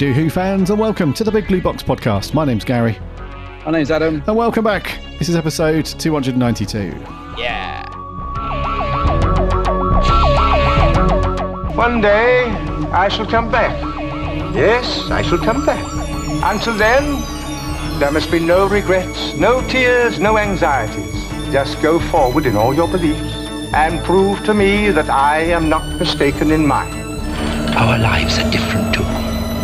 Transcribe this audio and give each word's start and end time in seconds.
Howdy 0.00 0.14
do, 0.14 0.18
Who 0.18 0.30
fans, 0.30 0.70
and 0.70 0.80
welcome 0.80 1.12
to 1.12 1.24
the 1.24 1.30
Big 1.30 1.46
Blue 1.46 1.60
Box 1.60 1.82
podcast. 1.82 2.32
My 2.32 2.46
name's 2.46 2.64
Gary, 2.64 2.98
My 3.66 3.70
name's 3.70 3.90
Adam. 3.90 4.22
and 4.26 4.34
welcome 4.34 4.64
back. 4.64 4.98
This 5.18 5.28
is 5.28 5.36
episode 5.36 5.84
292. 5.84 6.78
Yeah. 7.36 7.82
One 11.76 12.00
day 12.00 12.44
I 12.92 13.08
shall 13.08 13.26
come 13.26 13.50
back. 13.50 13.78
Yes, 14.54 15.10
I 15.10 15.20
shall 15.20 15.36
come 15.36 15.66
back. 15.66 15.84
Until 16.44 16.78
then, 16.78 17.20
there 18.00 18.10
must 18.10 18.30
be 18.30 18.38
no 18.38 18.66
regrets, 18.68 19.34
no 19.34 19.60
tears, 19.68 20.18
no 20.18 20.38
anxieties. 20.38 21.12
Just 21.52 21.82
go 21.82 22.00
forward 22.00 22.46
in 22.46 22.56
all 22.56 22.72
your 22.72 22.88
beliefs 22.88 23.34
and 23.74 24.02
prove 24.02 24.42
to 24.46 24.54
me 24.54 24.92
that 24.92 25.10
I 25.10 25.40
am 25.40 25.68
not 25.68 25.86
mistaken 25.98 26.52
in 26.52 26.66
mine. 26.66 26.94
Our 27.76 27.98
lives 27.98 28.38
are 28.38 28.50
different 28.50 28.94
to 28.94 28.99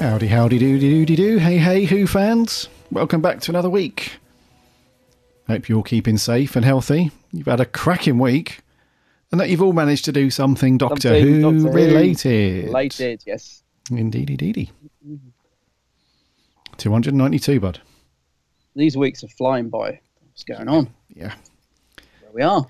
Howdy, 0.00 0.26
howdy, 0.26 0.58
doody, 0.58 0.90
doody, 0.90 1.16
doo. 1.16 1.38
Hey, 1.38 1.58
hey, 1.58 1.84
Who 1.84 2.06
fans. 2.06 2.68
Welcome 2.90 3.20
back 3.20 3.40
to 3.42 3.52
another 3.52 3.70
week. 3.70 4.18
Hope 5.46 5.68
you're 5.68 5.76
all 5.76 5.84
keeping 5.84 6.18
safe 6.18 6.56
and 6.56 6.64
healthy. 6.64 7.12
You've 7.32 7.46
had 7.46 7.60
a 7.60 7.64
cracking 7.64 8.18
week, 8.18 8.58
and 9.30 9.40
that 9.40 9.48
you've 9.48 9.62
all 9.62 9.72
managed 9.72 10.04
to 10.06 10.12
do 10.12 10.28
something 10.30 10.76
Doctor 10.76 11.08
Something 11.08 11.24
Who 11.24 11.42
Doctor 11.42 11.58
Who 11.58 11.70
related. 11.70 12.64
Related, 12.64 13.22
yes. 13.26 13.62
Indeedy, 13.90 14.36
deedy. 14.36 14.72
292, 16.78 17.60
bud. 17.60 17.80
These 18.78 18.96
weeks 18.96 19.24
are 19.24 19.28
flying 19.28 19.70
by. 19.70 19.98
What's 20.30 20.44
going 20.44 20.68
on? 20.68 20.94
Yeah. 21.12 21.34
Where 22.20 22.32
we 22.32 22.42
are. 22.42 22.64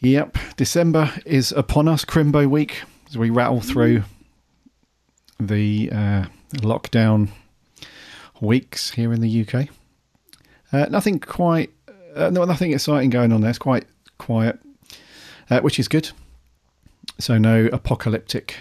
Yep, 0.00 0.36
December 0.58 1.10
is 1.24 1.50
upon 1.50 1.88
us, 1.88 2.04
Crimbo 2.04 2.46
week, 2.46 2.82
as 3.08 3.16
we 3.16 3.30
rattle 3.30 3.62
through 3.62 4.02
the 5.40 5.88
uh, 5.90 6.24
lockdown 6.56 7.30
weeks 8.42 8.90
here 8.90 9.14
in 9.14 9.22
the 9.22 9.46
UK. 9.46 9.68
Uh, 10.74 10.90
nothing 10.90 11.18
quite, 11.20 11.70
uh, 12.14 12.28
no, 12.28 12.44
nothing 12.44 12.74
exciting 12.74 13.08
going 13.08 13.32
on 13.32 13.40
there. 13.40 13.48
It's 13.48 13.58
quite 13.58 13.86
quiet, 14.18 14.58
uh, 15.48 15.60
which 15.60 15.78
is 15.78 15.88
good. 15.88 16.10
So 17.18 17.38
no 17.38 17.70
apocalyptic 17.72 18.56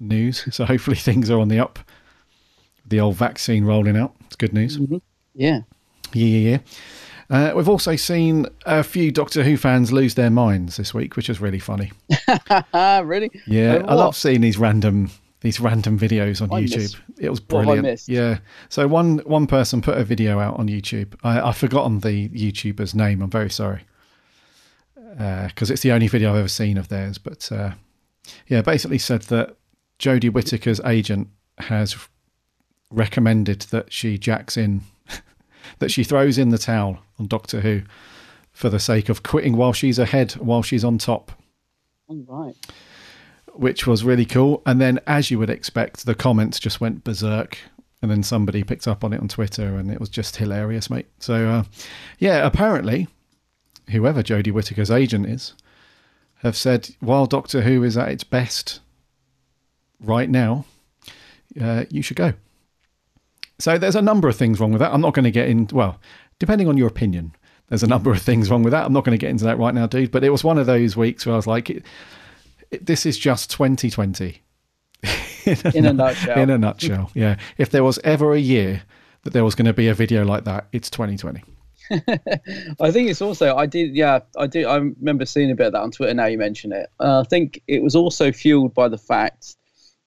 news. 0.00 0.46
So 0.50 0.64
hopefully 0.64 0.96
things 0.96 1.28
are 1.28 1.40
on 1.40 1.48
the 1.48 1.58
up. 1.58 1.78
The 2.86 3.00
old 3.00 3.16
vaccine 3.16 3.66
rolling 3.66 3.98
out. 3.98 4.14
It's 4.24 4.36
good 4.36 4.54
news. 4.54 4.78
Yeah. 5.34 5.60
Yeah, 6.12 6.26
yeah, 6.26 6.50
yeah. 6.50 6.58
Uh, 7.30 7.52
we've 7.56 7.68
also 7.68 7.96
seen 7.96 8.46
a 8.66 8.82
few 8.82 9.10
Doctor 9.10 9.42
Who 9.42 9.56
fans 9.56 9.92
lose 9.92 10.14
their 10.14 10.30
minds 10.30 10.76
this 10.76 10.92
week, 10.92 11.16
which 11.16 11.30
is 11.30 11.40
really 11.40 11.58
funny. 11.58 11.90
Really? 12.74 13.30
Yeah, 13.46 13.76
Uh, 13.76 13.86
I 13.88 13.94
love 13.94 14.14
seeing 14.16 14.40
these 14.42 14.58
random 14.58 15.10
these 15.40 15.60
random 15.60 15.98
videos 15.98 16.40
on 16.40 16.50
I 16.52 16.62
YouTube. 16.62 16.76
missed- 16.78 16.96
It 17.18 17.28
was 17.30 17.40
brilliant. 17.40 18.08
Yeah. 18.08 18.38
So 18.68 18.86
one 18.86 19.18
one 19.18 19.46
person 19.46 19.82
put 19.82 19.98
a 19.98 20.04
video 20.04 20.38
out 20.38 20.58
on 20.58 20.68
YouTube. 20.68 21.14
I, 21.22 21.40
I've 21.40 21.56
forgotten 21.56 22.00
the 22.00 22.28
YouTuber's 22.28 22.94
name. 22.94 23.20
I'm 23.22 23.30
very 23.30 23.50
sorry 23.50 23.82
because 25.16 25.70
it's 25.70 25.82
the 25.82 25.92
only 25.92 26.08
video 26.08 26.30
I've 26.30 26.38
ever 26.38 26.48
seen 26.48 26.76
of 26.76 26.88
theirs. 26.88 27.18
But 27.18 27.50
uh, 27.52 27.72
yeah, 28.48 28.62
basically 28.62 28.98
said 28.98 29.22
that 29.22 29.56
Jodie 29.98 30.30
Whittaker's 30.30 30.80
agent 30.84 31.28
has 31.58 31.96
recommended 32.90 33.60
that 33.70 33.92
she 33.92 34.18
jacks 34.18 34.56
in, 34.56 34.82
that 35.78 35.90
she 35.90 36.04
throws 36.04 36.38
in 36.38 36.50
the 36.50 36.58
towel 36.58 36.98
on 37.18 37.26
Doctor 37.26 37.60
Who 37.60 37.82
for 38.52 38.68
the 38.68 38.78
sake 38.78 39.08
of 39.08 39.22
quitting 39.22 39.56
while 39.56 39.72
she's 39.72 39.98
ahead, 39.98 40.32
while 40.32 40.62
she's 40.62 40.84
on 40.84 40.98
top 40.98 41.32
All 42.06 42.24
right. 42.28 42.54
which 43.54 43.86
was 43.86 44.04
really 44.04 44.24
cool. 44.24 44.62
And 44.64 44.80
then, 44.80 45.00
as 45.06 45.30
you 45.30 45.38
would 45.38 45.50
expect, 45.50 46.06
the 46.06 46.14
comments 46.14 46.60
just 46.60 46.80
went 46.80 47.04
berserk. 47.04 47.58
And 48.02 48.10
then 48.10 48.22
somebody 48.22 48.62
picked 48.62 48.86
up 48.86 49.02
on 49.02 49.14
it 49.14 49.20
on 49.20 49.28
Twitter, 49.28 49.76
and 49.76 49.90
it 49.90 49.98
was 49.98 50.10
just 50.10 50.36
hilarious, 50.36 50.90
mate. 50.90 51.06
So, 51.20 51.48
uh, 51.48 51.64
yeah, 52.18 52.46
apparently, 52.46 53.08
whoever 53.90 54.22
Jodie 54.22 54.52
Whittaker's 54.52 54.90
agent 54.90 55.24
is, 55.26 55.54
have 56.42 56.54
said 56.54 56.90
while 57.00 57.24
Doctor 57.24 57.62
Who 57.62 57.82
is 57.82 57.96
at 57.96 58.10
its 58.10 58.22
best 58.22 58.80
right 60.00 60.28
now, 60.28 60.66
uh, 61.58 61.86
you 61.88 62.02
should 62.02 62.18
go. 62.18 62.34
So 63.64 63.78
there's 63.78 63.96
a 63.96 64.02
number 64.02 64.28
of 64.28 64.36
things 64.36 64.60
wrong 64.60 64.72
with 64.72 64.80
that. 64.80 64.92
I'm 64.92 65.00
not 65.00 65.14
going 65.14 65.24
to 65.24 65.30
get 65.30 65.48
in. 65.48 65.66
Well, 65.72 65.98
depending 66.38 66.68
on 66.68 66.76
your 66.76 66.86
opinion, 66.86 67.34
there's 67.68 67.82
a 67.82 67.86
number 67.86 68.10
of 68.12 68.20
things 68.20 68.50
wrong 68.50 68.62
with 68.62 68.72
that. 68.72 68.84
I'm 68.84 68.92
not 68.92 69.06
going 69.06 69.16
to 69.16 69.20
get 69.20 69.30
into 69.30 69.44
that 69.44 69.56
right 69.56 69.74
now, 69.74 69.86
dude. 69.86 70.10
But 70.10 70.22
it 70.22 70.28
was 70.28 70.44
one 70.44 70.58
of 70.58 70.66
those 70.66 70.98
weeks 70.98 71.24
where 71.24 71.32
I 71.32 71.36
was 71.36 71.46
like, 71.46 71.70
it, 71.70 71.82
it, 72.70 72.84
this 72.84 73.06
is 73.06 73.18
just 73.18 73.50
2020. 73.50 74.42
In 75.46 75.86
a 75.86 75.94
nutshell. 75.94 76.38
In 76.38 76.50
a 76.50 76.58
nutshell, 76.58 77.10
yeah. 77.14 77.38
If 77.56 77.70
there 77.70 77.82
was 77.82 77.98
ever 78.04 78.34
a 78.34 78.38
year 78.38 78.82
that 79.22 79.32
there 79.32 79.44
was 79.44 79.54
going 79.54 79.64
to 79.64 79.72
be 79.72 79.88
a 79.88 79.94
video 79.94 80.26
like 80.26 80.44
that, 80.44 80.66
it's 80.72 80.90
2020. 80.90 81.42
I 82.80 82.90
think 82.90 83.08
it's 83.08 83.22
also 83.22 83.56
I 83.56 83.66
did 83.66 83.94
yeah 83.94 84.20
I 84.38 84.46
do 84.46 84.66
I 84.66 84.76
remember 84.76 85.26
seeing 85.26 85.50
a 85.50 85.54
bit 85.54 85.68
of 85.68 85.72
that 85.72 85.82
on 85.82 85.90
Twitter. 85.90 86.12
Now 86.12 86.26
you 86.26 86.36
mention 86.38 86.72
it, 86.72 86.88
uh, 87.00 87.20
I 87.20 87.24
think 87.24 87.62
it 87.66 87.82
was 87.82 87.96
also 87.96 88.30
fueled 88.30 88.74
by 88.74 88.88
the 88.88 88.98
fact 88.98 89.56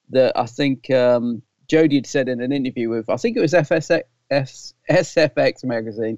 that 0.09 0.35
I 0.35 0.45
think 0.45 0.89
um, 0.91 1.41
Jodie 1.69 1.95
had 1.95 2.07
said 2.07 2.29
in 2.29 2.41
an 2.41 2.51
interview 2.51 2.89
with 2.89 3.09
I 3.09 3.17
think 3.17 3.37
it 3.37 3.41
was 3.41 3.53
FSX, 3.53 4.03
SFX 4.31 5.63
magazine 5.63 6.17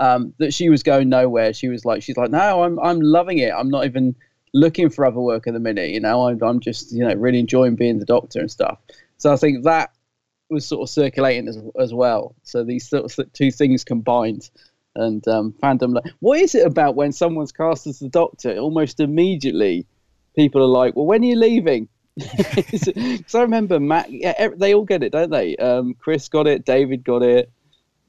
um, 0.00 0.34
that 0.38 0.52
she 0.52 0.68
was 0.68 0.82
going 0.82 1.08
nowhere. 1.08 1.52
She 1.52 1.68
was 1.68 1.84
like 1.84 2.02
she's 2.02 2.16
like 2.16 2.30
no 2.30 2.62
I'm 2.62 2.78
I'm 2.80 3.00
loving 3.00 3.38
it. 3.38 3.52
I'm 3.52 3.70
not 3.70 3.84
even 3.84 4.14
looking 4.52 4.90
for 4.90 5.04
other 5.04 5.20
work 5.20 5.46
at 5.46 5.54
the 5.54 5.60
minute. 5.60 5.90
You 5.90 6.00
know 6.00 6.28
I'm 6.28 6.42
I'm 6.42 6.60
just 6.60 6.92
you 6.92 7.06
know 7.06 7.14
really 7.14 7.38
enjoying 7.38 7.76
being 7.76 7.98
the 7.98 8.04
doctor 8.04 8.40
and 8.40 8.50
stuff. 8.50 8.78
So 9.18 9.32
I 9.32 9.36
think 9.36 9.64
that 9.64 9.90
was 10.50 10.66
sort 10.66 10.82
of 10.82 10.90
circulating 10.90 11.48
as 11.48 11.58
as 11.78 11.94
well. 11.94 12.34
So 12.42 12.64
these 12.64 12.88
sort 12.88 13.18
of 13.18 13.32
two 13.32 13.50
things 13.50 13.84
combined 13.84 14.50
and 14.96 15.26
um, 15.28 15.54
fandom. 15.62 15.94
Like, 15.94 16.12
what 16.20 16.40
is 16.40 16.54
it 16.54 16.66
about 16.66 16.94
when 16.94 17.12
someone's 17.12 17.52
cast 17.52 17.86
as 17.86 17.98
the 17.98 18.08
Doctor? 18.08 18.56
Almost 18.56 19.00
immediately, 19.00 19.86
people 20.36 20.62
are 20.62 20.66
like, 20.66 20.96
"Well, 20.96 21.06
when 21.06 21.22
are 21.22 21.26
you 21.26 21.36
leaving?" 21.36 21.88
Because 22.54 23.34
I 23.34 23.42
remember 23.42 23.80
Matt. 23.80 24.10
Yeah, 24.10 24.48
they 24.56 24.74
all 24.74 24.84
get 24.84 25.02
it, 25.02 25.12
don't 25.12 25.30
they? 25.30 25.56
Um, 25.56 25.94
Chris 25.98 26.28
got 26.28 26.46
it. 26.46 26.64
David 26.64 27.04
got 27.04 27.22
it. 27.22 27.50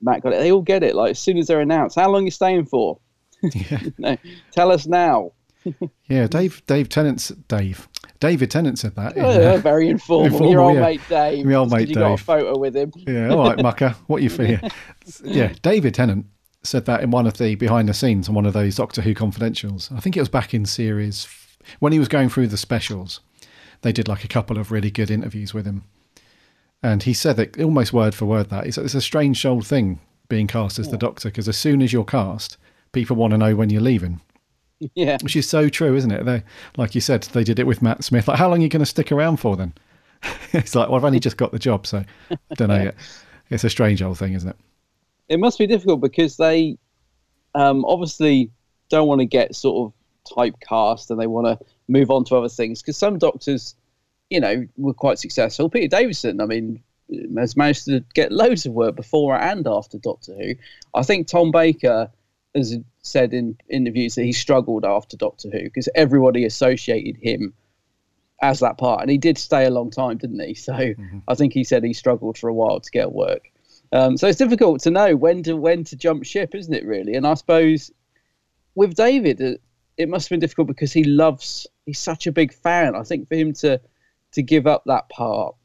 Matt 0.01 0.21
got 0.21 0.33
it. 0.33 0.39
They 0.39 0.51
all 0.51 0.61
get 0.61 0.83
it. 0.83 0.95
Like 0.95 1.11
as 1.11 1.19
soon 1.19 1.37
as 1.37 1.47
they're 1.47 1.61
announced, 1.61 1.95
how 1.95 2.09
long 2.11 2.21
are 2.23 2.25
you 2.25 2.31
staying 2.31 2.65
for? 2.65 2.99
Yeah. 3.53 3.79
no, 3.97 4.17
tell 4.51 4.71
us 4.71 4.85
now. 4.87 5.31
Yeah, 6.07 6.27
Dave 6.27 6.61
Dave 6.67 6.89
Tennant 6.89 7.31
Dave 7.47 7.89
David 8.19 8.51
Tennant 8.51 8.77
said 8.77 8.95
that. 8.97 9.17
in, 9.17 9.25
Oh, 9.25 9.31
yeah, 9.31 9.57
very 9.57 9.89
informal. 9.89 10.25
informal, 10.27 10.51
Your 10.51 10.61
old 10.61 10.75
yeah. 10.75 10.81
mate 10.81 11.01
Dave. 11.09 11.43
My 11.43 11.55
old 11.55 11.69
Just 11.69 11.71
'cause 11.73 11.79
mate 11.81 11.89
you 11.89 11.95
got 11.95 12.13
a 12.13 12.23
photo 12.23 12.59
with 12.59 12.75
him. 12.77 12.91
Yeah, 12.95 13.29
all 13.29 13.39
right, 13.49 13.59
mucker. 13.59 13.95
What 14.05 14.21
you 14.21 14.29
fear? 14.29 14.61
Yeah, 15.23 15.53
David 15.63 15.95
Tennant 15.95 16.27
said 16.61 16.85
that 16.85 17.01
in 17.01 17.09
one 17.09 17.25
of 17.25 17.37
the 17.39 17.55
behind 17.55 17.89
the 17.89 17.95
scenes 17.95 18.29
on 18.29 18.35
one 18.35 18.45
of 18.45 18.53
those 18.53 18.75
Doctor 18.75 19.01
Who 19.01 19.15
confidentials. 19.15 19.91
I 19.91 19.99
think 19.99 20.15
it 20.15 20.19
was 20.21 20.29
back 20.29 20.53
in 20.53 20.65
series 20.67 21.25
f- 21.25 21.57
when 21.79 21.91
he 21.93 21.97
was 21.97 22.07
going 22.07 22.29
through 22.29 22.47
the 22.49 22.57
specials. 22.57 23.21
They 23.81 23.91
did 23.91 24.07
like 24.07 24.23
a 24.23 24.29
couple 24.29 24.57
of 24.57 24.71
really 24.71 24.91
good 24.91 25.11
interviews 25.11 25.53
with 25.53 25.65
him, 25.65 25.83
and 26.81 27.03
he 27.03 27.13
said 27.13 27.37
that 27.37 27.59
almost 27.59 27.93
word 27.93 28.13
for 28.13 28.25
word 28.25 28.49
that 28.49 28.71
said 28.73 28.85
it's 28.85 28.93
a 28.93 29.01
strange 29.01 29.45
old 29.45 29.65
thing 29.65 29.99
being 30.27 30.47
cast 30.47 30.79
as 30.79 30.89
the 30.89 30.97
Doctor 30.97 31.29
because 31.29 31.47
as 31.47 31.57
soon 31.57 31.81
as 31.81 31.93
you're 31.93 32.03
cast, 32.03 32.57
people 32.91 33.15
want 33.15 33.31
to 33.31 33.37
know 33.37 33.55
when 33.55 33.69
you're 33.69 33.81
leaving. 33.81 34.21
Yeah. 34.93 35.17
Which 35.21 35.37
is 35.37 35.49
so 35.49 35.69
true, 35.69 35.95
isn't 35.95 36.11
it? 36.11 36.25
They, 36.25 36.43
like 36.75 36.95
you 36.95 37.01
said, 37.01 37.23
they 37.23 37.45
did 37.45 37.59
it 37.59 37.65
with 37.65 37.81
Matt 37.81 38.03
Smith. 38.03 38.27
Like, 38.27 38.37
how 38.37 38.49
long 38.49 38.59
are 38.59 38.61
you 38.61 38.67
going 38.67 38.81
to 38.81 38.85
stick 38.85 39.09
around 39.09 39.37
for 39.37 39.55
then? 39.55 39.73
it's 40.51 40.75
like, 40.75 40.89
well, 40.89 40.97
I've 40.97 41.05
only 41.05 41.19
just 41.19 41.37
got 41.37 41.53
the 41.53 41.57
job, 41.57 41.87
so 41.87 42.03
I 42.29 42.37
don't 42.55 42.67
know 42.67 42.83
yet. 42.83 42.95
It's 43.49 43.63
a 43.63 43.69
strange 43.69 44.01
old 44.01 44.19
thing, 44.19 44.33
isn't 44.33 44.49
it? 44.49 44.57
It 45.29 45.39
must 45.39 45.57
be 45.57 45.65
difficult 45.65 46.01
because 46.01 46.35
they 46.35 46.77
um, 47.55 47.85
obviously 47.85 48.51
don't 48.89 49.07
want 49.07 49.19
to 49.19 49.25
get 49.25 49.55
sort 49.55 49.87
of 49.87 50.35
typecast 50.37 51.09
and 51.09 51.19
they 51.19 51.27
want 51.27 51.47
to 51.47 51.65
move 51.87 52.11
on 52.11 52.23
to 52.25 52.35
other 52.35 52.49
things. 52.49 52.81
Because 52.81 52.97
some 52.97 53.17
doctors, 53.17 53.75
you 54.29 54.39
know, 54.39 54.67
were 54.77 54.93
quite 54.93 55.19
successful. 55.19 55.69
Peter 55.69 55.87
Davison, 55.87 56.41
I 56.41 56.45
mean, 56.45 56.81
has 57.37 57.55
managed 57.55 57.85
to 57.85 58.03
get 58.13 58.31
loads 58.31 58.65
of 58.65 58.73
work 58.73 58.95
before 58.95 59.35
and 59.35 59.67
after 59.67 59.97
Doctor 59.97 60.33
Who. 60.33 60.55
I 60.93 61.03
think 61.03 61.27
Tom 61.27 61.51
Baker 61.51 62.09
has 62.55 62.77
said 63.01 63.33
in 63.33 63.57
interviews 63.69 64.15
that 64.15 64.23
he 64.23 64.31
struggled 64.31 64.85
after 64.85 65.17
Doctor 65.17 65.49
Who 65.49 65.63
because 65.63 65.89
everybody 65.95 66.45
associated 66.45 67.21
him 67.21 67.53
as 68.41 68.59
that 68.59 68.77
part, 68.77 69.01
and 69.01 69.09
he 69.09 69.17
did 69.17 69.37
stay 69.37 69.65
a 69.65 69.69
long 69.69 69.91
time, 69.91 70.17
didn't 70.17 70.39
he? 70.39 70.53
So 70.55 70.93
I 71.27 71.35
think 71.35 71.53
he 71.53 71.63
said 71.63 71.83
he 71.83 71.93
struggled 71.93 72.37
for 72.37 72.49
a 72.49 72.53
while 72.53 72.79
to 72.79 72.91
get 72.91 73.11
work. 73.11 73.51
Um, 73.91 74.17
so 74.17 74.27
it's 74.27 74.37
difficult 74.37 74.81
to 74.81 74.91
know 74.91 75.15
when 75.15 75.43
to 75.43 75.55
when 75.55 75.83
to 75.85 75.95
jump 75.95 76.25
ship, 76.25 76.55
isn't 76.55 76.73
it? 76.73 76.85
Really, 76.85 77.15
and 77.15 77.25
I 77.25 77.35
suppose 77.35 77.91
with 78.73 78.95
David, 78.95 79.59
it, 79.97 80.09
must 80.09 80.25
have 80.25 80.31
been 80.31 80.39
difficult 80.39 80.67
because 80.67 80.93
he 80.93 81.03
loves. 81.03 81.67
He's 81.85 81.99
such 81.99 82.27
a 82.27 82.31
big 82.31 82.53
fan. 82.53 82.95
I 82.95 83.03
think 83.03 83.27
for 83.27 83.35
him 83.35 83.53
to 83.53 83.79
to 84.33 84.41
give 84.41 84.67
up 84.67 84.83
that 84.85 85.09
part, 85.09 85.55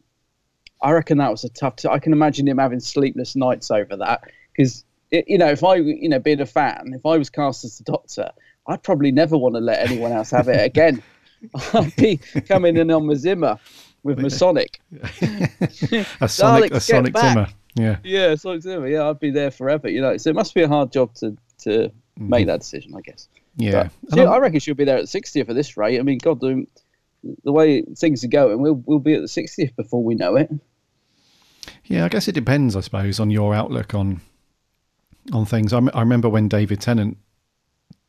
I 0.82 0.92
reckon 0.92 1.18
that 1.18 1.30
was 1.30 1.44
a 1.44 1.48
tough. 1.48 1.76
T- 1.76 1.88
I 1.88 1.98
can 1.98 2.12
imagine 2.12 2.46
him 2.46 2.58
having 2.58 2.80
sleepless 2.80 3.36
nights 3.36 3.70
over 3.70 3.96
that 3.96 4.24
because 4.52 4.84
you 5.10 5.38
know 5.38 5.48
if 5.48 5.64
I 5.64 5.76
you 5.76 6.08
know 6.08 6.18
being 6.18 6.40
a 6.40 6.46
fan, 6.46 6.92
if 6.94 7.04
I 7.04 7.16
was 7.18 7.30
cast 7.30 7.64
as 7.64 7.78
the 7.78 7.84
Doctor, 7.84 8.30
I'd 8.66 8.82
probably 8.82 9.12
never 9.12 9.36
want 9.36 9.54
to 9.56 9.60
let 9.60 9.90
anyone 9.90 10.12
else 10.12 10.30
have 10.30 10.48
it 10.48 10.64
again. 10.64 11.02
I'd 11.74 11.94
be 11.96 12.18
coming 12.46 12.76
in 12.76 12.90
on 12.90 13.06
my 13.06 13.14
Zimmer 13.14 13.58
with 14.02 14.18
Masonic. 14.18 14.80
A 16.20 16.28
Sonic, 16.28 16.72
a 16.72 16.80
Sonic 16.80 17.14
back. 17.14 17.32
Zimmer. 17.32 17.48
Yeah. 17.74 17.96
Yeah, 18.02 18.34
Sonic 18.34 18.62
Zimmer. 18.62 18.88
Yeah, 18.88 19.08
I'd 19.08 19.20
be 19.20 19.30
there 19.30 19.50
forever. 19.50 19.88
You 19.88 20.00
know, 20.00 20.16
so 20.16 20.30
it 20.30 20.36
must 20.36 20.54
be 20.54 20.62
a 20.62 20.68
hard 20.68 20.92
job 20.92 21.14
to 21.16 21.36
to 21.60 21.70
mm-hmm. 21.70 22.28
make 22.28 22.46
that 22.46 22.60
decision, 22.60 22.94
I 22.96 23.00
guess. 23.00 23.28
Yeah. 23.56 23.88
She, 24.14 24.20
I 24.20 24.38
reckon 24.38 24.60
she'll 24.60 24.74
be 24.74 24.84
there 24.84 24.98
at 24.98 25.04
60th 25.04 25.48
at 25.48 25.54
this 25.54 25.76
rate. 25.76 25.98
I 25.98 26.02
mean, 26.02 26.18
God, 26.18 26.40
the, 26.40 26.66
the 27.44 27.52
way 27.52 27.82
things 27.96 28.24
are 28.24 28.28
going, 28.28 28.60
we'll 28.60 28.82
we'll 28.86 28.98
be 29.00 29.14
at 29.14 29.20
the 29.20 29.26
60th 29.26 29.74
before 29.76 30.02
we 30.02 30.14
know 30.14 30.36
it. 30.36 30.50
Yeah, 31.84 32.04
I 32.04 32.08
guess 32.08 32.28
it 32.28 32.32
depends, 32.32 32.76
I 32.76 32.80
suppose, 32.80 33.18
on 33.20 33.30
your 33.30 33.54
outlook 33.54 33.94
on 33.94 34.20
on 35.32 35.44
things. 35.44 35.72
I, 35.72 35.78
m- 35.78 35.90
I 35.92 36.00
remember 36.00 36.28
when 36.28 36.48
David 36.48 36.80
Tennant 36.80 37.18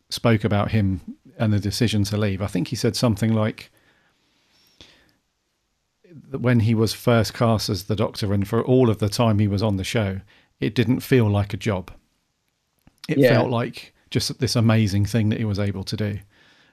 spoke 0.09 0.43
about 0.43 0.71
him 0.71 1.01
and 1.38 1.51
the 1.51 1.59
decision 1.59 2.03
to 2.05 2.17
leave. 2.17 2.41
I 2.41 2.47
think 2.47 2.69
he 2.69 2.75
said 2.75 2.95
something 2.95 3.33
like 3.33 3.71
that 6.29 6.39
when 6.41 6.61
he 6.61 6.73
was 6.75 6.93
first 6.93 7.33
cast 7.33 7.69
as 7.69 7.83
the 7.85 7.95
Doctor, 7.95 8.33
and 8.33 8.47
for 8.47 8.61
all 8.63 8.89
of 8.89 8.99
the 8.99 9.09
time 9.09 9.39
he 9.39 9.47
was 9.47 9.63
on 9.63 9.77
the 9.77 9.83
show, 9.83 10.21
it 10.59 10.75
didn't 10.75 10.99
feel 11.01 11.29
like 11.29 11.53
a 11.53 11.57
job. 11.57 11.91
It 13.07 13.17
Yeah. 13.17 13.33
felt 13.33 13.49
like 13.49 13.93
just 14.11 14.39
this 14.39 14.55
amazing 14.55 15.05
thing 15.05 15.29
that 15.29 15.39
he 15.39 15.45
was 15.45 15.59
able 15.59 15.83
to 15.85 15.97
do. 15.97 16.19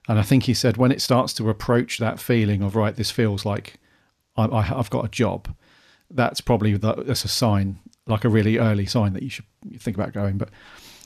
And 0.08 0.18
I 0.18 0.22
think 0.22 0.44
he 0.44 0.54
said 0.54 0.76
when 0.76 0.92
it 0.92 1.00
starts 1.02 1.32
to 1.34 1.48
approach 1.50 1.98
that 1.98 2.18
feeling 2.20 2.62
of 2.62 2.74
right, 2.76 2.94
this 2.96 3.10
feels 3.10 3.44
like 3.44 3.74
I, 4.36 4.44
I, 4.44 4.78
I've 4.78 4.90
got 4.90 5.04
a 5.04 5.08
job. 5.08 5.54
That's 6.10 6.40
probably 6.40 6.74
the, 6.76 6.94
that's 7.06 7.24
a 7.24 7.28
sign, 7.28 7.78
like 8.06 8.24
a 8.24 8.28
really 8.28 8.58
early 8.58 8.86
sign 8.86 9.12
that 9.12 9.22
you 9.22 9.30
should 9.30 9.44
think 9.78 9.96
about 9.96 10.12
going. 10.14 10.38
But 10.38 10.48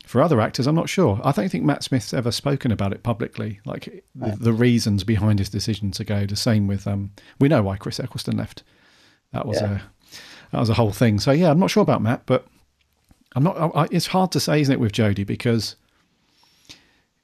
for 0.07 0.23
other 0.23 0.41
actors, 0.41 0.67
I'm 0.69 0.75
not 0.77 0.89
sure. 0.89 1.21
I 1.25 1.33
don't 1.33 1.49
think 1.49 1.65
Matt 1.65 1.83
Smith's 1.83 2.15
ever 2.15 2.31
spoken 2.31 2.71
about 2.71 2.93
it 2.93 3.03
publicly, 3.03 3.61
like 3.65 4.05
the, 4.15 4.37
the 4.39 4.53
reasons 4.53 5.03
behind 5.05 5.39
his 5.41 5.49
decision 5.49 5.91
to 5.93 6.05
go. 6.05 6.25
The 6.27 6.37
same 6.37 6.67
with 6.69 6.87
um, 6.87 7.11
we 7.41 7.49
know 7.49 7.63
why 7.63 7.77
Chris 7.77 7.99
Eccleston 8.01 8.37
left. 8.37 8.63
That 9.33 9.47
was 9.47 9.61
Yeah. 9.61 9.73
a 9.77 9.81
that 10.53 10.61
was 10.61 10.69
a 10.71 10.75
whole 10.75 10.93
thing. 10.93 11.19
So 11.19 11.33
yeah, 11.33 11.51
I'm 11.51 11.59
not 11.59 11.71
sure 11.71 11.83
about 11.83 12.03
Matt, 12.03 12.23
but 12.27 12.47
I'm 13.35 13.43
not. 13.43 13.57
I, 13.59 13.67
I- 13.83 13.89
it's 13.91 14.07
hard 14.09 14.31
to 14.33 14.41
say, 14.41 14.61
isn't 14.61 14.73
it, 14.73 14.79
with 14.81 14.93
Jodie 14.93 15.27
because 15.27 15.75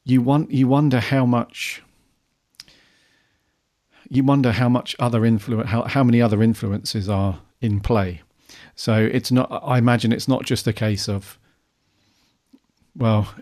you 0.08 0.22
want 0.22 0.50
you 0.50 0.66
wonder 0.66 1.00
how 1.00 1.26
much 1.26 1.82
you 4.08 4.24
wonder 4.24 4.52
how 4.52 4.68
much 4.68 4.96
other 4.98 5.24
influence 5.24 5.68
how, 5.68 5.82
how 5.82 6.02
many 6.02 6.20
other 6.20 6.42
influences 6.42 7.08
are 7.08 7.40
in 7.60 7.80
play. 7.80 8.22
So 8.74 8.94
it's 8.94 9.30
not 9.30 9.48
i 9.62 9.78
imagine 9.78 10.12
it's 10.12 10.28
not 10.28 10.44
just 10.44 10.66
a 10.66 10.72
case 10.72 11.08
of 11.08 11.38
well 12.96 13.34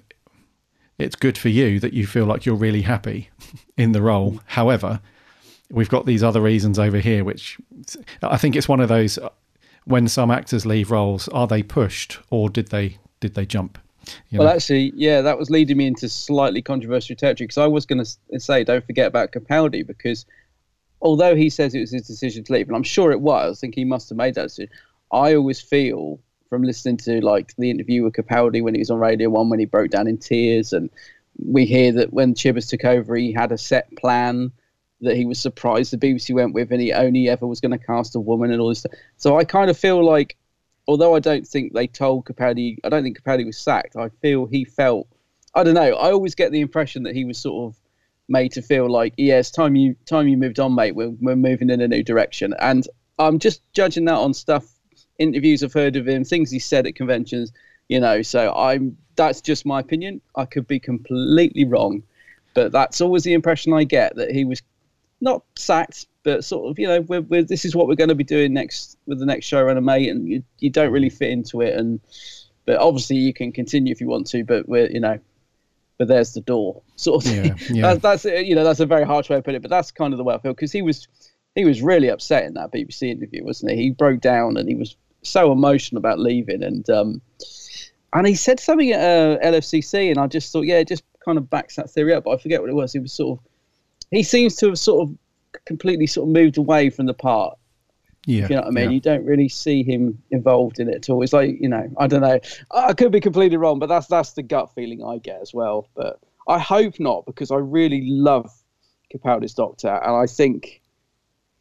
it's 0.98 1.14
good 1.14 1.38
for 1.38 1.50
you 1.50 1.78
that 1.80 1.92
you 1.92 2.06
feel 2.06 2.24
like 2.24 2.44
you're 2.44 2.56
really 2.56 2.82
happy 2.82 3.30
in 3.76 3.92
the 3.92 4.02
role. 4.02 4.40
However 4.46 5.00
we've 5.70 5.88
got 5.88 6.06
these 6.06 6.22
other 6.22 6.40
reasons 6.40 6.78
over 6.78 6.98
here 6.98 7.24
which 7.24 7.58
i 8.22 8.36
think 8.36 8.54
it's 8.54 8.68
one 8.68 8.78
of 8.78 8.88
those 8.88 9.18
when 9.84 10.06
some 10.06 10.30
actors 10.30 10.64
leave 10.64 10.92
roles 10.92 11.26
are 11.28 11.48
they 11.48 11.60
pushed 11.60 12.20
or 12.30 12.48
did 12.48 12.68
they 12.68 12.98
did 13.18 13.34
they 13.34 13.44
jump 13.44 13.76
you 14.28 14.38
well, 14.38 14.48
know? 14.48 14.54
actually, 14.54 14.92
yeah, 14.94 15.20
that 15.22 15.38
was 15.38 15.50
leading 15.50 15.76
me 15.76 15.86
into 15.86 16.08
slightly 16.08 16.62
controversial 16.62 17.16
territory 17.16 17.46
because 17.46 17.58
I 17.58 17.66
was 17.66 17.86
going 17.86 18.04
to 18.04 18.40
say, 18.40 18.64
don't 18.64 18.84
forget 18.86 19.06
about 19.06 19.32
Capaldi 19.32 19.86
because 19.86 20.26
although 21.00 21.34
he 21.36 21.50
says 21.50 21.74
it 21.74 21.80
was 21.80 21.92
his 21.92 22.06
decision 22.06 22.44
to 22.44 22.52
leave, 22.52 22.68
and 22.68 22.76
I'm 22.76 22.82
sure 22.82 23.12
it 23.12 23.20
was, 23.20 23.58
I 23.58 23.60
think 23.60 23.74
he 23.74 23.84
must 23.84 24.08
have 24.08 24.18
made 24.18 24.34
that 24.34 24.44
decision. 24.44 24.72
I 25.12 25.34
always 25.34 25.60
feel 25.60 26.20
from 26.48 26.62
listening 26.62 26.96
to 26.98 27.20
like 27.20 27.54
the 27.56 27.70
interview 27.70 28.04
with 28.04 28.14
Capaldi 28.14 28.62
when 28.62 28.74
he 28.74 28.80
was 28.80 28.90
on 28.90 28.98
Radio 28.98 29.28
One 29.28 29.50
when 29.50 29.58
he 29.58 29.66
broke 29.66 29.90
down 29.90 30.06
in 30.06 30.18
tears, 30.18 30.72
and 30.72 30.90
we 31.44 31.64
hear 31.64 31.92
that 31.92 32.12
when 32.12 32.34
Chibbers 32.34 32.68
took 32.68 32.84
over, 32.84 33.16
he 33.16 33.32
had 33.32 33.52
a 33.52 33.58
set 33.58 33.94
plan 33.96 34.52
that 35.00 35.16
he 35.16 35.26
was 35.26 35.38
surprised 35.38 35.92
the 35.92 35.98
BBC 35.98 36.34
went 36.34 36.54
with, 36.54 36.72
and 36.72 36.80
he 36.80 36.92
only 36.92 37.28
ever 37.28 37.46
was 37.46 37.60
going 37.60 37.78
to 37.78 37.84
cast 37.84 38.16
a 38.16 38.20
woman 38.20 38.50
and 38.50 38.60
all 38.60 38.68
this 38.68 38.80
stuff. 38.80 38.92
So 39.16 39.38
I 39.38 39.44
kind 39.44 39.70
of 39.70 39.76
feel 39.76 40.04
like, 40.04 40.36
although 40.88 41.14
I 41.14 41.20
don't 41.20 41.46
think 41.46 41.72
they 41.72 41.86
told 41.86 42.26
Capaldi, 42.26 42.78
I 42.84 42.88
don't 42.88 43.02
think 43.02 43.20
Capaldi 43.20 43.46
was 43.46 43.58
sacked. 43.58 43.96
I 43.96 44.08
feel 44.20 44.46
he 44.46 44.64
felt, 44.64 45.08
I 45.54 45.64
don't 45.64 45.74
know. 45.74 45.94
I 45.94 46.12
always 46.12 46.34
get 46.34 46.52
the 46.52 46.60
impression 46.60 47.02
that 47.04 47.14
he 47.14 47.24
was 47.24 47.38
sort 47.38 47.72
of 47.72 47.80
made 48.28 48.52
to 48.52 48.62
feel 48.62 48.90
like, 48.90 49.14
yeah, 49.16 49.38
it's 49.38 49.50
time 49.50 49.76
you 49.76 49.96
time 50.06 50.28
you 50.28 50.36
moved 50.36 50.60
on, 50.60 50.74
mate. 50.74 50.94
We're 50.94 51.10
we're 51.20 51.36
moving 51.36 51.70
in 51.70 51.80
a 51.80 51.88
new 51.88 52.02
direction, 52.02 52.54
and 52.60 52.86
I'm 53.18 53.38
just 53.38 53.62
judging 53.72 54.04
that 54.06 54.14
on 54.14 54.34
stuff, 54.34 54.66
interviews 55.18 55.62
I've 55.62 55.72
heard 55.72 55.96
of 55.96 56.06
him, 56.06 56.24
things 56.24 56.50
he 56.50 56.58
said 56.58 56.86
at 56.86 56.94
conventions, 56.94 57.52
you 57.88 58.00
know. 58.00 58.22
So 58.22 58.52
I'm 58.54 58.96
that's 59.16 59.40
just 59.40 59.66
my 59.66 59.80
opinion. 59.80 60.20
I 60.34 60.44
could 60.44 60.66
be 60.66 60.80
completely 60.80 61.64
wrong, 61.64 62.02
but 62.54 62.72
that's 62.72 63.00
always 63.00 63.24
the 63.24 63.32
impression 63.32 63.72
I 63.72 63.84
get 63.84 64.16
that 64.16 64.30
he 64.30 64.44
was 64.44 64.62
not 65.20 65.42
sacked, 65.56 66.06
but 66.26 66.44
sort 66.44 66.68
of, 66.68 66.76
you 66.76 66.88
know, 66.88 67.02
we're, 67.02 67.20
we're, 67.20 67.44
this 67.44 67.64
is 67.64 67.76
what 67.76 67.86
we're 67.86 67.94
going 67.94 68.08
to 68.08 68.16
be 68.16 68.24
doing 68.24 68.52
next 68.52 68.98
with 69.06 69.20
the 69.20 69.24
next 69.24 69.46
showrunner, 69.46 69.82
mate, 69.82 70.08
and 70.08 70.28
you, 70.28 70.42
you 70.58 70.70
don't 70.70 70.90
really 70.90 71.08
fit 71.08 71.30
into 71.30 71.60
it. 71.60 71.78
And 71.78 72.00
but 72.64 72.78
obviously 72.78 73.14
you 73.14 73.32
can 73.32 73.52
continue 73.52 73.92
if 73.92 74.00
you 74.00 74.08
want 74.08 74.26
to, 74.26 74.42
but 74.42 74.68
we're, 74.68 74.90
you 74.90 74.98
know, 74.98 75.20
but 75.98 76.08
there's 76.08 76.34
the 76.34 76.40
door, 76.40 76.82
sort 76.96 77.24
of. 77.24 77.32
Yeah, 77.32 77.54
thing. 77.54 77.76
yeah. 77.76 77.94
That's, 77.94 78.24
that's 78.24 78.44
you 78.44 78.56
know 78.56 78.64
that's 78.64 78.80
a 78.80 78.86
very 78.86 79.04
harsh 79.04 79.30
way 79.30 79.36
to 79.36 79.42
put 79.42 79.54
it, 79.54 79.62
but 79.62 79.70
that's 79.70 79.92
kind 79.92 80.12
of 80.12 80.18
the 80.18 80.24
way 80.24 80.34
I 80.34 80.38
feel 80.38 80.52
because 80.52 80.72
he 80.72 80.82
was 80.82 81.06
he 81.54 81.64
was 81.64 81.80
really 81.80 82.08
upset 82.08 82.42
in 82.42 82.54
that 82.54 82.72
BBC 82.72 83.08
interview, 83.08 83.44
wasn't 83.44 83.70
he? 83.70 83.76
He 83.76 83.90
broke 83.90 84.20
down 84.20 84.56
and 84.56 84.68
he 84.68 84.74
was 84.74 84.96
so 85.22 85.52
emotional 85.52 86.00
about 86.00 86.18
leaving, 86.18 86.64
and 86.64 86.90
um, 86.90 87.22
and 88.12 88.26
he 88.26 88.34
said 88.34 88.58
something 88.58 88.90
at 88.90 89.00
uh, 89.00 89.38
LFCC, 89.38 90.10
and 90.10 90.18
I 90.18 90.26
just 90.26 90.52
thought, 90.52 90.66
yeah, 90.66 90.78
it 90.78 90.88
just 90.88 91.04
kind 91.24 91.38
of 91.38 91.48
backs 91.48 91.76
that 91.76 91.88
theory 91.88 92.14
up. 92.14 92.24
But 92.24 92.32
I 92.32 92.38
forget 92.38 92.62
what 92.62 92.70
it 92.70 92.74
was. 92.74 92.92
He 92.92 92.98
was 92.98 93.12
sort 93.12 93.38
of 93.38 93.44
he 94.10 94.24
seems 94.24 94.56
to 94.56 94.66
have 94.66 94.78
sort 94.80 95.08
of 95.08 95.16
completely 95.64 96.06
sort 96.06 96.28
of 96.28 96.32
moved 96.32 96.58
away 96.58 96.90
from 96.90 97.06
the 97.06 97.14
part. 97.14 97.58
Yeah, 98.26 98.48
you 98.48 98.56
know 98.56 98.62
what 98.62 98.66
I 98.66 98.70
mean. 98.70 98.84
yeah. 98.84 98.90
You 98.90 99.00
don't 99.00 99.24
really 99.24 99.48
see 99.48 99.84
him 99.84 100.20
involved 100.32 100.80
in 100.80 100.88
it 100.88 100.96
at 100.96 101.10
all. 101.10 101.22
It's 101.22 101.32
like 101.32 101.60
you 101.60 101.68
know, 101.68 101.88
I 101.96 102.08
don't 102.08 102.22
know. 102.22 102.40
I 102.72 102.92
could 102.92 103.12
be 103.12 103.20
completely 103.20 103.56
wrong, 103.56 103.78
but 103.78 103.86
that's 103.86 104.08
that's 104.08 104.32
the 104.32 104.42
gut 104.42 104.74
feeling 104.74 105.04
I 105.04 105.18
get 105.18 105.40
as 105.40 105.54
well. 105.54 105.88
But 105.94 106.18
I 106.48 106.58
hope 106.58 106.98
not 106.98 107.24
because 107.24 107.50
I 107.52 107.56
really 107.56 108.02
love 108.04 108.52
Capaldi's 109.14 109.54
Doctor, 109.54 109.88
and 109.88 110.16
I 110.16 110.26
think 110.26 110.82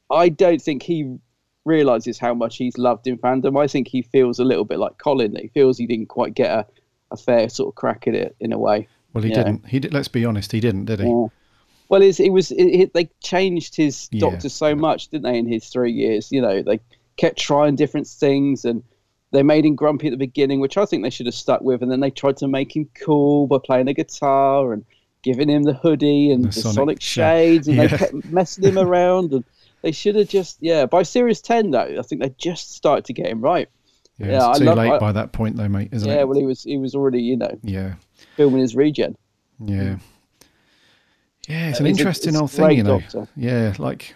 I 0.10 0.30
don't 0.30 0.62
think 0.62 0.82
he 0.82 1.18
realizes 1.66 2.18
how 2.18 2.34
much 2.34 2.58
he's 2.58 2.78
loved 2.78 3.08
in 3.08 3.18
fandom. 3.18 3.62
I 3.62 3.68
think 3.68 3.88
he 3.88 4.02
feels 4.02 4.40
a 4.40 4.44
little 4.44 4.66
bit 4.66 4.80
like 4.80 4.98
Colin. 4.98 5.34
That 5.34 5.44
He 5.44 5.48
feels 5.50 5.78
he 5.78 5.86
didn't 5.86 6.08
quite 6.08 6.34
get 6.34 6.52
a, 6.52 6.66
a 7.12 7.18
fair 7.18 7.48
sort 7.50 7.70
of 7.70 7.75
crack 7.75 8.08
at 8.08 8.16
it 8.16 8.36
in 8.40 8.54
a 8.54 8.58
way. 8.58 8.88
Well, 9.14 9.24
he 9.24 9.30
didn't. 9.32 9.68
He 9.68 9.80
did. 9.80 9.94
Let's 9.94 10.08
be 10.08 10.25
honest. 10.25 10.52
He 10.52 10.60
didn't, 10.60 10.86
did 10.86 11.00
he? 11.00 11.08
Yeah. 11.08 11.28
Well, 11.89 12.01
it's, 12.01 12.20
it 12.20 12.30
was 12.32 12.51
it, 12.51 12.63
it- 12.63 12.94
they 12.94 13.10
changed 13.24 13.75
his 13.75 14.10
Yeah. 14.12 14.22
doctor 14.30 14.50
so 14.50 14.75
much, 14.75 15.10
didn't 15.10 15.24
they? 15.32 15.38
In 15.38 15.48
his 15.48 15.68
three 15.68 15.92
years, 15.92 16.32
you 16.32 16.42
know, 16.42 16.62
they 16.62 16.80
kept 17.18 17.38
trying 17.38 17.75
different 17.75 18.08
things, 18.08 18.65
and 18.65 18.84
they 19.32 19.44
made 19.44 19.65
him 19.65 19.75
grumpy 19.75 20.08
at 20.08 20.12
the 20.12 20.18
beginning, 20.18 20.60
which 20.60 20.77
I 20.77 20.86
think 20.86 21.04
they 21.04 21.10
should 21.10 21.25
have 21.27 21.36
stuck 21.36 21.62
with. 21.62 21.82
And 21.82 21.92
then 21.92 22.00
they 22.00 22.10
tried 22.12 22.38
to 22.38 22.48
make 22.48 22.75
him 22.75 22.89
cool 23.04 23.48
by 23.48 23.58
playing 23.63 23.88
a 23.88 23.94
guitar 23.94 24.74
and 24.74 24.84
giving 25.24 25.50
him 25.50 25.63
the 25.63 25.74
hoodie 25.74 26.32
and 26.32 26.44
The 26.46 26.48
the, 26.50 26.54
Sonic 26.54 26.75
Sonic, 26.75 27.01
shades, 27.01 27.68
and 27.68 27.77
Yeah. 27.82 27.88
they 27.88 27.98
kept 27.98 28.25
messing 28.25 28.63
him 28.63 28.77
around. 28.77 29.34
And 29.34 29.44
they 29.82 29.92
should 29.92 30.15
have 30.15 30.30
just, 30.30 30.58
yeah. 30.62 30.86
By 30.86 31.04
series 31.04 31.42
ten, 31.42 31.72
though, 31.72 31.96
I 32.00 32.01
think 32.01 32.22
they 32.22 32.34
just 32.38 32.74
started 32.74 33.06
to 33.06 33.13
get 33.13 33.27
him 33.27 33.42
right. 33.42 33.68
Yeah, 34.18 34.46
I 34.46 34.51
it's 34.51 34.60
too 34.60 34.65
love- 34.65 34.77
late 34.77 34.92
I- 34.92 35.00
by 35.00 35.12
that 35.12 35.34
point, 35.34 35.58
though, 35.58 35.68
mate, 35.68 35.89
isn't 35.92 36.08
yeah, 36.10 36.22
it? 36.22 36.27
well, 36.27 36.39
he 36.39 36.46
was 36.46 36.63
he 36.63 36.77
was 36.77 36.96
already, 36.96 37.22
you 37.22 37.36
know, 37.38 37.60
Yeah, 37.63 37.96
filming 38.38 38.62
his 38.62 38.75
regen. 38.75 39.18
yeah, 39.65 39.98
yeah. 41.48 41.70
It's 41.70 41.80
Uh, 41.80 41.84
an 41.84 41.88
interesting 41.90 42.36
a 42.36 42.42
old 42.42 42.52
thing, 42.52 42.78
you 42.78 42.84
know. 42.84 43.00
doctor. 43.00 43.28
Yeah, 43.36 43.74
like. 43.78 44.16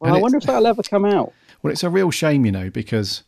Well, 0.00 0.14
I 0.14 0.18
wonder 0.18 0.36
if 0.38 0.44
that'll 0.44 0.66
ever 0.66 0.82
come 0.82 1.04
out. 1.04 1.32
Well, 1.62 1.72
it's 1.72 1.82
a 1.84 1.88
real 1.90 2.10
shame, 2.10 2.44
you 2.44 2.52
know, 2.52 2.68
because 2.68 3.22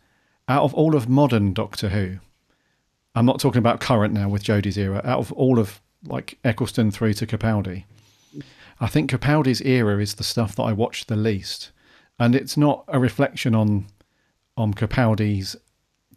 out 0.49 0.62
of 0.62 0.75
all 0.75 0.95
of 0.95 1.09
modern 1.09 1.52
Doctor 1.54 1.88
Who, 1.88 2.18
I'm 3.14 3.25
not 3.25 3.40
talking 3.40 3.61
about 3.61 3.80
current 3.80 4.12
now 4.12 4.28
with 4.28 4.42
Jodie's 4.45 4.76
era. 4.76 5.00
Out 5.04 5.18
of 5.21 5.33
all 5.33 5.59
of 5.59 5.80
like 6.04 6.38
Eccleston 6.45 6.90
through 6.90 7.14
to 7.14 7.26
Capaldi, 7.26 7.85
I 8.78 8.88
think 8.88 9.11
Capaldi's 9.11 9.62
era 9.62 9.99
is 10.02 10.14
the 10.16 10.25
stuff 10.25 10.54
that 10.56 10.62
I 10.64 10.73
watch 10.73 11.06
the 11.06 11.16
least, 11.16 11.71
and 12.18 12.35
it's 12.35 12.56
not 12.59 12.85
a 12.88 12.99
reflection 13.00 13.54
on 13.54 13.87
on 14.59 14.75
Capaldi's 14.75 15.56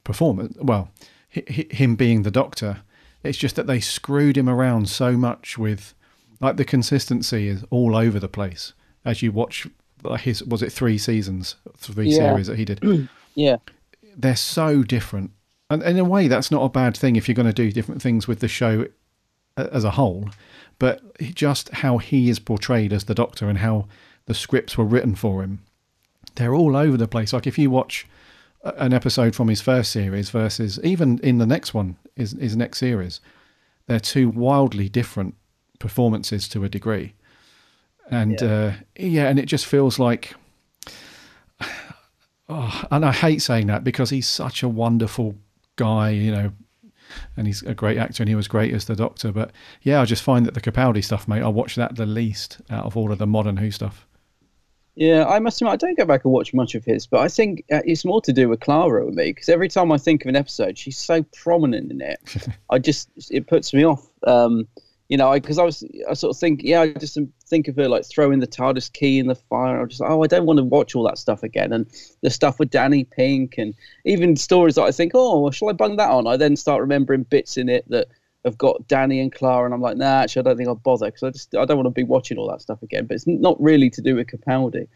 performance. 0.04 0.58
Well, 0.62 0.92
hi- 1.34 1.44
hi- 1.50 1.68
him 1.72 1.96
being 1.96 2.24
the 2.24 2.32
Doctor, 2.32 2.82
it's 3.24 3.38
just 3.38 3.56
that 3.56 3.68
they 3.68 3.80
screwed 3.80 4.38
him 4.38 4.50
around 4.50 4.90
so 4.90 5.16
much 5.16 5.58
with 5.58 5.94
like 6.40 6.58
the 6.58 6.66
consistency 6.66 7.48
is 7.48 7.64
all 7.70 7.96
over 7.96 8.20
the 8.20 8.28
place 8.30 8.74
as 9.06 9.22
you 9.22 9.32
watch 9.32 9.68
like 10.04 10.22
his 10.22 10.44
was 10.44 10.62
it 10.64 10.72
three 10.72 10.98
seasons 10.98 11.56
three 11.78 12.10
Yeah. 12.10 12.16
series 12.32 12.48
that 12.48 12.58
he 12.58 12.66
did 12.66 12.80
yeah. 13.36 13.58
they're 14.18 14.36
so 14.36 14.84
different 14.84 15.32
and 15.70 15.84
in 15.84 16.00
a 16.00 16.04
way 16.06 16.28
that's 16.28 16.52
not 16.52 16.64
a 16.64 16.70
bad 16.70 16.96
thing 16.98 17.16
if 17.16 17.28
you're 17.28 17.36
going 17.36 17.46
to 17.46 17.54
do 17.54 17.72
different 17.72 18.02
things 18.02 18.28
with 18.28 18.40
the 18.40 18.48
show 18.48 18.86
uh, 19.58 19.68
as 19.72 19.84
a 19.84 19.92
whole 19.92 20.30
but 20.80 21.02
just 21.36 21.70
how 21.70 21.98
he 21.98 22.30
is 22.30 22.40
portrayed 22.40 22.94
as 22.94 23.04
the 23.06 23.16
doctor 23.16 23.50
and 23.50 23.60
how 23.60 23.86
the 24.26 24.34
scripts 24.34 24.78
were 24.78 24.86
written 24.86 25.16
for 25.16 25.42
him 25.44 25.60
they're 26.36 26.56
all 26.56 26.76
over 26.78 26.96
the 26.96 27.08
place 27.08 27.34
like 27.34 27.48
if 27.48 27.58
you 27.58 27.70
watch 27.70 28.08
uh, 28.64 28.72
an 28.78 28.94
episode 28.94 29.36
from 29.36 29.48
his 29.50 29.62
first 29.62 29.92
series 29.92 30.30
versus 30.30 30.80
even 30.84 31.20
in 31.20 31.38
the 31.40 31.46
next 31.46 31.74
one 31.74 31.98
his, 32.16 32.32
his 32.40 32.56
next 32.56 32.78
series 32.78 33.20
they're 33.88 34.00
two 34.00 34.30
wildly 34.30 34.88
different 34.88 35.36
performances 35.80 36.48
to 36.48 36.64
a 36.64 36.70
degree 36.70 37.14
and 38.12 38.40
yeah. 38.42 38.48
Uh, 38.48 38.74
yeah 38.98 39.28
and 39.28 39.40
it 39.40 39.46
just 39.46 39.66
feels 39.66 39.98
like 39.98 40.36
oh, 42.50 42.84
and 42.92 43.06
I 43.06 43.12
hate 43.12 43.42
saying 43.42 43.68
that 43.68 43.84
because 43.84 44.10
he's 44.10 44.28
such 44.28 44.64
a 44.64 44.70
wonderful 44.70 45.36
guy, 45.76 46.10
you 46.10 46.32
know, 46.32 46.52
and 47.38 47.48
he's 47.48 47.64
a 47.64 47.74
great 47.74 47.98
actor 47.98 48.24
and 48.24 48.30
he 48.30 48.36
was 48.36 48.48
great 48.48 48.74
as 48.74 48.86
the 48.86 48.96
Doctor. 48.96 49.32
But 49.32 49.52
yeah, 49.82 50.02
I 50.02 50.06
just 50.06 50.24
find 50.24 50.46
that 50.46 50.54
the 50.54 50.62
Capaldi 50.62 51.04
stuff, 51.04 51.28
mate, 51.28 51.42
I 51.42 51.48
watch 51.48 51.76
that 51.76 51.96
the 51.96 52.06
least 52.06 52.60
out 52.70 52.86
of 52.86 52.98
all 52.98 53.12
of 53.12 53.20
the 53.20 53.28
modern 53.28 53.58
Who 53.58 53.72
stuff. 53.72 54.06
Yeah, 54.96 55.26
I 55.28 55.40
must 55.40 55.62
admit, 55.62 55.74
I 55.74 55.78
don't 55.78 55.98
go 55.98 56.04
back 56.04 56.26
and 56.26 56.34
watch 56.34 56.54
much 56.54 56.76
of 56.76 56.84
his, 56.84 57.08
but 57.08 57.22
I 57.22 57.30
think 57.30 57.64
uh, 57.72 57.80
it's 57.86 58.04
more 58.04 58.22
to 58.22 58.34
do 58.34 58.50
with 58.50 58.60
Clara 58.60 59.06
with 59.06 59.16
me 59.16 59.32
because 59.32 59.48
every 59.48 59.70
time 59.70 59.94
I 59.94 59.98
think 59.98 60.26
of 60.26 60.30
an 60.30 60.36
episode, 60.36 60.78
she's 60.78 60.98
so 60.98 61.24
prominent 61.24 61.90
in 61.90 62.02
it. 62.02 62.20
I 62.70 62.80
just, 62.80 63.10
it 63.32 63.48
puts 63.48 63.74
me 63.74 63.86
off. 63.86 64.06
Um, 64.28 64.68
you 65.10 65.18
know, 65.18 65.34
because 65.34 65.58
I, 65.58 65.64
was, 65.64 65.84
I 66.08 66.14
sort 66.14 66.36
of 66.36 66.40
think, 66.40 66.62
yeah, 66.64 66.82
I 66.82 66.94
just 66.94 67.18
think 67.48 67.68
of 67.68 67.76
her 67.78 67.90
like 67.90 68.06
throwing 68.06 68.40
the 68.40 68.48
TARDIS 68.48 68.94
key 68.94 69.18
in 69.18 69.26
the 69.26 69.36
fire. 69.36 69.82
I'm 69.82 69.90
just 69.90 70.02
oh, 70.02 70.24
I 70.24 70.28
don't 70.28 70.46
want 70.46 70.58
to 70.58 70.64
watch 70.64 70.96
all 70.96 71.04
that 71.06 71.18
stuff 71.18 71.42
again. 71.42 71.74
And 71.74 71.88
the 72.22 72.30
stuff 72.30 72.60
with 72.60 72.70
Danny 72.70 73.04
Pink 73.04 73.56
and 73.58 73.74
even 74.06 74.36
stories 74.36 74.76
that 74.76 74.84
I 74.84 74.92
think, 74.92 75.14
oh, 75.16 75.40
well, 75.40 75.52
shall 75.52 75.70
I 75.70 75.74
bung 75.74 75.98
that 75.98 76.12
on? 76.12 76.28
I 76.28 76.38
then 76.38 76.56
start 76.56 76.82
remembering 76.82 77.24
bits 77.24 77.58
in 77.58 77.70
it 77.70 77.90
that 77.90 78.08
have 78.46 78.58
got 78.58 78.88
Danny 78.88 79.20
and 79.20 79.34
Clara, 79.34 79.66
and 79.66 79.74
I'm 79.74 79.82
like, 79.82 79.98
nah, 79.98 80.22
actually, 80.22 80.42
I 80.42 80.44
don't 80.44 80.58
think 80.58 80.70
I'll 80.70 80.76
bother 80.76 81.08
because 81.08 81.24
I 81.24 81.30
just 81.32 81.56
I 81.56 81.66
don't 81.66 81.78
want 81.78 81.88
to 81.88 81.92
be 81.92 82.04
watching 82.04 82.38
all 82.38 82.50
that 82.52 82.62
stuff 82.62 82.84
again. 82.84 83.08
But 83.08 83.16
it's 83.16 83.28
not 83.28 83.60
really 83.60 83.90
to 83.90 84.02
do 84.02 84.16
with 84.16 84.28
Capaldi. 84.28 84.88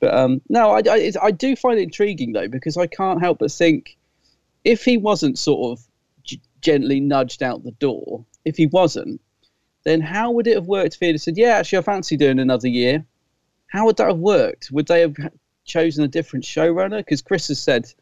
But 0.00 0.14
um, 0.14 0.40
no, 0.48 0.72
I, 0.72 0.82
I, 0.90 1.12
I 1.22 1.30
do 1.30 1.54
find 1.54 1.78
it 1.78 1.84
intriguing 1.84 2.32
though 2.32 2.48
because 2.48 2.76
I 2.76 2.86
can't 2.88 3.20
help 3.20 3.38
but 3.38 3.52
think 3.52 3.96
if 4.64 4.84
he 4.84 4.96
wasn't 4.96 5.38
sort 5.38 5.78
of 5.78 5.86
g- 6.24 6.40
gently 6.60 7.00
nudged 7.00 7.42
out 7.42 7.62
the 7.62 7.70
door, 7.72 8.24
if 8.44 8.56
he 8.56 8.66
wasn't, 8.66 9.20
then 9.84 10.00
how 10.00 10.30
would 10.32 10.46
it 10.46 10.54
have 10.56 10.66
worked 10.66 10.94
if 10.94 11.00
he 11.00 11.06
had 11.08 11.20
said, 11.20 11.38
yeah, 11.38 11.56
actually, 11.56 11.78
I 11.78 11.82
fancy 11.82 12.16
doing 12.16 12.38
another 12.38 12.68
year? 12.68 13.04
How 13.68 13.86
would 13.86 13.96
that 13.98 14.08
have 14.08 14.18
worked? 14.18 14.70
Would 14.72 14.88
they 14.88 15.00
have 15.00 15.14
chosen 15.64 16.04
a 16.04 16.08
different 16.08 16.44
showrunner? 16.44 16.98
Because 16.98 17.22
Chris 17.22 17.48
has 17.48 17.60
said 17.62 17.92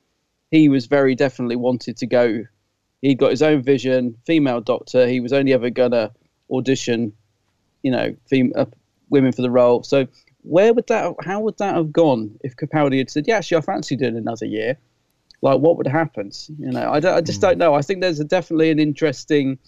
he 0.50 0.68
was 0.68 0.86
very 0.86 1.14
definitely 1.14 1.56
wanted 1.56 1.96
to 1.98 2.06
go. 2.06 2.42
He'd 3.02 3.18
got 3.18 3.30
his 3.30 3.42
own 3.42 3.62
vision, 3.62 4.16
female 4.26 4.60
doctor. 4.60 5.06
He 5.06 5.20
was 5.20 5.32
only 5.32 5.52
ever 5.52 5.70
going 5.70 5.92
to 5.92 6.10
audition, 6.50 7.12
you 7.82 7.90
know, 7.90 8.16
fem- 8.28 8.52
uh, 8.56 8.64
women 9.10 9.30
for 9.32 9.42
the 9.42 9.50
role. 9.50 9.82
So 9.82 10.08
where 10.42 10.72
would 10.72 10.86
that? 10.88 11.14
How 11.22 11.40
would 11.40 11.58
that 11.58 11.74
have 11.74 11.92
gone 11.92 12.38
if 12.42 12.56
Capaldi 12.56 12.98
had 12.98 13.10
said, 13.10 13.26
"Yeah, 13.28 13.36
actually, 13.36 13.58
I 13.58 13.60
fancy 13.60 13.94
doing 13.94 14.16
another 14.16 14.46
year"? 14.46 14.78
Like, 15.42 15.60
what 15.60 15.76
would 15.76 15.86
have 15.86 15.94
happened? 15.96 16.36
You 16.58 16.72
know, 16.72 16.90
I, 16.90 16.98
don't- 16.98 17.14
I 17.14 17.20
just 17.20 17.40
don't 17.40 17.58
know. 17.58 17.74
I 17.74 17.82
think 17.82 18.00
there's 18.00 18.18
a, 18.18 18.24
definitely 18.24 18.70
an 18.70 18.80
interesting 18.80 19.58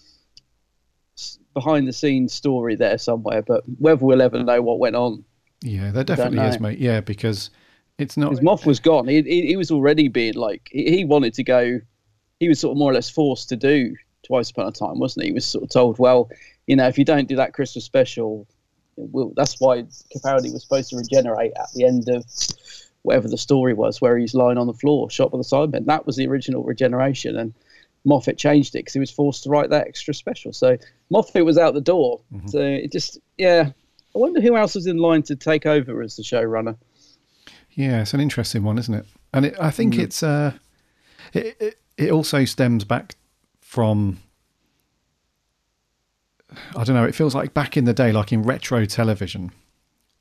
behind 1.53 1.87
the 1.87 1.93
scenes 1.93 2.33
story 2.33 2.75
there 2.75 2.97
somewhere, 2.97 3.41
but 3.41 3.63
whether 3.79 4.05
we'll 4.05 4.21
ever 4.21 4.41
know 4.43 4.61
what 4.61 4.79
went 4.79 4.95
on, 4.95 5.23
Yeah, 5.61 5.91
there 5.91 6.03
definitely 6.03 6.39
is, 6.39 6.59
mate. 6.59 6.79
Yeah, 6.79 7.01
because 7.01 7.49
it's 7.97 8.17
not. 8.17 8.31
his 8.31 8.39
Moff 8.39 8.65
was 8.65 8.79
gone. 8.79 9.07
He, 9.07 9.21
he, 9.21 9.47
he 9.47 9.55
was 9.57 9.71
already 9.71 10.07
being 10.07 10.35
like 10.35 10.69
he, 10.71 10.97
he 10.97 11.05
wanted 11.05 11.33
to 11.35 11.43
go. 11.43 11.79
He 12.39 12.47
was 12.47 12.59
sort 12.59 12.71
of 12.73 12.77
more 12.77 12.91
or 12.91 12.93
less 12.93 13.09
forced 13.09 13.49
to 13.49 13.55
do 13.55 13.95
twice 14.25 14.49
upon 14.49 14.67
a 14.67 14.71
time, 14.71 14.99
wasn't 14.99 15.23
he? 15.23 15.29
He 15.29 15.33
was 15.33 15.45
sort 15.45 15.63
of 15.63 15.69
told, 15.69 15.99
well, 15.99 16.29
you 16.67 16.75
know, 16.75 16.87
if 16.87 16.97
you 16.97 17.05
don't 17.05 17.27
do 17.27 17.35
that 17.35 17.53
Christmas 17.53 17.85
special, 17.85 18.47
we'll, 18.95 19.33
that's 19.35 19.59
why 19.59 19.83
Capaldi 20.15 20.51
was 20.51 20.63
supposed 20.63 20.89
to 20.89 20.97
regenerate 20.97 21.51
at 21.55 21.71
the 21.75 21.85
end 21.85 22.09
of 22.09 22.25
whatever 23.03 23.27
the 23.27 23.37
story 23.37 23.73
was, 23.73 24.01
where 24.01 24.17
he's 24.17 24.33
lying 24.33 24.57
on 24.57 24.67
the 24.67 24.73
floor, 24.73 25.09
shot 25.09 25.31
by 25.31 25.37
the 25.37 25.43
Cybermen. 25.43 25.85
That 25.85 26.05
was 26.05 26.15
the 26.15 26.27
original 26.27 26.63
regeneration, 26.63 27.37
and 27.37 27.53
Moffat 28.05 28.37
changed 28.37 28.75
it 28.75 28.79
because 28.79 28.93
he 28.93 28.99
was 28.99 29.11
forced 29.11 29.43
to 29.43 29.49
write 29.49 29.69
that 29.69 29.87
extra 29.87 30.13
special. 30.13 30.53
So 30.53 30.77
Moffat 31.11 31.45
was 31.45 31.57
out 31.57 31.73
the 31.75 31.81
door. 31.81 32.21
So 32.47 32.59
it 32.59 32.91
just, 32.91 33.19
yeah. 33.37 33.69
I 34.15 34.17
wonder 34.17 34.41
who 34.41 34.55
else 34.57 34.73
was 34.75 34.87
in 34.87 34.97
line 34.97 35.21
to 35.23 35.35
take 35.35 35.65
over 35.65 36.01
as 36.01 36.15
the 36.15 36.23
showrunner. 36.23 36.77
Yeah, 37.71 38.01
it's 38.01 38.13
an 38.13 38.19
interesting 38.21 38.63
one, 38.63 38.77
isn't 38.79 38.93
it? 38.93 39.05
And 39.33 39.45
it, 39.45 39.55
I 39.59 39.71
think 39.71 39.93
Mm. 39.95 39.99
it's 39.99 40.23
uh, 40.23 40.53
it, 41.33 41.55
it 41.59 41.79
it 41.97 42.11
also 42.11 42.43
stems 42.45 42.83
back 42.83 43.15
from 43.59 44.17
I 46.75 46.83
don't 46.83 46.95
know. 46.95 47.05
It 47.05 47.15
feels 47.15 47.33
like 47.33 47.53
back 47.53 47.77
in 47.77 47.85
the 47.85 47.93
day, 47.93 48.11
like 48.11 48.33
in 48.33 48.43
retro 48.43 48.85
television, 48.85 49.51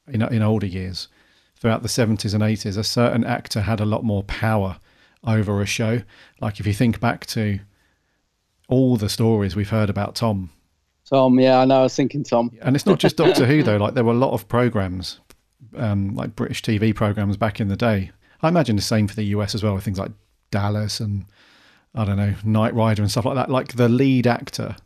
in 0.08 0.22
in 0.22 0.42
older 0.42 0.66
years, 0.66 1.08
throughout 1.56 1.82
the 1.82 1.88
seventies 1.88 2.34
and 2.34 2.42
eighties, 2.42 2.76
a 2.76 2.84
certain 2.84 3.24
actor 3.24 3.62
had 3.62 3.80
a 3.80 3.84
lot 3.86 4.04
more 4.04 4.22
power 4.24 4.78
over 5.24 5.60
a 5.60 5.66
show. 5.66 6.02
Like 6.40 6.60
if 6.60 6.66
you 6.66 6.72
think 6.72 7.00
back 7.00 7.26
to 7.26 7.58
all 8.68 8.96
the 8.96 9.08
stories 9.08 9.56
we've 9.56 9.70
heard 9.70 9.90
about 9.90 10.14
Tom 10.14 10.50
Tom, 11.10 11.40
yeah, 11.40 11.58
I 11.58 11.64
know. 11.64 11.80
I 11.80 11.82
was 11.82 11.96
thinking 11.96 12.22
Tom. 12.22 12.50
and 12.62 12.76
it's 12.76 12.86
not 12.86 12.98
just 12.98 13.16
Doctor 13.16 13.46
Who 13.46 13.62
though. 13.62 13.76
Like 13.76 13.94
there 13.94 14.04
were 14.04 14.12
a 14.12 14.16
lot 14.16 14.32
of 14.32 14.48
programs, 14.48 15.20
um, 15.76 16.14
like 16.14 16.36
British 16.36 16.62
TV 16.62 16.94
programs 16.94 17.36
back 17.36 17.60
in 17.60 17.68
the 17.68 17.76
day. 17.76 18.12
I 18.42 18.48
imagine 18.48 18.76
the 18.76 18.82
same 18.82 19.08
for 19.08 19.16
the 19.16 19.24
US 19.24 19.54
as 19.54 19.62
well, 19.62 19.74
with 19.74 19.84
things 19.84 19.98
like 19.98 20.12
Dallas 20.50 21.00
and 21.00 21.26
I 21.94 22.04
don't 22.04 22.16
know 22.16 22.34
Knight 22.44 22.74
Rider 22.74 23.02
and 23.02 23.10
stuff 23.10 23.24
like 23.24 23.34
that. 23.34 23.50
Like 23.50 23.74
the 23.74 23.88
lead 23.88 24.26
actor 24.26 24.76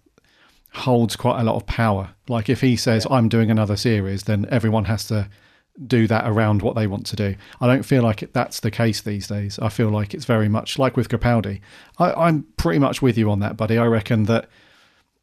holds 0.73 1.15
quite 1.15 1.41
a 1.41 1.45
lot 1.45 1.57
of 1.57 1.67
power. 1.67 2.15
Like 2.29 2.49
if 2.49 2.61
he 2.61 2.75
says 2.77 3.07
I'm 3.11 3.29
doing 3.29 3.51
another 3.51 3.77
series, 3.77 4.25
then 4.25 4.47
everyone 4.51 4.87
has 4.87 5.07
to 5.09 5.29
do 5.87 6.07
that 6.07 6.27
around 6.27 6.63
what 6.63 6.75
they 6.75 6.87
want 6.87 7.05
to 7.07 7.17
do. 7.17 7.35
I 7.61 7.67
don't 7.67 7.83
feel 7.83 8.03
like 8.03 8.23
it, 8.23 8.33
that's 8.33 8.61
the 8.61 8.71
case 8.71 9.01
these 9.01 9.27
days. 9.27 9.59
I 9.59 9.69
feel 9.69 9.91
like 9.91 10.15
it's 10.15 10.25
very 10.25 10.49
much 10.49 10.79
like 10.79 10.97
with 10.97 11.09
Capaldi. 11.09 11.61
I, 11.99 12.13
I'm 12.13 12.45
pretty 12.57 12.79
much 12.79 13.03
with 13.03 13.19
you 13.19 13.31
on 13.31 13.41
that, 13.41 13.57
buddy. 13.57 13.77
I 13.77 13.87
reckon 13.87 14.25
that 14.25 14.49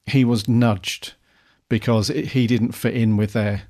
he 0.05 0.25
was 0.25 0.47
nudged 0.47 1.13
because 1.69 2.09
it, 2.09 2.29
he 2.29 2.47
didn't 2.47 2.73
fit 2.73 2.95
in 2.95 3.17
with 3.17 3.33
their 3.33 3.63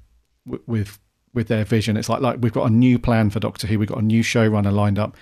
with 0.45 1.00
with 1.33 1.47
their 1.47 1.63
vision. 1.65 1.97
It's 1.97 2.09
like 2.09 2.21
like 2.21 2.39
we've 2.41 2.53
got 2.53 2.67
a 2.67 2.73
new 2.73 3.00
plan 3.00 3.29
for 3.29 3.39
Doctor 3.39 3.67
Who. 3.67 3.79
We've 3.79 3.88
got 3.88 4.00
a 4.00 4.05
new 4.05 4.23
showrunner 4.23 4.73
lined 4.73 5.00
up. 5.00 5.15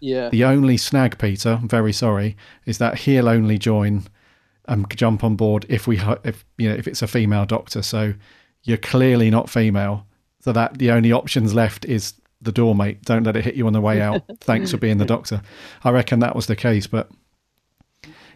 Yeah. 0.00 0.28
The 0.28 0.44
only 0.44 0.76
snag, 0.76 1.18
Peter, 1.18 1.58
I'm 1.62 1.68
very 1.68 1.92
sorry, 1.92 2.36
is 2.66 2.78
that 2.78 2.98
he'll 2.98 3.28
only 3.28 3.58
join 3.58 4.04
and 4.66 4.86
jump 4.96 5.22
on 5.22 5.36
board 5.36 5.66
if 5.68 5.86
we 5.86 6.00
if 6.24 6.44
you 6.58 6.68
know 6.68 6.74
if 6.74 6.88
it's 6.88 7.02
a 7.02 7.06
female 7.06 7.46
Doctor. 7.46 7.82
So 7.82 8.14
you're 8.62 8.78
clearly 8.78 9.30
not 9.30 9.48
female. 9.48 10.06
So 10.40 10.52
that 10.52 10.78
the 10.78 10.90
only 10.90 11.12
options 11.12 11.54
left 11.54 11.84
is 11.86 12.14
the 12.42 12.52
door, 12.52 12.74
mate. 12.74 13.02
Don't 13.02 13.24
let 13.24 13.36
it 13.36 13.44
hit 13.44 13.54
you 13.54 13.66
on 13.66 13.72
the 13.72 13.80
way 13.80 14.00
out. 14.00 14.22
Thanks 14.40 14.70
for 14.70 14.76
being 14.76 14.98
the 14.98 15.06
doctor. 15.06 15.40
I 15.82 15.90
reckon 15.90 16.20
that 16.20 16.36
was 16.36 16.46
the 16.46 16.56
case, 16.56 16.86
but 16.86 17.10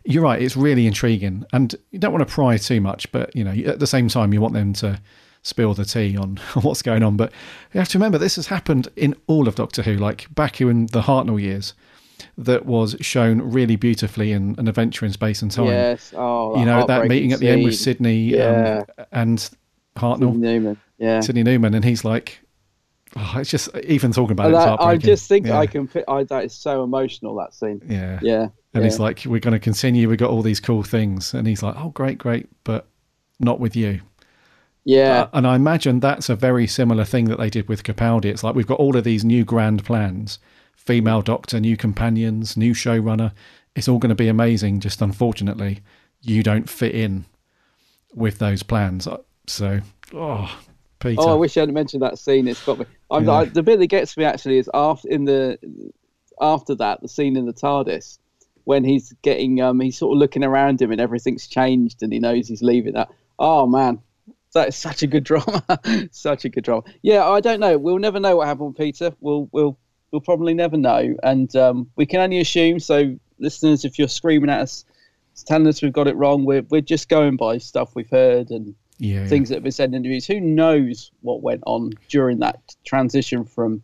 you're 0.09 0.23
right. 0.23 0.41
It's 0.41 0.57
really 0.57 0.87
intriguing, 0.87 1.45
and 1.53 1.75
you 1.91 1.99
don't 1.99 2.13
want 2.13 2.27
to 2.27 2.33
pry 2.35 2.57
too 2.57 2.81
much, 2.81 3.11
but 3.13 3.35
you 3.37 3.45
know, 3.45 3.53
at 3.71 3.79
the 3.79 3.87
same 3.87 4.09
time, 4.09 4.33
you 4.33 4.41
want 4.41 4.55
them 4.55 4.73
to 4.75 5.01
spill 5.43 5.75
the 5.75 5.85
tea 5.85 6.17
on 6.17 6.37
what's 6.63 6.83
going 6.83 7.03
on. 7.03 7.17
But 7.17 7.31
you 7.75 7.79
have 7.79 7.89
to 7.91 7.99
remember 7.99 8.17
this 8.19 8.37
has 8.37 8.47
happened 8.47 8.89
in 8.97 9.15
all 9.27 9.47
of 9.47 9.55
Doctor 9.55 9.83
Who, 9.83 9.95
like 9.95 10.33
back 10.35 10.61
in 10.61 10.87
the 10.87 11.03
Hartnell 11.03 11.41
years. 11.41 11.75
That 12.37 12.67
was 12.67 12.97
shown 13.01 13.41
really 13.43 13.77
beautifully 13.77 14.33
in 14.33 14.57
an 14.59 14.67
adventure 14.67 15.07
in 15.07 15.13
space 15.13 15.41
and 15.41 15.53
time. 15.53 15.67
Yes. 15.67 16.13
Oh, 16.17 16.59
you 16.59 16.65
know 16.65 16.85
that 16.87 17.07
meeting 17.07 17.33
at 17.33 17.39
the 17.39 17.49
end 17.49 17.63
with. 17.63 17.77
Sydney 17.77 18.31
Yeah. 18.35 18.83
um, 18.99 19.07
and 19.13 19.51
Hartnell, 19.97 20.33
Sydney 20.33 20.39
Newman. 20.39 20.81
Yeah. 20.99 21.21
Sydney 21.21 21.43
Newman, 21.45 21.75
and 21.75 21.85
he's 21.85 22.05
like, 22.05 22.41
oh, 23.17 23.35
it's 23.37 23.51
just 23.51 23.69
even 23.85 24.13
talking 24.13 24.33
about 24.33 24.47
And 24.47 24.55
it, 24.55 24.59
that- 24.59 24.81
I 24.81 24.97
just 24.97 25.29
think 25.29 25.47
yeah. 25.47 25.59
I 25.59 25.67
can. 25.67 25.89
I, 26.09 26.25
that 26.25 26.45
is 26.45 26.55
so 26.55 26.83
emotional. 26.83 27.35
That 27.37 27.55
scene. 27.55 27.83
Yeah. 27.89 28.19
Yeah. 28.23 28.49
And 28.75 28.85
he's 28.85 29.01
like, 29.01 29.25
we're 29.25 29.41
going 29.41 29.53
to 29.55 29.59
continue. 29.59 30.09
We've 30.09 30.19
got 30.19 30.31
all 30.31 30.43
these 30.43 30.61
cool 30.61 30.83
things. 30.85 31.35
And 31.35 31.49
he's 31.49 31.63
like, 31.63 31.75
oh, 31.77 31.89
great, 31.89 32.19
great, 32.19 32.49
but 32.65 32.87
not 33.41 33.59
with 33.59 33.75
you. 33.75 34.03
Yeah. 34.85 35.23
Uh, 35.23 35.29
and 35.33 35.47
I 35.47 35.57
imagine 35.57 35.99
that's 36.01 36.29
a 36.29 36.37
very 36.37 36.67
similar 36.67 37.05
thing 37.05 37.25
that 37.27 37.39
they 37.39 37.51
did 37.51 37.69
with 37.69 37.83
Capaldi. 37.83 38.27
It's 38.27 38.45
like 38.45 38.55
we've 38.55 38.67
got 38.67 38.79
all 38.79 38.97
of 38.97 39.05
these 39.05 39.25
new 39.25 39.45
grand 39.45 39.85
plans 39.85 40.39
female 40.77 41.21
doctor, 41.21 41.61
new 41.61 41.77
companions, 41.77 42.57
new 42.57 42.73
showrunner. 42.73 43.33
It's 43.75 43.89
all 43.89 43.99
going 43.99 44.09
to 44.09 44.15
be 44.15 44.29
amazing. 44.29 44.81
Just 44.81 45.03
unfortunately, 45.03 45.81
you 46.23 46.43
don't 46.43 46.69
fit 46.69 46.95
in 46.95 47.27
with 48.15 48.39
those 48.39 48.63
plans. 48.63 49.07
Uh, 49.07 49.19
So, 49.47 49.81
oh, 50.15 50.59
Peter. 50.99 51.21
Oh, 51.21 51.33
I 51.33 51.35
wish 51.35 51.57
I 51.57 51.61
hadn't 51.61 51.75
mentioned 51.75 52.03
that 52.03 52.19
scene. 52.19 52.49
It's 52.49 52.65
got 52.65 52.79
me. 52.79 52.87
I'm, 53.11 53.25
Yeah. 53.25 53.33
I, 53.33 53.45
the 53.47 53.63
bit 53.63 53.79
that 53.79 53.87
gets 53.87 54.17
me 54.17 54.25
actually 54.25 54.59
is 54.59 54.71
after 54.75 55.09
in 55.09 55.25
the 55.25 55.59
after 56.41 56.75
that 56.77 57.01
the 57.01 57.09
scene 57.09 57.37
in 57.37 57.47
the 57.47 57.53
TARDIS 57.53 58.19
when 58.65 58.85
he's 58.85 59.13
getting 59.23 59.61
um 59.61 59.81
he's 59.81 59.97
sort 59.97 60.15
of 60.15 60.19
looking 60.19 60.45
around 60.45 60.81
him 60.81 60.93
and 60.93 61.01
everything's 61.01 61.47
changed 61.47 62.03
and 62.03 62.13
he 62.13 62.19
knows 62.19 62.49
he's 62.49 62.63
leaving. 62.63 62.95
That 62.95 63.09
oh 63.39 63.67
man, 63.67 64.01
that 64.55 64.69
is 64.69 64.77
such 64.77 65.03
a 65.03 65.07
good 65.07 65.25
drama, 65.25 65.65
such 66.11 66.45
a 66.45 66.49
good 66.49 66.65
drama. 66.65 66.83
Yeah, 67.03 67.27
I 67.27 67.41
don't 67.41 67.61
know. 67.61 67.79
We'll 67.79 67.99
never 67.99 68.21
know 68.21 68.37
what 68.37 68.49
happened 68.49 68.77
Peter. 68.77 69.13
We'll 69.21 69.49
we'll 69.53 69.79
we'll 70.11 70.21
probably 70.21 70.55
never 70.55 70.77
know, 70.77 71.15
and 71.23 71.55
um, 71.57 71.91
we 71.97 72.07
can 72.07 72.21
only 72.21 72.41
assume. 72.41 72.81
So, 72.81 73.19
listeners, 73.39 73.85
if 73.85 73.99
you're 73.99 74.09
screaming 74.09 74.51
at 74.51 74.61
us, 74.61 74.85
telling 75.47 75.67
us 75.67 75.83
we've 75.83 75.93
got 75.93 76.09
it 76.09 76.17
wrong, 76.17 76.45
we're 76.45 76.63
we're 76.69 76.81
just 76.81 77.09
going 77.09 77.37
by 77.37 77.59
stuff 77.59 77.95
we've 77.95 78.11
heard 78.11 78.51
and 78.51 78.75
Yeah, 78.99 79.27
things 79.27 79.49
that 79.49 79.57
have 79.57 79.63
been 79.63 79.73
said 79.73 79.91
in 79.91 79.95
interviews. 79.95 80.27
Who 80.27 80.41
knows 80.41 81.11
what 81.23 81.43
went 81.43 81.63
on 81.67 81.93
during 82.09 82.39
that 82.41 82.75
transition 82.85 83.45
from 83.45 83.83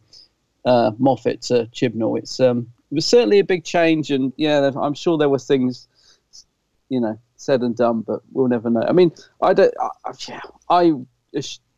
uh, 0.64 0.90
Moffat 0.99 1.42
to 1.42 1.66
Chibnall? 1.73 2.18
It's 2.18 2.40
um, 2.40 2.68
it 2.90 2.94
was 2.94 3.06
certainly 3.06 3.38
a 3.38 3.44
big 3.44 3.64
change, 3.64 4.11
and 4.11 4.33
yeah, 4.37 4.71
I'm 4.76 4.94
sure 4.94 5.16
there 5.18 5.28
were 5.28 5.38
things, 5.38 5.88
you 6.88 7.00
know, 7.00 7.18
said 7.37 7.61
and 7.62 7.76
done, 7.76 8.00
but 8.02 8.21
we'll 8.33 8.49
never 8.49 8.71
know. 8.71 8.85
I 8.88 8.92
mean, 8.92 9.12
I 9.42 9.52
don't. 9.54 9.73
I, 9.80 9.88
I- 10.04 10.12
yeah, 10.28 10.40
I 10.68 10.92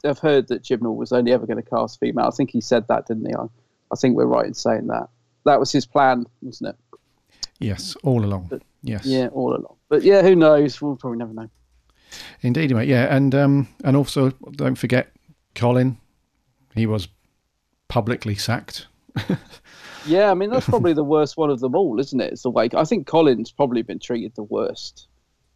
have 0.04 0.18
heard 0.18 0.48
that 0.48 0.62
Chibnall 0.62 0.96
was 0.96 1.12
only 1.12 1.32
ever 1.32 1.46
going 1.46 1.62
to 1.62 1.68
cast 1.68 1.98
female. 2.00 2.26
I 2.26 2.30
think 2.30 2.50
he 2.50 2.60
said 2.60 2.86
that, 2.88 3.06
didn't 3.06 3.26
he? 3.26 3.34
I, 3.34 3.44
I 3.92 3.96
think 3.96 4.16
we're 4.16 4.26
right 4.26 4.46
in 4.46 4.54
saying 4.54 4.86
that. 4.88 5.08
That 5.44 5.58
was 5.60 5.72
his 5.72 5.86
plan, 5.86 6.26
wasn't 6.42 6.70
it? 6.70 6.98
Yes, 7.58 7.96
all 8.02 8.24
along. 8.24 8.50
yes. 8.82 9.06
Yeah, 9.06 9.28
all 9.28 9.50
along. 9.56 9.76
But 9.88 10.02
yeah, 10.02 10.20
who 10.22 10.34
knows? 10.36 10.80
We'll 10.82 10.96
probably 10.96 11.18
never 11.18 11.32
know. 11.32 11.48
Indeed, 12.42 12.74
mate. 12.74 12.88
Yeah, 12.88 13.14
and 13.14 13.34
um, 13.34 13.68
and 13.84 13.96
also 13.96 14.30
don't 14.52 14.76
forget 14.76 15.12
Colin. 15.54 15.98
He 16.74 16.86
was 16.86 17.08
publicly 17.88 18.34
sacked. 18.34 18.86
Yeah, 20.08 20.30
I 20.30 20.34
mean 20.34 20.50
that's 20.50 20.66
probably 20.68 20.92
the 20.92 21.02
worst 21.02 21.36
one 21.36 21.50
of 21.50 21.58
them 21.58 21.74
all, 21.74 21.98
isn't 21.98 22.20
it? 22.20 22.32
It's 22.32 22.42
the 22.44 22.50
way 22.50 22.68
I 22.76 22.84
think 22.84 23.08
Colin's 23.08 23.50
probably 23.50 23.82
been 23.82 23.98
treated 23.98 24.36
the 24.36 24.44
worst 24.44 25.08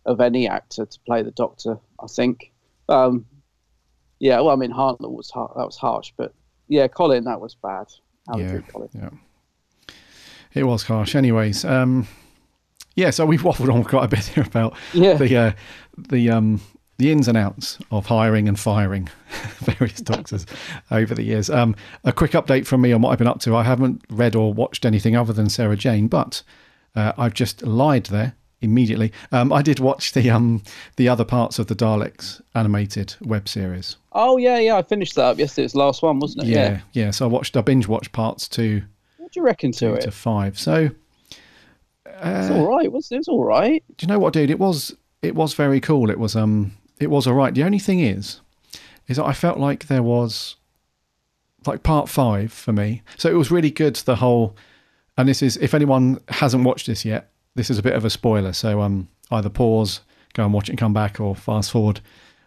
of 0.06 0.20
any 0.20 0.48
actor 0.48 0.84
to 0.86 0.98
play 1.06 1.22
the 1.22 1.30
Doctor. 1.30 1.78
I 2.02 2.08
think. 2.08 2.50
Um, 2.88 3.26
yeah, 4.18 4.38
well, 4.40 4.48
I 4.50 4.56
mean 4.56 4.72
Hartnell 4.72 5.12
was 5.12 5.30
har- 5.30 5.52
that 5.56 5.64
was 5.64 5.76
harsh, 5.76 6.12
but 6.16 6.34
yeah, 6.66 6.88
Colin 6.88 7.22
that 7.26 7.40
was 7.40 7.54
bad. 7.54 7.86
How 8.26 8.38
Yeah, 8.38 8.58
Colin. 8.62 8.88
yeah. 8.92 9.10
It 10.52 10.64
was 10.64 10.82
harsh. 10.82 11.14
Anyways, 11.14 11.64
um, 11.64 12.08
yeah. 12.94 13.10
So 13.10 13.24
we've 13.26 13.42
waffled 13.48 13.72
on 13.72 13.84
quite 13.84 14.04
a 14.04 14.08
bit 14.08 14.24
here 14.26 14.44
about 14.44 14.74
Yeah. 14.92 15.14
the 15.14 15.36
uh, 15.36 15.52
the 15.96 16.30
um, 16.30 16.60
the 16.98 17.10
ins 17.12 17.28
and 17.28 17.36
outs 17.38 17.78
of 17.90 18.06
hiring 18.06 18.46
and 18.48 18.58
firing 18.58 19.08
various 19.60 20.00
doctors 20.00 20.46
over 20.90 21.14
the 21.14 21.22
years. 21.22 21.48
Um, 21.50 21.74
a 22.04 22.12
quick 22.12 22.32
update 22.32 22.66
from 22.66 22.80
me 22.82 22.92
on 22.92 23.00
what 23.02 23.10
I've 23.12 23.18
been 23.18 23.26
up 23.26 23.40
to. 23.40 23.56
I 23.56 23.62
haven't 23.62 24.02
read 24.10 24.34
or 24.36 24.52
watched 24.52 24.84
anything 24.84 25.16
other 25.16 25.32
than 25.32 25.48
Sarah 25.48 25.76
Jane, 25.76 26.08
but 26.08 26.42
uh, 26.94 27.12
I've 27.16 27.34
just 27.34 27.62
lied 27.62 28.04
there 28.06 28.34
immediately. 28.62 29.10
Um, 29.32 29.50
I 29.54 29.62
did 29.62 29.80
watch 29.80 30.12
the 30.12 30.28
um, 30.28 30.62
the 30.96 31.08
other 31.08 31.24
parts 31.24 31.58
of 31.58 31.68
the 31.68 31.74
Daleks 31.74 32.42
animated 32.54 33.14
web 33.22 33.48
series. 33.48 33.96
Oh 34.12 34.36
yeah, 34.36 34.58
yeah, 34.58 34.76
I 34.76 34.82
finished 34.82 35.14
that 35.14 35.24
up 35.24 35.38
yesterday. 35.38 35.64
It's 35.64 35.72
the 35.72 35.78
last 35.78 36.02
one, 36.02 36.18
wasn't 36.20 36.44
it? 36.44 36.50
Yeah, 36.50 36.80
yeah. 36.92 37.10
So 37.12 37.24
I 37.24 37.28
watched. 37.28 37.56
I 37.56 37.62
binge 37.62 37.88
watched 37.88 38.12
parts 38.12 38.46
two, 38.48 38.82
What 39.16 39.32
do 39.32 39.40
you 39.40 39.44
reckon 39.46 39.72
to 39.72 39.94
it? 39.94 40.02
to 40.02 40.10
five. 40.10 40.58
So 40.58 40.90
it's 42.22 42.50
all 42.50 42.66
right. 42.66 42.90
Was 42.90 43.10
it 43.12 43.18
was 43.18 43.28
all 43.28 43.44
right? 43.44 43.82
do 43.96 44.04
you 44.04 44.08
know 44.12 44.18
what, 44.18 44.32
dude? 44.32 44.50
It 44.50 44.58
was 44.58 44.94
it 45.22 45.34
was 45.34 45.54
very 45.54 45.80
cool. 45.80 46.10
It 46.10 46.18
was 46.18 46.36
um 46.36 46.72
it 46.98 47.10
was 47.10 47.26
all 47.26 47.34
right. 47.34 47.54
The 47.54 47.62
only 47.64 47.78
thing 47.78 48.00
is, 48.00 48.40
is 49.08 49.16
that 49.16 49.24
I 49.24 49.32
felt 49.32 49.58
like 49.58 49.86
there 49.86 50.02
was 50.02 50.56
like 51.66 51.82
part 51.82 52.08
five 52.08 52.52
for 52.52 52.72
me. 52.72 53.02
So 53.16 53.28
it 53.30 53.34
was 53.34 53.50
really 53.50 53.70
good. 53.70 53.96
The 53.96 54.16
whole, 54.16 54.56
and 55.16 55.28
this 55.28 55.42
is 55.42 55.56
if 55.58 55.74
anyone 55.74 56.18
hasn't 56.28 56.64
watched 56.64 56.86
this 56.86 57.04
yet, 57.04 57.30
this 57.54 57.70
is 57.70 57.78
a 57.78 57.82
bit 57.82 57.94
of 57.94 58.04
a 58.04 58.10
spoiler. 58.10 58.52
So 58.52 58.80
um 58.80 59.08
either 59.30 59.48
pause, 59.50 60.00
go 60.34 60.44
and 60.44 60.52
watch 60.52 60.68
it, 60.68 60.72
and 60.72 60.78
come 60.78 60.92
back, 60.94 61.20
or 61.20 61.34
fast 61.36 61.70
forward 61.70 62.00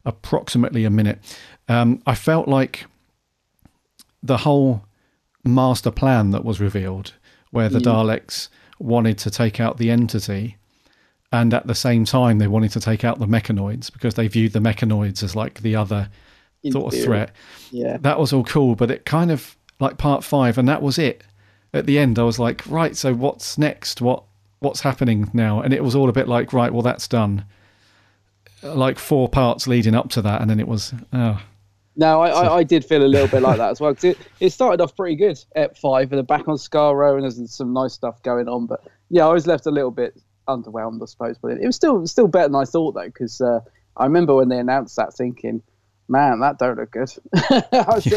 approximately 0.06 0.84
a 0.84 0.90
minute. 0.90 1.20
Um, 1.70 2.02
I 2.06 2.14
felt 2.16 2.48
like 2.50 2.86
the 4.22 4.38
whole 4.38 4.84
master 5.46 5.92
plan 5.92 6.32
that 6.32 6.44
was 6.44 6.60
revealed, 6.60 7.14
where 7.52 7.70
the 7.70 7.80
Mm. 7.80 7.86
Daleks 7.86 8.50
wanted 8.80 9.18
to 9.20 9.32
take 9.32 9.60
out 9.60 9.78
the 9.78 9.92
entity, 9.92 10.58
and 11.32 11.54
at 11.54 11.68
the 11.68 11.76
same 11.76 12.06
time 12.06 12.38
they 12.40 12.48
wanted 12.48 12.72
to 12.72 12.80
take 12.80 13.04
out 13.04 13.20
the 13.20 13.26
mechanoids 13.26 13.92
because 13.92 14.16
they 14.16 14.28
viewed 14.28 14.54
the 14.54 14.60
mechanoids 14.60 15.24
as 15.24 15.36
like 15.36 15.62
the 15.62 15.76
other 15.76 16.10
sort 16.72 16.94
of 16.94 17.04
threat. 17.04 17.32
Yeah. 17.72 17.98
That 17.98 18.20
was 18.20 18.32
all 18.34 18.44
cool, 18.44 18.76
but 18.76 18.92
it 18.92 19.06
kind 19.06 19.32
of 19.32 19.56
like 19.80 19.98
part 19.98 20.24
five, 20.24 20.58
and 20.58 20.68
that 20.68 20.82
was 20.82 20.98
it. 20.98 21.24
At 21.74 21.88
the 21.88 21.98
end, 21.98 22.20
I 22.20 22.24
was 22.24 22.38
like, 22.38 22.66
right, 22.68 22.96
so 22.96 23.14
what's 23.14 23.58
next? 23.58 24.00
What 24.02 24.24
what's 24.60 24.82
happening 24.82 25.30
now? 25.34 25.62
And 25.62 25.74
it 25.74 25.84
was 25.84 25.96
all 25.96 26.08
a 26.08 26.14
bit 26.14 26.28
like, 26.28 26.54
right, 26.54 26.72
well, 26.72 26.84
that's 26.84 27.08
done. 27.08 27.46
Like 28.62 28.98
four 28.98 29.28
parts 29.28 29.68
leading 29.68 29.96
up 29.96 30.10
to 30.12 30.22
that, 30.22 30.42
and 30.42 30.50
then 30.50 30.60
it 30.60 30.68
was, 30.68 30.94
oh, 31.12 31.42
No, 31.96 32.22
I, 32.22 32.30
I, 32.30 32.56
I 32.58 32.64
did 32.64 32.84
feel 32.84 33.04
a 33.04 33.06
little 33.06 33.28
bit 33.28 33.42
like 33.44 33.58
that 33.58 33.70
as 33.72 33.80
well. 33.80 33.94
'cause 33.94 34.04
it, 34.06 34.18
it 34.40 34.50
started 34.52 34.82
off 34.82 34.96
pretty 34.96 35.16
good 35.16 35.38
at 35.56 35.78
five, 35.78 36.12
and 36.12 36.18
then 36.18 36.26
back 36.26 36.48
on 36.48 36.56
Skaro, 36.58 37.14
and 37.14 37.24
there's 37.24 37.54
some 37.54 37.72
nice 37.74 37.94
stuff 37.94 38.22
going 38.24 38.48
on. 38.48 38.66
But 38.66 38.82
yeah, 39.10 39.28
I 39.28 39.32
was 39.34 39.46
left 39.46 39.66
a 39.68 39.72
little 39.72 39.92
bit 39.92 40.20
underwhelmed, 40.48 41.02
I 41.02 41.06
suppose. 41.06 41.38
But 41.38 41.52
it 41.60 41.66
was 41.66 41.76
still 41.76 42.06
still 42.08 42.28
better 42.28 42.48
than 42.48 42.56
I 42.56 42.66
thought, 42.66 42.94
though, 42.96 43.06
because 43.06 43.40
uh, 43.42 43.60
I 43.96 44.06
remember 44.06 44.34
when 44.34 44.50
they 44.50 44.58
announced 44.58 44.96
that, 44.96 45.14
thinking, 45.14 45.62
"Man, 46.08 46.40
that 46.40 46.58
don't 46.58 46.78
look 46.78 46.90
good." 46.92 47.14
I 47.50 47.86
was, 47.94 48.08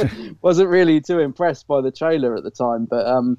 wasn't 0.40 0.70
really 0.70 1.00
too 1.02 1.18
impressed 1.18 1.66
by 1.66 1.82
the 1.82 1.90
trailer 1.92 2.34
at 2.34 2.44
the 2.44 2.50
time, 2.50 2.86
but 2.86 3.06
um, 3.06 3.36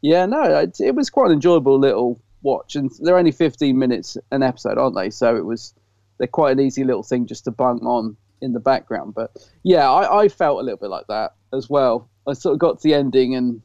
yeah, 0.00 0.24
no, 0.24 0.42
it, 0.44 0.80
it 0.80 0.94
was 0.94 1.10
quite 1.10 1.26
an 1.26 1.32
enjoyable 1.34 1.78
little 1.78 2.18
watch, 2.40 2.74
and 2.76 2.90
they're 3.00 3.18
only 3.18 3.32
15 3.32 3.78
minutes 3.78 4.16
an 4.30 4.42
episode, 4.42 4.78
aren't 4.78 4.96
they? 4.96 5.10
So 5.10 5.36
it 5.36 5.44
was 5.44 5.74
they're 6.16 6.26
quite 6.26 6.52
an 6.52 6.60
easy 6.60 6.84
little 6.84 7.02
thing 7.02 7.26
just 7.26 7.44
to 7.44 7.50
bung 7.50 7.80
on 7.84 8.16
in 8.44 8.52
the 8.52 8.60
background. 8.60 9.14
But 9.14 9.30
yeah, 9.62 9.90
I, 9.90 10.22
I 10.24 10.28
felt 10.28 10.60
a 10.60 10.62
little 10.62 10.78
bit 10.78 10.90
like 10.90 11.06
that 11.08 11.34
as 11.52 11.68
well. 11.70 12.08
I 12.28 12.32
sort 12.34 12.52
of 12.54 12.58
got 12.58 12.78
to 12.80 12.82
the 12.88 12.94
ending 12.94 13.34
and 13.34 13.60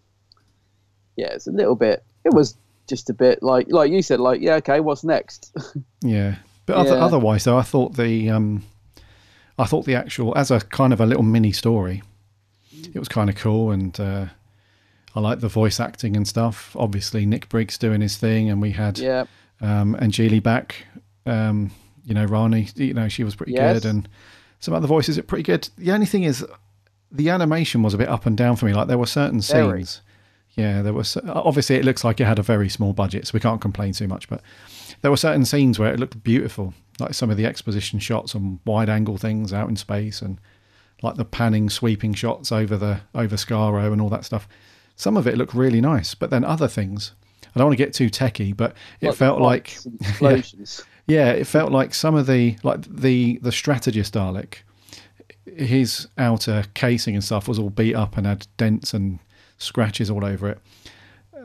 yeah, 1.16 1.28
it's 1.34 1.48
a 1.48 1.52
little 1.52 1.76
bit. 1.76 2.04
It 2.26 2.34
was 2.34 2.56
just 2.88 3.10
a 3.10 3.14
bit 3.14 3.44
like 3.44 3.68
like 3.70 3.92
you 3.92 4.02
said, 4.02 4.20
like 4.20 4.42
yeah, 4.42 4.56
okay, 4.56 4.80
what's 4.80 5.04
next? 5.04 5.56
Yeah, 6.02 6.36
but 6.66 6.78
other, 6.78 6.96
Yeah. 6.96 7.04
otherwise, 7.06 7.44
though, 7.44 7.58
I 7.58 7.62
thought 7.62 7.98
the 7.98 8.30
um, 8.30 8.64
I 9.58 9.66
thought 9.66 9.84
the 9.86 9.96
actual 9.96 10.34
as 10.38 10.50
a 10.50 10.62
kind 10.62 10.94
of 10.94 11.02
a 11.02 11.06
little 11.06 11.24
mini 11.24 11.52
story, 11.52 12.02
it 12.94 12.98
was 12.98 13.10
kind 13.10 13.30
of 13.30 13.36
cool, 13.36 13.72
and 13.72 14.00
uh, 14.00 14.26
I 15.14 15.20
like 15.20 15.42
the 15.42 15.50
voice 15.50 15.80
acting 15.80 16.16
and 16.16 16.26
stuff. 16.28 16.74
Obviously, 16.80 17.26
Nick 17.26 17.50
Briggs 17.50 17.78
doing 17.78 18.00
his 18.02 18.16
thing, 18.18 18.50
and 18.50 18.62
we 18.62 18.72
had 18.72 18.98
Yeah. 18.98 19.26
um, 19.60 19.96
and 19.96 20.14
Anjli 20.14 20.42
back. 20.42 20.86
Um, 21.26 21.72
you 22.06 22.14
know, 22.14 22.24
Rani, 22.26 22.70
you 22.76 22.94
know, 22.94 23.10
she 23.10 23.24
was 23.26 23.36
pretty 23.36 23.52
Yes. 23.54 23.82
good, 23.82 23.90
and 23.90 24.08
some 24.60 24.74
other 24.74 24.88
voices 24.88 25.18
are 25.18 25.24
pretty 25.24 25.44
good. 25.44 25.70
The 25.78 25.92
only 25.92 26.06
thing 26.06 26.24
is, 26.24 26.46
the 27.12 27.30
animation 27.30 27.82
was 27.82 27.94
a 27.94 27.98
bit 27.98 28.08
up 28.10 28.26
and 28.26 28.38
down 28.38 28.56
for 28.56 28.66
me. 28.66 28.74
Like 28.74 28.88
there 28.88 28.98
were 28.98 29.06
certain 29.06 29.42
Very. 29.42 29.80
scenes. 29.86 30.02
Yeah, 30.56 30.82
there 30.82 30.94
was 30.94 31.16
uh, 31.16 31.22
obviously 31.26 31.76
it 31.78 31.86
looks 31.86 32.04
like 32.04 32.20
it 32.20 32.26
had 32.26 32.40
a 32.40 32.44
very 32.44 32.70
small 32.70 32.92
budget, 32.94 33.28
so 33.28 33.32
we 33.34 33.40
can't 33.40 33.62
complain 33.62 33.94
too 33.94 34.08
much. 34.08 34.28
But 34.28 34.42
there 35.02 35.12
were 35.12 35.18
certain 35.18 35.46
scenes 35.46 35.80
where 35.80 35.94
it 35.94 36.00
looked 36.00 36.22
beautiful, 36.24 36.74
like 37.00 37.14
some 37.14 37.30
of 37.30 37.38
the 37.38 37.46
exposition 37.46 38.00
shots 38.00 38.34
and 38.34 38.60
wide 38.66 38.90
angle 38.90 39.18
things 39.18 39.54
out 39.54 39.70
in 39.70 39.76
space, 39.78 40.22
and 40.22 40.40
like 41.02 41.16
the 41.16 41.24
panning, 41.24 41.70
sweeping 41.70 42.14
shots 42.14 42.52
over 42.52 42.76
the 42.76 43.00
over 43.16 43.38
Skaro 43.38 43.92
and 43.94 44.02
all 44.02 44.10
that 44.10 44.26
stuff. 44.26 44.50
Some 44.98 45.16
of 45.16 45.28
it 45.28 45.38
looked 45.38 45.54
really 45.54 45.80
nice, 45.80 46.14
but 46.14 46.30
then 46.30 46.44
other 46.44 46.68
things. 46.68 47.14
I 47.56 47.60
don't 47.60 47.68
want 47.68 47.78
to 47.80 47.84
get 47.86 47.94
too 47.94 48.10
techie, 48.10 48.56
but 48.56 48.76
it 49.02 49.08
Like 49.08 49.16
felt 49.16 49.40
like 49.40 49.78
explosions. 50.02 50.84
yeah, 50.84 50.86
it 51.10 51.46
felt 51.48 51.72
like 51.72 51.94
some 51.94 52.16
of 52.16 52.28
the 52.28 52.58
like 52.64 52.82
the 52.84 53.40
the 53.42 53.52
strategist 53.52 54.14
Dalek, 54.14 54.56
his 55.46 56.08
outer 56.18 56.66
casing 56.74 57.16
and 57.16 57.24
stuff 57.24 57.48
was 57.48 57.58
all 57.60 57.70
beat 57.70 57.96
up 57.96 58.18
and 58.18 58.26
had 58.28 58.48
dents 58.58 58.94
and 58.94 59.20
scratches 59.58 60.10
all 60.10 60.24
over 60.24 60.50
it. 60.50 60.60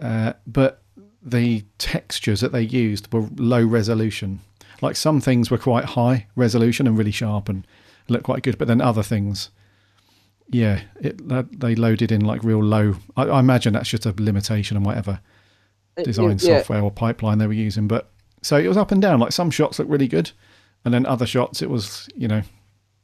Uh, 0.01 0.33
but 0.47 0.83
the 1.23 1.65
textures 1.79 2.41
that 2.41 2.53
they 2.53 2.63
used 2.63 3.13
were 3.13 3.29
low 3.37 3.65
resolution. 3.65 4.41
Like 4.83 4.97
some 4.97 5.21
things 5.21 5.51
were 5.51 5.59
quite 5.59 5.85
high 5.85 6.27
resolution 6.37 6.87
and 6.87 6.99
really 6.99 7.11
sharp 7.13 7.49
and 7.49 7.67
looked 8.09 8.25
quite 8.25 8.43
good, 8.43 8.59
but 8.59 8.69
then 8.69 8.81
other 8.83 9.03
things, 9.03 9.51
yeah, 10.51 10.83
it 11.01 11.17
they 11.59 11.75
loaded 11.75 12.13
in 12.13 12.21
like 12.23 12.43
real 12.45 12.63
low. 12.63 12.97
I, 13.17 13.23
I 13.25 13.41
imagine 13.41 13.73
that's 13.73 13.89
just 13.89 14.05
a 14.05 14.15
limitation 14.19 14.77
and 14.77 14.85
whatever 14.85 15.21
It- 15.97 16.05
design 16.05 16.39
yeah. 16.41 16.59
software 16.59 16.83
or 16.83 16.91
pipeline 16.91 17.39
they 17.39 17.47
were 17.47 17.53
using. 17.55 17.89
But 17.89 18.11
so 18.45 18.57
it 18.59 18.69
was 18.69 18.77
up 18.77 18.93
and 18.93 19.01
down. 19.01 19.21
Like 19.21 19.33
some 19.33 19.51
shots 19.51 19.79
looked 19.79 19.91
really 19.91 20.09
good, 20.09 20.31
and 20.85 20.93
then 20.93 21.07
other 21.07 21.27
shots 21.27 21.63
it 21.63 21.71
was 21.71 22.09
you 22.15 22.29
know, 22.29 22.43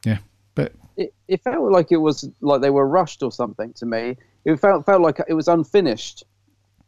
yeah. 0.04 0.18
But 0.54 0.72
it, 0.96 1.14
it 1.28 1.42
felt 1.42 1.70
like 1.72 1.90
it 1.90 1.96
was 1.96 2.28
like 2.40 2.60
they 2.60 2.70
were 2.70 2.86
rushed 2.86 3.22
or 3.22 3.32
something 3.32 3.72
to 3.74 3.86
me. 3.86 4.16
It 4.44 4.56
felt 4.60 4.84
felt 4.86 5.00
like 5.00 5.20
it 5.28 5.34
was 5.34 5.48
unfinished, 5.48 6.24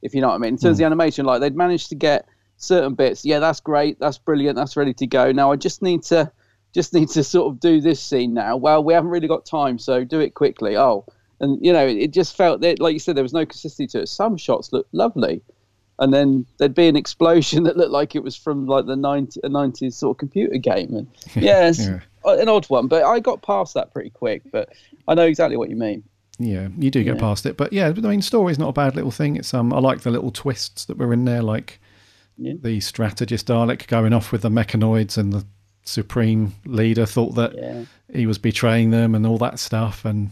if 0.02 0.14
you 0.14 0.20
know 0.20 0.28
what 0.28 0.34
I 0.34 0.38
mean. 0.38 0.54
In 0.54 0.58
terms 0.58 0.74
of 0.74 0.76
the 0.78 0.84
hmm. 0.84 0.92
animation, 0.92 1.24
like 1.24 1.40
they'd 1.40 1.56
managed 1.56 1.88
to 1.88 1.94
get 1.94 2.26
certain 2.58 2.94
bits. 2.94 3.24
Yeah, 3.24 3.38
that's 3.38 3.60
great. 3.60 3.98
That's 3.98 4.18
brilliant. 4.18 4.56
That's 4.56 4.76
ready 4.76 4.94
to 4.94 5.06
go. 5.06 5.32
Now 5.32 5.50
I 5.50 5.56
just 5.56 5.82
need 5.82 6.02
to 6.04 6.30
just 6.72 6.94
need 6.94 7.08
to 7.10 7.24
sort 7.24 7.52
of 7.52 7.60
do 7.60 7.80
this 7.80 8.00
scene 8.00 8.34
now. 8.34 8.56
Well, 8.56 8.84
we 8.84 8.94
haven't 8.94 9.10
really 9.10 9.28
got 9.28 9.46
time, 9.46 9.78
so 9.78 10.04
do 10.04 10.20
it 10.20 10.34
quickly. 10.34 10.76
Oh, 10.76 11.06
and 11.40 11.58
you 11.64 11.72
know, 11.72 11.86
it 11.86 12.12
just 12.12 12.36
felt 12.36 12.60
that, 12.60 12.80
like 12.80 12.92
you 12.92 12.98
said, 12.98 13.16
there 13.16 13.24
was 13.24 13.32
no 13.32 13.44
consistency 13.44 13.86
to 13.88 14.02
it. 14.02 14.08
Some 14.08 14.36
shots 14.36 14.72
looked 14.72 14.92
lovely, 14.94 15.42
and 16.02 16.12
then 16.12 16.44
there'd 16.58 16.74
be 16.74 16.88
an 16.88 16.96
explosion 16.96 17.62
that 17.64 17.76
looked 17.76 17.92
like 17.92 18.16
it 18.16 18.22
was 18.24 18.36
from 18.36 18.66
like 18.66 18.86
the 18.86 18.96
90, 18.96 19.40
90s 19.44 19.94
sort 19.94 20.16
of 20.16 20.18
computer 20.18 20.58
game. 20.58 20.94
And 20.96 21.06
yeah, 21.36 21.72
Yeah. 21.78 22.00
an 22.24 22.48
odd 22.48 22.66
one, 22.66 22.88
but 22.88 23.04
I 23.04 23.20
got 23.20 23.40
past 23.42 23.74
that 23.74 23.92
pretty 23.92 24.10
quick. 24.10 24.42
But 24.50 24.70
I 25.06 25.14
know 25.14 25.26
exactly 25.26 25.56
what 25.56 25.70
you 25.70 25.76
mean. 25.76 26.02
Yeah, 26.38 26.68
you 26.76 26.90
do 26.90 27.04
get 27.04 27.14
Yeah. 27.16 27.20
past 27.20 27.46
it, 27.46 27.56
but 27.56 27.72
yeah, 27.72 27.88
I 27.88 27.92
mean, 28.00 28.20
story's 28.20 28.58
not 28.58 28.70
a 28.70 28.72
bad 28.72 28.96
little 28.96 29.12
thing. 29.12 29.36
It's 29.36 29.54
um, 29.54 29.72
I 29.72 29.78
like 29.78 30.00
the 30.00 30.10
little 30.10 30.32
twists 30.32 30.86
that 30.86 30.98
were 30.98 31.12
in 31.12 31.24
there, 31.24 31.42
like 31.42 31.78
the 32.38 32.80
strategist 32.80 33.46
Dalek 33.46 33.86
going 33.86 34.12
off 34.12 34.32
with 34.32 34.42
the 34.42 34.48
mechanoids, 34.50 35.16
and 35.16 35.32
the 35.32 35.44
supreme 35.84 36.54
leader 36.64 37.06
thought 37.06 37.34
that 37.36 37.86
he 38.12 38.26
was 38.26 38.38
betraying 38.38 38.90
them, 38.90 39.14
and 39.14 39.24
all 39.24 39.38
that 39.38 39.60
stuff. 39.60 40.04
And 40.04 40.30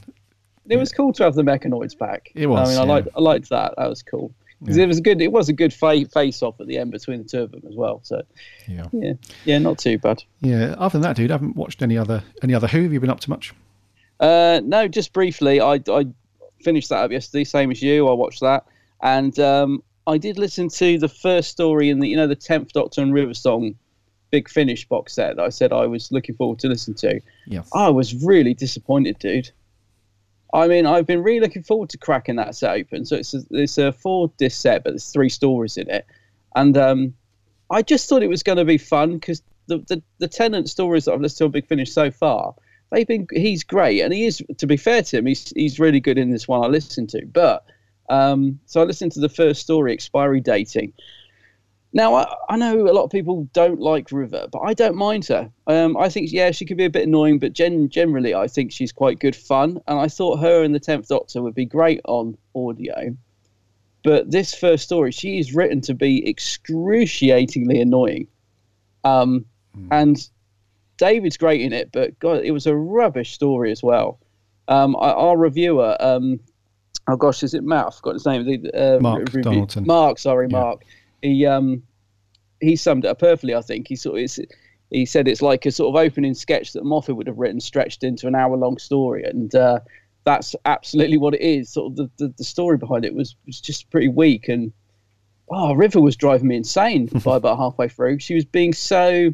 It 0.68 0.78
was 0.78 0.90
cool 0.90 1.12
to 1.12 1.22
have 1.22 1.34
the 1.34 1.42
mechanoids 1.42 1.96
back. 1.96 2.32
It 2.34 2.46
was, 2.48 2.68
I 2.68 2.72
mean, 2.72 2.80
I 2.80 2.84
yeah. 2.84 2.92
liked, 2.92 3.08
I 3.16 3.20
liked 3.20 3.48
that. 3.50 3.74
That 3.76 3.88
was 3.88 4.02
cool 4.02 4.32
Yeah. 4.62 4.84
it 4.84 4.86
was 4.86 4.98
a 4.98 5.02
good. 5.02 5.20
It 5.22 5.32
was 5.32 5.48
a 5.48 5.52
good 5.52 5.72
fa- 5.72 6.04
face 6.12 6.42
off 6.42 6.60
at 6.60 6.66
the 6.66 6.78
end 6.78 6.90
between 6.90 7.22
the 7.22 7.28
two 7.28 7.42
of 7.42 7.50
them 7.52 7.62
as 7.68 7.74
well. 7.74 8.00
So 8.02 8.22
yeah, 8.68 8.86
yeah, 8.92 9.12
yeah, 9.44 9.58
not 9.58 9.78
too 9.78 9.98
bad. 9.98 10.22
yeah. 10.40 10.74
Other 10.78 10.92
than 10.92 11.02
that, 11.02 11.16
dude, 11.16 11.30
I 11.30 11.34
haven't 11.34 11.56
watched 11.56 11.82
any 11.82 11.96
other 11.96 12.22
any 12.42 12.54
other 12.54 12.66
Who. 12.66 12.82
Have 12.82 12.92
you 12.92 13.00
been 13.00 13.10
up 13.10 13.20
to 13.20 13.30
much? 13.30 13.54
Uh, 14.18 14.60
no, 14.62 14.86
just 14.86 15.14
briefly, 15.14 15.60
I, 15.60 15.80
I 15.88 16.06
finished 16.62 16.90
that 16.90 17.04
up 17.04 17.10
yesterday, 17.10 17.44
same 17.44 17.70
as 17.70 17.80
you. 17.80 18.06
I 18.06 18.12
watched 18.12 18.40
that, 18.40 18.66
and 19.02 19.38
um, 19.38 19.82
I 20.06 20.18
did 20.18 20.38
listen 20.38 20.68
to 20.68 20.98
the 20.98 21.08
first 21.08 21.50
story 21.50 21.88
in 21.88 22.00
the 22.00 22.08
you 22.08 22.16
know 22.16 22.26
the 22.26 22.36
Tenth 22.36 22.72
Doctor 22.72 23.00
and 23.00 23.14
River 23.14 23.32
Song 23.32 23.76
Big 24.30 24.48
Finish 24.48 24.86
box 24.86 25.14
set 25.14 25.36
that 25.36 25.42
I 25.42 25.48
said 25.48 25.72
I 25.72 25.86
was 25.86 26.12
looking 26.12 26.34
forward 26.34 26.58
to 26.60 26.68
listen 26.68 26.94
to. 26.94 27.20
Yeah. 27.46 27.62
I 27.74 27.88
was 27.88 28.14
really 28.22 28.54
disappointed, 28.54 29.18
dude. 29.18 29.50
I 30.52 30.66
mean, 30.66 30.86
I've 30.86 31.06
been 31.06 31.22
really 31.22 31.40
looking 31.40 31.62
forward 31.62 31.90
to 31.90 31.98
cracking 31.98 32.36
that 32.36 32.54
set 32.54 32.76
open. 32.76 33.04
So 33.06 33.16
it's 33.16 33.34
a, 33.34 33.42
it's 33.50 33.78
a 33.78 33.92
four 33.92 34.32
disc 34.36 34.60
set, 34.60 34.84
but 34.84 34.90
there's 34.90 35.10
three 35.10 35.28
stories 35.28 35.76
in 35.76 35.88
it, 35.90 36.06
and 36.56 36.76
um, 36.76 37.14
I 37.70 37.82
just 37.82 38.08
thought 38.08 38.22
it 38.22 38.28
was 38.28 38.42
going 38.42 38.58
to 38.58 38.64
be 38.64 38.78
fun 38.78 39.14
because 39.14 39.42
the, 39.66 39.78
the 39.88 40.02
the 40.18 40.28
Tennant 40.28 40.68
stories 40.68 41.04
that 41.04 41.12
I've 41.12 41.20
listened 41.20 41.38
to 41.38 41.44
on 41.44 41.50
Big 41.52 41.66
Finish 41.66 41.92
so 41.92 42.10
far, 42.10 42.54
they've 42.90 43.06
been 43.06 43.26
he's 43.32 43.62
great, 43.62 44.00
and 44.00 44.12
he 44.12 44.26
is 44.26 44.42
to 44.58 44.66
be 44.66 44.76
fair 44.76 45.02
to 45.02 45.18
him, 45.18 45.26
he's 45.26 45.50
he's 45.50 45.78
really 45.78 46.00
good 46.00 46.18
in 46.18 46.30
this 46.30 46.48
one 46.48 46.64
I 46.64 46.68
listened 46.68 47.10
to. 47.10 47.24
But 47.26 47.64
um, 48.08 48.58
so 48.66 48.80
I 48.80 48.84
listened 48.84 49.12
to 49.12 49.20
the 49.20 49.28
first 49.28 49.62
story, 49.62 49.92
expiry 49.92 50.40
dating. 50.40 50.92
Now 51.92 52.14
I, 52.14 52.34
I 52.48 52.56
know 52.56 52.88
a 52.88 52.92
lot 52.92 53.04
of 53.04 53.10
people 53.10 53.48
don't 53.52 53.80
like 53.80 54.12
River, 54.12 54.46
but 54.52 54.60
I 54.60 54.74
don't 54.74 54.94
mind 54.96 55.26
her. 55.26 55.50
Um, 55.66 55.96
I 55.96 56.08
think 56.08 56.30
yeah, 56.30 56.52
she 56.52 56.64
could 56.64 56.76
be 56.76 56.84
a 56.84 56.90
bit 56.90 57.06
annoying, 57.08 57.38
but 57.40 57.52
gen- 57.52 57.88
generally 57.88 58.34
I 58.34 58.46
think 58.46 58.70
she's 58.70 58.92
quite 58.92 59.18
good 59.18 59.34
fun. 59.34 59.80
And 59.88 59.98
I 59.98 60.06
thought 60.06 60.38
her 60.38 60.62
and 60.62 60.74
the 60.74 60.80
Tenth 60.80 61.08
Doctor 61.08 61.42
would 61.42 61.54
be 61.54 61.66
great 61.66 62.00
on 62.04 62.36
audio. 62.54 63.16
But 64.04 64.30
this 64.30 64.54
first 64.54 64.84
story, 64.84 65.10
she 65.10 65.38
is 65.38 65.54
written 65.54 65.80
to 65.82 65.94
be 65.94 66.26
excruciatingly 66.28 67.80
annoying. 67.80 68.28
Um, 69.04 69.44
and 69.90 70.28
David's 70.96 71.36
great 71.36 71.60
in 71.60 71.72
it, 71.72 71.90
but 71.92 72.18
God, 72.18 72.42
it 72.44 72.52
was 72.52 72.66
a 72.66 72.74
rubbish 72.74 73.32
story 73.32 73.70
as 73.72 73.82
well. 73.82 74.20
Um, 74.68 74.94
our 74.96 75.36
reviewer, 75.36 75.96
um, 76.00 76.38
oh 77.08 77.16
gosh, 77.16 77.42
is 77.42 77.54
it 77.54 77.64
Matt? 77.64 77.86
I 77.86 77.90
forgot 77.90 78.14
his 78.14 78.26
name. 78.26 78.44
The, 78.44 78.96
uh, 78.96 79.00
Mark 79.00 79.20
review- 79.20 79.42
Donaldson. 79.42 79.86
Mark, 79.86 80.18
sorry, 80.18 80.48
Mark. 80.48 80.84
He 81.22 81.46
um, 81.46 81.82
he 82.60 82.76
summed 82.76 83.04
it 83.04 83.08
up 83.08 83.18
perfectly. 83.18 83.54
I 83.54 83.60
think 83.62 83.88
he 83.88 83.96
sort 83.96 84.20
of 84.20 84.30
he 84.90 85.06
said 85.06 85.28
it's 85.28 85.42
like 85.42 85.66
a 85.66 85.70
sort 85.70 85.94
of 85.94 86.00
opening 86.00 86.34
sketch 86.34 86.72
that 86.72 86.84
Moffat 86.84 87.16
would 87.16 87.26
have 87.26 87.38
written, 87.38 87.60
stretched 87.60 88.02
into 88.02 88.26
an 88.26 88.34
hour 88.34 88.56
long 88.56 88.78
story, 88.78 89.24
and 89.24 89.54
uh, 89.54 89.80
that's 90.24 90.54
absolutely 90.64 91.16
what 91.16 91.34
it 91.34 91.40
is. 91.40 91.70
Sort 91.70 91.92
of 91.92 91.96
the, 91.96 92.10
the, 92.18 92.34
the 92.38 92.44
story 92.44 92.76
behind 92.76 93.04
it 93.04 93.14
was 93.14 93.36
was 93.46 93.60
just 93.60 93.90
pretty 93.90 94.08
weak, 94.08 94.48
and 94.48 94.72
oh, 95.50 95.74
River 95.74 96.00
was 96.00 96.16
driving 96.16 96.48
me 96.48 96.56
insane 96.56 97.06
by 97.24 97.36
about 97.36 97.58
halfway 97.58 97.88
through. 97.88 98.18
She 98.18 98.34
was 98.34 98.44
being 98.44 98.72
so. 98.72 99.32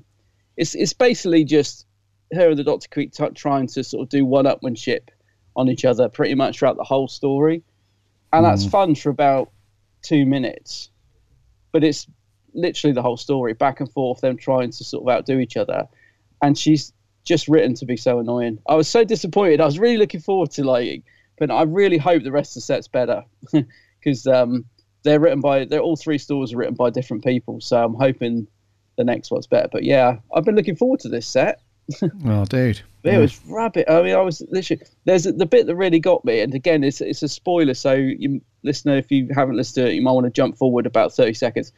It's 0.57 0.75
it's 0.75 0.93
basically 0.93 1.45
just 1.45 1.87
her 2.33 2.49
and 2.51 2.59
the 2.59 2.65
Doctor 2.65 2.89
keep 2.89 3.13
t- 3.13 3.29
trying 3.35 3.67
to 3.69 3.85
sort 3.85 4.03
of 4.03 4.09
do 4.09 4.25
one-upmanship 4.25 5.09
on 5.55 5.69
each 5.69 5.85
other 5.85 6.09
pretty 6.09 6.35
much 6.35 6.59
throughout 6.59 6.77
the 6.77 6.85
whole 6.85 7.09
story, 7.09 7.63
and 8.33 8.45
that's 8.45 8.65
Mm. 8.67 8.71
fun 8.71 8.95
for 8.95 9.11
about 9.11 9.51
two 10.03 10.27
minutes, 10.27 10.91
but 11.77 11.85
it's 11.85 12.07
literally 12.55 12.95
the 12.95 13.03
whole 13.03 13.19
story 13.19 13.53
back 13.53 13.81
and 13.81 13.93
forth, 13.93 14.23
them 14.23 14.35
trying 14.39 14.71
to 14.71 14.83
sort 14.83 15.03
of 15.05 15.15
outdo 15.15 15.39
each 15.39 15.59
other, 15.59 15.87
and 16.43 16.57
she's 16.57 16.91
just 17.23 17.49
written 17.49 17.75
to 17.75 17.85
be 17.85 17.99
so 17.99 18.19
annoying. 18.19 18.59
I 18.67 18.75
was 18.77 18.89
so 18.89 19.05
disappointed. 19.05 19.61
I 19.61 19.67
was 19.67 19.79
really 19.79 19.99
looking 19.99 20.21
forward 20.21 20.51
to 20.53 20.65
like, 20.65 21.03
but 21.39 21.51
I 21.51 21.65
really 21.65 21.99
hope 21.99 22.23
the 22.23 22.33
rest 22.33 22.53
of 22.53 22.55
the 22.55 22.61
set's 22.63 22.89
better 22.89 23.25
because 24.01 24.27
um, 24.27 24.65
they're 25.03 25.21
written 25.21 25.43
by 25.43 25.67
they're 25.67 25.81
all 25.81 25.97
three 25.97 26.17
stories 26.17 26.55
are 26.55 26.57
written 26.57 26.75
by 26.77 26.89
different 26.89 27.23
people. 27.23 27.61
So 27.61 27.85
I'm 27.85 27.93
hoping 27.95 28.47
the 28.97 29.05
next 29.05 29.31
one's 29.31 29.47
better. 29.47 29.69
But 29.71 29.85
yeah, 29.85 30.17
I've 30.35 30.45
been 30.47 30.57
looking 30.57 30.77
forward 30.77 31.01
to 31.01 31.11
this 31.11 31.27
set. 31.27 31.61
Oh, 32.25 32.45
dude. 32.47 32.81
It 33.05 33.13
Yeah. 33.13 33.19
was 33.19 33.39
rabbit. 33.47 33.85
I 33.89 34.03
mean, 34.03 34.15
I 34.17 34.21
was 34.23 34.43
literally 34.51 34.83
there's 35.05 35.23
the 35.23 35.47
bit 35.47 35.67
that 35.67 35.77
really 35.77 36.01
got 36.01 36.25
me, 36.25 36.41
and 36.41 36.53
again, 36.55 36.83
it's 36.83 37.01
it's 37.01 37.23
a 37.23 37.29
spoiler. 37.29 37.75
So 37.75 37.93
you 37.93 38.41
listener, 38.67 38.97
if 38.97 39.11
you 39.11 39.29
haven't 39.35 39.57
listened 39.57 39.87
to 39.87 39.91
it, 39.91 39.95
you 39.95 40.03
might 40.03 40.13
want 40.13 40.27
to 40.27 40.31
jump 40.31 40.59
forward 40.59 40.85
about 40.87 41.13
thirty 41.15 41.35
seconds. 41.35 41.73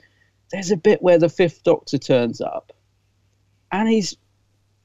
There's 0.51 0.71
a 0.71 0.77
bit 0.77 1.03
where 1.03 1.19
the 1.19 1.29
Fifth 1.29 1.63
Doctor 1.63 1.99
turns 1.99 2.41
up, 2.41 2.73
and 3.71 3.89
he's 3.89 4.17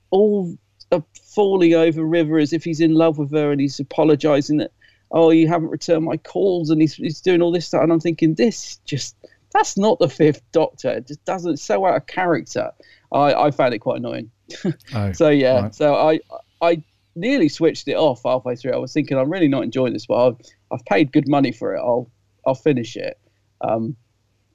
all 0.10 0.56
uh, 0.92 1.00
falling 1.34 1.74
over 1.74 2.04
River 2.04 2.38
as 2.38 2.54
if 2.54 2.64
he's 2.64 2.80
in 2.82 2.94
love 2.94 3.18
with 3.18 3.32
her, 3.32 3.52
and 3.52 3.60
he's 3.62 3.80
apologising 3.80 4.58
that 4.58 4.72
oh 5.12 5.30
you 5.32 5.48
haven't 5.48 5.70
returned 5.70 6.06
my 6.06 6.18
calls, 6.18 6.70
and 6.70 6.82
he's 6.82 6.96
he's 6.96 7.22
doing 7.22 7.42
all 7.42 7.52
this 7.52 7.68
stuff, 7.68 7.82
and 7.84 7.92
I'm 7.92 8.00
thinking 8.00 8.36
this 8.36 8.78
just 8.86 9.16
that's 9.52 9.78
not 9.78 10.00
the 10.00 10.10
Fifth 10.10 10.42
Doctor. 10.52 10.90
It 10.92 11.08
just 11.08 11.24
doesn't 11.26 11.58
so 11.58 11.86
out 11.86 11.96
of 11.96 12.08
character. 12.08 12.72
I 13.12 13.34
I 13.34 13.52
found 13.52 13.74
it 13.74 13.80
quite 13.80 13.98
annoying. 14.00 14.30
Oh, 14.94 15.12
So 15.14 15.30
yeah, 15.30 15.62
right. 15.62 15.76
so 15.76 15.96
I 15.96 16.20
I 16.62 16.84
nearly 17.16 17.48
switched 17.50 17.88
it 17.88 17.96
off 17.96 18.22
halfway 18.26 18.56
through. 18.56 18.74
I 18.74 18.78
was 18.78 18.92
thinking 18.94 19.18
I'm 19.18 19.32
really 19.32 19.48
not 19.48 19.64
enjoying 19.64 19.94
this, 19.94 20.06
but 20.08 20.28
I've 20.28 20.36
I've 20.74 20.86
paid 20.86 21.12
good 21.12 21.28
money 21.28 21.52
for 21.52 21.76
it. 21.76 21.80
I'll 21.80 22.10
I'll 22.46 22.56
finish 22.56 22.96
it. 22.96 23.18
Um, 23.62 23.96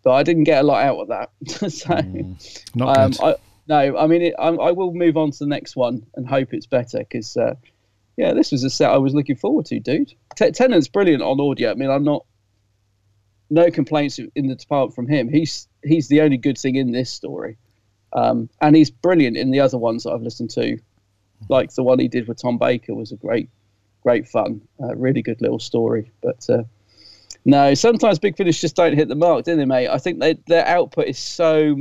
but 0.02 0.12
I 0.12 0.22
didn't 0.22 0.44
get 0.44 0.62
a 0.62 0.66
lot 0.66 0.84
out 0.84 0.98
of 0.98 1.08
that. 1.08 1.30
so 1.72 1.94
Not 2.74 2.98
um, 2.98 3.10
good. 3.12 3.20
I, 3.22 3.34
no, 3.68 3.98
I 3.98 4.06
mean 4.06 4.22
it, 4.22 4.34
I, 4.38 4.48
I 4.48 4.72
will 4.72 4.92
move 4.92 5.16
on 5.16 5.30
to 5.30 5.38
the 5.40 5.46
next 5.46 5.76
one 5.76 6.06
and 6.14 6.26
hope 6.26 6.52
it's 6.52 6.66
better 6.66 6.98
because 6.98 7.36
uh, 7.36 7.54
yeah, 8.16 8.32
this 8.32 8.50
was 8.50 8.64
a 8.64 8.70
set 8.70 8.90
I 8.90 8.98
was 8.98 9.14
looking 9.14 9.36
forward 9.36 9.66
to, 9.66 9.78
dude. 9.78 10.12
T- 10.36 10.50
Tennant's 10.50 10.88
brilliant 10.88 11.22
on 11.22 11.40
audio. 11.40 11.70
I 11.70 11.74
mean, 11.74 11.90
I'm 11.90 12.04
not 12.04 12.24
no 13.50 13.70
complaints 13.70 14.18
in 14.18 14.48
the 14.48 14.54
department 14.54 14.94
from 14.94 15.08
him. 15.08 15.28
He's 15.28 15.68
he's 15.84 16.08
the 16.08 16.20
only 16.20 16.36
good 16.36 16.58
thing 16.58 16.76
in 16.76 16.92
this 16.92 17.10
story. 17.10 17.56
Um, 18.12 18.48
and 18.60 18.74
he's 18.74 18.90
brilliant 18.90 19.36
in 19.36 19.50
the 19.50 19.60
other 19.60 19.78
ones 19.78 20.04
that 20.04 20.12
I've 20.12 20.22
listened 20.22 20.50
to, 20.50 20.78
like 21.48 21.74
the 21.74 21.82
one 21.82 21.98
he 21.98 22.08
did 22.08 22.26
with 22.26 22.40
Tom 22.40 22.58
Baker 22.58 22.94
was 22.94 23.12
a 23.12 23.16
great, 23.16 23.50
great 24.02 24.28
fun, 24.28 24.60
uh, 24.82 24.94
really 24.96 25.22
good 25.22 25.40
little 25.40 25.58
story. 25.58 26.10
But 26.22 26.48
uh, 26.48 26.62
no, 27.44 27.74
sometimes 27.74 28.18
Big 28.18 28.36
Finish 28.36 28.60
just 28.60 28.76
don't 28.76 28.94
hit 28.94 29.08
the 29.08 29.14
mark, 29.14 29.44
do 29.44 29.56
they, 29.56 29.64
mate? 29.64 29.88
I 29.88 29.98
think 29.98 30.20
they, 30.20 30.34
their 30.46 30.66
output 30.66 31.06
is 31.08 31.18
so 31.18 31.76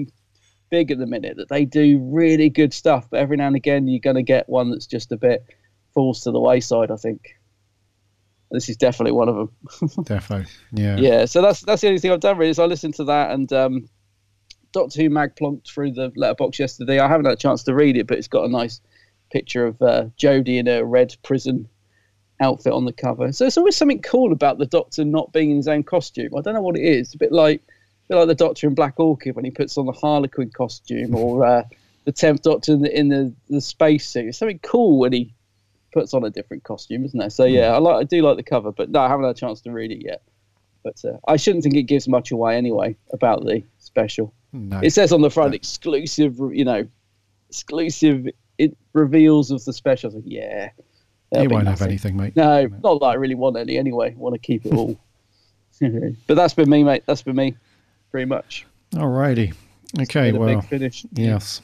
big 0.69 0.91
at 0.91 0.97
the 0.97 1.05
minute 1.07 1.37
that 1.37 1.49
they 1.49 1.65
do 1.65 1.99
really 1.99 2.49
good 2.49 2.73
stuff, 2.73 3.07
but 3.09 3.19
every 3.19 3.37
now 3.37 3.47
and 3.47 3.55
again 3.55 3.87
you're 3.87 3.99
going 3.99 4.15
to 4.17 4.23
get 4.23 4.49
one 4.49 4.69
that's 4.69 4.85
just 4.85 5.11
a 5.11 5.17
bit 5.17 5.45
falls 5.93 6.21
to 6.21 6.31
the 6.31 6.39
wayside. 6.39 6.91
I 6.91 6.97
think 6.97 7.37
this 8.51 8.69
is 8.69 8.77
definitely 8.77 9.13
one 9.13 9.29
of 9.29 9.35
them. 9.35 10.03
definitely, 10.03 10.47
Yeah. 10.73 10.97
yeah, 10.97 11.25
so 11.25 11.41
that's 11.41 11.61
that's 11.61 11.81
the 11.81 11.87
only 11.87 11.99
thing 11.99 12.11
I've 12.11 12.19
done 12.19 12.37
really. 12.37 12.51
Is 12.51 12.59
I 12.59 12.65
listened 12.65 12.95
to 12.95 13.05
that 13.05 13.31
and 13.31 13.51
um, 13.53 13.89
Doctor 14.73 15.01
Who 15.01 15.09
mag 15.09 15.35
plonked 15.35 15.67
through 15.67 15.93
the 15.93 16.11
letterbox 16.15 16.59
yesterday. 16.59 16.99
I 16.99 17.07
haven't 17.07 17.25
had 17.25 17.33
a 17.33 17.37
chance 17.37 17.63
to 17.63 17.73
read 17.73 17.97
it, 17.97 18.07
but 18.07 18.17
it's 18.17 18.27
got 18.27 18.45
a 18.45 18.49
nice 18.49 18.81
picture 19.31 19.65
of 19.65 19.81
uh, 19.81 20.05
Jodie 20.17 20.59
in 20.59 20.67
a 20.67 20.83
red 20.85 21.15
prison 21.23 21.67
outfit 22.39 22.73
on 22.73 22.85
the 22.85 22.93
cover. 22.93 23.31
So 23.31 23.45
it's 23.45 23.57
always 23.57 23.75
something 23.75 24.01
cool 24.01 24.31
about 24.31 24.57
the 24.57 24.65
Doctor 24.65 25.03
not 25.03 25.31
being 25.33 25.51
in 25.51 25.57
his 25.57 25.67
own 25.67 25.83
costume. 25.83 26.35
I 26.37 26.41
don't 26.41 26.53
know 26.53 26.61
what 26.61 26.77
it 26.77 26.83
is. 26.83 27.13
a 27.13 27.17
bit 27.17 27.31
like 27.31 27.61
a 27.61 28.07
bit 28.09 28.15
like 28.15 28.27
the 28.27 28.35
Doctor 28.35 28.67
in 28.67 28.75
Black 28.75 28.99
Orchid 28.99 29.35
when 29.35 29.45
he 29.45 29.51
puts 29.51 29.77
on 29.77 29.85
the 29.85 29.91
Harlequin 29.91 30.51
costume, 30.51 31.15
or 31.15 31.45
uh, 31.45 31.63
the 32.05 32.11
Tenth 32.11 32.43
Doctor 32.43 32.73
in 32.73 32.81
the 32.81 32.97
in 32.97 33.09
the, 33.09 33.33
the 33.49 33.61
space 33.61 34.07
suit. 34.07 34.27
It's 34.27 34.37
something 34.37 34.59
cool 34.59 34.99
when 34.99 35.13
he 35.13 35.33
puts 35.93 36.13
on 36.13 36.23
a 36.23 36.29
different 36.29 36.63
costume, 36.63 37.05
isn't 37.05 37.19
there? 37.19 37.29
So 37.29 37.45
yeah, 37.45 37.73
I 37.73 37.77
like 37.79 37.95
I 37.95 38.03
do 38.03 38.21
like 38.21 38.37
the 38.37 38.43
cover, 38.43 38.71
but 38.71 38.89
no, 38.89 38.99
I 38.99 39.07
haven't 39.07 39.25
had 39.25 39.35
a 39.35 39.39
chance 39.39 39.61
to 39.61 39.71
read 39.71 39.91
it 39.91 40.03
yet. 40.03 40.21
But 40.83 41.03
uh, 41.03 41.17
I 41.27 41.35
shouldn't 41.37 41.63
think 41.63 41.75
it 41.75 41.83
gives 41.83 42.07
much 42.07 42.31
away 42.31 42.55
anyway 42.55 42.95
about 43.11 43.43
the 43.43 43.63
special. 43.79 44.33
No. 44.53 44.79
It 44.81 44.91
says 44.91 45.11
on 45.11 45.21
the 45.21 45.29
front 45.29 45.53
exclusive, 45.53 46.39
you 46.53 46.63
know, 46.63 46.87
exclusive 47.49 48.27
it 48.57 48.75
reveals 48.93 49.51
of 49.51 49.63
the 49.65 49.73
special. 49.73 50.07
I 50.07 50.15
was 50.15 50.23
like, 50.23 50.33
yeah, 50.33 50.69
that'll 51.31 51.43
You 51.43 51.49
be 51.49 51.55
won't 51.55 51.67
have 51.67 51.81
anything, 51.81 52.17
mate. 52.17 52.35
No, 52.35 52.67
not 52.83 52.99
that 52.99 53.05
I 53.05 53.13
really 53.15 53.35
want 53.35 53.57
any 53.57 53.77
anyway. 53.77 54.11
I 54.11 54.17
want 54.17 54.33
to 54.33 54.39
keep 54.39 54.65
it 54.65 54.73
all. 54.73 54.97
but 56.27 56.35
that's 56.35 56.53
been 56.53 56.69
me, 56.69 56.83
mate. 56.83 57.03
That's 57.05 57.21
been 57.21 57.35
me, 57.35 57.55
pretty 58.11 58.25
much. 58.25 58.65
Alrighty. 58.93 59.53
Okay, 59.99 60.31
well, 60.31 60.61
finish. 60.61 61.05
yes. 61.13 61.61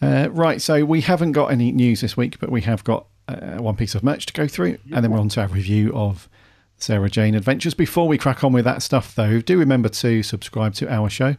Uh, 0.00 0.28
right, 0.30 0.62
so 0.62 0.84
we 0.84 1.00
haven't 1.00 1.32
got 1.32 1.50
any 1.50 1.72
news 1.72 2.00
this 2.00 2.16
week, 2.16 2.38
but 2.38 2.50
we 2.50 2.60
have 2.62 2.84
got 2.84 3.06
uh, 3.26 3.58
one 3.58 3.76
piece 3.76 3.94
of 3.94 4.02
merch 4.02 4.26
to 4.26 4.32
go 4.32 4.46
through, 4.46 4.78
and 4.92 5.04
then 5.04 5.10
we're 5.10 5.18
on 5.18 5.28
to 5.30 5.40
our 5.40 5.48
review 5.48 5.92
of 5.94 6.28
Sarah 6.76 7.10
Jane 7.10 7.34
Adventures. 7.34 7.74
Before 7.74 8.06
we 8.06 8.16
crack 8.16 8.44
on 8.44 8.52
with 8.52 8.64
that 8.64 8.82
stuff, 8.82 9.14
though, 9.14 9.40
do 9.40 9.58
remember 9.58 9.88
to 9.88 10.22
subscribe 10.22 10.74
to 10.74 10.90
our 10.92 11.10
show. 11.10 11.36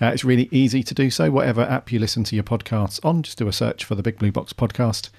Uh, 0.00 0.06
it's 0.06 0.24
really 0.24 0.48
easy 0.52 0.82
to 0.82 0.94
do 0.94 1.10
so. 1.10 1.30
Whatever 1.30 1.62
app 1.62 1.90
you 1.90 1.98
listen 1.98 2.22
to 2.24 2.34
your 2.36 2.44
podcasts 2.44 3.04
on, 3.04 3.22
just 3.22 3.38
do 3.38 3.48
a 3.48 3.52
search 3.52 3.84
for 3.84 3.94
the 3.94 4.02
Big 4.02 4.18
Blue 4.18 4.30
Box 4.30 4.52
podcast. 4.52 5.10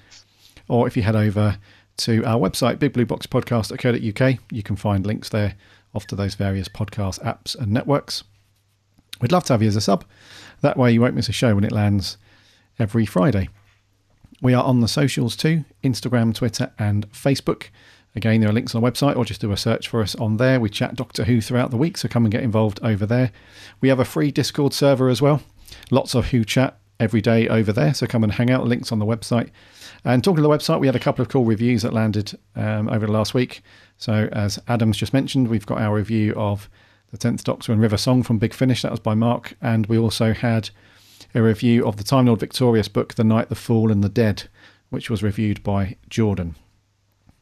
Or 0.68 0.86
if 0.86 0.96
you 0.96 1.02
head 1.02 1.16
over 1.16 1.58
to 1.98 2.24
our 2.24 2.38
website, 2.38 2.78
bigblueboxpodcast.co.uk, 2.78 4.38
you 4.50 4.62
can 4.62 4.76
find 4.76 5.06
links 5.06 5.28
there 5.28 5.54
off 5.94 6.06
to 6.06 6.16
those 6.16 6.34
various 6.34 6.68
podcast 6.68 7.22
apps 7.22 7.58
and 7.58 7.72
networks. 7.72 8.24
We'd 9.20 9.32
love 9.32 9.44
to 9.44 9.52
have 9.52 9.62
you 9.62 9.68
as 9.68 9.76
a 9.76 9.80
sub. 9.80 10.04
That 10.62 10.76
way 10.76 10.92
you 10.92 11.00
won't 11.00 11.14
miss 11.14 11.28
a 11.28 11.32
show 11.32 11.54
when 11.54 11.64
it 11.64 11.72
lands 11.72 12.16
every 12.78 13.06
Friday. 13.06 13.48
We 14.40 14.54
are 14.54 14.64
on 14.64 14.80
the 14.80 14.88
socials 14.88 15.36
too 15.36 15.64
Instagram, 15.84 16.34
Twitter, 16.34 16.72
and 16.78 17.10
Facebook. 17.12 17.68
Again, 18.14 18.40
there 18.40 18.50
are 18.50 18.52
links 18.52 18.74
on 18.74 18.82
the 18.82 18.90
website, 18.90 19.16
or 19.16 19.24
just 19.24 19.40
do 19.40 19.52
a 19.52 19.56
search 19.56 19.88
for 19.88 20.02
us 20.02 20.14
on 20.16 20.36
there. 20.36 20.60
We 20.60 20.68
chat 20.68 20.96
Doctor 20.96 21.24
Who 21.24 21.40
throughout 21.40 21.70
the 21.70 21.78
week, 21.78 21.96
so 21.96 22.08
come 22.08 22.24
and 22.24 22.32
get 22.32 22.42
involved 22.42 22.78
over 22.82 23.06
there. 23.06 23.32
We 23.80 23.88
have 23.88 24.00
a 24.00 24.04
free 24.04 24.30
Discord 24.30 24.74
server 24.74 25.08
as 25.08 25.22
well. 25.22 25.42
Lots 25.90 26.14
of 26.14 26.26
Who 26.26 26.44
chat 26.44 26.78
every 27.00 27.20
day 27.20 27.48
over 27.48 27.72
there, 27.72 27.94
so 27.94 28.06
come 28.06 28.22
and 28.22 28.32
hang 28.32 28.50
out. 28.50 28.66
Links 28.66 28.92
on 28.92 28.98
the 28.98 29.06
website. 29.06 29.50
And 30.04 30.22
talking 30.24 30.36
to 30.36 30.42
the 30.42 30.48
website, 30.48 30.80
we 30.80 30.86
had 30.86 30.96
a 30.96 31.00
couple 31.00 31.22
of 31.22 31.28
cool 31.28 31.44
reviews 31.44 31.82
that 31.82 31.92
landed 31.92 32.36
um, 32.56 32.88
over 32.88 33.06
the 33.06 33.12
last 33.12 33.34
week. 33.34 33.62
So, 33.98 34.28
as 34.32 34.58
Adam's 34.66 34.96
just 34.96 35.12
mentioned, 35.12 35.48
we've 35.48 35.66
got 35.66 35.78
our 35.78 35.94
review 35.94 36.34
of 36.34 36.68
The 37.12 37.18
Tenth 37.18 37.44
Doctor 37.44 37.72
and 37.72 37.80
River 37.80 37.96
Song 37.96 38.22
from 38.22 38.38
Big 38.38 38.52
Finish. 38.52 38.82
That 38.82 38.90
was 38.90 39.00
by 39.00 39.14
Mark. 39.14 39.54
And 39.62 39.86
we 39.86 39.96
also 39.96 40.32
had 40.32 40.70
a 41.34 41.42
review 41.42 41.86
of 41.86 41.96
the 41.96 42.04
Time 42.04 42.26
Lord 42.26 42.40
Victorious 42.40 42.88
book, 42.88 43.14
The 43.14 43.24
Night, 43.24 43.48
the 43.48 43.54
Fool, 43.54 43.92
and 43.92 44.02
the 44.02 44.08
Dead, 44.08 44.44
which 44.90 45.08
was 45.08 45.22
reviewed 45.22 45.62
by 45.62 45.96
Jordan. 46.10 46.56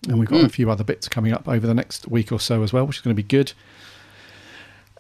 And 0.09 0.19
we've 0.19 0.29
got 0.29 0.45
a 0.45 0.49
few 0.49 0.71
other 0.71 0.85
bits 0.85 1.09
coming 1.09 1.33
up 1.33 1.49
over 1.49 1.67
the 1.67 1.75
next 1.75 2.09
week 2.09 2.31
or 2.33 2.41
so 2.41 2.63
as 2.63 2.73
well, 2.73 2.87
which 2.87 2.97
is 2.97 3.03
going 3.03 3.17
to 3.17 3.23
be 3.23 3.27
good. 3.27 3.53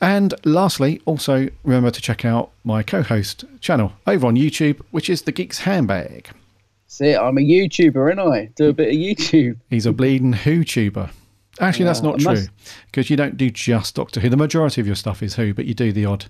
And 0.00 0.34
lastly, 0.44 1.00
also 1.04 1.48
remember 1.62 1.90
to 1.90 2.00
check 2.00 2.24
out 2.24 2.52
my 2.64 2.82
co 2.82 3.02
host 3.02 3.44
channel 3.60 3.92
over 4.06 4.26
on 4.26 4.36
YouTube, 4.36 4.80
which 4.90 5.10
is 5.10 5.22
The 5.22 5.32
Geek's 5.32 5.60
Handbag. 5.60 6.30
See, 6.90 7.14
I'm 7.14 7.38
a 7.38 7.40
YouTuber, 7.40 8.10
and 8.10 8.20
I 8.20 8.46
do 8.56 8.68
a 8.68 8.72
bit 8.72 8.88
of 8.88 8.94
YouTube. 8.94 9.58
He's 9.70 9.86
a 9.86 9.92
bleeding 9.92 10.32
Who 10.32 10.64
tuber. 10.64 11.10
Actually, 11.60 11.84
that's 11.84 12.02
not 12.02 12.18
true 12.18 12.46
because 12.86 13.08
you 13.08 13.16
don't 13.16 13.36
do 13.36 13.48
just 13.48 13.94
Doctor 13.94 14.18
Who. 14.18 14.28
The 14.28 14.36
majority 14.36 14.80
of 14.80 14.88
your 14.88 14.96
stuff 14.96 15.22
is 15.22 15.36
Who, 15.36 15.54
but 15.54 15.66
you 15.66 15.74
do 15.74 15.92
the 15.92 16.06
odd 16.06 16.26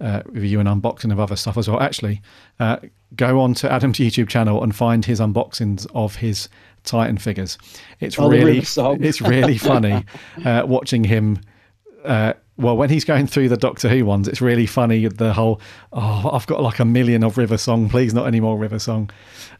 uh, 0.00 0.22
review 0.24 0.60
and 0.60 0.68
unboxing 0.68 1.12
of 1.12 1.20
other 1.20 1.36
stuff 1.36 1.58
as 1.58 1.68
well. 1.68 1.78
Actually, 1.78 2.22
uh, 2.58 2.78
go 3.16 3.38
on 3.38 3.52
to 3.54 3.70
Adam's 3.70 3.98
YouTube 3.98 4.30
channel 4.30 4.62
and 4.62 4.74
find 4.74 5.04
his 5.04 5.20
unboxings 5.20 5.86
of 5.94 6.16
his 6.16 6.48
Titan 6.84 7.18
figures. 7.18 7.58
It's 8.00 8.18
Oh, 8.18 8.30
really, 8.30 8.60
it's 8.60 9.20
really 9.20 9.58
funny 9.58 10.06
uh, 10.44 10.62
watching 10.66 11.04
him. 11.04 11.38
Uh, 12.02 12.32
well, 12.58 12.76
when 12.76 12.90
he's 12.90 13.04
going 13.04 13.28
through 13.28 13.48
the 13.48 13.56
Doctor 13.56 13.88
Who 13.88 14.04
ones, 14.04 14.26
it's 14.26 14.40
really 14.40 14.66
funny. 14.66 15.06
The 15.06 15.32
whole, 15.32 15.60
oh, 15.92 16.30
I've 16.32 16.46
got 16.48 16.60
like 16.60 16.80
a 16.80 16.84
million 16.84 17.22
of 17.22 17.38
River 17.38 17.56
Song. 17.56 17.88
Please, 17.88 18.12
not 18.12 18.26
any 18.26 18.40
more 18.40 18.58
River 18.58 18.80
Song. 18.80 19.10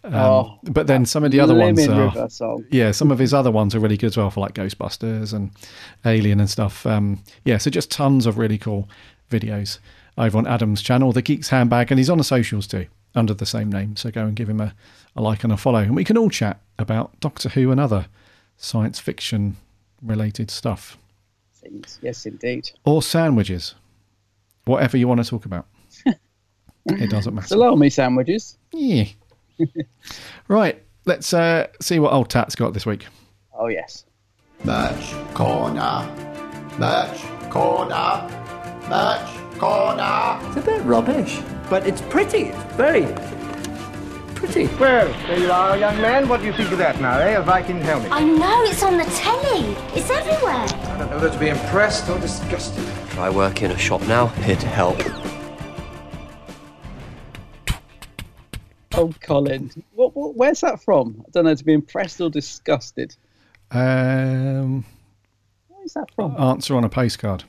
Um, 0.03 0.15
Oh, 0.15 0.59
but 0.65 0.89
then 0.89 1.07
some 1.07 1.23
of 1.23 1.31
the 1.31 1.39
other 1.41 1.55
ones 1.55 1.79
are, 1.89 2.59
yeah, 2.71 2.91
some 2.91 3.13
of 3.13 3.19
his 3.21 3.33
other 3.33 3.53
ones 3.53 3.75
are 3.75 3.81
really 3.81 3.97
good 3.97 4.09
as 4.09 4.17
well 4.17 4.31
for 4.31 4.41
like 4.41 4.55
Ghostbusters 4.55 5.33
and 5.33 5.53
Alien 6.05 6.41
and 6.41 6.51
stuff. 6.51 6.85
Um, 6.87 7.23
yeah, 7.45 7.59
so 7.59 7.71
just 7.71 7.91
tons 7.91 8.27
of 8.27 8.37
really 8.37 8.59
cool 8.59 8.89
videos 9.31 9.79
over 10.17 10.37
on 10.37 10.47
Adam's 10.49 10.83
channel, 10.83 11.13
The 11.13 11.23
Geek's 11.23 11.51
Handbag, 11.51 11.93
and 11.93 11.99
he's 11.99 12.11
on 12.11 12.19
the 12.19 12.25
socials 12.25 12.67
too 12.67 12.87
under 13.15 13.33
the 13.33 13.47
same 13.47 13.71
name. 13.71 13.95
So 13.95 14.11
go 14.11 14.25
and 14.25 14.35
give 14.35 14.49
him 14.49 14.61
a, 14.61 14.75
a 15.15 15.23
like 15.23 15.45
and 15.45 15.53
a 15.53 15.57
follow, 15.57 15.81
and 15.81 15.95
we 15.95 16.05
can 16.05 16.19
all 16.19 16.31
chat 16.31 16.61
about 16.81 17.19
Doctor 17.21 17.51
Who 17.51 17.71
and 17.71 17.81
other 17.81 18.07
science 18.57 18.99
fiction 18.99 19.57
related 20.03 20.51
stuff 20.51 20.99
Things. 21.69 21.99
Yes, 22.03 22.25
indeed. 22.27 22.71
or 22.85 23.03
sandwiches, 23.03 23.75
whatever 24.65 24.97
you 24.97 25.07
want 25.09 25.23
to 25.23 25.29
talk 25.29 25.45
about. 25.45 25.67
it 26.87 27.11
doesn't 27.11 27.35
matter. 27.35 27.49
Salami 27.49 27.91
sandwiches. 27.91 28.57
Yeah. 28.73 29.05
right, 30.49 30.83
let's 31.05 31.35
uh, 31.35 31.67
see 31.81 31.99
what 31.99 32.13
old 32.13 32.31
Tat's 32.31 32.55
got 32.55 32.73
this 32.73 32.87
week. 32.87 33.07
Oh 33.53 33.67
yes. 33.67 34.05
Merch 34.65 35.13
corner. 35.35 36.09
Merch 36.79 37.21
corner. 37.51 38.29
Merch 38.89 39.59
corner. 39.59 40.41
It's 40.49 40.57
a 40.57 40.63
bit 40.65 40.83
rubbish, 40.83 41.41
but 41.69 41.87
it's 41.87 42.01
pretty. 42.03 42.45
It's 42.45 42.75
very 42.75 43.05
pretty. 44.39 44.67
Well, 44.77 45.13
there 45.27 45.39
you 45.39 45.51
are, 45.51 45.77
young 45.77 46.01
man. 46.01 46.29
What 46.29 46.41
do 46.41 46.47
you 46.47 46.53
think 46.53 46.71
of 46.71 46.79
that 46.79 47.01
now, 47.01 47.19
eh? 47.19 47.37
A 47.37 47.43
Viking 47.43 47.81
helmet. 47.81 48.11
I 48.13 48.23
know, 48.23 48.63
it's 48.63 48.83
on 48.83 48.97
the 48.97 49.05
telly. 49.05 49.75
It's 49.95 50.11
everywhere. 50.11 50.55
I 50.55 50.99
don't 50.99 51.11
know 51.11 51.17
whether 51.17 51.31
to 51.31 51.39
be 51.39 51.49
impressed 51.49 52.09
or 52.09 52.19
disgusted. 52.19 52.87
I 53.19 53.31
work 53.31 53.63
in 53.63 53.71
a 53.73 53.79
shop 53.79 54.01
now. 54.03 54.29
Here 54.29 54.57
to 54.57 54.67
help. 54.67 54.99
Oh, 58.95 59.13
Colin. 59.21 59.71
What, 59.95 60.17
what? 60.17 60.37
Where's 60.37 60.61
that 60.61 60.81
from? 60.83 61.25
I 61.27 61.31
don't 61.31 61.45
know. 61.45 61.55
To 61.55 61.65
be 61.65 61.73
impressed 61.73 62.21
or 62.21 62.31
disgusted. 62.31 63.15
Um, 63.71 64.85
Where's 65.69 65.95
that 65.95 66.11
from? 66.15 66.37
answer 66.37 66.75
on 66.77 66.85
a 66.85 66.89
postcard. 66.89 67.45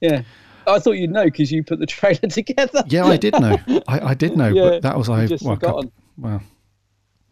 Yeah. 0.00 0.22
I 0.68 0.78
thought 0.78 0.92
you'd 0.92 1.10
know 1.10 1.24
because 1.24 1.50
you 1.52 1.62
put 1.64 1.78
the 1.78 1.86
trailer 1.96 2.28
together. 2.28 2.84
Yeah, 2.88 3.04
I 3.06 3.16
did 3.16 3.34
know. 3.40 3.56
I, 3.88 4.10
I 4.10 4.14
did 4.14 4.36
know, 4.36 4.48
Yeah, 4.48 4.62
but 4.70 4.82
that 4.82 4.96
was 4.98 5.08
I. 5.08 5.26
just 5.26 5.44
well, 5.44 5.54
forgotten. 5.56 5.92
well, 6.16 6.42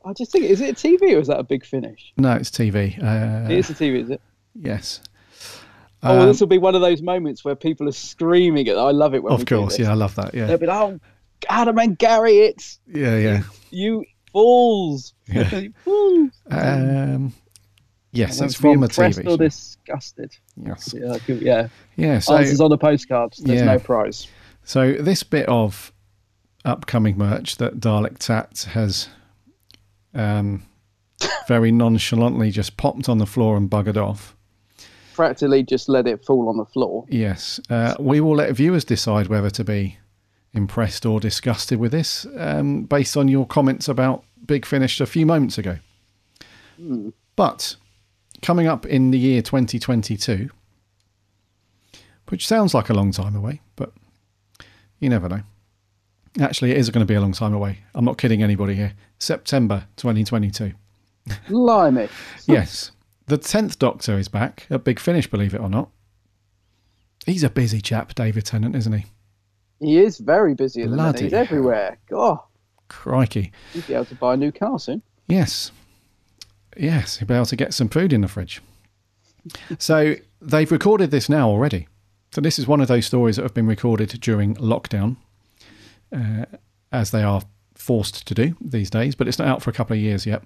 I 0.04 0.12
just 0.12 0.30
think, 0.32 0.44
is 0.44 0.60
it 0.60 0.70
a 0.70 0.88
TV 0.88 1.14
or 1.16 1.18
is 1.20 1.26
that 1.28 1.38
a 1.40 1.42
big 1.44 1.64
finish? 1.64 2.12
no, 2.16 2.32
it's 2.34 2.50
TV. 2.50 2.96
Uh, 3.02 3.50
it 3.50 3.58
is 3.58 3.70
a 3.70 3.74
TV, 3.74 4.02
is 4.02 4.10
it? 4.10 4.20
yes. 4.54 5.00
Oh, 6.02 6.10
well, 6.14 6.22
Um, 6.22 6.28
this 6.28 6.40
will 6.40 6.46
be 6.46 6.58
one 6.58 6.74
of 6.74 6.80
those 6.82 7.02
moments 7.02 7.44
where 7.44 7.56
people 7.56 7.88
are 7.88 7.92
screaming 7.92 8.66
it. 8.66 8.76
I 8.76 8.90
love 8.90 9.14
it 9.14 9.22
when 9.22 9.30
we 9.32 9.34
of 9.42 9.46
do 9.46 9.56
course, 9.56 9.78
yeah, 9.78 9.90
I 9.90 9.94
love 9.94 10.14
that. 10.16 10.34
Yeah, 10.34 10.46
They'll 10.46 10.58
be 10.58 10.66
like, 10.66 10.78
oh, 10.78 11.00
Adam 11.48 11.78
and 11.78 11.98
Gary, 11.98 12.38
it's 12.38 12.78
yeah, 12.86 13.16
yeah. 13.18 13.42
you 13.70 14.04
fools. 14.32 15.14
Yeah. 15.26 15.50
You 15.58 15.72
fools. 15.84 16.30
Um, 16.50 17.32
yes, 18.16 18.40
want 18.40 18.54
from 18.54 18.82
a 18.82 18.88
to 18.88 19.00
be 19.00 19.04
impressed 19.06 19.18
TV 19.20 19.24
show. 19.30 19.36
disgusted. 19.36 20.36
Yes. 20.56 20.94
Yeah, 20.96 21.18
could- 21.24 21.42
yeah. 21.42 21.68
Yeah, 21.96 22.18
so- 22.18 22.36
Answers 22.36 22.60
on 22.60 22.70
the 22.70 22.78
postcards. 22.78 23.38
There's 23.38 23.60
Yeah. 23.60 23.66
no 23.74 23.78
prize. 23.78 24.26
So 24.64 24.92
this 24.94 25.22
bit 25.22 25.48
of 25.48 25.92
upcoming 26.64 27.16
merch 27.16 27.56
that 27.56 27.78
Dalek 27.80 28.18
Tat 28.18 28.68
has 28.72 29.08
um, 30.14 30.64
very 31.48 31.70
nonchalantly 31.70 32.50
just 32.50 32.76
popped 32.76 33.08
on 33.08 33.18
the 33.18 33.26
floor 33.26 33.56
and 33.56 33.70
buggered 33.70 33.96
off. 33.96 34.34
Practically 35.14 35.62
just 35.62 35.88
let 35.88 36.06
it 36.06 36.24
fall 36.24 36.48
on 36.48 36.56
the 36.58 36.64
floor. 36.66 37.06
Yes, 37.08 37.58
uh, 37.70 37.94
we 37.98 38.20
will 38.20 38.34
let 38.36 38.52
viewers 38.54 38.84
decide 38.84 39.28
whether 39.28 39.48
to 39.50 39.64
be 39.64 39.98
impressed 40.52 41.06
or 41.06 41.20
disgusted 41.20 41.78
with 41.78 41.92
this, 41.92 42.26
um, 42.36 42.82
based 42.84 43.16
on 43.16 43.28
your 43.28 43.46
comments 43.46 43.88
about 43.88 44.24
Big 44.46 44.66
Finish 44.66 45.00
a 45.00 45.06
few 45.06 45.24
moments 45.26 45.56
ago. 45.58 45.78
Hmm. 46.76 47.10
But 47.34 47.76
coming 48.42 48.66
up 48.66 48.86
in 48.86 49.10
the 49.10 49.18
year 49.18 49.42
2022, 49.42 50.50
which 52.28 52.46
sounds 52.46 52.74
like 52.74 52.88
a 52.90 52.94
long 52.94 53.12
time 53.12 53.36
away, 53.36 53.60
but 53.76 53.92
you 54.98 55.08
never 55.08 55.28
know. 55.28 55.42
Actually, 56.40 56.72
it 56.72 56.76
is 56.76 56.90
going 56.90 57.04
to 57.04 57.10
be 57.10 57.14
a 57.14 57.20
long 57.20 57.32
time 57.32 57.54
away. 57.54 57.78
I'm 57.94 58.04
not 58.04 58.18
kidding 58.18 58.42
anybody 58.42 58.74
here. 58.74 58.92
September 59.18 59.86
2022. 59.96 60.72
Blimey. 61.48 62.08
yes, 62.46 62.92
the 63.26 63.38
tenth 63.38 63.78
Doctor 63.78 64.18
is 64.18 64.28
back 64.28 64.66
at 64.70 64.84
Big 64.84 65.00
Finish. 65.00 65.28
Believe 65.30 65.54
it 65.54 65.60
or 65.60 65.70
not, 65.70 65.88
he's 67.24 67.42
a 67.42 67.50
busy 67.50 67.80
chap, 67.80 68.14
David 68.14 68.44
Tennant, 68.44 68.76
isn't 68.76 68.92
he? 68.92 69.06
He 69.80 69.98
is 69.98 70.18
very 70.18 70.54
busy 70.54 70.82
at 70.82 70.90
the 70.90 70.96
minute. 70.96 71.20
He's 71.20 71.32
everywhere. 71.32 71.98
God, 72.08 72.38
Crikey, 72.88 73.52
He'll 73.72 73.82
be 73.82 73.94
able 73.94 74.04
to 74.06 74.14
buy 74.14 74.34
a 74.34 74.36
new 74.36 74.52
car 74.52 74.78
soon. 74.78 75.02
yes, 75.26 75.72
yes, 76.76 77.18
he'll 77.18 77.28
be 77.28 77.34
able 77.34 77.46
to 77.46 77.56
get 77.56 77.74
some 77.74 77.88
food 77.88 78.12
in 78.12 78.20
the 78.20 78.28
fridge. 78.28 78.60
so 79.78 80.14
they've 80.40 80.70
recorded 80.70 81.10
this 81.10 81.28
now 81.28 81.48
already. 81.48 81.88
So 82.32 82.40
this 82.40 82.58
is 82.58 82.66
one 82.66 82.80
of 82.80 82.88
those 82.88 83.06
stories 83.06 83.36
that 83.36 83.42
have 83.42 83.54
been 83.54 83.66
recorded 83.66 84.08
during 84.20 84.56
lockdown, 84.56 85.16
uh, 86.12 86.44
as 86.92 87.10
they 87.10 87.22
are 87.22 87.42
forced 87.74 88.26
to 88.26 88.34
do 88.34 88.56
these 88.60 88.90
days. 88.90 89.14
But 89.14 89.28
it's 89.28 89.38
not 89.38 89.48
out 89.48 89.62
for 89.62 89.70
a 89.70 89.72
couple 89.72 89.94
of 89.94 90.02
years 90.02 90.26
yet. 90.26 90.42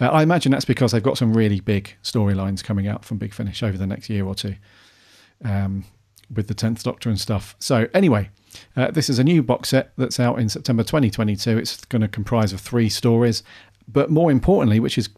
Uh, 0.00 0.08
I 0.08 0.22
imagine 0.22 0.52
that's 0.52 0.64
because 0.64 0.92
they've 0.92 1.02
got 1.02 1.18
some 1.18 1.34
really 1.34 1.60
big 1.60 1.94
storylines 2.02 2.62
coming 2.62 2.86
out 2.86 3.04
from 3.04 3.18
Big 3.18 3.34
Finish 3.34 3.62
over 3.62 3.76
the 3.76 3.86
next 3.86 4.08
year 4.08 4.24
or 4.24 4.34
two, 4.34 4.56
um, 5.44 5.84
with 6.32 6.48
the 6.48 6.54
Tenth 6.54 6.82
Doctor 6.82 7.10
and 7.10 7.20
stuff. 7.20 7.56
So 7.58 7.88
anyway, 7.92 8.30
uh, 8.76 8.90
this 8.90 9.10
is 9.10 9.18
a 9.18 9.24
new 9.24 9.42
box 9.42 9.70
set 9.70 9.92
that's 9.96 10.20
out 10.20 10.38
in 10.38 10.48
September 10.48 10.82
2022. 10.82 11.58
It's 11.58 11.84
going 11.86 12.02
to 12.02 12.08
comprise 12.08 12.52
of 12.52 12.60
three 12.60 12.88
stories, 12.88 13.42
but 13.88 14.10
more 14.10 14.30
importantly, 14.30 14.80
which 14.80 14.96
is 14.96 15.08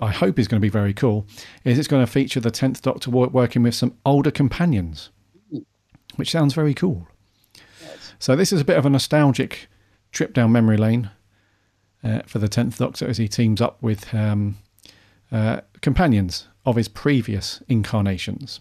I 0.00 0.12
hope 0.12 0.38
is 0.38 0.48
going 0.48 0.60
to 0.60 0.64
be 0.64 0.70
very 0.70 0.94
cool, 0.94 1.26
is 1.64 1.78
it's 1.78 1.88
going 1.88 2.04
to 2.04 2.10
feature 2.10 2.40
the 2.40 2.50
Tenth 2.50 2.82
Doctor 2.82 3.10
working 3.10 3.62
with 3.62 3.74
some 3.74 3.96
older 4.04 4.30
companions, 4.30 5.10
which 6.16 6.30
sounds 6.30 6.54
very 6.54 6.74
cool. 6.74 7.08
So 8.18 8.34
this 8.34 8.52
is 8.52 8.60
a 8.60 8.64
bit 8.64 8.76
of 8.76 8.86
a 8.86 8.90
nostalgic 8.90 9.68
trip 10.12 10.34
down 10.34 10.52
memory 10.52 10.76
lane 10.76 11.10
uh, 12.02 12.22
for 12.26 12.38
the 12.38 12.48
Tenth 12.48 12.78
Doctor 12.78 13.06
as 13.06 13.18
he 13.18 13.28
teams 13.28 13.60
up 13.60 13.82
with 13.82 14.12
um, 14.14 14.58
uh, 15.30 15.60
companions 15.80 16.48
of 16.64 16.76
his 16.76 16.88
previous 16.88 17.62
incarnations, 17.68 18.60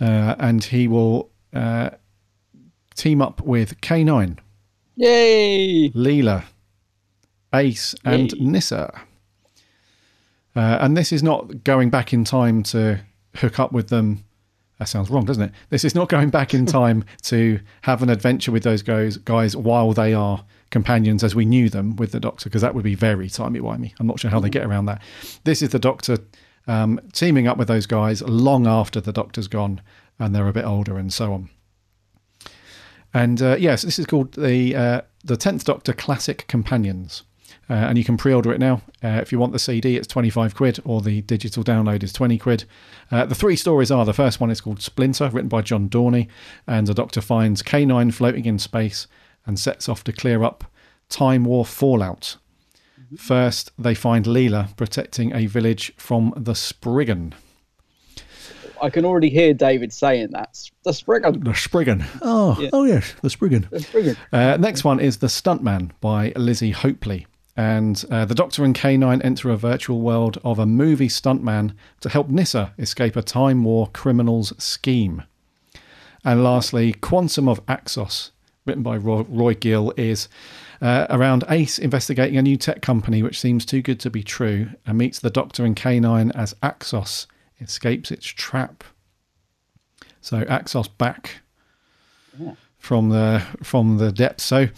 uh, 0.00 0.36
and 0.38 0.64
he 0.64 0.88
will 0.88 1.30
uh, 1.52 1.90
team 2.94 3.20
up 3.20 3.40
with 3.42 3.80
K9, 3.80 4.38
Yay! 4.96 5.90
Leela, 5.90 6.44
Ace, 7.54 7.94
and 8.04 8.32
Yay. 8.32 8.40
Nyssa. 8.40 9.05
Uh, 10.56 10.78
and 10.80 10.96
this 10.96 11.12
is 11.12 11.22
not 11.22 11.64
going 11.64 11.90
back 11.90 12.12
in 12.12 12.24
time 12.24 12.62
to 12.62 12.98
hook 13.36 13.60
up 13.60 13.72
with 13.72 13.88
them. 13.88 14.24
That 14.78 14.88
sounds 14.88 15.10
wrong, 15.10 15.24
doesn't 15.24 15.42
it? 15.42 15.52
This 15.68 15.84
is 15.84 15.94
not 15.94 16.08
going 16.08 16.30
back 16.30 16.54
in 16.54 16.66
time 16.80 17.04
to 17.24 17.60
have 17.82 18.02
an 18.02 18.10
adventure 18.10 18.50
with 18.50 18.62
those 18.62 18.82
guys, 18.82 19.18
guys 19.18 19.54
while 19.54 19.92
they 19.92 20.14
are 20.14 20.44
companions 20.70 21.22
as 21.22 21.34
we 21.34 21.44
knew 21.44 21.68
them 21.68 21.94
with 21.96 22.12
the 22.12 22.20
Doctor, 22.20 22.48
because 22.48 22.62
that 22.62 22.74
would 22.74 22.84
be 22.84 22.94
very 22.94 23.28
timey-wimey. 23.28 23.92
I'm 24.00 24.06
not 24.06 24.18
sure 24.18 24.30
how 24.30 24.40
they 24.40 24.50
get 24.50 24.64
around 24.64 24.86
that. 24.86 25.02
This 25.44 25.62
is 25.62 25.68
the 25.70 25.78
Doctor 25.78 26.18
um, 26.66 27.00
teaming 27.12 27.46
up 27.46 27.58
with 27.58 27.68
those 27.68 27.86
guys 27.86 28.22
long 28.22 28.66
after 28.66 29.00
the 29.00 29.12
Doctor's 29.12 29.48
gone 29.48 29.80
and 30.18 30.34
they're 30.34 30.48
a 30.48 30.52
bit 30.52 30.64
older 30.64 30.98
and 30.98 31.12
so 31.12 31.32
on. 31.32 31.50
And 33.14 33.40
uh, 33.40 33.56
yes, 33.58 33.82
this 33.82 33.98
is 33.98 34.06
called 34.06 34.32
the 34.32 34.74
uh, 34.74 35.00
the 35.24 35.36
Tenth 35.36 35.64
Doctor 35.64 35.92
Classic 35.92 36.46
Companions, 36.48 37.22
uh, 37.68 37.72
and 37.74 37.98
you 37.98 38.04
can 38.04 38.16
pre-order 38.16 38.52
it 38.52 38.60
now. 38.60 38.80
Uh, 39.02 39.18
if 39.22 39.32
you 39.32 39.38
want 39.38 39.52
the 39.52 39.58
CD, 39.58 39.96
it's 39.96 40.06
twenty 40.06 40.30
five 40.30 40.54
quid, 40.54 40.78
or 40.84 41.00
the 41.00 41.22
digital 41.22 41.62
download 41.64 42.02
is 42.02 42.12
twenty 42.12 42.38
quid. 42.38 42.64
Uh, 43.10 43.24
the 43.26 43.34
three 43.34 43.56
stories 43.56 43.90
are: 43.90 44.04
the 44.04 44.12
first 44.12 44.40
one 44.40 44.50
is 44.50 44.60
called 44.60 44.80
Splinter, 44.82 45.28
written 45.30 45.48
by 45.48 45.62
John 45.62 45.88
Dorney, 45.88 46.28
and 46.66 46.86
the 46.86 46.94
Doctor 46.94 47.20
finds 47.20 47.62
K 47.62 47.84
nine 47.84 48.10
floating 48.10 48.44
in 48.44 48.58
space 48.58 49.06
and 49.46 49.58
sets 49.58 49.88
off 49.88 50.02
to 50.04 50.12
clear 50.12 50.42
up 50.44 50.64
Time 51.08 51.44
War 51.44 51.64
fallout. 51.64 52.36
First, 53.16 53.70
they 53.78 53.94
find 53.94 54.24
Leela 54.26 54.76
protecting 54.76 55.32
a 55.34 55.46
village 55.46 55.92
from 55.96 56.32
the 56.36 56.54
Spriggan. 56.54 57.34
I 58.82 58.90
can 58.90 59.04
already 59.04 59.30
hear 59.30 59.54
David 59.54 59.92
saying 59.92 60.30
that. 60.32 60.58
The 60.84 60.92
Spriggan. 60.92 61.40
The 61.44 61.54
Spriggan. 61.54 62.04
Oh, 62.20 62.58
Yeah. 62.60 62.70
oh 62.72 62.84
yes, 62.84 63.14
the 63.22 63.30
Spriggan. 63.30 63.68
The 63.70 63.80
Spriggan. 63.80 64.16
Uh, 64.32 64.56
next 64.58 64.84
one 64.84 65.00
is 65.00 65.18
The 65.18 65.28
Stuntman 65.28 65.92
by 66.00 66.32
Lizzie 66.36 66.72
Hopley. 66.72 67.26
And 67.56 68.04
uh, 68.10 68.26
the 68.26 68.34
Doctor 68.34 68.64
and 68.64 68.74
K9 68.74 69.24
enter 69.24 69.50
a 69.50 69.56
virtual 69.56 70.00
world 70.00 70.38
of 70.44 70.58
a 70.58 70.66
movie 70.66 71.08
stuntman 71.08 71.74
to 72.00 72.08
help 72.10 72.28
Nyssa 72.28 72.74
escape 72.78 73.16
a 73.16 73.22
Time 73.22 73.64
War 73.64 73.88
criminal's 73.92 74.52
scheme. 74.62 75.22
And 76.22 76.44
lastly, 76.44 76.92
Quantum 76.92 77.48
of 77.48 77.64
Axos, 77.66 78.30
written 78.66 78.82
by 78.82 78.96
Roy, 78.96 79.22
Roy 79.22 79.54
Gill, 79.54 79.94
is 79.96 80.28
uh, 80.82 81.06
around 81.08 81.44
Ace 81.48 81.78
investigating 81.78 82.36
a 82.36 82.42
new 82.42 82.56
tech 82.58 82.82
company 82.82 83.22
which 83.22 83.40
seems 83.40 83.64
too 83.64 83.80
good 83.80 84.00
to 84.00 84.10
be 84.10 84.22
true 84.22 84.70
and 84.84 84.98
meets 84.98 85.18
the 85.18 85.30
Doctor 85.30 85.64
and 85.64 85.76
K9 85.76 86.32
as 86.34 86.52
Axos 86.62 87.26
escapes 87.60 88.10
its 88.10 88.26
trap. 88.26 88.84
So 90.20 90.42
Axos 90.44 90.88
back 90.98 91.40
from 92.86 93.08
the 93.08 93.42
from 93.62 93.98
the 93.98 94.12
depths. 94.12 94.44
So 94.44 94.68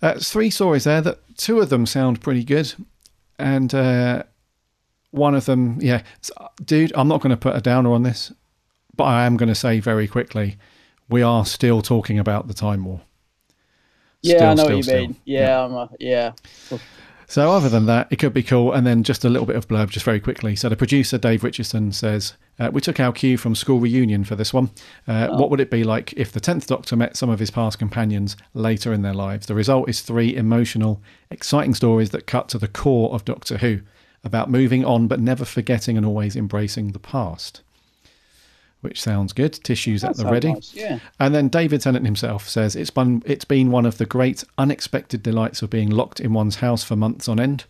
uh, 0.00 0.14
three 0.14 0.50
stories 0.50 0.84
there. 0.84 1.02
That 1.02 1.18
two 1.36 1.60
of 1.60 1.68
them 1.68 1.86
sound 1.86 2.20
pretty 2.20 2.42
good, 2.42 2.74
and 3.38 3.72
uh, 3.74 4.22
one 5.10 5.34
of 5.34 5.44
them, 5.44 5.78
yeah, 5.80 6.02
dude. 6.64 6.92
I'm 6.94 7.08
not 7.08 7.20
going 7.20 7.30
to 7.30 7.36
put 7.36 7.54
a 7.54 7.60
downer 7.60 7.92
on 7.92 8.02
this, 8.02 8.32
but 8.96 9.04
I 9.04 9.26
am 9.26 9.36
going 9.36 9.48
to 9.48 9.54
say 9.54 9.80
very 9.80 10.08
quickly, 10.08 10.56
we 11.08 11.22
are 11.22 11.44
still 11.44 11.82
talking 11.82 12.18
about 12.18 12.48
the 12.48 12.54
Time 12.54 12.84
War. 12.84 13.02
Yeah, 14.22 14.50
I 14.50 14.54
know 14.54 14.64
still, 14.64 14.66
what 14.66 14.76
you 14.76 14.82
still. 14.82 15.00
mean. 15.00 15.16
Yeah, 15.24 15.64
I'm 15.64 15.72
a, 15.72 15.90
yeah. 16.00 16.32
So 17.26 17.52
other 17.52 17.68
than 17.68 17.86
that, 17.86 18.08
it 18.10 18.16
could 18.16 18.32
be 18.32 18.42
cool. 18.42 18.72
And 18.72 18.86
then 18.86 19.02
just 19.02 19.24
a 19.24 19.28
little 19.28 19.46
bit 19.46 19.56
of 19.56 19.68
blurb, 19.68 19.90
just 19.90 20.04
very 20.04 20.20
quickly. 20.20 20.56
So 20.56 20.68
the 20.68 20.76
producer 20.76 21.18
Dave 21.18 21.44
Richardson 21.44 21.92
says, 21.92 22.32
uh, 22.58 22.70
"We 22.72 22.80
took 22.80 22.98
our 23.00 23.12
cue 23.12 23.36
from 23.36 23.54
School 23.54 23.80
Reunion 23.80 24.24
for 24.24 24.34
this 24.36 24.52
one. 24.52 24.70
Uh, 25.06 25.28
What 25.28 25.50
would 25.50 25.60
it 25.60 25.70
be 25.70 25.84
like 25.84 26.12
if 26.16 26.32
the 26.32 26.40
tenth 26.40 26.66
Doctor 26.66 26.96
met 26.96 27.16
some 27.16 27.30
of 27.30 27.38
his 27.38 27.50
past 27.50 27.78
companions 27.78 28.36
later 28.54 28.92
in 28.92 29.02
their 29.02 29.14
lives? 29.14 29.46
The 29.46 29.54
result 29.54 29.88
is 29.88 30.00
three 30.00 30.34
emotional, 30.34 31.00
exciting 31.30 31.74
stories 31.74 32.10
that 32.10 32.26
cut 32.26 32.48
to 32.50 32.58
the 32.58 32.68
core 32.68 33.12
of 33.12 33.24
Doctor 33.24 33.58
Who, 33.58 33.80
about 34.24 34.50
moving 34.50 34.84
on 34.84 35.06
but 35.08 35.20
never 35.20 35.44
forgetting 35.44 35.96
and 35.96 36.04
always 36.06 36.36
embracing 36.36 36.92
the 36.92 36.98
past." 36.98 37.62
Which 38.80 39.02
sounds 39.02 39.32
good. 39.32 39.54
Tissues 39.54 40.02
That 40.02 40.10
at 40.10 40.16
the 40.18 40.26
ready. 40.26 40.52
nice, 40.52 40.72
yeah. 40.72 41.00
And 41.18 41.34
then 41.34 41.48
David 41.48 41.80
Tennant 41.80 42.04
himself 42.04 42.48
says 42.48 42.76
it's 42.76 42.90
been 42.90 43.22
it's 43.26 43.44
been 43.44 43.72
one 43.72 43.84
of 43.86 43.98
the 43.98 44.06
great 44.06 44.44
unexpected 44.56 45.20
delights 45.20 45.62
of 45.62 45.70
being 45.70 45.90
locked 45.90 46.20
in 46.20 46.32
one's 46.32 46.56
house 46.56 46.84
for 46.84 46.94
months 46.94 47.28
on 47.28 47.40
end. 47.40 47.64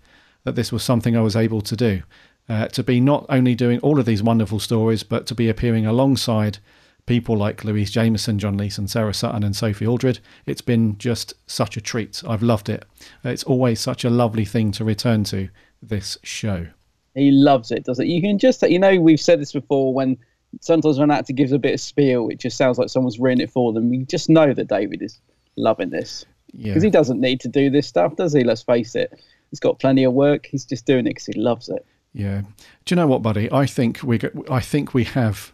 That 0.45 0.55
this 0.55 0.71
was 0.71 0.83
something 0.83 1.17
I 1.17 1.23
was 1.23 1.35
able 1.35 1.63
to 1.63 1.77
do, 1.77 2.03
uh, 2.49 2.69
to 2.69 2.83
be 2.83 3.01
not 3.01 3.27
only 3.29 3.55
doing 3.55 3.79
all 3.81 3.99
of 3.99 4.07
these 4.07 4.23
wonderful 4.23 4.59
stories, 4.59 5.03
but 5.03 5.27
to 5.27 5.35
be 5.35 5.49
appearing 5.49 5.87
alongside 5.87 6.59
people 7.07 7.37
like 7.37 7.65
Louise 7.65 7.91
Jameson, 7.91 8.39
John 8.39 8.57
Leeson, 8.57 8.87
Sarah 8.87 9.15
Sutton, 9.15 9.43
and 9.43 9.57
Sophie 9.57 9.87
Aldred. 9.87 10.21
It's 10.47 10.61
been 10.61 10.99
just 10.99 11.35
such 11.47 11.77
a 11.77 11.81
treat. 11.81 12.23
I've 12.29 12.43
loved 12.43 12.69
it. 12.69 12.85
It's 13.25 13.45
always 13.45 13.81
such 13.81 14.05
a 14.05 14.11
lovely 14.11 14.45
thing 14.45 14.73
to 14.73 14.85
return 14.85 15.25
to 15.25 15.49
this 15.83 16.19
show. 16.23 16.69
He 17.15 17.31
loves 17.31 17.73
it, 17.73 17.85
does 17.85 17.99
it? 17.99 18.07
You 18.07 18.21
can 18.21 18.39
just, 18.39 18.63
you 18.63 18.79
know, 18.79 19.01
we've 19.01 19.21
said 19.21 19.41
this 19.41 19.53
before 19.53 19.93
when 19.93 20.19
sometimes 20.61 20.99
when 20.99 21.11
an 21.11 21.17
actor 21.17 21.33
gives 21.33 21.53
a 21.53 21.59
bit 21.59 21.75
of 21.75 21.81
spiel, 21.81 22.29
it 22.29 22.39
just 22.39 22.57
sounds 22.57 22.79
like 22.79 22.91
someone's 22.91 23.19
written 23.19 23.41
it 23.41 23.51
for 23.51 23.73
them. 23.73 23.91
We 23.91 24.05
just 24.05 24.29
know 24.29 24.53
that 24.53 24.69
David 24.69 25.03
is 25.03 25.21
loving 25.57 25.91
this. 25.91 26.25
Yeah. 26.53 26.69
Because 26.69 26.83
he 26.83 26.91
doesn't 26.91 27.21
need 27.21 27.41
to 27.41 27.49
do 27.49 27.71
this 27.71 27.87
stuff, 27.87 28.17
does 28.17 28.33
he? 28.33 28.45
Let's 28.45 28.63
face 28.63 28.95
it. 28.95 29.19
He's 29.51 29.61
got 29.61 29.79
plenty 29.79 30.05
of 30.05 30.13
work. 30.13 30.47
He's 30.47 30.65
just 30.65 30.87
doing 30.87 31.07
it 31.07 31.11
because 31.11 31.27
he 31.27 31.33
loves 31.35 31.69
it. 31.69 31.85
Yeah. 32.13 32.43
Do 32.85 32.93
you 32.93 32.97
know 32.97 33.07
what, 33.07 33.23
buddy? 33.23 33.51
I 33.53 33.67
think 33.67 34.03
we 34.03 34.19
I 34.51 34.61
think 34.61 34.95
we 34.95 35.05
have 35.05 35.53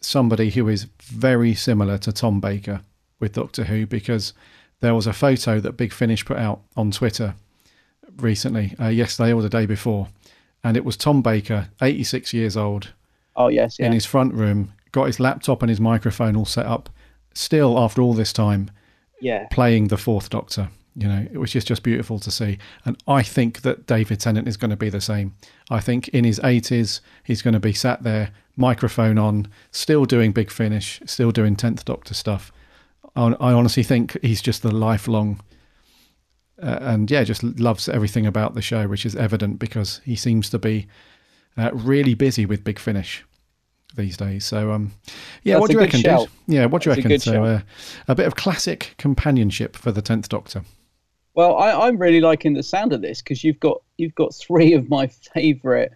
somebody 0.00 0.50
who 0.50 0.68
is 0.68 0.86
very 1.02 1.54
similar 1.54 1.98
to 1.98 2.12
Tom 2.12 2.40
Baker 2.40 2.82
with 3.20 3.32
Doctor 3.32 3.64
Who 3.64 3.86
because 3.86 4.32
there 4.80 4.94
was 4.94 5.06
a 5.06 5.12
photo 5.12 5.58
that 5.60 5.72
Big 5.76 5.92
Finish 5.92 6.24
put 6.24 6.36
out 6.36 6.60
on 6.76 6.90
Twitter 6.92 7.34
recently, 8.18 8.74
uh, 8.80 8.88
yesterday 8.88 9.32
or 9.32 9.42
the 9.42 9.48
day 9.48 9.66
before, 9.66 10.08
and 10.62 10.76
it 10.76 10.84
was 10.84 10.96
Tom 10.96 11.22
Baker, 11.22 11.68
86 11.82 12.32
years 12.32 12.56
old, 12.56 12.92
Oh, 13.36 13.48
yes. 13.48 13.76
Yeah. 13.78 13.86
in 13.86 13.92
his 13.92 14.06
front 14.06 14.34
room, 14.34 14.72
got 14.92 15.04
his 15.06 15.20
laptop 15.20 15.62
and 15.62 15.70
his 15.70 15.80
microphone 15.80 16.36
all 16.36 16.44
set 16.44 16.66
up, 16.66 16.88
still 17.34 17.78
after 17.78 18.02
all 18.02 18.14
this 18.14 18.32
time, 18.32 18.70
yeah. 19.20 19.46
playing 19.50 19.88
the 19.88 19.96
Fourth 19.96 20.30
Doctor. 20.30 20.68
You 21.00 21.06
know, 21.06 21.28
it 21.32 21.38
was 21.38 21.52
just 21.52 21.68
just 21.68 21.84
beautiful 21.84 22.18
to 22.18 22.30
see, 22.30 22.58
and 22.84 22.96
I 23.06 23.22
think 23.22 23.62
that 23.62 23.86
David 23.86 24.18
Tennant 24.18 24.48
is 24.48 24.56
going 24.56 24.70
to 24.72 24.76
be 24.76 24.90
the 24.90 25.00
same. 25.00 25.36
I 25.70 25.78
think 25.80 26.08
in 26.08 26.24
his 26.24 26.40
eighties, 26.42 27.00
he's 27.22 27.40
going 27.40 27.54
to 27.54 27.60
be 27.60 27.72
sat 27.72 28.02
there, 28.02 28.32
microphone 28.56 29.16
on, 29.16 29.46
still 29.70 30.06
doing 30.06 30.32
Big 30.32 30.50
Finish, 30.50 31.00
still 31.06 31.30
doing 31.30 31.54
Tenth 31.54 31.84
Doctor 31.84 32.14
stuff. 32.14 32.50
I, 33.14 33.26
I 33.38 33.52
honestly 33.52 33.84
think 33.84 34.18
he's 34.22 34.42
just 34.42 34.62
the 34.62 34.74
lifelong, 34.74 35.40
uh, 36.60 36.78
and 36.80 37.08
yeah, 37.08 37.22
just 37.22 37.44
loves 37.44 37.88
everything 37.88 38.26
about 38.26 38.54
the 38.54 38.62
show, 38.62 38.88
which 38.88 39.06
is 39.06 39.14
evident 39.14 39.60
because 39.60 40.00
he 40.04 40.16
seems 40.16 40.50
to 40.50 40.58
be 40.58 40.88
uh, 41.56 41.70
really 41.72 42.14
busy 42.14 42.44
with 42.44 42.64
Big 42.64 42.80
Finish 42.80 43.24
these 43.94 44.16
days. 44.16 44.44
So, 44.44 44.72
um, 44.72 44.92
yeah, 45.44 45.54
That's 45.54 45.60
what 45.60 45.70
do 45.70 45.74
you 45.74 45.80
reckon, 45.80 46.00
shout. 46.00 46.28
dude? 46.46 46.56
Yeah, 46.56 46.66
what 46.66 46.82
do 46.82 46.90
you 46.90 46.96
That's 46.96 47.06
a 47.06 47.08
reckon? 47.08 47.10
good 47.10 47.22
So, 47.22 47.44
uh, 47.44 47.60
a 48.08 48.14
bit 48.16 48.26
of 48.26 48.34
classic 48.34 48.94
companionship 48.98 49.76
for 49.76 49.92
the 49.92 50.02
Tenth 50.02 50.28
Doctor. 50.28 50.62
Well, 51.38 51.56
I, 51.56 51.86
I'm 51.86 51.98
really 51.98 52.20
liking 52.20 52.54
the 52.54 52.64
sound 52.64 52.92
of 52.92 53.00
this 53.00 53.22
because 53.22 53.44
you've 53.44 53.60
got 53.60 53.80
you've 53.96 54.16
got 54.16 54.34
three 54.34 54.72
of 54.72 54.88
my 54.88 55.06
favourite 55.34 55.90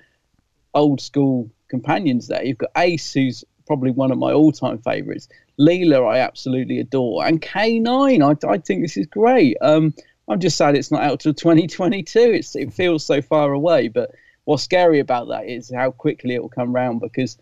old 0.73 1.01
school 1.01 1.51
companions 1.67 2.29
there. 2.29 2.45
You've 2.45 2.59
got 2.59 2.71
Ace, 2.77 3.13
who's 3.13 3.43
probably 3.67 3.91
one 3.91 4.13
of 4.13 4.19
my 4.19 4.33
all 4.33 4.53
time 4.53 4.79
favourites. 4.79 5.27
Leela, 5.59 6.09
I 6.09 6.21
absolutely 6.21 6.79
adore, 6.79 7.27
and 7.27 7.43
K9. 7.43 8.23
I, 8.23 8.49
I 8.49 8.59
think 8.59 8.83
this 8.83 8.97
is 8.97 9.07
great. 9.07 9.57
Um, 9.61 9.93
I'm 10.29 10.39
just 10.39 10.57
sad 10.57 10.77
it's 10.77 10.93
not 10.93 11.03
out 11.03 11.19
till 11.19 11.35
2022. 11.35 12.21
It's, 12.21 12.55
it 12.55 12.73
feels 12.73 13.05
so 13.05 13.21
far 13.21 13.53
away, 13.53 13.89
but 13.89 14.13
what's 14.45 14.63
scary 14.63 15.01
about 15.01 15.27
that 15.31 15.49
is 15.49 15.73
how 15.75 15.91
quickly 15.91 16.37
it 16.37 16.41
will 16.41 16.51
come 16.51 16.73
round 16.73 17.01
because 17.01 17.37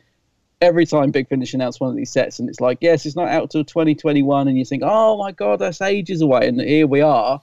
every 0.63 0.87
time 0.87 1.11
Big 1.11 1.29
Finish 1.29 1.53
announce 1.53 1.79
one 1.79 1.91
of 1.91 1.97
these 1.97 2.11
sets 2.11 2.39
and 2.39 2.49
it's 2.49 2.61
like, 2.61 2.79
yes, 2.81 3.05
it's 3.05 3.15
not 3.15 3.29
out 3.29 3.51
till 3.51 3.63
2021, 3.63 4.49
and 4.49 4.57
you 4.57 4.65
think, 4.65 4.85
oh 4.87 5.19
my 5.19 5.33
god, 5.33 5.59
that's 5.59 5.83
ages 5.83 6.23
away, 6.23 6.49
and 6.49 6.59
here 6.59 6.87
we 6.87 7.03
are, 7.03 7.43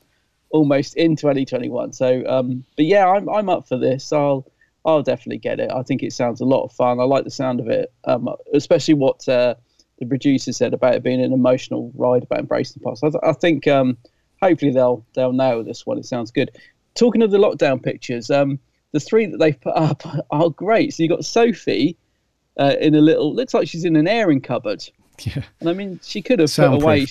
almost 0.49 0.95
in 0.95 1.15
2021. 1.15 1.93
So, 1.93 2.23
um, 2.27 2.63
but 2.75 2.85
yeah, 2.85 3.07
I'm 3.07 3.27
I'm 3.29 3.49
up 3.49 3.67
for 3.67 3.77
this. 3.77 4.11
I'll 4.11 4.45
I'll 4.85 5.03
definitely 5.03 5.39
get 5.39 5.59
it. 5.59 5.69
I 5.71 5.83
think 5.83 6.03
it 6.03 6.13
sounds 6.13 6.39
a 6.41 6.45
lot 6.45 6.63
of 6.63 6.71
fun. 6.71 6.99
I 6.99 7.03
like 7.03 7.23
the 7.25 7.31
sound 7.31 7.59
of 7.59 7.67
it, 7.67 7.91
um, 8.05 8.29
especially 8.53 8.93
what 8.93 9.27
uh, 9.27 9.55
the 9.99 10.05
producer 10.05 10.53
said 10.53 10.73
about 10.73 10.95
it 10.95 11.03
being 11.03 11.21
an 11.21 11.33
emotional 11.33 11.91
ride 11.95 12.23
about 12.23 12.39
embracing 12.39 12.81
the 12.81 12.89
past. 12.89 13.03
I, 13.03 13.09
th- 13.09 13.23
I 13.23 13.33
think 13.33 13.67
um, 13.67 13.97
hopefully 14.41 14.71
they'll 14.71 15.05
they'll 15.13 15.33
nail 15.33 15.63
this 15.63 15.85
one. 15.85 15.97
It 15.97 16.05
sounds 16.05 16.31
good. 16.31 16.51
Talking 16.95 17.21
of 17.21 17.31
the 17.31 17.37
lockdown 17.37 17.83
pictures, 17.83 18.31
um, 18.31 18.59
the 18.93 18.99
three 18.99 19.25
that 19.25 19.37
they've 19.37 19.59
put 19.59 19.75
up 19.75 20.03
are 20.31 20.49
great. 20.49 20.93
So 20.93 21.03
you 21.03 21.09
got 21.09 21.25
Sophie 21.25 21.97
uh, 22.57 22.75
in 22.79 22.95
a 22.95 23.01
little 23.01 23.35
looks 23.35 23.53
like 23.53 23.67
she's 23.67 23.85
in 23.85 23.95
an 23.97 24.07
airing 24.07 24.41
cupboard. 24.41 24.83
Yeah. 25.19 25.43
And 25.59 25.69
I 25.69 25.73
mean, 25.73 25.99
she 26.03 26.21
could 26.21 26.39
have 26.39 26.53
put 26.55 26.73
away. 26.73 27.07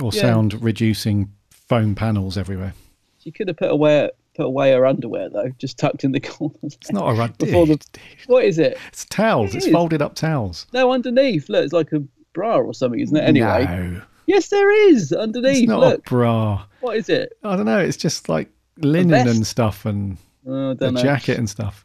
Or 0.00 0.10
Yeah. 0.12 0.20
sound 0.22 0.62
reducing 0.62 1.32
foam 1.70 1.94
panels 1.94 2.36
everywhere. 2.36 2.74
She 3.22 3.30
could 3.30 3.46
have 3.48 3.56
put 3.56 3.70
away 3.70 4.10
put 4.34 4.46
away 4.46 4.72
her 4.72 4.84
underwear 4.86 5.28
though, 5.28 5.50
just 5.58 5.78
tucked 5.78 6.02
in 6.02 6.10
the 6.10 6.20
corner. 6.32 6.54
It's 6.64 6.90
not 6.90 7.08
a 7.08 7.14
rug. 7.14 7.38
Before 7.38 7.64
the 7.64 7.78
what 8.26 8.44
is 8.44 8.58
it? 8.58 8.76
It's 8.88 9.04
towels. 9.04 9.54
It 9.54 9.58
It's 9.58 9.68
folded 9.68 10.02
up 10.02 10.14
towels. 10.16 10.66
No, 10.72 10.90
underneath. 10.92 11.48
Look, 11.48 11.62
it's 11.64 11.72
like 11.72 11.92
a 11.92 12.02
bra 12.32 12.56
or 12.58 12.74
something, 12.74 12.98
isn't 13.00 13.16
it? 13.16 13.22
Anyway. 13.22 13.64
No. 13.66 14.02
Yes, 14.26 14.48
there 14.48 14.70
is 14.88 15.12
underneath. 15.12 15.58
It's 15.58 15.68
not 15.68 15.80
Look, 15.80 15.98
a 16.06 16.10
bra. 16.10 16.64
what 16.80 16.96
is 16.96 17.08
it? 17.08 17.32
I 17.44 17.54
don't 17.56 17.66
know. 17.66 17.78
It's 17.78 17.96
just 17.96 18.28
like 18.28 18.48
linen 18.78 19.28
and 19.28 19.46
stuff 19.46 19.86
and 19.86 20.16
Oh, 20.46 20.70
a 20.70 20.90
know. 20.90 21.02
jacket 21.02 21.38
and 21.38 21.48
stuff. 21.48 21.84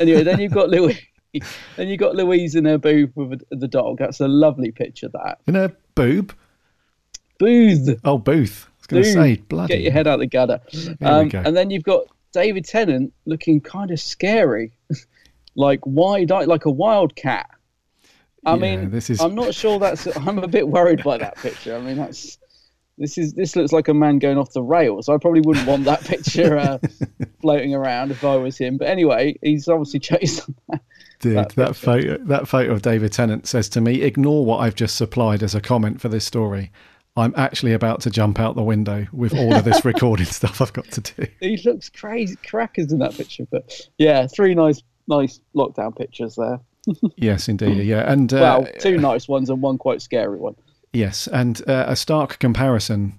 Anyway, 0.00 0.22
then 0.22 0.38
you've 0.40 0.52
got 0.52 0.68
Louise. 0.74 0.98
then 1.76 1.88
you've 1.88 1.98
got 2.00 2.14
Louise 2.14 2.54
in 2.54 2.64
her 2.64 2.78
booth 2.78 3.10
with 3.16 3.42
the 3.50 3.68
dog. 3.68 3.98
That's 3.98 4.20
a 4.20 4.28
lovely 4.28 4.70
picture. 4.70 5.08
That 5.08 5.40
In 5.46 5.56
a 5.56 5.72
boob. 5.94 6.32
booth. 7.38 7.98
Oh, 8.04 8.18
booth. 8.18 8.68
Was 8.90 9.04
going 9.04 9.04
to 9.04 9.12
say, 9.36 9.36
bloody. 9.48 9.74
Get 9.74 9.82
your 9.82 9.92
head 9.92 10.06
out 10.06 10.18
the 10.18 10.26
gutter. 10.26 10.60
Um, 11.00 11.30
and 11.34 11.56
then 11.56 11.70
you've 11.70 11.82
got 11.84 12.04
David 12.32 12.64
Tennant 12.64 13.12
looking 13.24 13.60
kind 13.60 13.90
of 13.90 13.98
scary, 14.00 14.72
like 15.56 15.80
wide 15.84 16.30
eyed, 16.32 16.48
like 16.48 16.64
a 16.64 16.70
wildcat. 16.70 17.48
I 18.44 18.54
Yeah, 18.54 18.56
mean, 18.60 18.90
this 18.90 19.10
is- 19.10 19.20
I'm 19.20 19.34
not 19.34 19.54
sure 19.54 19.78
that's. 19.78 20.06
I'm 20.16 20.38
a 20.38 20.48
bit 20.48 20.68
worried 20.68 21.02
by 21.02 21.18
that 21.18 21.36
picture. 21.36 21.74
I 21.76 21.80
mean, 21.80 21.96
that's. 21.96 22.38
This 22.98 23.18
is 23.18 23.34
this 23.34 23.54
looks 23.56 23.72
like 23.72 23.88
a 23.88 23.94
man 23.94 24.18
going 24.18 24.38
off 24.38 24.52
the 24.54 24.62
rails. 24.62 25.10
I 25.10 25.18
probably 25.18 25.42
wouldn't 25.42 25.66
want 25.66 25.84
that 25.84 26.02
picture 26.04 26.56
uh, 26.56 26.78
floating 27.42 27.74
around 27.74 28.10
if 28.10 28.24
I 28.24 28.36
was 28.36 28.56
him. 28.56 28.78
But 28.78 28.88
anyway, 28.88 29.38
he's 29.42 29.68
obviously 29.68 30.00
chased. 30.00 30.48
Dude, 31.20 31.36
that 31.36 31.50
that, 31.56 31.76
photo, 31.76 32.16
that 32.24 32.48
photo 32.48 32.72
of 32.72 32.80
David 32.80 33.12
Tennant 33.12 33.46
says 33.46 33.68
to 33.70 33.82
me, 33.82 34.00
"Ignore 34.00 34.46
what 34.46 34.58
I've 34.60 34.74
just 34.74 34.96
supplied 34.96 35.42
as 35.42 35.54
a 35.54 35.60
comment 35.60 36.00
for 36.00 36.08
this 36.08 36.24
story. 36.24 36.70
I'm 37.16 37.32
actually 37.36 37.72
about 37.72 38.00
to 38.02 38.10
jump 38.10 38.38
out 38.38 38.56
the 38.56 38.62
window 38.62 39.06
with 39.12 39.34
all 39.34 39.54
of 39.54 39.64
this 39.64 39.84
recording 39.84 40.26
stuff 40.26 40.60
I've 40.60 40.72
got 40.72 40.90
to 40.92 41.00
do." 41.00 41.26
he 41.40 41.56
looks 41.64 41.88
crazy 41.88 42.36
crackers 42.46 42.92
in 42.92 42.98
that 42.98 43.14
picture. 43.14 43.46
But 43.50 43.88
yeah, 43.98 44.26
three 44.26 44.54
nice 44.54 44.82
nice 45.08 45.40
lockdown 45.54 45.96
pictures 45.96 46.36
there. 46.36 46.60
Yes, 47.16 47.48
indeed. 47.48 47.84
Yeah, 47.84 48.10
and 48.10 48.32
uh, 48.32 48.36
well, 48.36 48.68
two 48.78 48.96
nice 48.96 49.26
ones 49.26 49.50
and 49.50 49.60
one 49.60 49.76
quite 49.76 50.00
scary 50.00 50.38
one. 50.38 50.54
Yes, 50.92 51.26
and 51.26 51.60
uh, 51.68 51.86
a 51.88 51.96
stark 51.96 52.38
comparison 52.38 53.18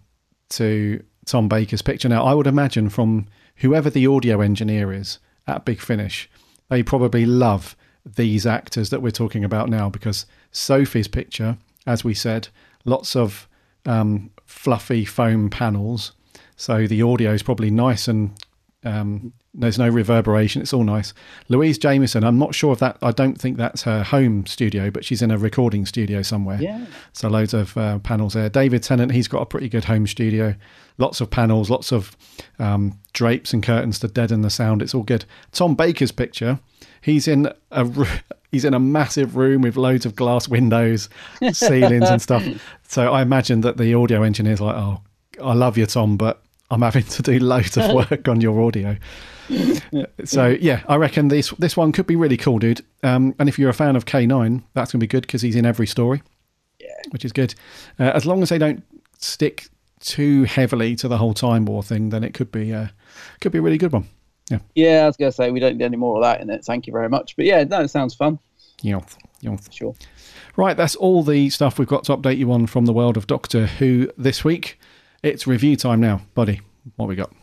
to 0.51 1.03
Tom 1.25 1.49
Baker's 1.49 1.81
picture. 1.81 2.07
Now, 2.07 2.23
I 2.23 2.33
would 2.33 2.47
imagine 2.47 2.89
from 2.89 3.27
whoever 3.57 3.89
the 3.89 4.07
audio 4.07 4.39
engineer 4.39 4.93
is 4.93 5.19
at 5.47 5.65
Big 5.65 5.81
Finish, 5.81 6.29
they 6.69 6.81
probably 6.81 7.25
love 7.25 7.75
these 8.05 8.45
actors 8.45 8.89
that 8.89 9.01
we're 9.01 9.11
talking 9.11 9.43
about 9.43 9.69
now 9.69 9.89
because 9.89 10.25
Sophie's 10.51 11.07
picture, 11.07 11.57
as 11.85 12.03
we 12.03 12.13
said, 12.13 12.47
lots 12.85 13.15
of 13.15 13.47
um, 13.87 14.29
fluffy 14.45 15.05
foam 15.05 15.49
panels. 15.49 16.11
So 16.55 16.85
the 16.87 17.01
audio 17.01 17.31
is 17.31 17.43
probably 17.43 17.71
nice 17.71 18.07
and 18.07 18.31
um, 18.83 19.33
there's 19.53 19.79
no 19.79 19.89
reverberation. 19.89 20.61
It's 20.61 20.73
all 20.73 20.83
nice. 20.83 21.13
Louise 21.49 21.77
Jameson, 21.77 22.23
I'm 22.23 22.37
not 22.37 22.53
sure 22.53 22.73
if 22.73 22.79
that, 22.79 22.97
I 23.01 23.11
don't 23.11 23.39
think 23.39 23.57
that's 23.57 23.81
her 23.83 24.03
home 24.03 24.45
studio, 24.45 24.91
but 24.91 25.03
she's 25.03 25.21
in 25.21 25.31
a 25.31 25.37
recording 25.37 25.85
studio 25.85 26.21
somewhere. 26.21 26.61
Yeah. 26.61 26.85
So 27.13 27.27
loads 27.27 27.53
of 27.53 27.75
uh, 27.75 27.99
panels 27.99 28.33
there. 28.33 28.49
David 28.49 28.83
Tennant, 28.83 29.11
he's 29.11 29.27
got 29.27 29.41
a 29.41 29.45
pretty 29.45 29.67
good 29.67 29.85
home 29.85 30.05
studio. 30.05 30.55
Lots 30.99 31.21
of 31.21 31.29
panels, 31.31 31.69
lots 31.69 31.91
of 31.91 32.15
um, 32.59 32.99
drapes 33.13 33.51
and 33.51 33.63
curtains 33.63 33.99
to 33.99 34.07
deaden 34.07 34.41
the 34.41 34.49
sound. 34.49 34.81
It's 34.81 34.93
all 34.93 35.03
good. 35.03 35.25
Tom 35.51 35.75
Baker's 35.75 36.11
picture, 36.11 36.59
he's 37.01 37.27
in 37.27 37.51
a 37.71 38.07
he's 38.51 38.65
in 38.65 38.73
a 38.73 38.79
massive 38.79 39.35
room 39.35 39.61
with 39.61 39.75
loads 39.75 40.05
of 40.05 40.15
glass 40.15 40.47
windows, 40.47 41.09
ceilings 41.51 42.09
and 42.09 42.21
stuff. 42.21 42.43
So 42.87 43.11
I 43.11 43.21
imagine 43.21 43.61
that 43.61 43.77
the 43.77 43.93
audio 43.93 44.23
engineer's 44.23 44.61
like, 44.61 44.75
"Oh, 44.75 45.01
I 45.43 45.53
love 45.53 45.77
you, 45.77 45.85
Tom, 45.85 46.17
but 46.17 46.41
I'm 46.69 46.81
having 46.81 47.03
to 47.03 47.21
do 47.21 47.39
loads 47.39 47.77
of 47.77 47.93
work 48.11 48.27
on 48.27 48.41
your 48.41 48.61
audio." 48.61 48.97
So 50.25 50.47
yeah, 50.47 50.83
I 50.87 50.95
reckon 50.95 51.29
this 51.29 51.51
this 51.51 51.77
one 51.77 51.91
could 51.91 52.07
be 52.07 52.15
really 52.15 52.37
cool, 52.37 52.59
dude. 52.59 52.81
Um, 53.03 53.33
and 53.39 53.47
if 53.47 53.57
you're 53.57 53.69
a 53.69 53.73
fan 53.73 53.95
of 53.95 54.05
K9, 54.05 54.63
that's 54.73 54.91
gonna 54.91 54.99
be 54.99 55.07
good 55.07 55.21
because 55.21 55.41
he's 55.41 55.55
in 55.55 55.65
every 55.65 55.87
story. 55.87 56.21
Yeah, 56.79 56.87
which 57.11 57.23
is 57.25 57.31
good. 57.31 57.55
Uh, 57.99 58.11
as 58.13 58.25
long 58.25 58.41
as 58.43 58.49
they 58.49 58.57
don't 58.57 58.83
stick 59.19 59.69
too 59.99 60.43
heavily 60.43 60.95
to 60.97 61.07
the 61.07 61.17
whole 61.17 61.33
time 61.33 61.65
war 61.65 61.81
thing, 61.81 62.09
then 62.09 62.23
it 62.23 62.33
could 62.33 62.51
be 62.51 62.73
uh, 62.73 62.87
could 63.41 63.51
be 63.51 63.57
a 63.59 63.61
really 63.61 63.77
good 63.77 63.91
one. 63.93 64.07
Yeah, 64.49 64.59
Yeah, 64.75 65.03
I 65.03 65.05
was 65.07 65.17
going 65.17 65.29
to 65.29 65.35
say 65.35 65.51
we 65.51 65.59
don't 65.59 65.77
need 65.77 65.83
any 65.83 65.97
more 65.97 66.15
of 66.15 66.23
that 66.23 66.39
in 66.39 66.49
it. 66.49 66.63
Thank 66.63 66.87
you 66.87 66.93
very 66.93 67.09
much. 67.09 67.35
But 67.35 67.43
yeah, 67.45 67.65
no, 67.65 67.81
it 67.81 67.89
sounds 67.89 68.15
fun. 68.15 68.39
yeah, 68.81 69.01
yeah. 69.41 69.57
Sure. 69.71 69.93
Right, 70.55 70.77
that's 70.77 70.95
all 70.95 71.21
the 71.21 71.49
stuff 71.49 71.77
we've 71.77 71.87
got 71.87 72.05
to 72.05 72.15
update 72.15 72.37
you 72.37 72.51
on 72.53 72.65
from 72.65 72.85
the 72.85 72.93
world 72.93 73.17
of 73.17 73.27
Doctor 73.27 73.65
Who 73.65 74.09
this 74.17 74.45
week. 74.45 74.79
It's 75.27 75.45
review 75.45 75.75
time 75.75 75.99
now, 75.99 76.21
buddy. 76.35 76.61
What 76.95 77.09
we 77.09 77.15
got? 77.15 77.33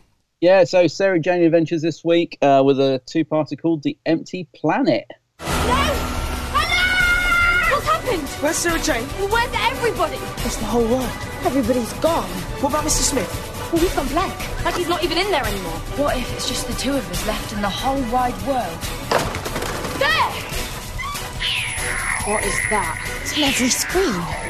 Yeah, 0.41 0.63
so 0.63 0.87
Sarah 0.87 1.19
Jane 1.19 1.43
Adventures 1.43 1.83
this 1.83 2.03
week 2.03 2.35
uh, 2.41 2.63
with 2.65 2.79
a 2.79 2.99
two-parter 3.05 3.61
called 3.61 3.83
The 3.83 3.95
Empty 4.07 4.49
Planet. 4.55 5.05
What's 5.37 5.51
happened? 7.85 8.27
Where's 8.41 8.55
Sarah 8.55 8.79
Jane? 8.79 9.07
Well, 9.19 9.27
where's 9.29 9.53
everybody? 9.71 10.17
It's 10.43 10.57
the 10.57 10.65
whole 10.65 10.87
world. 10.87 11.07
Everybody's 11.43 11.93
gone. 11.99 12.27
What 12.59 12.71
about 12.71 12.85
Mr. 12.85 13.03
Smith? 13.03 13.69
Well, 13.71 13.83
we've 13.83 13.95
gone 13.95 14.07
blank. 14.07 14.65
Like 14.65 14.73
he's 14.73 14.89
not 14.89 15.03
even 15.03 15.19
in 15.19 15.29
there 15.29 15.45
anymore. 15.45 15.77
What 16.01 16.17
if 16.17 16.33
it's 16.33 16.47
just 16.47 16.67
the 16.67 16.73
two 16.73 16.93
of 16.93 17.11
us 17.11 17.27
left 17.27 17.53
in 17.53 17.61
the 17.61 17.69
whole 17.69 18.01
wide 18.11 18.33
world? 18.47 18.81
There! 20.01 20.31
What 22.33 22.43
is 22.43 22.59
that? 22.71 23.21
It's 23.21 23.37
an 23.37 23.43
every 23.43 23.69
screen. 23.69 24.45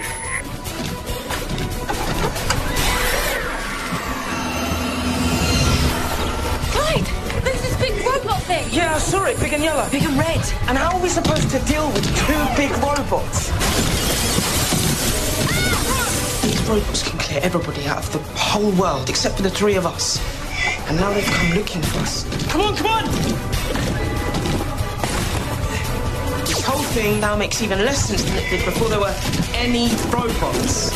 Thing! 8.45 8.67
Yeah, 8.71 8.93
I 8.93 8.99
saw 8.99 9.25
it, 9.25 9.39
big 9.39 9.53
and 9.53 9.63
yellow. 9.63 9.87
Big 9.89 10.03
and 10.03 10.17
red. 10.17 10.41
And 10.67 10.77
how 10.77 10.95
are 10.95 11.01
we 11.01 11.09
supposed 11.09 11.49
to 11.49 11.59
deal 11.65 11.87
with 11.91 12.05
two 12.27 12.41
big 12.55 12.71
robots? 12.77 13.49
These 16.41 16.61
robots 16.69 17.03
can 17.07 17.19
clear 17.19 17.39
everybody 17.41 17.85
out 17.87 17.99
of 17.99 18.11
the 18.13 18.19
whole 18.37 18.71
world 18.73 19.09
except 19.09 19.37
for 19.37 19.41
the 19.41 19.49
three 19.49 19.75
of 19.75 19.85
us. 19.85 20.19
And 20.87 20.97
now 20.97 21.11
they've 21.13 21.25
come 21.25 21.57
looking 21.57 21.81
for 21.81 21.99
us. 21.99 22.23
Come 22.51 22.61
on, 22.61 22.75
come 22.75 22.87
on! 22.87 23.03
This 26.45 26.63
whole 26.63 26.83
thing 26.93 27.19
now 27.19 27.35
makes 27.35 27.61
even 27.61 27.79
less 27.79 28.05
sense 28.05 28.23
than 28.23 28.37
it 28.37 28.49
did 28.49 28.65
before 28.65 28.89
there 28.89 28.99
were 28.99 29.15
any 29.53 29.89
robots. 30.11 30.93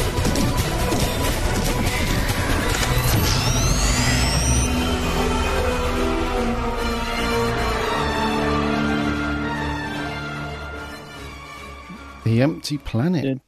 The 12.30 12.44
Empty 12.44 12.78
Planet. 12.78 13.42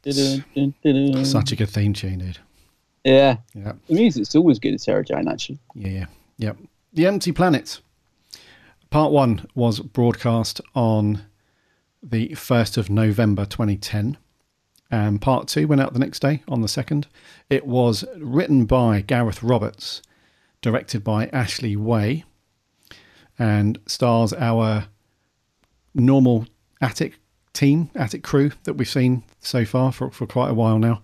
Such 1.23 1.51
a 1.51 1.55
good 1.55 1.69
theme 1.69 1.93
tune, 1.93 2.17
dude. 2.17 2.39
Yeah. 3.03 3.37
Yeah. 3.53 3.73
The 3.87 3.93
music's 3.93 4.33
always 4.35 4.57
good 4.57 4.73
at 4.73 4.81
Sarah 4.81 5.05
Jane, 5.05 5.27
actually. 5.27 5.59
Yeah, 5.75 5.89
yeah, 5.89 6.05
yeah. 6.37 6.53
The 6.91 7.05
Empty 7.05 7.31
Planet. 7.31 7.79
Part 8.89 9.11
one 9.11 9.47
was 9.53 9.79
broadcast 9.79 10.61
on 10.73 11.21
the 12.01 12.29
1st 12.29 12.77
of 12.77 12.89
November 12.89 13.45
2010. 13.45 14.17
And 14.89 15.21
part 15.21 15.47
two 15.47 15.67
went 15.67 15.79
out 15.79 15.93
the 15.93 15.99
next 15.99 16.19
day 16.19 16.41
on 16.47 16.61
the 16.61 16.67
2nd. 16.67 17.05
It 17.51 17.67
was 17.67 18.03
written 18.17 18.65
by 18.65 19.01
Gareth 19.01 19.43
Roberts, 19.43 20.01
directed 20.63 21.03
by 21.03 21.27
Ashley 21.27 21.75
Way, 21.75 22.25
and 23.37 23.77
stars 23.85 24.33
our 24.33 24.87
normal 25.93 26.47
Attic 26.81 27.20
team, 27.53 27.89
Attic 27.95 28.23
crew 28.23 28.51
that 28.63 28.73
we've 28.73 28.87
seen 28.87 29.23
so 29.39 29.65
far 29.65 29.91
for, 29.91 30.11
for 30.11 30.25
quite 30.25 30.49
a 30.49 30.53
while 30.53 30.79
now. 30.79 31.01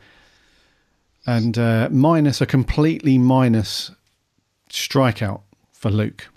And 1.25 1.57
uh, 1.57 1.89
minus 1.91 2.39
a 2.39 2.45
completely 2.45 3.17
minus 3.17 3.91
strikeout 4.69 5.41
for 5.73 5.91
Luke. 5.91 6.29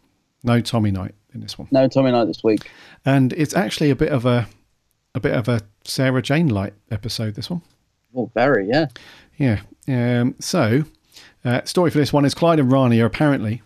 No 0.42 0.60
Tommy 0.60 0.90
Knight 0.90 1.14
in 1.32 1.40
this 1.40 1.58
one. 1.58 1.68
No 1.70 1.86
Tommy 1.86 2.10
Knight 2.10 2.24
this 2.24 2.42
week. 2.42 2.70
And 3.04 3.32
it's 3.34 3.54
actually 3.54 3.90
a 3.90 3.96
bit 3.96 4.10
of 4.10 4.26
a 4.26 4.48
a 5.14 5.20
bit 5.20 5.32
of 5.32 5.48
a 5.48 5.60
Sarah 5.84 6.22
Jane 6.22 6.48
light 6.48 6.74
episode. 6.90 7.34
This 7.34 7.50
one. 7.50 7.62
Oh, 8.14 8.30
very 8.34 8.68
yeah. 8.68 8.86
Yeah. 9.38 9.60
Um, 9.88 10.36
so, 10.38 10.84
uh, 11.44 11.62
story 11.64 11.90
for 11.90 11.98
this 11.98 12.12
one 12.12 12.24
is 12.24 12.34
Clyde 12.34 12.60
and 12.60 12.70
Rani 12.70 13.00
are 13.00 13.06
apparently 13.06 13.62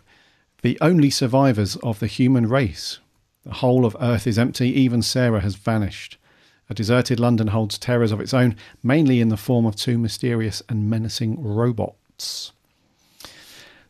the 0.63 0.79
only 0.81 1.11
survivors 1.11 1.77
of 1.77 2.01
the 2.01 2.07
human 2.07 2.49
race. 2.49 2.99
The 3.45 3.55
whole 3.55 3.85
of 3.85 3.97
Earth 4.01 4.27
is 4.27 4.39
empty. 4.39 4.69
Even 4.69 5.03
Sarah 5.03 5.41
has 5.41 5.55
vanished. 5.55 6.17
A 6.71 6.75
deserted 6.75 7.21
London 7.21 7.49
holds 7.49 7.79
terrors 7.79 8.11
of 8.13 8.21
its 8.21 8.33
own, 8.33 8.57
mainly 8.83 9.21
in 9.21 9.29
the 9.29 9.37
form 9.37 9.67
of 9.67 9.77
two 9.77 9.99
mysterious 9.99 10.63
and 10.69 10.89
menacing 10.89 11.43
robots. 11.43 12.53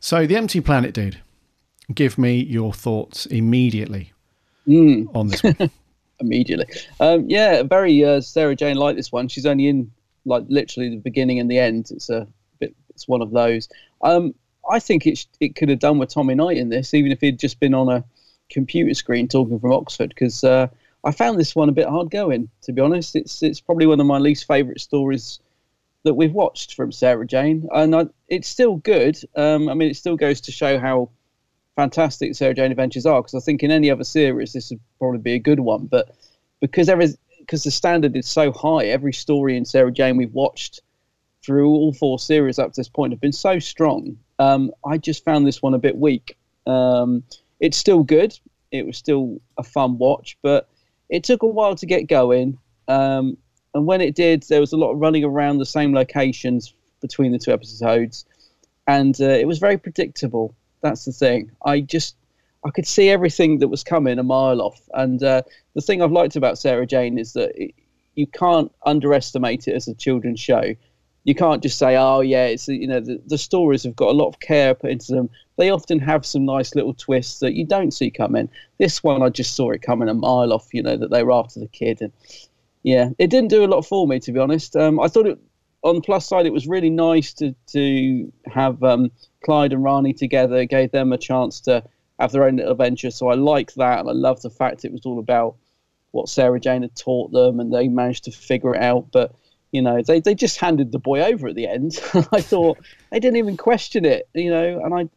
So, 0.01 0.27
the 0.27 0.37
empty 0.37 0.61
planet, 0.61 0.93
dude. 0.93 1.21
Give 1.93 2.19
me 2.19 2.43
your 2.43 2.73
thoughts 2.73 3.27
immediately 3.27 4.13
on 4.67 5.29
this 5.29 5.43
one. 5.43 5.71
Immediately. 6.21 6.67
Um, 7.01 7.29
yeah, 7.29 7.63
very 7.63 8.05
uh, 8.05 8.21
Sarah 8.21 8.57
Jane 8.57 8.77
like 8.77 8.97
this 8.97 9.13
one. 9.13 9.29
She's 9.29 9.47
only 9.47 9.69
in 9.69 9.91
like 10.25 10.45
literally 10.49 10.89
the 10.91 10.97
beginning 10.97 11.39
and 11.39 11.51
the 11.51 11.59
end. 11.59 11.91
It's 11.91 12.09
a 12.09 12.27
bit. 12.59 12.75
It's 12.91 13.07
one 13.07 13.21
of 13.21 13.33
those. 13.33 13.69
Um, 14.03 14.35
I 14.71 14.79
think 14.79 15.07
it 15.07 15.19
sh- 15.19 15.27
it 15.41 15.57
could 15.57 15.69
have 15.69 15.79
done 15.79 15.99
with 15.99 16.09
Tommy 16.09 16.35
Knight 16.35 16.57
in 16.57 16.71
this, 16.71 16.95
even 16.95 17.13
if 17.13 17.21
he'd 17.21 17.39
just 17.39 17.61
been 17.61 17.75
on 17.75 17.89
a 17.89 18.05
computer 18.51 18.95
screen 18.95 19.29
talking 19.29 19.59
from 19.59 19.73
Oxford, 19.73 20.09
because 20.11 20.43
uh, 20.45 20.69
I 21.05 21.13
found 21.13 21.39
this 21.39 21.55
one 21.55 21.69
a 21.69 21.73
bit 21.73 21.89
hard 21.89 22.11
going. 22.11 22.49
To 22.63 22.73
be 22.73 22.81
honest, 22.81 23.15
it's 23.15 23.43
it's 23.43 23.61
probably 23.61 23.87
one 23.87 24.01
of 24.01 24.07
my 24.07 24.19
least 24.19 24.47
favourite 24.47 24.81
stories 24.81 25.41
that 26.05 26.15
we've 26.15 26.33
watched 26.33 26.75
from 26.75 26.93
Sarah 26.93 27.27
Jane, 27.27 27.69
and 27.73 27.95
I, 27.95 28.07
it's 28.29 28.49
still 28.49 28.77
good. 28.77 29.19
Um, 29.37 29.69
I 29.69 29.75
mean, 29.75 29.91
it 29.91 29.97
still 29.97 30.17
goes 30.17 30.41
to 30.43 30.53
show 30.53 30.79
how 30.79 31.11
fantastic 31.77 32.35
Sarah 32.35 32.55
Jane 32.55 32.71
Adventures 32.71 33.07
are, 33.07 33.21
because 33.21 33.35
I 33.35 33.41
think 33.41 33.63
in 33.63 33.71
any 33.71 33.91
other 33.91 34.05
series 34.05 34.53
this 34.53 34.71
would 34.71 34.81
probably 34.99 35.21
be 35.21 35.35
a 35.35 35.39
good 35.39 35.61
one, 35.61 35.87
but 35.87 36.15
because 36.61 36.87
there 36.87 37.01
is 37.01 37.19
because 37.41 37.65
the 37.65 37.71
standard 37.71 38.17
is 38.17 38.27
so 38.27 38.53
high, 38.53 38.87
every 38.87 39.13
story 39.13 39.57
in 39.57 39.65
Sarah 39.65 39.93
Jane 39.93 40.17
we've 40.17 40.33
watched 40.33 40.81
through 41.45 41.69
all 41.69 41.93
four 41.93 42.19
series 42.19 42.59
up 42.59 42.73
to 42.73 42.81
this 42.81 42.89
point 42.89 43.13
have 43.13 43.21
been 43.21 43.33
so 43.33 43.59
strong. 43.59 44.17
Um, 44.39 44.73
I 44.87 44.97
just 44.97 45.25
found 45.25 45.47
this 45.47 45.61
one 45.61 45.75
a 45.75 45.79
bit 45.79 45.97
weak. 45.97 46.39
Um, 46.67 47.23
it's 47.61 47.77
still 47.77 48.03
good. 48.03 48.39
It 48.73 48.87
was 48.87 48.97
still 48.97 49.41
a 49.59 49.63
fun 49.63 49.99
watch, 49.99 50.39
but 50.43 50.69
it 51.09 51.25
took 51.25 51.43
a 51.43 51.47
while 51.47 51.75
to 51.77 51.87
get 51.87 52.09
going. 52.09 52.59
Um, 52.89 53.37
and 53.75 53.87
when 53.87 54.01
it 54.01 54.15
did, 54.15 54.45
there 54.45 54.61
was 54.61 54.73
a 54.73 54.77
lot 54.77 54.93
of 54.93 54.99
running 54.99 55.25
around 55.25 55.59
the 55.59 55.67
same 55.67 55.93
locations 55.93 56.75
between 57.01 57.33
the 57.33 57.39
two 57.39 57.53
episodes, 57.53 58.25
and 58.87 59.21
uh, 59.21 59.25
it 59.25 59.47
was 59.47 59.59
very 59.59 59.79
predictable. 59.79 60.55
That's 60.81 61.05
the 61.05 61.13
thing. 61.13 61.51
I 61.65 61.81
just 61.81 62.17
I 62.65 62.71
could 62.71 62.87
see 62.87 63.11
everything 63.11 63.59
that 63.59 63.69
was 63.69 63.85
coming 63.85 64.19
a 64.19 64.23
mile 64.23 64.63
off. 64.63 64.81
And 64.95 65.23
uh, 65.23 65.43
the 65.75 65.83
thing 65.83 66.01
I've 66.01 66.13
liked 66.13 66.37
about 66.37 66.59
Sarah 66.59 66.87
Jane 66.87 67.19
is 67.19 67.35
that 67.35 67.53
it, 67.63 67.75
you 68.15 68.27
can't 68.27 68.73
underestimate 68.87 69.69
it 69.69 69.75
as 69.75 69.87
a 69.89 69.95
children's 69.95 70.41
show. 70.41 70.75
You 71.25 71.35
can't 71.35 71.63
just 71.63 71.79
say, 71.79 71.97
"Oh, 71.97 72.21
yeah," 72.21 72.47
it's 72.47 72.69
you 72.69 72.87
know 72.87 73.01
the, 73.01 73.21
the 73.27 73.39
stories 73.39 73.83
have 73.85 73.97
got 73.97 74.11
a 74.11 74.19
lot 74.19 74.29
of 74.29 74.41
care 74.41 74.75
put 74.75 74.91
into 74.91 75.13
them. 75.13 75.31
They 75.57 75.71
often 75.71 75.99
have 76.01 76.27
some 76.27 76.45
nice 76.45 76.75
little 76.75 76.95
twists 76.95 77.41
that 77.41 77.55
you 77.55 77.65
don't 77.67 77.93
see 77.93 78.11
coming. 78.11 78.49
This 78.79 79.03
one, 79.03 79.23
I 79.23 79.31
just 79.31 79.55
saw 79.55 79.71
it 79.71 79.83
coming 79.83 80.09
a 80.09 80.15
mile 80.15 80.53
off. 80.53 80.73
You 80.73 80.83
know 80.83 80.97
that 80.97 81.11
they 81.11 81.23
were 81.23 81.33
after 81.33 81.61
the 81.61 81.69
kid, 81.69 82.03
and 82.03 82.13
yeah, 82.83 83.11
it 83.19 83.31
didn't 83.31 83.51
do 83.51 83.65
a 83.65 83.67
lot 83.67 83.83
for 83.83 84.07
me 84.07 84.21
to 84.21 84.33
be 84.33 84.39
honest. 84.39 84.77
Um, 84.77 85.01
I 85.01 85.09
thought 85.09 85.27
it 85.27 85.39
on 85.85 85.97
the 85.97 86.01
plus 86.01 86.27
side, 86.27 86.47
it 86.47 86.53
was 86.53 86.67
really 86.67 86.91
nice 86.91 87.33
to 87.35 87.55
to 87.69 88.33
have 88.47 88.83
um, 88.83 89.13
Clyde 89.45 89.73
and 89.73 89.85
Rani 89.85 90.15
together. 90.15 90.65
Gave 90.65 90.91
them 90.91 91.13
a 91.13 91.19
chance 91.19 91.61
to 91.63 91.85
have 92.19 92.33
their 92.33 92.45
own 92.45 92.57
little 92.57 92.73
adventure. 92.73 93.11
So 93.11 93.29
I 93.29 93.35
like 93.35 93.75
that, 93.75 94.01
and 94.01 94.09
I 94.09 94.13
love 94.13 94.41
the 94.43 94.51
fact 94.51 94.85
it 94.85 94.93
was 94.93 95.05
all 95.05 95.19
about 95.19 95.57
what 96.11 96.29
Sarah 96.29 96.59
Jane 96.59 96.83
had 96.83 96.97
taught 96.97 97.33
them, 97.33 97.61
and 97.61 97.73
they 97.73 97.89
managed 97.89 98.25
to 98.25 98.31
figure 98.33 98.75
it 98.75 98.83
out. 98.83 99.13
But 99.13 99.35
you 99.75 99.83
know, 99.83 100.01
they 100.03 100.21
they 100.21 100.37
just 100.37 100.59
handed 100.59 100.93
the 100.93 101.01
boy 101.01 101.21
over 101.21 101.49
at 101.49 101.57
the 101.57 101.67
end. 101.67 101.99
I 102.33 102.41
thought 102.41 102.79
they 103.11 103.19
didn't 103.19 103.39
even 103.39 103.57
question 103.57 104.05
it, 104.05 104.29
you 104.33 104.49
know, 104.49 104.81
and 104.85 104.95
I 104.95 105.09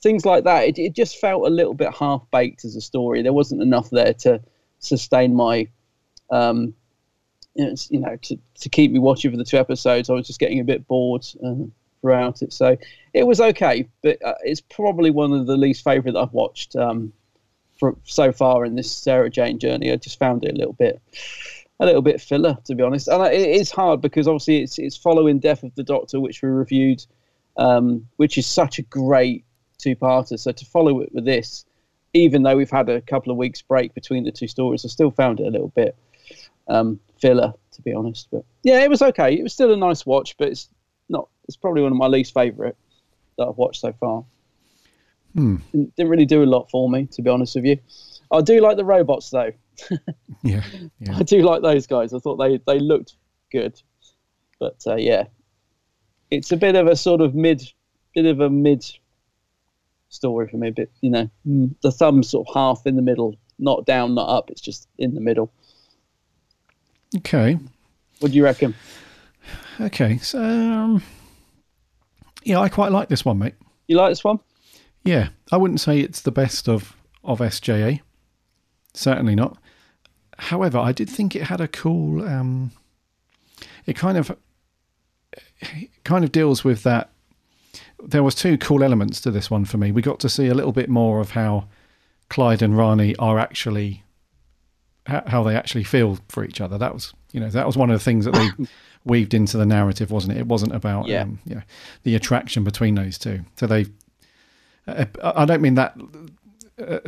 things 0.00 0.24
like 0.24 0.44
that. 0.44 0.64
It 0.64 0.78
it 0.78 0.94
just 0.94 1.18
felt 1.18 1.46
a 1.46 1.50
little 1.50 1.74
bit 1.74 1.92
half 1.94 2.22
baked 2.30 2.64
as 2.64 2.74
a 2.74 2.80
story. 2.80 3.20
There 3.20 3.34
wasn't 3.34 3.60
enough 3.60 3.90
there 3.90 4.14
to 4.14 4.40
sustain 4.78 5.36
my. 5.36 5.68
Um, 6.30 6.74
you 7.54 8.00
know, 8.00 8.16
to, 8.16 8.38
to 8.60 8.68
keep 8.70 8.90
me 8.92 8.98
watching 8.98 9.30
for 9.30 9.36
the 9.36 9.44
two 9.44 9.58
episodes, 9.58 10.08
I 10.08 10.14
was 10.14 10.26
just 10.26 10.40
getting 10.40 10.60
a 10.60 10.64
bit 10.64 10.88
bored 10.88 11.26
uh, 11.44 11.66
throughout 12.00 12.40
it. 12.40 12.50
So 12.50 12.78
it 13.12 13.24
was 13.24 13.42
okay, 13.42 13.86
but 14.02 14.24
uh, 14.24 14.36
it's 14.42 14.62
probably 14.62 15.10
one 15.10 15.34
of 15.34 15.46
the 15.46 15.58
least 15.58 15.84
favourite 15.84 16.14
that 16.14 16.18
I've 16.20 16.32
watched 16.32 16.76
um, 16.76 17.12
for 17.78 17.94
so 18.04 18.32
far 18.32 18.64
in 18.64 18.74
this 18.74 18.90
Sarah 18.90 19.28
Jane 19.28 19.58
journey. 19.58 19.92
I 19.92 19.96
just 19.96 20.18
found 20.18 20.46
it 20.46 20.54
a 20.54 20.56
little 20.56 20.72
bit, 20.72 21.02
a 21.82 21.86
little 21.86 22.00
bit 22.00 22.20
filler, 22.20 22.56
to 22.64 22.76
be 22.76 22.82
honest. 22.82 23.08
And 23.08 23.22
it 23.24 23.50
is 23.50 23.70
hard 23.70 24.00
because 24.00 24.28
obviously 24.28 24.62
it's 24.62 24.78
it's 24.78 24.96
following 24.96 25.40
Death 25.40 25.64
of 25.64 25.74
the 25.74 25.82
Doctor, 25.82 26.20
which 26.20 26.40
we 26.40 26.48
reviewed, 26.48 27.04
um, 27.56 28.06
which 28.16 28.38
is 28.38 28.46
such 28.46 28.78
a 28.78 28.82
great 28.82 29.44
two-parter. 29.78 30.38
So 30.38 30.52
to 30.52 30.64
follow 30.64 31.00
it 31.00 31.12
with 31.12 31.24
this, 31.24 31.64
even 32.14 32.44
though 32.44 32.56
we've 32.56 32.70
had 32.70 32.88
a 32.88 33.00
couple 33.00 33.32
of 33.32 33.36
weeks 33.36 33.62
break 33.62 33.94
between 33.94 34.22
the 34.22 34.30
two 34.30 34.46
stories, 34.46 34.84
I 34.84 34.88
still 34.88 35.10
found 35.10 35.40
it 35.40 35.46
a 35.46 35.50
little 35.50 35.72
bit 35.74 35.96
um, 36.68 37.00
filler, 37.20 37.52
to 37.72 37.82
be 37.82 37.92
honest. 37.92 38.28
But 38.30 38.44
yeah, 38.62 38.78
it 38.84 38.88
was 38.88 39.02
okay. 39.02 39.34
It 39.34 39.42
was 39.42 39.52
still 39.52 39.72
a 39.72 39.76
nice 39.76 40.06
watch, 40.06 40.36
but 40.38 40.48
it's 40.48 40.68
not. 41.08 41.28
It's 41.48 41.56
probably 41.56 41.82
one 41.82 41.90
of 41.90 41.98
my 41.98 42.06
least 42.06 42.32
favourite 42.32 42.76
that 43.38 43.48
I've 43.48 43.58
watched 43.58 43.80
so 43.80 43.92
far. 43.94 44.24
Hmm. 45.34 45.56
Didn't, 45.72 45.96
didn't 45.96 46.10
really 46.10 46.26
do 46.26 46.44
a 46.44 46.46
lot 46.46 46.70
for 46.70 46.88
me, 46.88 47.06
to 47.06 47.22
be 47.22 47.30
honest 47.30 47.56
with 47.56 47.64
you. 47.64 47.78
I 48.30 48.40
do 48.40 48.60
like 48.60 48.76
the 48.76 48.84
robots 48.84 49.30
though. 49.30 49.52
Yeah. 50.44 50.64
yeah. 50.98 51.16
I 51.16 51.22
do 51.22 51.42
like 51.42 51.62
those 51.62 51.86
guys. 51.86 52.12
I 52.12 52.18
thought 52.18 52.36
they 52.36 52.58
they 52.66 52.80
looked 52.80 53.14
good, 53.52 53.80
but 54.58 54.82
uh, 54.88 54.96
yeah, 54.96 55.26
it's 56.32 56.50
a 56.50 56.56
bit 56.56 56.74
of 56.74 56.88
a 56.88 56.96
sort 56.96 57.20
of 57.20 57.34
mid, 57.34 57.62
bit 58.12 58.26
of 58.26 58.40
a 58.40 58.50
mid 58.50 58.84
story 60.08 60.48
for 60.48 60.56
me. 60.56 60.70
But 60.70 60.88
you 61.00 61.10
know, 61.10 61.30
mm, 61.46 61.74
the 61.82 61.92
thumb 61.92 62.24
sort 62.24 62.48
of 62.48 62.54
half 62.54 62.86
in 62.86 62.96
the 62.96 63.02
middle, 63.02 63.36
not 63.58 63.86
down, 63.86 64.16
not 64.16 64.28
up. 64.28 64.50
It's 64.50 64.60
just 64.60 64.88
in 64.98 65.14
the 65.14 65.20
middle. 65.20 65.52
Okay. 67.18 67.58
What 68.18 68.32
do 68.32 68.36
you 68.36 68.44
reckon? 68.44 68.74
Okay. 69.80 70.18
So, 70.18 70.42
um, 70.42 71.02
yeah, 72.42 72.58
I 72.58 72.68
quite 72.68 72.90
like 72.90 73.08
this 73.08 73.24
one, 73.24 73.38
mate. 73.38 73.54
You 73.86 73.96
like 73.96 74.10
this 74.10 74.24
one? 74.24 74.40
Yeah, 75.04 75.28
I 75.50 75.56
wouldn't 75.56 75.80
say 75.80 76.00
it's 76.00 76.20
the 76.20 76.32
best 76.32 76.68
of 76.68 76.96
of 77.24 77.38
SJA. 77.38 78.00
Certainly 78.94 79.34
not. 79.34 79.58
However, 80.42 80.78
I 80.78 80.92
did 80.92 81.08
think 81.08 81.36
it 81.36 81.44
had 81.44 81.60
a 81.60 81.68
cool. 81.68 82.26
Um, 82.26 82.72
it 83.86 83.96
kind 83.96 84.18
of 84.18 84.36
it 85.60 85.90
kind 86.04 86.24
of 86.24 86.32
deals 86.32 86.64
with 86.64 86.82
that. 86.82 87.10
There 88.02 88.22
was 88.22 88.34
two 88.34 88.58
cool 88.58 88.82
elements 88.82 89.20
to 89.20 89.30
this 89.30 89.50
one 89.50 89.64
for 89.64 89.78
me. 89.78 89.92
We 89.92 90.02
got 90.02 90.18
to 90.20 90.28
see 90.28 90.48
a 90.48 90.54
little 90.54 90.72
bit 90.72 90.88
more 90.88 91.20
of 91.20 91.30
how 91.30 91.68
Clyde 92.28 92.60
and 92.62 92.76
Rani 92.76 93.14
are 93.16 93.38
actually 93.38 94.02
how 95.06 95.42
they 95.42 95.56
actually 95.56 95.84
feel 95.84 96.18
for 96.28 96.44
each 96.44 96.60
other. 96.60 96.78
That 96.78 96.92
was 96.94 97.14
you 97.32 97.40
know 97.40 97.48
that 97.50 97.66
was 97.66 97.76
one 97.76 97.90
of 97.90 97.98
the 97.98 98.04
things 98.04 98.24
that 98.24 98.34
they 98.34 98.48
weaved 99.04 99.34
into 99.34 99.56
the 99.56 99.66
narrative, 99.66 100.10
wasn't 100.10 100.36
it? 100.36 100.40
It 100.40 100.46
wasn't 100.46 100.74
about 100.74 101.06
Yeah. 101.06 101.22
um, 101.22 101.38
you 101.44 101.54
know, 101.56 101.62
the 102.02 102.14
attraction 102.16 102.64
between 102.64 102.94
those 102.96 103.18
two. 103.18 103.40
So 103.56 103.66
they, 103.66 103.86
uh, 104.86 105.04
I 105.22 105.44
don't 105.44 105.62
mean 105.62 105.74
that 105.74 105.96
uh, 106.84 106.98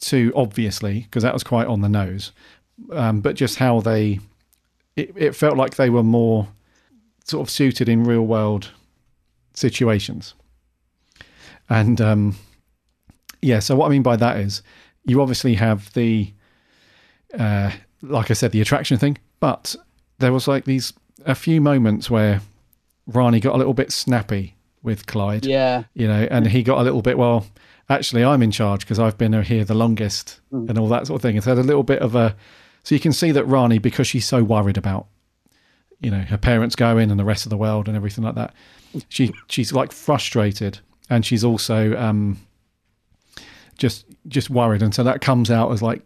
too 0.00 0.32
obviously 0.36 1.00
because 1.00 1.22
that 1.24 1.32
was 1.34 1.42
quite 1.44 1.66
on 1.66 1.80
the 1.80 1.88
nose, 1.88 2.30
um, 2.92 3.20
but 3.20 3.36
just 3.36 3.56
how 3.58 3.80
they, 3.80 4.20
it, 4.96 5.12
it 5.16 5.34
felt 5.34 5.56
like 5.56 5.76
they 5.76 5.90
were 5.90 6.02
more 6.02 6.48
sort 7.24 7.46
of 7.46 7.50
suited 7.50 7.88
in 7.88 8.04
real 8.04 8.22
world 8.26 8.70
situations, 9.54 10.34
and 11.68 12.00
um, 12.00 12.36
yeah. 13.42 13.58
So 13.58 13.76
what 13.76 13.86
I 13.86 13.90
mean 13.90 14.02
by 14.02 14.16
that 14.16 14.38
is, 14.38 14.62
you 15.04 15.20
obviously 15.20 15.54
have 15.54 15.92
the, 15.94 16.32
uh, 17.38 17.70
like 18.02 18.30
I 18.30 18.34
said, 18.34 18.52
the 18.52 18.60
attraction 18.60 18.98
thing, 18.98 19.18
but 19.40 19.74
there 20.18 20.32
was 20.32 20.48
like 20.48 20.64
these 20.64 20.92
a 21.26 21.34
few 21.34 21.60
moments 21.60 22.08
where 22.10 22.40
Rani 23.06 23.40
got 23.40 23.54
a 23.54 23.58
little 23.58 23.74
bit 23.74 23.92
snappy 23.92 24.54
with 24.82 25.06
Clyde. 25.06 25.44
Yeah. 25.44 25.84
You 25.94 26.06
know, 26.06 26.28
and 26.30 26.46
he 26.46 26.62
got 26.62 26.78
a 26.78 26.82
little 26.82 27.02
bit, 27.02 27.18
well, 27.18 27.46
actually, 27.88 28.24
I'm 28.24 28.42
in 28.42 28.50
charge 28.50 28.80
because 28.80 28.98
I've 28.98 29.18
been 29.18 29.32
here 29.42 29.64
the 29.64 29.74
longest 29.74 30.40
Mm. 30.52 30.68
and 30.70 30.78
all 30.78 30.88
that 30.88 31.06
sort 31.06 31.18
of 31.18 31.22
thing. 31.22 31.36
It's 31.36 31.46
had 31.46 31.58
a 31.58 31.62
little 31.62 31.82
bit 31.82 32.00
of 32.00 32.14
a. 32.14 32.34
So 32.88 32.94
you 32.94 33.02
can 33.02 33.12
see 33.12 33.32
that 33.32 33.44
Rani, 33.44 33.76
because 33.76 34.06
she's 34.06 34.26
so 34.26 34.42
worried 34.42 34.78
about, 34.78 35.08
you 36.00 36.10
know, 36.10 36.20
her 36.20 36.38
parents 36.38 36.74
going 36.74 37.10
and 37.10 37.20
the 37.20 37.24
rest 37.24 37.44
of 37.44 37.50
the 37.50 37.56
world 37.58 37.86
and 37.86 37.94
everything 37.94 38.24
like 38.24 38.34
that, 38.36 38.54
she 39.10 39.30
she's 39.46 39.74
like 39.74 39.92
frustrated 39.92 40.78
and 41.10 41.22
she's 41.22 41.44
also 41.44 41.94
um, 41.98 42.38
just 43.76 44.06
just 44.26 44.48
worried, 44.48 44.80
and 44.80 44.94
so 44.94 45.04
that 45.04 45.20
comes 45.20 45.50
out 45.50 45.70
as 45.70 45.82
like 45.82 46.00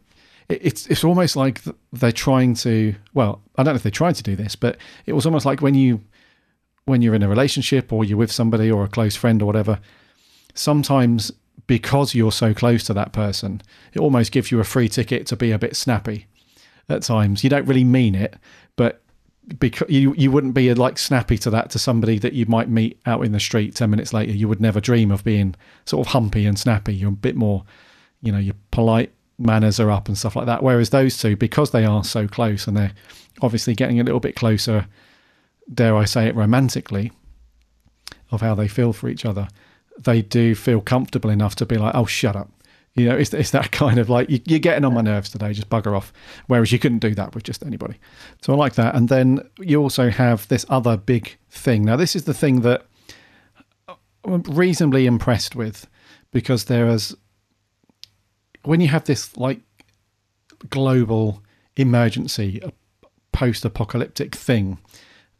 it, 0.48 0.58
it's 0.60 0.88
it's 0.88 1.04
almost 1.04 1.36
like 1.36 1.60
they're 1.92 2.10
trying 2.10 2.54
to. 2.54 2.96
Well, 3.14 3.40
I 3.54 3.62
don't 3.62 3.74
know 3.74 3.76
if 3.76 3.84
they 3.84 3.90
tried 3.92 4.16
to 4.16 4.24
do 4.24 4.34
this, 4.34 4.56
but 4.56 4.76
it 5.06 5.12
was 5.12 5.24
almost 5.24 5.46
like 5.46 5.62
when 5.62 5.76
you 5.76 6.00
when 6.86 7.00
you're 7.00 7.14
in 7.14 7.22
a 7.22 7.28
relationship 7.28 7.92
or 7.92 8.04
you're 8.04 8.18
with 8.18 8.32
somebody 8.32 8.72
or 8.72 8.82
a 8.82 8.88
close 8.88 9.14
friend 9.14 9.40
or 9.40 9.46
whatever. 9.46 9.78
Sometimes 10.54 11.30
because 11.68 12.12
you're 12.12 12.32
so 12.32 12.52
close 12.52 12.82
to 12.82 12.94
that 12.94 13.12
person, 13.12 13.62
it 13.92 14.00
almost 14.00 14.32
gives 14.32 14.50
you 14.50 14.58
a 14.58 14.64
free 14.64 14.88
ticket 14.88 15.28
to 15.28 15.36
be 15.36 15.52
a 15.52 15.60
bit 15.60 15.76
snappy 15.76 16.26
at 16.88 17.02
times. 17.02 17.44
You 17.44 17.50
don't 17.50 17.66
really 17.66 17.84
mean 17.84 18.14
it, 18.14 18.36
but 18.76 19.02
because 19.58 19.90
you 19.90 20.14
you 20.16 20.30
wouldn't 20.30 20.54
be 20.54 20.70
uh, 20.70 20.76
like 20.76 20.98
snappy 20.98 21.36
to 21.38 21.50
that 21.50 21.70
to 21.70 21.78
somebody 21.78 22.18
that 22.20 22.32
you 22.32 22.46
might 22.46 22.68
meet 22.68 23.00
out 23.06 23.24
in 23.24 23.32
the 23.32 23.40
street 23.40 23.74
10 23.74 23.90
minutes 23.90 24.12
later. 24.12 24.32
You 24.32 24.48
would 24.48 24.60
never 24.60 24.80
dream 24.80 25.10
of 25.10 25.24
being 25.24 25.54
sort 25.84 26.06
of 26.06 26.12
humpy 26.12 26.46
and 26.46 26.58
snappy. 26.58 26.94
You're 26.94 27.10
a 27.10 27.12
bit 27.12 27.36
more 27.36 27.64
you 28.20 28.30
know 28.30 28.38
your 28.38 28.54
polite 28.70 29.12
manners 29.38 29.80
are 29.80 29.90
up 29.90 30.06
and 30.06 30.16
stuff 30.16 30.36
like 30.36 30.46
that. 30.46 30.62
Whereas 30.62 30.90
those 30.90 31.18
two 31.18 31.36
because 31.36 31.72
they 31.72 31.84
are 31.84 32.04
so 32.04 32.28
close 32.28 32.68
and 32.68 32.76
they're 32.76 32.92
obviously 33.40 33.74
getting 33.74 33.98
a 33.98 34.04
little 34.04 34.20
bit 34.20 34.36
closer 34.36 34.86
dare 35.72 35.96
i 35.96 36.04
say 36.04 36.26
it 36.26 36.34
romantically 36.34 37.12
of 38.30 38.40
how 38.40 38.54
they 38.54 38.68
feel 38.68 38.92
for 38.92 39.08
each 39.08 39.24
other 39.24 39.48
they 39.98 40.22
do 40.22 40.54
feel 40.54 40.80
comfortable 40.80 41.30
enough 41.30 41.54
to 41.54 41.66
be 41.66 41.76
like 41.76 41.94
oh 41.94 42.06
shut 42.06 42.36
up 42.36 42.50
you 42.94 43.08
know, 43.08 43.16
it's, 43.16 43.32
it's 43.32 43.50
that 43.50 43.70
kind 43.72 43.98
of 43.98 44.08
like, 44.08 44.28
you, 44.28 44.40
you're 44.44 44.58
getting 44.58 44.84
on 44.84 44.94
my 44.94 45.00
nerves 45.00 45.30
today, 45.30 45.52
just 45.52 45.68
bugger 45.68 45.96
off. 45.96 46.12
Whereas 46.46 46.72
you 46.72 46.78
couldn't 46.78 46.98
do 46.98 47.14
that 47.14 47.34
with 47.34 47.44
just 47.44 47.64
anybody. 47.64 47.98
So 48.42 48.52
I 48.52 48.56
like 48.56 48.74
that. 48.74 48.94
And 48.94 49.08
then 49.08 49.40
you 49.58 49.80
also 49.80 50.10
have 50.10 50.46
this 50.48 50.66
other 50.68 50.96
big 50.96 51.38
thing. 51.50 51.84
Now, 51.84 51.96
this 51.96 52.14
is 52.14 52.24
the 52.24 52.34
thing 52.34 52.60
that 52.62 52.86
I'm 54.24 54.42
reasonably 54.42 55.06
impressed 55.06 55.56
with 55.56 55.86
because 56.30 56.64
there 56.64 56.88
is, 56.88 57.16
when 58.64 58.80
you 58.80 58.88
have 58.88 59.04
this 59.04 59.36
like 59.36 59.60
global 60.68 61.42
emergency, 61.76 62.60
a 62.62 62.72
post 63.32 63.64
apocalyptic 63.64 64.34
thing, 64.34 64.78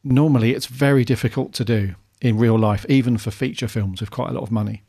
normally 0.03 0.53
it's 0.53 0.67
very 0.67 1.05
difficult 1.05 1.53
to 1.55 1.65
do 1.65 1.95
in 2.21 2.39
real 2.39 2.59
life, 2.59 2.87
even 2.89 3.19
for 3.19 3.31
feature 3.31 3.69
films 3.69 4.01
with 4.01 4.11
quite 4.11 4.31
a 4.31 4.33
lot 4.33 4.43
of 4.43 4.51
money. 4.51 4.83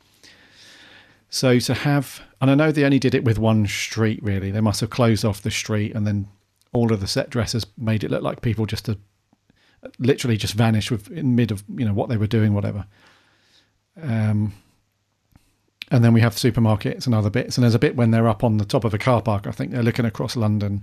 So 1.34 1.58
to 1.58 1.74
have, 1.74 2.22
and 2.40 2.48
I 2.48 2.54
know 2.54 2.70
they 2.70 2.84
only 2.84 3.00
did 3.00 3.12
it 3.12 3.24
with 3.24 3.40
one 3.40 3.66
street. 3.66 4.22
Really, 4.22 4.52
they 4.52 4.60
must 4.60 4.80
have 4.82 4.90
closed 4.90 5.24
off 5.24 5.42
the 5.42 5.50
street, 5.50 5.92
and 5.92 6.06
then 6.06 6.28
all 6.72 6.92
of 6.92 7.00
the 7.00 7.08
set 7.08 7.28
dressers 7.28 7.66
made 7.76 8.04
it 8.04 8.10
look 8.12 8.22
like 8.22 8.40
people 8.40 8.66
just 8.66 8.84
to 8.84 8.96
literally 9.98 10.36
just 10.36 10.54
vanished 10.54 10.92
with 10.92 11.10
in 11.10 11.34
mid 11.34 11.50
of 11.50 11.64
you 11.76 11.84
know 11.84 11.92
what 11.92 12.08
they 12.08 12.16
were 12.16 12.28
doing, 12.28 12.54
whatever. 12.54 12.86
Um, 14.00 14.52
and 15.90 16.04
then 16.04 16.12
we 16.12 16.20
have 16.20 16.36
supermarkets 16.36 17.06
and 17.06 17.16
other 17.16 17.30
bits, 17.30 17.56
and 17.56 17.64
there's 17.64 17.74
a 17.74 17.80
bit 17.80 17.96
when 17.96 18.12
they're 18.12 18.28
up 18.28 18.44
on 18.44 18.58
the 18.58 18.64
top 18.64 18.84
of 18.84 18.94
a 18.94 18.98
car 18.98 19.20
park. 19.20 19.48
I 19.48 19.50
think 19.50 19.72
they're 19.72 19.82
looking 19.82 20.04
across 20.04 20.36
London. 20.36 20.82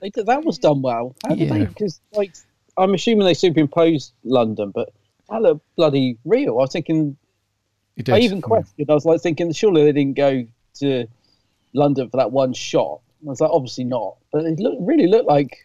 That 0.00 0.42
was 0.42 0.56
done 0.56 0.80
well. 0.80 1.14
Did 1.28 1.38
Yeah. 1.38 1.64
Because 1.64 2.00
like, 2.12 2.34
I'm 2.78 2.94
assuming 2.94 3.26
they 3.26 3.34
superimposed 3.34 4.14
London, 4.24 4.70
but 4.70 4.94
that 5.28 5.42
looked 5.42 5.66
bloody 5.76 6.16
real. 6.24 6.52
I 6.52 6.62
was 6.62 6.72
thinking. 6.72 7.18
It 7.96 8.08
I 8.08 8.18
even 8.18 8.40
questioned. 8.40 8.90
I 8.90 8.94
was 8.94 9.04
like 9.04 9.20
thinking, 9.20 9.52
surely 9.52 9.84
they 9.84 9.92
didn't 9.92 10.16
go 10.16 10.46
to 10.74 11.06
London 11.74 12.08
for 12.10 12.16
that 12.16 12.32
one 12.32 12.52
shot. 12.52 13.00
I 13.24 13.30
was 13.30 13.40
like, 13.40 13.50
obviously 13.50 13.84
not. 13.84 14.16
But 14.32 14.44
it 14.44 14.58
looked 14.58 14.82
really 14.82 15.06
looked 15.06 15.28
like. 15.28 15.56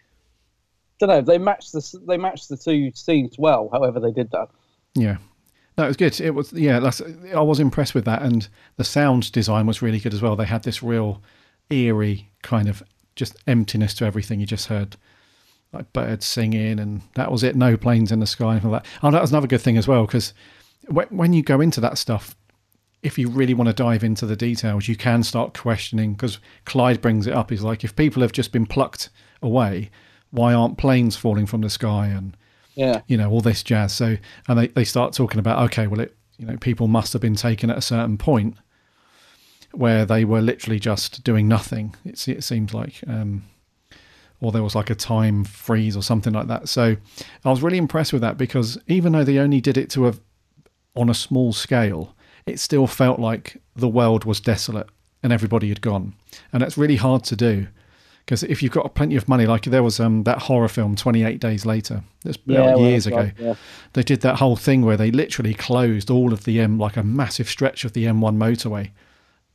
Don't 1.00 1.10
know. 1.10 1.22
They 1.22 1.38
matched 1.38 1.74
the 1.74 2.02
they 2.08 2.18
matched 2.18 2.50
the 2.50 2.58
two 2.58 2.92
scenes 2.94 3.36
well. 3.38 3.70
However, 3.72 4.00
they 4.00 4.12
did 4.12 4.32
that. 4.32 4.50
Yeah. 4.96 5.18
No, 5.78 5.84
it 5.84 5.88
was 5.88 5.98
good. 5.98 6.20
It 6.20 6.32
was 6.32 6.52
yeah. 6.54 6.80
That's, 6.80 7.02
I 7.34 7.42
was 7.42 7.60
impressed 7.60 7.94
with 7.94 8.06
that, 8.06 8.24
and 8.24 8.48
the 8.78 8.84
sound 8.84 9.32
design 9.32 9.68
was 9.68 9.82
really 9.82 10.00
good 10.00 10.14
as 10.14 10.22
well. 10.22 10.36
They 10.36 10.46
had 10.46 10.64
this 10.64 10.82
real 10.82 11.22
eerie 11.70 12.32
kind 12.42 12.68
of 12.68 12.82
just 13.16 13.36
emptiness 13.46 13.94
to 13.96 14.06
everything. 14.06 14.40
You 14.40 14.48
just 14.48 14.68
heard 14.68 14.98
like 15.72 15.94
birds 15.94 16.26
singing, 16.26 16.80
and 16.80 17.04
that 17.14 17.32
was 17.32 17.44
it. 17.44 17.56
No 17.56 17.78
planes 17.78 18.12
in 18.12 18.20
the 18.20 18.26
sky 18.26 18.56
and 18.56 18.66
all 18.66 18.72
that. 18.72 18.86
Oh, 19.04 19.12
that 19.12 19.22
was 19.22 19.30
another 19.30 19.48
good 19.48 19.62
thing 19.62 19.78
as 19.78 19.88
well 19.88 20.08
because 20.08 20.34
when, 20.88 21.08
when 21.08 21.34
you 21.34 21.44
go 21.44 21.62
into 21.62 21.80
that 21.82 21.98
stuff, 21.98 22.36
if 23.04 23.18
you 23.18 23.30
really 23.30 23.54
want 23.54 23.68
to 23.68 23.74
dive 23.74 24.04
into 24.04 24.26
the 24.26 24.36
details, 24.36 24.88
you 24.88 24.96
can 24.96 25.24
start 25.24 25.58
questioning 25.58 26.14
because 26.14 26.40
Clyde 26.66 27.02
brings 27.02 27.28
it 27.28 27.34
up. 27.34 27.50
He's 27.52 27.62
like, 27.62 27.84
if 27.84 27.96
people 27.96 28.22
have 28.22 28.32
just 28.32 28.52
been 28.52 28.66
plucked 28.66 29.10
away, 29.42 29.92
why 30.32 30.54
aren't 30.54 30.78
planes 30.78 31.16
falling 31.16 31.46
from 31.46 31.62
the 31.62 31.70
sky 31.70 32.08
and 32.08 32.36
Yeah. 32.76 33.02
you 33.08 33.16
know 33.18 33.30
all 33.30 33.42
this 33.42 33.64
jazz? 33.64 33.94
So 33.94 34.18
and 34.48 34.60
they 34.60 34.68
they 34.68 34.84
start 34.84 35.14
talking 35.14 35.40
about 35.40 35.64
okay, 35.66 35.88
well, 35.88 36.00
it 36.02 36.16
you 36.38 36.46
know 36.48 36.58
people 36.58 36.88
must 36.88 37.14
have 37.14 37.22
been 37.22 37.36
taken 37.36 37.70
at 37.70 37.78
a 37.78 37.82
certain 37.82 38.18
point 38.18 38.58
where 39.72 40.06
they 40.06 40.26
were 40.26 40.42
literally 40.42 40.80
just 40.80 41.24
doing 41.24 41.48
nothing. 41.48 41.96
It, 42.04 42.28
it 42.28 42.44
seems 42.44 42.74
like. 42.74 42.96
Um, 43.08 43.44
or 44.40 44.52
there 44.52 44.62
was 44.64 44.76
like 44.76 44.92
a 44.92 44.96
time 44.96 45.44
freeze 45.44 45.98
or 45.98 46.04
something 46.04 46.32
like 46.32 46.46
that. 46.48 46.70
So 46.70 46.96
I 47.44 47.50
was 47.50 47.64
really 47.64 47.80
impressed 47.80 48.14
with 48.14 48.22
that 48.22 48.38
because 48.38 48.78
even 48.86 49.14
though 49.14 49.24
they 49.24 49.40
only 49.40 49.60
did 49.62 49.78
it 49.78 49.90
to 49.92 50.08
a 50.08 50.14
on 50.98 51.10
a 51.10 51.14
small 51.14 51.54
scale, 51.54 52.16
it 52.46 52.60
still 52.60 52.88
felt 52.88 53.20
like 53.20 53.62
the 53.76 53.88
world 53.88 54.26
was 54.26 54.40
desolate 54.40 54.88
and 55.24 55.32
everybody 55.34 55.70
had 55.70 55.82
gone. 55.82 56.14
And 56.54 56.62
that's 56.62 56.78
really 56.78 56.96
hard 56.98 57.24
to 57.26 57.36
do 57.36 57.68
because 58.26 58.44
if 58.44 58.62
you've 58.62 58.72
got 58.74 58.94
plenty 58.94 59.16
of 59.16 59.28
money, 59.30 59.46
like 59.46 59.64
there 59.64 59.84
was 59.84 60.00
um, 60.02 60.24
that 60.24 60.40
horror 60.44 60.68
film 60.68 60.96
28 60.98 61.40
Days 61.40 61.66
Later, 61.66 62.04
that's 62.26 62.38
Yeah, 62.46 62.62
like 62.62 62.76
well, 62.76 62.86
years 62.86 63.06
that's 63.06 63.16
ago. 63.16 63.32
yeah. 63.40 63.56
They 63.94 64.04
did 64.04 64.20
that 64.22 64.36
whole 64.38 64.56
thing 64.58 64.84
where 64.84 64.98
they 64.98 65.12
literally 65.12 65.54
closed 65.54 66.10
all 66.10 66.34
of 66.34 66.44
the 66.44 66.60
M, 66.60 66.78
like 66.78 66.98
a 66.98 67.04
massive 67.04 67.48
stretch 67.50 67.86
of 67.86 67.94
the 67.94 68.04
M1 68.06 68.36
motorway, 68.38 68.92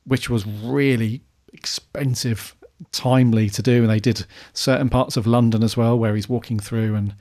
which 0.04 0.30
was 0.30 0.46
really 0.46 1.22
expensive, 1.52 2.54
timely 2.92 3.48
to 3.50 3.62
do. 3.62 3.82
And 3.82 3.90
they 3.90 4.00
did 4.00 4.24
certain 4.54 4.88
parts 4.88 5.16
of 5.16 5.26
London 5.26 5.62
as 5.62 5.76
well, 5.76 5.98
where 5.98 6.14
he's 6.14 6.28
walking 6.28 6.58
through 6.58 6.94
and 6.94 7.14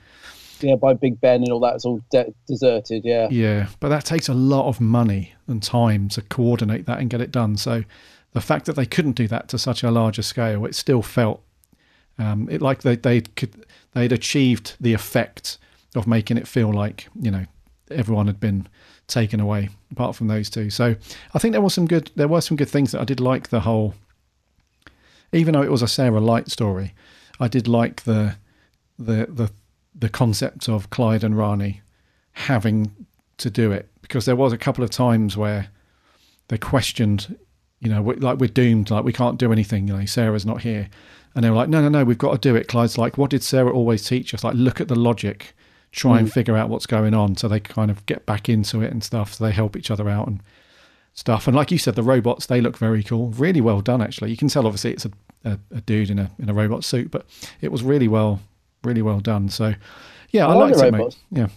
Yeah, 0.62 0.76
by 0.76 0.94
Big 0.94 1.20
Ben 1.20 1.42
and 1.42 1.50
all 1.50 1.60
that, 1.60 1.74
it's 1.74 1.84
all 1.84 2.00
de- 2.10 2.32
deserted. 2.46 3.04
Yeah. 3.04 3.28
yeah, 3.30 3.68
but 3.80 3.88
that 3.88 4.04
takes 4.04 4.28
a 4.28 4.34
lot 4.34 4.68
of 4.68 4.80
money 4.80 5.34
and 5.46 5.62
time 5.62 6.08
to 6.10 6.22
coordinate 6.22 6.86
that 6.86 6.98
and 6.98 7.10
get 7.10 7.20
it 7.20 7.30
done. 7.30 7.56
So 7.56 7.84
the 8.32 8.40
fact 8.40 8.66
that 8.66 8.76
they 8.76 8.86
couldn't 8.86 9.12
do 9.12 9.28
that 9.28 9.48
to 9.48 9.58
such 9.58 9.82
a 9.82 9.90
larger 9.90 10.22
scale, 10.22 10.64
it 10.66 10.74
still 10.74 11.02
felt 11.02 11.42
um, 12.18 12.48
it 12.50 12.62
like 12.62 12.82
they 12.82 12.96
they 12.96 13.20
could 13.22 13.64
they'd 13.92 14.12
achieved 14.12 14.76
the 14.80 14.92
effect 14.92 15.58
of 15.94 16.06
making 16.06 16.36
it 16.36 16.48
feel 16.48 16.72
like 16.72 17.08
you 17.20 17.30
know 17.30 17.46
everyone 17.90 18.26
had 18.26 18.40
been 18.40 18.66
taken 19.06 19.40
away 19.40 19.68
apart 19.90 20.16
from 20.16 20.28
those 20.28 20.48
two. 20.48 20.70
So 20.70 20.96
I 21.34 21.38
think 21.38 21.52
there 21.52 21.60
was 21.60 21.74
some 21.74 21.86
good 21.86 22.10
there 22.16 22.28
were 22.28 22.40
some 22.40 22.56
good 22.56 22.68
things 22.68 22.92
that 22.92 23.00
I 23.00 23.04
did 23.04 23.20
like 23.20 23.48
the 23.48 23.60
whole 23.60 23.94
even 25.32 25.54
though 25.54 25.62
it 25.62 25.70
was 25.70 25.82
a 25.82 25.88
Sarah 25.88 26.20
Light 26.20 26.50
story, 26.50 26.94
I 27.40 27.48
did 27.48 27.66
like 27.66 28.04
the 28.04 28.36
the 28.98 29.26
the 29.26 29.50
the 29.94 30.08
concept 30.08 30.68
of 30.68 30.90
Clyde 30.90 31.22
and 31.24 31.36
Rani 31.36 31.80
having 32.32 32.92
to 33.38 33.50
do 33.50 33.72
it 33.72 33.88
because 34.00 34.24
there 34.24 34.36
was 34.36 34.52
a 34.52 34.58
couple 34.58 34.82
of 34.84 34.90
times 34.90 35.36
where 35.36 35.68
they 36.48 36.58
questioned, 36.58 37.36
you 37.80 37.88
know, 37.90 38.02
we- 38.02 38.16
like 38.16 38.38
we're 38.38 38.46
doomed, 38.48 38.90
like 38.90 39.04
we 39.04 39.12
can't 39.12 39.38
do 39.38 39.52
anything. 39.52 39.88
You 39.88 39.96
know, 39.98 40.04
Sarah's 40.06 40.46
not 40.46 40.62
here, 40.62 40.88
and 41.34 41.44
they 41.44 41.50
were 41.50 41.56
like, 41.56 41.68
no, 41.68 41.80
no, 41.82 41.88
no, 41.88 42.04
we've 42.04 42.18
got 42.18 42.32
to 42.32 42.38
do 42.48 42.54
it. 42.56 42.68
Clyde's 42.68 42.98
like, 42.98 43.16
what 43.18 43.30
did 43.30 43.42
Sarah 43.42 43.72
always 43.72 44.04
teach 44.06 44.34
us? 44.34 44.44
Like, 44.44 44.54
look 44.54 44.80
at 44.80 44.88
the 44.88 44.94
logic, 44.98 45.54
try 45.92 46.18
and 46.18 46.28
Mm. 46.28 46.32
figure 46.32 46.56
out 46.56 46.68
what's 46.68 46.86
going 46.86 47.14
on, 47.14 47.36
so 47.36 47.48
they 47.48 47.60
kind 47.60 47.90
of 47.90 48.04
get 48.06 48.26
back 48.26 48.48
into 48.48 48.82
it 48.82 48.90
and 48.92 49.02
stuff. 49.04 49.34
So 49.34 49.44
they 49.44 49.52
help 49.52 49.76
each 49.76 49.90
other 49.90 50.08
out 50.08 50.26
and 50.26 50.40
stuff. 51.14 51.46
And 51.46 51.54
like 51.56 51.70
you 51.70 51.78
said, 51.78 51.94
the 51.94 52.02
robots 52.02 52.46
they 52.46 52.60
look 52.60 52.76
very 52.78 53.02
cool, 53.02 53.28
really 53.30 53.60
well 53.60 53.80
done. 53.80 54.00
Actually, 54.02 54.30
you 54.30 54.36
can 54.36 54.48
tell 54.48 54.66
obviously 54.66 54.92
it's 54.92 55.04
a, 55.06 55.10
a, 55.44 55.58
a 55.70 55.80
dude 55.82 56.10
in 56.10 56.18
a 56.18 56.30
in 56.38 56.48
a 56.48 56.54
robot 56.54 56.84
suit, 56.84 57.10
but 57.10 57.26
it 57.60 57.70
was 57.72 57.82
really 57.82 58.08
well, 58.08 58.40
really 58.84 59.02
well 59.02 59.20
done. 59.20 59.48
So 59.48 59.74
yeah, 60.30 60.46
I, 60.46 60.52
I 60.52 60.54
like 60.54 60.76
liked 60.76 60.86
it, 60.86 60.92
mate. 60.92 61.16
Yeah. 61.30 61.48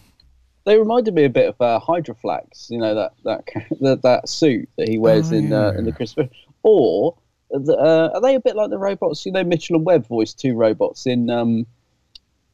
They 0.65 0.79
reminded 0.79 1.13
me 1.13 1.25
a 1.25 1.29
bit 1.29 1.47
of 1.47 1.61
uh, 1.61 1.79
Hydroflax, 1.79 2.69
you 2.69 2.79
know 2.79 2.95
that 2.95 3.13
that 3.23 3.45
that, 3.81 4.01
that 4.01 4.29
suit 4.29 4.69
that 4.77 4.87
he 4.89 4.97
wears 4.97 5.31
Oh, 5.31 5.35
in 5.35 5.53
uh, 5.53 5.73
in 5.77 5.85
the 5.85 5.91
Christmas. 5.91 6.29
Or 6.67 7.15
the, 7.51 7.77
uh, 7.77 8.09
are 8.15 8.21
they 8.21 8.33
a 8.33 8.39
bit 8.39 8.55
like 8.55 8.71
the 8.71 8.79
robots? 8.79 9.23
You 9.23 9.31
know, 9.31 9.43
Mitchell 9.43 9.75
and 9.75 9.85
Webb 9.85 10.07
voiced 10.07 10.39
two 10.39 10.55
robots 10.55 11.05
in. 11.05 11.29
Um, 11.29 11.67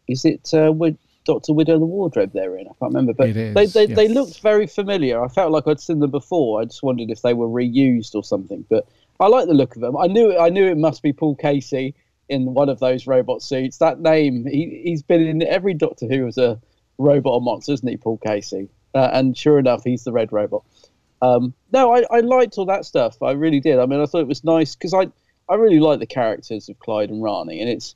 is 0.09 0.25
it 0.25 0.53
uh, 0.53 0.73
with 0.73 0.97
Doctor 1.23 1.53
Widow 1.53 1.79
the 1.79 1.85
Wardrobe 1.85 2.31
they're 2.33 2.57
in? 2.57 2.67
I 2.67 2.75
can't 2.77 2.93
remember, 2.93 3.13
but 3.13 3.29
is, 3.29 3.53
they 3.53 3.65
they, 3.67 3.93
they 3.93 4.07
looked 4.09 4.41
very 4.41 4.67
familiar. 4.67 5.23
I 5.23 5.29
felt 5.29 5.53
like 5.53 5.65
I'd 5.65 5.79
seen 5.79 5.99
them 5.99 6.11
before. 6.11 6.59
I 6.59 6.65
just 6.65 6.83
wondered 6.83 7.09
if 7.09 7.21
they 7.21 7.33
were 7.33 7.47
reused 7.47 8.15
or 8.15 8.23
something. 8.25 8.65
But 8.69 8.85
I 9.21 9.27
like 9.27 9.47
the 9.47 9.53
look 9.53 9.75
of 9.75 9.81
them. 9.81 9.95
I 9.95 10.07
knew 10.07 10.37
I 10.37 10.49
knew 10.49 10.65
it 10.65 10.77
must 10.77 11.01
be 11.01 11.13
Paul 11.13 11.37
Kasey 11.37 11.93
in 12.31 12.53
one 12.53 12.69
of 12.69 12.79
those 12.79 13.05
robot 13.05 13.41
suits. 13.41 13.77
That 13.77 13.99
name, 13.99 14.45
he 14.45 14.81
he's 14.83 15.03
been 15.03 15.21
in 15.21 15.41
every 15.43 15.73
Doctor 15.73 16.07
Who 16.07 16.27
as 16.27 16.37
a 16.37 16.59
robot 16.97 17.33
or 17.33 17.41
monster, 17.41 17.73
isn't 17.73 17.87
he, 17.87 17.97
Paul 17.97 18.17
Kasey? 18.17 18.69
Uh, 18.93 19.09
and 19.13 19.37
sure 19.37 19.59
enough, 19.59 19.83
he's 19.83 20.03
the 20.03 20.11
red 20.11 20.31
robot. 20.31 20.63
Um, 21.21 21.53
no, 21.71 21.93
I, 21.93 22.03
I 22.09 22.19
liked 22.21 22.57
all 22.57 22.65
that 22.65 22.85
stuff. 22.85 23.21
I 23.21 23.31
really 23.31 23.59
did. 23.59 23.79
I 23.79 23.85
mean, 23.85 24.01
I 24.01 24.05
thought 24.05 24.21
it 24.21 24.27
was 24.27 24.43
nice 24.43 24.75
because 24.75 24.93
I 24.93 25.07
I 25.49 25.55
really 25.55 25.79
like 25.79 25.99
the 25.99 26.05
characters 26.05 26.69
of 26.69 26.79
Clyde 26.79 27.09
and 27.09 27.21
Rani, 27.21 27.59
and 27.59 27.69
it's 27.69 27.95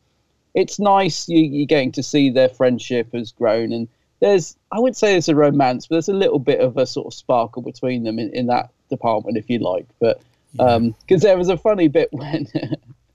it's 0.54 0.80
nice 0.80 1.28
you, 1.28 1.40
you're 1.40 1.66
getting 1.66 1.92
to 1.94 2.04
see 2.04 2.30
their 2.30 2.50
friendship 2.50 3.14
has 3.14 3.32
grown. 3.32 3.72
And 3.72 3.88
there's 4.20 4.56
I 4.72 4.80
wouldn't 4.80 4.98
say 4.98 5.14
there's 5.14 5.30
a 5.30 5.36
romance, 5.36 5.88
but 5.88 5.96
there's 5.96 6.10
a 6.10 6.14
little 6.14 6.40
bit 6.40 6.60
of 6.60 6.78
a 6.78 6.86
sort 6.86 7.08
of 7.08 7.14
sparkle 7.14 7.62
between 7.62 8.04
them 8.04 8.20
in, 8.20 8.32
in 8.34 8.48
that 8.48 8.70
department, 8.90 9.38
if 9.38 9.50
you 9.50 9.60
like. 9.60 9.88
But 10.00 10.22
because 10.52 11.22
there 11.22 11.38
was 11.38 11.50
a 11.50 11.58
funny 11.58 11.88
bit 11.88 12.10
when, 12.12 12.48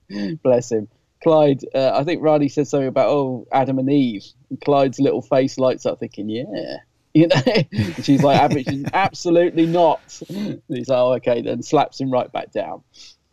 bless 0.42 0.72
him, 0.72 0.88
Clyde. 1.22 1.62
Uh, 1.74 1.92
I 1.94 2.04
think 2.04 2.22
Riley 2.22 2.48
says 2.48 2.70
something 2.70 2.88
about 2.88 3.08
oh 3.08 3.46
Adam 3.52 3.78
and 3.78 3.90
Eve. 3.90 4.24
And 4.50 4.60
Clyde's 4.60 4.98
little 4.98 5.22
face 5.22 5.58
lights 5.58 5.86
up, 5.86 6.00
thinking, 6.00 6.28
yeah. 6.28 6.44
You 7.12 7.26
know, 7.26 7.42
And 7.72 8.04
she's 8.04 8.22
like, 8.22 8.40
absolutely 8.94 9.66
not. 9.66 10.00
And 10.28 10.62
he's 10.68 10.88
like, 10.88 10.96
oh, 10.96 11.14
okay, 11.14 11.42
then 11.42 11.60
slaps 11.60 12.00
him 12.00 12.08
right 12.08 12.30
back 12.30 12.52
down. 12.52 12.84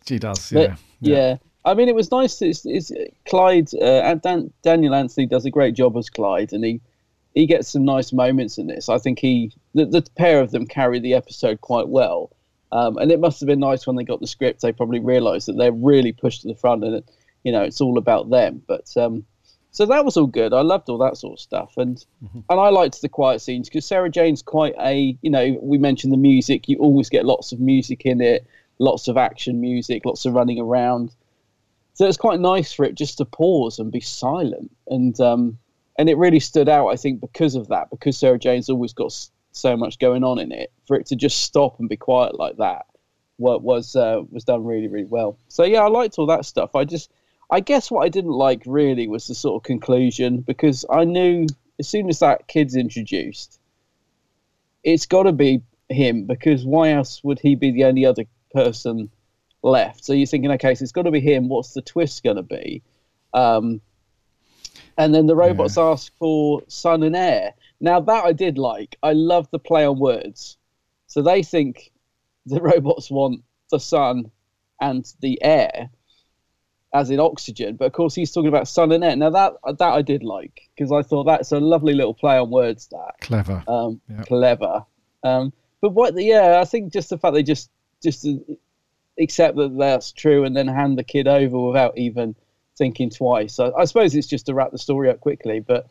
She 0.08 0.18
does, 0.18 0.50
But, 0.50 0.72
yeah. 0.72 0.76
yeah. 1.00 1.38
I 1.68 1.74
mean, 1.74 1.90
it 1.90 1.96
was 1.96 2.10
nice. 2.10 2.42
It's, 2.42 2.66
it's 2.66 2.92
Clyde 3.28 3.70
uh, 3.76 4.02
and 4.02 4.22
Dan, 4.22 4.54
Daniel 4.64 4.96
Anthony 4.96 5.28
does 5.28 5.46
a 5.46 5.52
great 5.52 5.76
job 5.76 5.98
as 5.98 6.10
Clyde, 6.10 6.54
and 6.54 6.64
he 6.64 6.82
he 7.34 7.46
gets 7.46 7.70
some 7.70 7.84
nice 7.84 8.14
moments 8.14 8.58
in 8.58 8.68
this. 8.68 8.88
I 8.88 8.98
think 8.98 9.20
he 9.20 9.52
the, 9.76 9.86
the 9.86 10.04
pair 10.18 10.40
of 10.40 10.52
them 10.52 10.66
carry 10.66 11.00
the 11.00 11.14
episode 11.14 11.60
quite 11.60 11.90
well, 11.90 12.32
um, 12.72 12.98
and 12.98 13.12
it 13.12 13.20
must 13.20 13.42
have 13.42 13.48
been 13.48 13.60
nice 13.60 13.86
when 13.86 13.98
they 13.98 14.06
got 14.06 14.22
the 14.22 14.28
script. 14.28 14.62
They 14.62 14.72
probably 14.72 15.02
realised 15.02 15.50
that 15.50 15.58
they're 15.58 15.74
really 15.74 16.14
pushed 16.14 16.42
to 16.44 16.48
the 16.48 16.56
front, 16.56 16.86
and 16.86 16.96
it, 16.96 17.10
you 17.48 17.54
know 17.54 17.64
it's 17.64 17.80
all 17.80 17.98
about 17.98 18.30
them. 18.30 18.62
But 18.68 18.88
um, 18.98 19.26
so 19.72 19.86
that 19.86 20.04
was 20.04 20.18
all 20.18 20.28
good. 20.28 20.54
I 20.54 20.62
loved 20.62 20.90
all 20.90 20.98
that 20.98 21.16
sort 21.16 21.34
of 21.34 21.40
stuff, 21.40 21.78
and 21.78 22.06
and 22.50 22.60
I 22.60 22.70
liked 22.70 23.02
the 23.02 23.08
quiet 23.10 23.40
scenes 23.42 23.70
because 23.70 23.86
Sarah 23.86 24.10
Jane's 24.10 24.42
quite 24.42 24.76
a 24.80 25.18
you 25.22 25.32
know 25.32 25.58
we 25.62 25.78
mentioned 25.78 26.12
the 26.12 26.18
music. 26.18 26.68
You 26.68 26.78
always 26.80 27.10
get 27.10 27.26
lots 27.26 27.54
of 27.54 27.60
music 27.60 28.06
in 28.06 28.20
it, 28.20 28.46
lots 28.80 29.08
of 29.08 29.16
action 29.16 29.62
music, 29.62 30.04
lots 30.04 30.26
of 30.26 30.34
running 30.34 30.60
around. 30.60 31.16
So 31.94 32.06
it's 32.08 32.18
quite 32.18 32.42
nice 32.42 32.74
for 32.74 32.84
it 32.86 32.96
just 32.96 33.18
to 33.20 33.26
pause 33.26 33.80
and 33.80 33.92
be 33.92 34.02
silent, 34.02 34.72
and 34.88 35.18
um, 35.22 35.58
and 35.98 36.10
it 36.10 36.18
really 36.18 36.42
stood 36.42 36.68
out. 36.68 36.90
I 36.90 36.98
think 36.98 37.22
because 37.22 37.56
of 37.56 37.70
that, 37.70 37.90
because 37.90 38.18
Sarah 38.18 38.40
Jane's 38.40 38.70
always 38.70 38.94
got 38.94 39.14
so 39.52 39.78
much 39.78 40.00
going 40.00 40.24
on 40.24 40.38
in 40.38 40.52
it, 40.52 40.72
for 40.86 40.98
it 41.00 41.06
to 41.08 41.16
just 41.16 41.40
stop 41.44 41.80
and 41.80 41.88
be 41.88 41.98
quiet 41.98 42.38
like 42.38 42.58
that, 42.58 42.86
what 43.38 43.64
was 43.64 43.96
uh, 43.96 44.22
was 44.32 44.44
done 44.44 44.66
really 44.66 44.88
really 44.88 45.12
well. 45.18 45.38
So 45.48 45.64
yeah, 45.64 45.82
I 45.82 45.88
liked 45.88 46.18
all 46.18 46.28
that 46.28 46.46
stuff. 46.46 46.76
I 46.76 46.84
just, 46.84 47.12
I 47.50 47.62
guess 47.62 47.90
what 47.90 48.04
I 48.04 48.10
didn't 48.10 48.32
like 48.32 48.64
really 48.66 49.08
was 49.08 49.28
the 49.28 49.36
sort 49.36 49.62
of 49.62 49.64
conclusion 49.64 50.42
because 50.42 50.86
I 50.90 51.06
knew 51.06 51.48
as 51.80 51.88
soon 51.88 52.10
as 52.10 52.20
that 52.20 52.48
kid's 52.48 52.76
introduced, 52.76 53.60
it's 54.84 55.06
got 55.06 55.24
to 55.24 55.32
be 55.32 55.62
him 55.90 56.26
because 56.26 56.66
why 56.66 56.92
else 56.92 57.24
would 57.24 57.40
he 57.40 57.56
be 57.56 57.72
the 57.72 57.86
only 57.86 58.06
other 58.06 58.26
person 58.54 59.10
left? 59.64 60.04
So 60.04 60.14
you're 60.14 60.28
thinking, 60.28 60.52
okay, 60.52 60.76
so 60.76 60.84
it's 60.84 60.92
got 60.92 61.04
to 61.04 61.12
be 61.12 61.22
him. 61.22 61.48
What's 61.48 61.74
the 61.74 61.82
twist 61.82 62.24
going 62.24 62.38
to 62.38 62.44
be? 62.44 62.84
Um, 63.34 63.82
and 64.98 65.14
then 65.14 65.28
the 65.28 65.36
robots 65.36 65.78
ask 65.78 66.12
for 66.18 66.64
son 66.68 67.04
and 67.04 67.16
heir. 67.16 67.54
Now 67.80 68.00
that 68.00 68.26
I 68.26 68.34
did 68.34 68.58
like. 68.58 68.98
I 69.04 69.14
love 69.14 69.50
the 69.52 69.60
play 69.60 69.86
on 69.86 70.00
words. 70.00 70.58
So 71.06 71.22
they 71.22 71.44
think 71.44 71.92
the 72.46 72.62
robots 72.62 73.12
want 73.12 73.44
the 73.72 73.80
son 73.80 74.32
and 74.82 75.06
the 75.22 75.42
air, 75.44 75.90
as 76.94 77.10
in 77.10 77.20
oxygen. 77.20 77.76
But 77.76 77.86
of 77.86 77.94
course, 77.94 78.16
he's 78.16 78.32
talking 78.32 78.48
about 78.48 78.68
son 78.68 78.92
and 78.92 79.04
air. 79.04 79.16
Now 79.16 79.30
that 79.30 79.54
that 79.80 79.82
I 79.94 80.02
did 80.02 80.24
like 80.24 80.70
because 80.76 80.92
I 80.92 81.02
thought 81.02 81.26
that's 81.26 81.52
a 81.52 81.60
lovely 81.60 81.94
little 81.94 82.14
play 82.14 82.38
on 82.38 82.50
words. 82.50 82.88
That 82.88 83.16
Clever. 83.22 83.64
um, 83.68 84.02
clever. 84.24 84.86
Um, 85.24 85.54
but 85.82 85.90
what? 85.90 86.18
Yeah, 86.18 86.60
I 86.62 86.66
think 86.66 86.94
just 86.94 87.10
the 87.10 87.18
fact 87.18 87.34
they 87.34 87.44
just 87.44 87.70
just 88.02 88.26
uh, 88.26 88.34
accept 89.20 89.58
that 89.58 89.78
that's 89.78 90.12
true 90.12 90.44
and 90.44 90.56
then 90.56 90.68
hand 90.68 90.98
the 90.98 91.04
kid 91.04 91.28
over 91.28 91.60
without 91.60 91.98
even 91.98 92.36
thinking 92.78 93.10
twice. 93.10 93.60
I, 93.60 93.72
I 93.72 93.86
suppose 93.86 94.16
it's 94.16 94.28
just 94.28 94.46
to 94.46 94.54
wrap 94.54 94.72
the 94.72 94.78
story 94.78 95.10
up 95.10 95.20
quickly, 95.20 95.60
but 95.60 95.88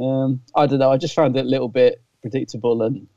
um, 0.00 0.42
I 0.54 0.66
don't 0.66 0.78
know. 0.78 0.92
I 0.92 0.96
just 0.96 1.14
found 1.14 1.36
it 1.36 1.46
a 1.46 1.48
little 1.48 1.68
bit 1.68 2.02
predictable 2.20 2.82
and, 2.82 3.08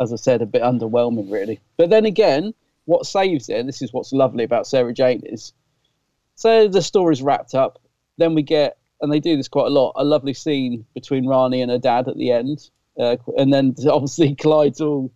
as 0.00 0.12
I 0.12 0.16
said, 0.16 0.42
a 0.42 0.46
bit 0.46 0.62
underwhelming, 0.62 1.30
really. 1.30 1.60
But 1.76 1.90
then 1.90 2.04
again, 2.04 2.52
what 2.84 3.06
saves 3.06 3.48
it, 3.48 3.58
and 3.58 3.68
this 3.68 3.80
is 3.82 3.92
what's 3.92 4.12
lovely 4.12 4.44
about 4.44 4.66
Sarah 4.66 4.92
Jane, 4.92 5.22
is 5.24 5.52
so 6.34 6.68
the 6.68 6.82
story's 6.82 7.22
wrapped 7.22 7.54
up. 7.54 7.80
Then 8.18 8.34
we 8.34 8.42
get, 8.42 8.78
and 9.00 9.12
they 9.12 9.20
do 9.20 9.36
this 9.36 9.48
quite 9.48 9.66
a 9.66 9.70
lot, 9.70 9.92
a 9.96 10.04
lovely 10.04 10.34
scene 10.34 10.84
between 10.94 11.26
Rani 11.26 11.62
and 11.62 11.70
her 11.70 11.78
dad 11.78 12.08
at 12.08 12.16
the 12.16 12.30
end. 12.30 12.70
Uh, 12.98 13.16
and 13.36 13.52
then 13.52 13.74
obviously 13.88 14.34
Clyde's 14.34 14.80
all 14.80 15.12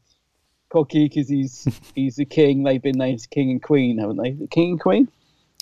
cocky 0.71 1.09
because 1.09 1.29
he's 1.29 1.67
he's 1.95 2.17
the 2.17 2.25
king. 2.25 2.63
They've 2.63 2.83
been 2.83 2.99
named 2.99 3.27
king 3.31 3.51
and 3.51 3.63
queen, 3.63 3.99
haven't 3.99 4.17
they? 4.17 4.33
The 4.33 4.49
king 4.49 4.73
and 4.73 4.81
queen? 4.81 5.09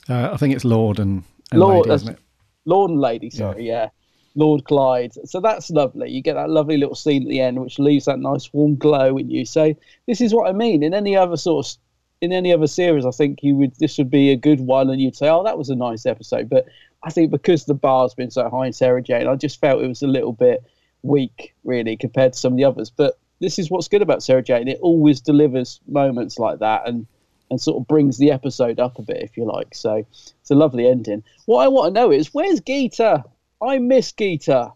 Uh, 0.09 0.31
I 0.33 0.37
think 0.37 0.55
it's 0.55 0.65
Lord 0.65 0.99
and, 0.99 1.25
and 1.51 1.61
Lord, 1.61 1.87
Lady, 1.87 1.95
isn't 1.95 2.13
it? 2.15 2.19
Lord 2.65 2.91
and 2.91 3.01
Lady, 3.01 3.31
sorry, 3.31 3.67
yeah. 3.67 3.89
Lord 4.37 4.65
Clyde. 4.65 5.15
So 5.25 5.41
that's 5.41 5.71
lovely. 5.71 6.11
You 6.11 6.23
get 6.23 6.35
that 6.35 6.51
lovely 6.51 6.77
little 6.77 6.95
scene 6.95 7.23
at 7.23 7.29
the 7.29 7.41
end, 7.41 7.61
which 7.61 7.79
leaves 7.79 8.05
that 8.05 8.19
nice 8.19 8.53
warm 8.53 8.77
glow 8.77 9.17
in 9.17 9.31
you. 9.31 9.47
So 9.47 9.75
this 10.07 10.21
is 10.21 10.33
what 10.35 10.49
I 10.49 10.53
mean. 10.53 10.83
In 10.83 10.95
any 10.95 11.17
other 11.17 11.37
sort 11.37 11.67
of, 11.67 11.73
in 12.21 12.33
any 12.33 12.53
other 12.53 12.67
series, 12.67 13.05
I 13.05 13.11
think 13.11 13.43
you 13.43 13.55
would 13.57 13.75
this 13.77 13.99
would 13.99 14.11
be 14.11 14.31
a 14.31 14.37
good 14.37 14.61
one, 14.61 14.91
and 14.91 15.01
you'd 15.01 15.17
say, 15.17 15.29
"Oh, 15.29 15.45
that 15.45 15.59
was 15.59 15.69
a 15.71 15.77
nice 15.77 16.07
episode." 16.07 16.49
But 16.49 16.67
I 17.03 17.11
think 17.11 17.31
because 17.31 17.65
the 17.65 17.75
bar's 17.75 18.15
been 18.15 18.31
so 18.31 18.49
high 18.49 18.67
in 18.67 18.73
Sarah 18.73 19.03
Jane, 19.03 19.27
I 19.29 19.37
just 19.37 19.61
felt 19.61 19.83
it 19.83 19.89
was 19.89 20.03
a 20.03 20.07
little 20.07 20.33
bit 20.33 20.63
weak, 21.03 21.55
really, 21.65 21.97
compared 21.97 22.33
to 22.33 22.39
some 22.39 22.55
of 22.55 22.57
the 22.57 22.65
others. 22.65 22.91
But 22.91 23.19
this 23.41 23.59
is 23.59 23.71
what's 23.71 23.89
good 23.89 24.03
about 24.03 24.23
Sarah 24.23 24.43
Jane. 24.43 24.67
It 24.69 24.79
always 24.81 25.21
delivers 25.21 25.81
moments 25.87 26.39
like 26.39 26.59
that, 26.61 26.89
and 26.89 27.07
and 27.51 27.61
sort 27.61 27.81
of 27.81 27.87
brings 27.87 28.19
the 28.19 28.33
episode 28.33 28.81
up 28.81 28.99
a 28.99 29.03
bit, 29.03 29.23
if 29.23 29.37
you 29.37 29.45
like. 29.45 29.75
So 29.75 30.05
it's 30.41 30.51
a 30.51 30.55
lovely 30.55 30.89
ending. 30.89 31.23
What 31.45 31.65
I 31.65 31.69
want 31.69 31.95
to 31.95 32.01
know 32.01 32.11
is 32.11 32.35
where's 32.35 32.61
Geeta? 32.61 33.23
I 33.63 33.79
miss 33.79 34.11
Geeta. 34.13 34.73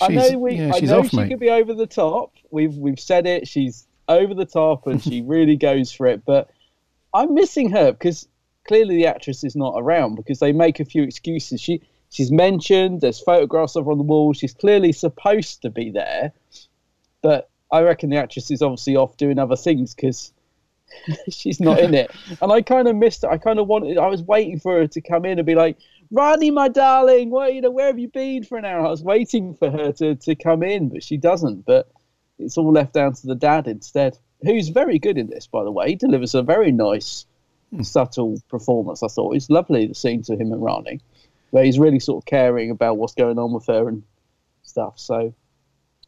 I 0.00 0.08
She's- 0.08 0.30
know 0.32 0.38
we. 0.38 0.56
yeah, 0.56 0.72
I 0.74 0.80
know 0.80 0.98
off, 0.98 1.08
she 1.08 1.16
mate. 1.16 1.28
could 1.30 1.40
be 1.40 1.48
over 1.50 1.72
the 1.72 1.86
top. 1.86 2.32
We've 2.50 2.76
we've 2.76 3.00
said 3.00 3.26
it. 3.26 3.48
She's 3.48 3.86
over 4.08 4.34
the 4.34 4.46
top, 4.46 4.86
and 4.86 5.02
she 5.02 5.22
really 5.22 5.56
goes 5.56 5.92
for 5.92 6.06
it. 6.06 6.24
But 6.24 6.50
I'm 7.12 7.34
missing 7.34 7.70
her 7.70 7.92
because 7.92 8.28
clearly 8.66 8.96
the 8.96 9.06
actress 9.06 9.44
is 9.44 9.56
not 9.56 9.74
around 9.76 10.16
because 10.16 10.38
they 10.38 10.52
make 10.52 10.80
a 10.80 10.84
few 10.84 11.02
excuses. 11.02 11.60
She 11.60 11.82
she's 12.10 12.30
mentioned. 12.30 13.00
There's 13.00 13.20
photographs 13.20 13.76
of 13.76 13.84
her 13.86 13.92
on 13.92 13.98
the 13.98 14.04
wall. 14.04 14.32
She's 14.32 14.54
clearly 14.54 14.92
supposed 14.92 15.62
to 15.62 15.70
be 15.70 15.90
there, 15.90 16.32
but 17.22 17.50
I 17.70 17.82
reckon 17.82 18.10
the 18.10 18.16
actress 18.16 18.50
is 18.50 18.62
obviously 18.62 18.96
off 18.96 19.16
doing 19.16 19.38
other 19.38 19.56
things 19.56 19.94
because 19.94 20.32
she's 21.30 21.60
not 21.60 21.80
in 21.80 21.94
it. 21.94 22.10
And 22.40 22.52
I 22.52 22.62
kind 22.62 22.88
of 22.88 22.96
missed 22.96 23.24
it. 23.24 23.30
I 23.30 23.38
kind 23.38 23.58
of 23.58 23.66
wanted. 23.66 23.98
I 23.98 24.06
was 24.06 24.22
waiting 24.22 24.58
for 24.58 24.78
her 24.78 24.86
to 24.86 25.00
come 25.00 25.24
in 25.24 25.38
and 25.38 25.46
be 25.46 25.54
like, 25.54 25.76
"Rani, 26.10 26.50
my 26.50 26.68
darling, 26.68 27.30
where 27.30 27.48
you 27.48 27.60
know 27.60 27.70
where 27.70 27.86
have 27.86 27.98
you 27.98 28.08
been 28.08 28.44
for 28.44 28.58
an 28.58 28.64
hour?" 28.64 28.86
I 28.86 28.90
was 28.90 29.02
waiting 29.02 29.54
for 29.54 29.70
her 29.70 29.92
to 29.92 30.14
to 30.14 30.34
come 30.34 30.62
in, 30.62 30.88
but 30.88 31.02
she 31.02 31.16
doesn't. 31.16 31.64
But 31.64 31.90
it's 32.38 32.58
all 32.58 32.72
left 32.72 32.92
down 32.92 33.14
to 33.14 33.26
the 33.26 33.34
dad 33.34 33.66
instead, 33.66 34.18
who's 34.42 34.68
very 34.68 34.98
good 34.98 35.18
in 35.18 35.28
this, 35.28 35.46
by 35.46 35.64
the 35.64 35.70
way. 35.70 35.90
He 35.90 35.94
delivers 35.96 36.34
a 36.34 36.42
very 36.42 36.72
nice, 36.72 37.26
subtle 37.82 38.40
performance. 38.48 39.02
I 39.02 39.08
thought 39.08 39.34
it's 39.36 39.50
lovely 39.50 39.86
the 39.86 39.94
scenes 39.94 40.30
of 40.30 40.40
him 40.40 40.52
and 40.52 40.62
Rani, 40.62 41.00
where 41.50 41.64
he's 41.64 41.78
really 41.78 42.00
sort 42.00 42.22
of 42.22 42.26
caring 42.26 42.70
about 42.70 42.96
what's 42.96 43.14
going 43.14 43.38
on 43.38 43.52
with 43.52 43.66
her 43.66 43.88
and 43.88 44.02
stuff. 44.62 44.98
So. 44.98 45.34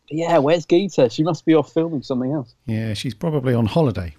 Yeah, 0.09 0.39
where's 0.39 0.65
Geeta? 0.67 1.11
She 1.11 1.25
must 1.25 1.45
be 1.45 1.55
off 1.55 1.73
filming 1.73 2.03
something 2.03 2.31
else. 2.33 2.55
Yeah, 2.67 2.95
she's 2.95 3.13
probably 3.13 3.55
on 3.55 3.67
holiday. 3.67 4.15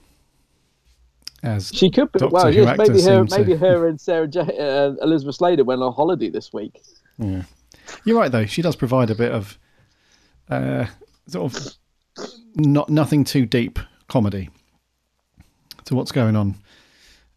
As 1.43 1.71
She 1.73 1.89
could 1.89 2.11
be. 2.11 2.19
Doctor 2.19 2.33
well, 2.33 2.53
yes, 2.53 2.77
maybe 2.77 3.01
her, 3.01 3.25
to- 3.25 3.37
maybe 3.37 3.55
her 3.55 3.87
and 3.89 4.01
Sarah 4.01 4.27
J- 4.27 4.39
uh, 4.41 4.95
Elisabeth 5.01 5.35
Sladen 5.35 5.65
went 5.65 5.81
on 5.81 5.93
holiday 5.93 6.29
this 6.29 6.51
week. 6.51 6.81
Yeah. 7.17 7.43
You're 8.03 8.17
right 8.19 8.29
though. 8.31 8.45
She 8.45 8.61
does 8.61 8.75
provide 8.75 9.09
a 9.09 9.15
bit 9.15 9.31
of 9.31 9.57
uh, 10.49 10.87
sort 11.27 11.53
of 11.55 11.73
not 12.57 12.89
nothing 12.89 13.23
too 13.23 13.45
deep 13.45 13.79
comedy 14.07 14.49
to 15.85 15.95
what's 15.95 16.11
going 16.11 16.35
on. 16.35 16.55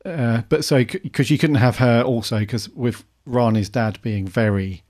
Uh, 0.05 0.43
but 0.49 0.65
so 0.65 0.85
because 0.85 1.31
you 1.31 1.39
couldn't 1.39 1.57
have 1.57 1.77
her 1.77 2.03
also 2.03 2.39
because 2.41 2.69
with 2.71 3.05
Rani's 3.27 3.69
dad 3.69 3.99
being 4.03 4.27
very 4.27 4.83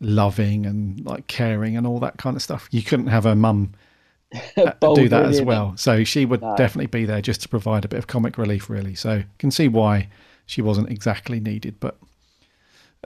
loving 0.00 0.64
and 0.66 1.04
like 1.04 1.26
caring 1.26 1.76
and 1.76 1.86
all 1.86 1.98
that 2.00 2.16
kind 2.16 2.36
of 2.36 2.42
stuff, 2.42 2.68
you 2.70 2.82
couldn't 2.82 3.08
have 3.08 3.24
her 3.24 3.34
mum 3.34 3.72
uh, 4.56 4.70
do 4.94 5.08
that 5.08 5.26
as 5.26 5.42
well. 5.42 5.76
So 5.76 6.04
she 6.04 6.24
would 6.24 6.42
No. 6.42 6.54
definitely 6.56 6.86
be 6.86 7.04
there 7.04 7.20
just 7.20 7.42
to 7.42 7.48
provide 7.48 7.84
a 7.84 7.88
bit 7.88 7.98
of 7.98 8.06
comic 8.06 8.38
relief, 8.38 8.70
really. 8.70 8.94
So 8.94 9.24
can 9.38 9.50
see 9.50 9.66
why 9.68 10.08
she 10.46 10.62
wasn't 10.62 10.90
exactly 10.90 11.40
needed, 11.40 11.80
but 11.80 11.98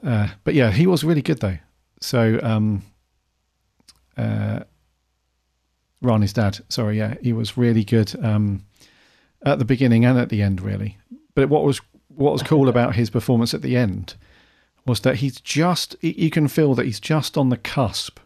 uh, 0.02 0.28
but 0.44 0.54
yeah, 0.54 0.70
he 0.72 0.86
was 0.86 1.04
really 1.04 1.22
good 1.22 1.40
though. 1.40 1.58
So 2.00 2.38
um, 2.42 2.82
uh, 4.18 4.60
Rani's 6.04 6.32
dad, 6.32 6.58
sorry, 6.68 6.98
yeah, 6.98 7.14
he 7.22 7.32
was 7.32 7.56
really 7.56 7.84
good 7.84 8.14
um, 8.24 8.64
at 9.44 9.58
the 9.58 9.64
beginning 9.64 10.04
and 10.04 10.18
at 10.18 10.28
the 10.28 10.42
end, 10.42 10.60
really. 10.60 10.98
But 11.34 11.48
what 11.48 11.64
was 11.64 11.80
what 12.08 12.32
was 12.32 12.42
cool 12.42 12.68
about 12.68 12.94
his 12.94 13.10
performance 13.10 13.54
at 13.54 13.62
the 13.62 13.76
end 13.76 14.14
was 14.86 15.00
that 15.00 15.16
he's 15.16 15.40
just 15.40 15.96
you 16.00 16.30
can 16.30 16.46
feel 16.46 16.74
that 16.74 16.86
he's 16.86 17.00
just 17.00 17.36
on 17.36 17.48
the 17.48 17.56
cusp 17.56 18.20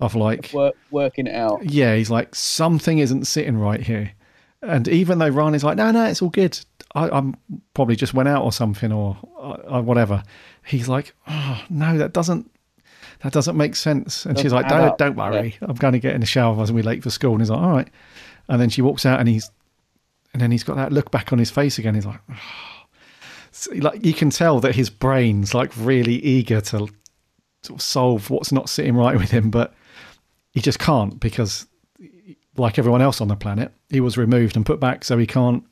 of 0.00 0.14
like 0.14 0.50
Work, 0.52 0.74
working 0.90 1.26
it 1.26 1.34
out. 1.34 1.64
yeah, 1.64 1.94
he's 1.94 2.10
like 2.10 2.34
something 2.34 2.98
isn't 2.98 3.26
sitting 3.26 3.56
right 3.56 3.80
here. 3.80 4.12
And 4.60 4.88
even 4.88 5.18
though 5.18 5.28
Ryan 5.28 5.54
is 5.54 5.62
like, 5.64 5.76
no, 5.76 5.90
no, 5.90 6.06
it's 6.06 6.22
all 6.22 6.30
good. 6.30 6.58
I, 6.94 7.08
I'm 7.10 7.36
probably 7.74 7.96
just 7.96 8.14
went 8.14 8.28
out 8.28 8.44
or 8.44 8.52
something 8.52 8.92
or 8.92 9.16
uh, 9.38 9.76
uh, 9.76 9.82
whatever. 9.82 10.22
He's 10.64 10.88
like, 10.88 11.14
oh 11.28 11.62
no, 11.70 11.98
that 11.98 12.12
doesn't 12.12 12.50
that 13.24 13.32
doesn't 13.32 13.56
make 13.56 13.74
sense. 13.74 14.26
And 14.26 14.38
she's 14.38 14.52
like, 14.52 14.68
don't, 14.68 14.82
up. 14.82 14.98
don't 14.98 15.16
worry. 15.16 15.56
I'm 15.62 15.74
going 15.76 15.94
to 15.94 15.98
get 15.98 16.14
in 16.14 16.20
the 16.20 16.26
shower. 16.26 16.54
I 16.54 16.58
was 16.58 16.70
going 16.70 16.82
to 16.82 16.82
be 16.82 16.86
late 16.86 17.02
for 17.02 17.08
school. 17.10 17.32
And 17.32 17.40
he's 17.40 17.48
like, 17.48 17.58
all 17.58 17.70
right. 17.70 17.88
And 18.48 18.60
then 18.60 18.68
she 18.68 18.82
walks 18.82 19.06
out 19.06 19.18
and 19.18 19.26
he's, 19.26 19.50
and 20.34 20.42
then 20.42 20.50
he's 20.50 20.62
got 20.62 20.76
that 20.76 20.92
look 20.92 21.10
back 21.10 21.32
on 21.32 21.38
his 21.38 21.50
face 21.50 21.78
again. 21.78 21.94
He's 21.94 22.04
like, 22.04 22.20
So, 23.54 23.72
like 23.76 24.04
you 24.04 24.12
can 24.12 24.30
tell 24.30 24.58
that 24.60 24.74
his 24.74 24.90
brain's 24.90 25.54
like 25.54 25.70
really 25.76 26.16
eager 26.16 26.60
to 26.60 26.88
sort 27.62 27.70
of 27.70 27.80
solve 27.80 28.28
what's 28.28 28.50
not 28.50 28.68
sitting 28.68 28.96
right 28.96 29.16
with 29.16 29.30
him, 29.30 29.48
but 29.48 29.72
he 30.52 30.60
just 30.60 30.80
can't 30.80 31.20
because, 31.20 31.66
like 32.56 32.78
everyone 32.80 33.00
else 33.00 33.20
on 33.20 33.28
the 33.28 33.36
planet, 33.36 33.72
he 33.90 34.00
was 34.00 34.18
removed 34.18 34.56
and 34.56 34.66
put 34.66 34.80
back, 34.80 35.04
so 35.04 35.16
he 35.16 35.26
can't 35.26 35.64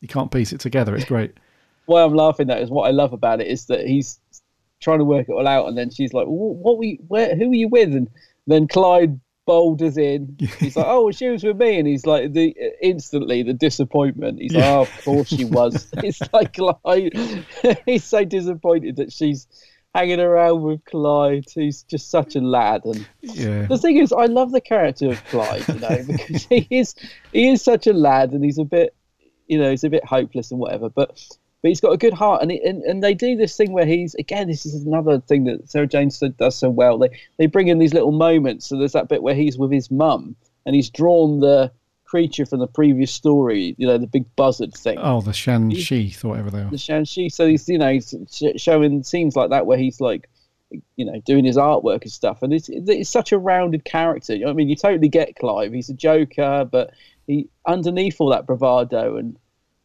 he 0.00 0.08
can't 0.08 0.32
piece 0.32 0.52
it 0.52 0.58
together. 0.58 0.96
It's 0.96 1.04
great. 1.04 1.32
Why 1.86 2.02
I'm 2.02 2.12
laughing 2.12 2.50
at 2.50 2.60
is 2.60 2.70
what 2.70 2.88
I 2.88 2.90
love 2.90 3.12
about 3.12 3.40
it 3.40 3.46
is 3.46 3.66
that 3.66 3.86
he's 3.86 4.18
trying 4.80 4.98
to 4.98 5.04
work 5.04 5.28
it 5.28 5.32
all 5.32 5.46
out, 5.46 5.68
and 5.68 5.76
then 5.76 5.90
she's 5.90 6.12
like, 6.12 6.26
"Wh- 6.26 6.56
"What 6.62 6.78
were 6.78 6.84
you? 6.84 6.98
Where? 7.08 7.34
Who 7.36 7.48
were 7.48 7.54
you 7.54 7.68
with?" 7.68 7.94
And 7.94 8.08
then 8.46 8.68
Clyde 8.68 9.20
boulders 9.46 9.96
in. 9.96 10.36
He's 10.58 10.76
like, 10.76 10.86
"Oh, 10.86 11.10
she 11.10 11.28
was 11.28 11.42
with 11.42 11.56
me," 11.56 11.78
and 11.78 11.88
he's 11.88 12.04
like, 12.06 12.32
"The 12.32 12.54
instantly 12.82 13.42
the 13.42 13.54
disappointment." 13.54 14.40
He's 14.40 14.54
like, 14.54 14.64
"Oh, 14.64 14.82
of 14.82 15.04
course 15.04 15.28
she 15.28 15.44
was." 15.44 15.88
it's 15.98 16.20
like 16.32 16.54
Clyde. 16.54 17.44
he's 17.86 18.04
so 18.04 18.24
disappointed 18.24 18.96
that 18.96 19.12
she's 19.12 19.46
hanging 19.94 20.20
around 20.20 20.62
with 20.62 20.84
Clyde. 20.84 21.46
He's 21.52 21.82
just 21.84 22.10
such 22.10 22.36
a 22.36 22.40
lad, 22.40 22.84
and 22.84 23.06
Yeah. 23.22 23.64
the 23.66 23.78
thing 23.78 23.96
is, 23.96 24.12
I 24.12 24.26
love 24.26 24.52
the 24.52 24.60
character 24.60 25.08
of 25.08 25.24
Clyde, 25.24 25.66
you 25.66 25.80
know, 25.80 26.04
because 26.06 26.44
he 26.44 26.66
is 26.70 26.94
he 27.32 27.48
is 27.48 27.62
such 27.62 27.86
a 27.86 27.92
lad, 27.94 28.32
and 28.32 28.44
he's 28.44 28.58
a 28.58 28.64
bit, 28.64 28.94
you 29.46 29.58
know, 29.58 29.70
he's 29.70 29.84
a 29.84 29.90
bit 29.90 30.04
hopeless 30.04 30.50
and 30.50 30.60
whatever, 30.60 30.90
but 30.90 31.18
but 31.62 31.68
he's 31.70 31.80
got 31.80 31.92
a 31.92 31.96
good 31.96 32.12
heart, 32.14 32.42
and, 32.42 32.50
he, 32.50 32.62
and 32.64 32.82
and 32.84 33.02
they 33.02 33.14
do 33.14 33.36
this 33.36 33.56
thing 33.56 33.72
where 33.72 33.86
he's 33.86 34.14
again, 34.14 34.48
this 34.48 34.64
is 34.64 34.84
another 34.84 35.20
thing 35.20 35.44
that 35.44 35.68
Sarah 35.68 35.86
Jane 35.86 36.10
does 36.36 36.56
so 36.56 36.70
well. 36.70 36.98
They 36.98 37.10
they 37.36 37.46
bring 37.46 37.68
in 37.68 37.78
these 37.78 37.94
little 37.94 38.12
moments. 38.12 38.66
So 38.66 38.78
there's 38.78 38.92
that 38.92 39.08
bit 39.08 39.22
where 39.22 39.34
he's 39.34 39.58
with 39.58 39.72
his 39.72 39.90
mum, 39.90 40.36
and 40.66 40.74
he's 40.74 40.90
drawn 40.90 41.40
the 41.40 41.72
creature 42.04 42.46
from 42.46 42.58
the 42.60 42.66
previous 42.66 43.12
story, 43.12 43.74
you 43.76 43.86
know, 43.86 43.98
the 43.98 44.06
big 44.06 44.24
buzzard 44.34 44.72
thing 44.72 44.96
Oh, 44.98 45.20
the 45.20 45.32
Shansheeth 45.32 46.24
or 46.24 46.28
whatever 46.28 46.50
they 46.50 46.62
are. 46.62 46.70
the 46.70 46.76
Shansheeth. 46.76 47.32
So 47.32 47.46
he's 47.46 47.68
you 47.68 47.78
know 47.78 47.92
he's 47.92 48.14
showing 48.56 49.02
scenes 49.02 49.36
like 49.36 49.50
that 49.50 49.66
where 49.66 49.76
he's 49.78 50.00
like 50.00 50.28
you 50.96 51.04
know 51.04 51.20
doing 51.26 51.44
his 51.44 51.56
artwork 51.56 52.02
and 52.02 52.12
stuff, 52.12 52.42
and 52.42 52.52
it's 52.52 52.68
it's 52.70 53.10
such 53.10 53.32
a 53.32 53.38
rounded 53.38 53.84
character. 53.84 54.32
You 54.34 54.40
know 54.40 54.46
what 54.46 54.52
I 54.52 54.56
mean, 54.56 54.68
you 54.68 54.76
totally 54.76 55.08
get 55.08 55.36
Clive. 55.36 55.72
He's 55.72 55.90
a 55.90 55.94
joker, 55.94 56.66
but 56.70 56.92
he 57.26 57.48
underneath 57.66 58.20
all 58.20 58.30
that 58.30 58.46
bravado 58.46 59.16
and 59.16 59.36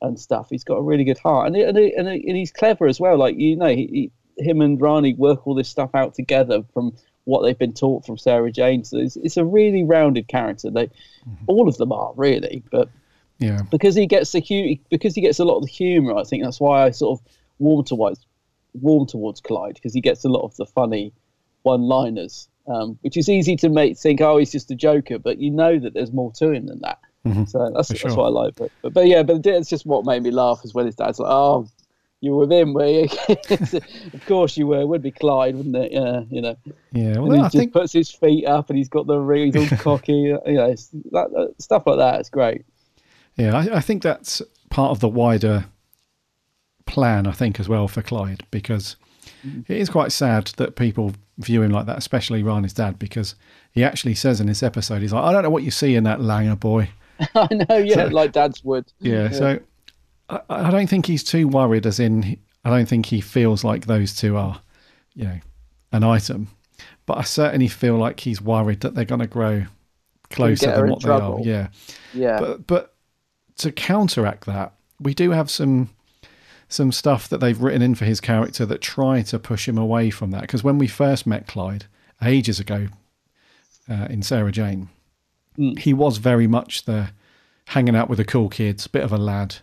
and 0.03 0.19
stuff, 0.19 0.47
he's 0.51 0.63
got 0.63 0.75
a 0.75 0.81
really 0.83 1.03
good 1.03 1.17
heart, 1.17 1.47
and 1.47 1.55
he, 1.55 1.63
and, 1.63 1.77
he, 1.77 1.93
and, 1.95 2.07
he, 2.07 2.27
and 2.27 2.37
he's 2.37 2.51
clever 2.51 2.85
as 2.85 2.99
well. 2.99 3.17
Like 3.17 3.37
you 3.37 3.55
know, 3.55 3.67
he, 3.69 4.11
he, 4.37 4.43
him 4.43 4.61
and 4.61 4.79
Rani 4.79 5.13
work 5.15 5.47
all 5.47 5.55
this 5.55 5.69
stuff 5.69 5.91
out 5.95 6.13
together 6.13 6.63
from 6.73 6.95
what 7.25 7.41
they've 7.41 7.57
been 7.57 7.73
taught 7.73 8.05
from 8.05 8.17
Sarah 8.17 8.51
Jane. 8.51 8.83
So 8.83 8.97
it's, 8.97 9.15
it's 9.15 9.37
a 9.37 9.45
really 9.45 9.83
rounded 9.83 10.27
character. 10.27 10.69
They 10.69 10.89
all 11.47 11.67
of 11.69 11.77
them 11.77 11.91
are 11.91 12.11
really, 12.17 12.63
but 12.69 12.89
Yeah. 13.39 13.61
because 13.71 13.95
he 13.95 14.05
gets 14.07 14.31
the 14.33 14.41
hu- 14.41 14.75
because 14.89 15.15
he 15.15 15.21
gets 15.21 15.39
a 15.39 15.45
lot 15.45 15.57
of 15.57 15.63
the 15.63 15.71
humour. 15.71 16.15
I 16.17 16.23
think 16.23 16.43
that's 16.43 16.59
why 16.59 16.83
I 16.83 16.91
sort 16.91 17.19
of 17.19 17.25
warm 17.59 17.85
towards 17.85 18.25
warm 18.73 19.05
towards 19.07 19.39
Clyde 19.39 19.75
because 19.75 19.93
he 19.93 20.01
gets 20.01 20.25
a 20.25 20.29
lot 20.29 20.41
of 20.43 20.55
the 20.57 20.65
funny 20.65 21.13
one-liners, 21.61 22.49
um, 22.67 22.97
which 23.01 23.15
is 23.17 23.29
easy 23.29 23.55
to 23.57 23.69
make 23.69 23.97
think, 23.97 24.19
oh, 24.21 24.37
he's 24.37 24.51
just 24.51 24.71
a 24.71 24.75
joker, 24.75 25.17
but 25.17 25.39
you 25.39 25.49
know 25.49 25.79
that 25.79 25.93
there's 25.93 26.11
more 26.11 26.31
to 26.33 26.51
him 26.51 26.65
than 26.65 26.79
that. 26.81 26.99
Mhm. 27.25 27.49
So 27.49 27.71
that's, 27.73 27.89
that's 27.89 28.01
sure. 28.01 28.15
what 28.15 28.25
I 28.25 28.29
like. 28.29 28.55
But, 28.55 28.71
but 28.81 28.93
but 28.93 29.07
yeah, 29.07 29.23
but 29.23 29.45
it's 29.45 29.69
just 29.69 29.85
what 29.85 30.05
made 30.05 30.23
me 30.23 30.31
laugh 30.31 30.61
is 30.63 30.73
when 30.73 30.85
his 30.85 30.95
dad's 30.95 31.19
like, 31.19 31.31
oh. 31.31 31.67
You 32.21 32.31
were 32.31 32.45
with 32.45 32.53
him, 32.53 32.73
were 32.73 32.87
you? 32.87 33.07
of 34.13 34.25
course 34.27 34.55
you 34.55 34.65
were. 34.65 34.79
It 34.79 34.87
would 34.87 35.01
be 35.01 35.11
Clyde, 35.11 35.57
wouldn't 35.57 35.75
it? 35.75 35.91
Yeah, 35.91 36.21
you 36.29 36.41
know. 36.41 36.55
Yeah, 36.93 37.15
And 37.15 37.23
well, 37.23 37.33
he 37.33 37.39
I 37.39 37.43
just 37.43 37.57
think 37.57 37.73
puts 37.73 37.91
his 37.91 38.09
feet 38.09 38.45
up, 38.45 38.69
and 38.69 38.77
he's 38.77 38.87
got 38.87 39.07
the 39.07 39.17
ring. 39.17 39.51
He's 39.51 39.73
all 39.73 39.77
cocky. 39.79 40.13
You 40.13 40.39
know, 40.45 40.69
that, 40.69 41.31
that, 41.31 41.53
stuff 41.59 41.85
like 41.85 41.97
that. 41.97 42.21
It's 42.21 42.29
great. 42.29 42.63
Yeah, 43.35 43.57
I, 43.57 43.75
I 43.75 43.81
think 43.81 44.03
that's 44.03 44.41
part 44.69 44.91
of 44.91 45.01
the 45.01 45.09
wider 45.09 45.65
plan, 46.85 47.27
I 47.27 47.33
think, 47.33 47.59
as 47.59 47.67
well 47.67 47.89
for 47.89 48.01
Clyde, 48.01 48.45
because 48.51 48.95
it 49.67 49.77
is 49.77 49.89
quite 49.89 50.13
sad 50.13 50.47
that 50.55 50.77
people 50.77 51.11
view 51.37 51.61
him 51.61 51.71
like 51.71 51.87
that, 51.87 51.97
especially 51.97 52.41
Ryan's 52.41 52.71
dad, 52.71 52.99
because 52.99 53.35
he 53.71 53.83
actually 53.83 54.15
says 54.15 54.39
in 54.39 54.47
this 54.47 54.63
episode, 54.63 55.01
he's 55.01 55.11
like, 55.11 55.25
I 55.25 55.33
don't 55.33 55.43
know 55.43 55.49
what 55.49 55.63
you 55.63 55.71
see 55.71 55.95
in 55.95 56.05
that 56.05 56.19
Langer 56.19 56.57
boy. 56.57 56.89
I 57.35 57.47
know, 57.51 57.77
yeah, 57.77 57.95
So- 57.95 58.07
like 58.07 58.31
Dad's 58.31 58.63
would. 58.63 58.85
Yeah, 58.99 59.31
so 59.31 59.59
I, 60.29 60.39
I 60.49 60.71
don't 60.71 60.87
think 60.89 61.05
he's 61.05 61.23
too 61.23 61.47
worried, 61.47 61.85
as 61.85 61.99
in, 61.99 62.37
I 62.65 62.69
don't 62.69 62.87
think 62.87 63.07
he 63.07 63.21
feels 63.21 63.63
like 63.63 63.85
those 63.85 64.15
two 64.15 64.37
are, 64.37 64.61
you 65.13 65.25
know, 65.25 65.39
an 65.91 66.03
item. 66.03 66.47
But 67.05 67.17
I 67.17 67.23
certainly 67.23 67.67
feel 67.67 67.97
like 67.97 68.21
he's 68.21 68.41
worried 68.41 68.79
that 68.81 68.95
they're 68.95 69.05
going 69.05 69.19
to 69.21 69.27
grow 69.27 69.65
closer 70.29 70.71
than 70.71 70.89
what 70.89 71.01
they 71.03 71.09
are. 71.09 71.39
Yeah. 71.41 71.67
Yeah. 72.13 72.39
But 72.39 72.65
but 72.67 72.93
to 73.57 73.71
counteract 73.71 74.45
that, 74.45 74.73
we 74.99 75.13
do 75.13 75.31
have 75.31 75.51
some 75.51 75.89
some 76.69 76.91
stuff 76.91 77.27
that 77.29 77.39
they've 77.39 77.61
written 77.61 77.81
in 77.81 77.93
for 77.93 78.05
his 78.05 78.19
character 78.21 78.65
that 78.65 78.81
try 78.81 79.21
to 79.21 79.37
push 79.37 79.67
him 79.67 79.77
away 79.77 80.09
from 80.09 80.31
that. 80.31 80.41
Because 80.41 80.63
when 80.63 80.77
we 80.77 80.87
first 80.87 81.27
met 81.27 81.45
Clyde 81.45 81.85
ages 82.23 82.59
ago 82.59 82.87
uh, 83.89 84.07
in 84.09 84.23
Sarah 84.23 84.51
Jane, 84.51 84.89
Mm. 85.57 85.77
he 85.79 85.93
was 85.93 86.17
very 86.17 86.47
much 86.47 86.85
the 86.85 87.09
hanging 87.67 87.95
out 87.95 88.09
with 88.09 88.17
the 88.17 88.25
cool 88.25 88.49
kids, 88.49 88.87
bit 88.87 89.03
of 89.03 89.11
a 89.13 89.17
lad, 89.17 89.55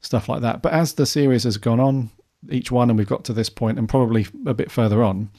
stuff 0.00 0.28
like 0.28 0.40
that. 0.42 0.62
But 0.62 0.72
as 0.72 0.94
the 0.94 1.06
series 1.06 1.44
has 1.44 1.56
gone 1.56 1.80
on, 1.80 2.10
each 2.50 2.70
one, 2.70 2.90
and 2.90 2.98
we've 2.98 3.08
got 3.08 3.24
to 3.24 3.32
this 3.32 3.48
point, 3.48 3.78
and 3.78 3.88
probably 3.88 4.26
a 4.46 4.54
bit 4.54 4.70
further 4.70 5.02
on, 5.02 5.30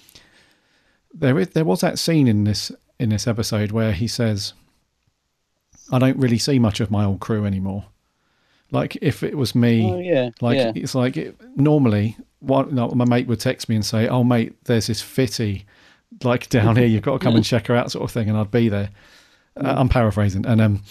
there 1.13 1.39
is 1.39 1.49
there 1.49 1.65
was 1.65 1.81
that 1.81 1.99
scene 1.99 2.27
in 2.27 2.43
this 2.43 2.71
in 2.99 3.09
this 3.09 3.27
episode 3.27 3.71
where 3.71 3.91
he 3.91 4.07
says, 4.07 4.53
"I 5.91 5.99
don't 5.99 6.17
really 6.17 6.37
see 6.37 6.59
much 6.59 6.79
of 6.79 6.91
my 6.91 7.05
old 7.05 7.19
crew 7.19 7.45
anymore." 7.45 7.85
Like 8.71 8.97
if 9.01 9.21
it 9.23 9.37
was 9.37 9.53
me, 9.55 9.89
Oh, 9.91 9.99
yeah, 9.99 10.29
like 10.41 10.57
yeah. 10.57 10.71
it's 10.75 10.95
like 10.95 11.15
it, 11.17 11.39
normally, 11.55 12.17
one 12.39 12.73
no, 12.73 12.89
my 12.89 13.05
mate 13.05 13.27
would 13.27 13.39
text 13.39 13.69
me 13.69 13.75
and 13.75 13.85
say, 13.85 14.07
"Oh 14.07 14.23
mate, 14.23 14.55
there's 14.65 14.87
this 14.87 15.01
fitty 15.01 15.65
like 16.23 16.49
down 16.49 16.75
here. 16.77 16.87
You've 16.87 17.03
got 17.03 17.19
to 17.19 17.23
come 17.23 17.35
and 17.35 17.45
check 17.45 17.67
her 17.67 17.75
out," 17.75 17.91
sort 17.91 18.03
of 18.03 18.11
thing, 18.11 18.27
and 18.29 18.37
I'd 18.37 18.51
be 18.51 18.69
there. 18.69 18.89
Uh, 19.57 19.75
I'm 19.77 19.89
paraphrasing, 19.89 20.45
and 20.45 20.61
um, 20.61 20.83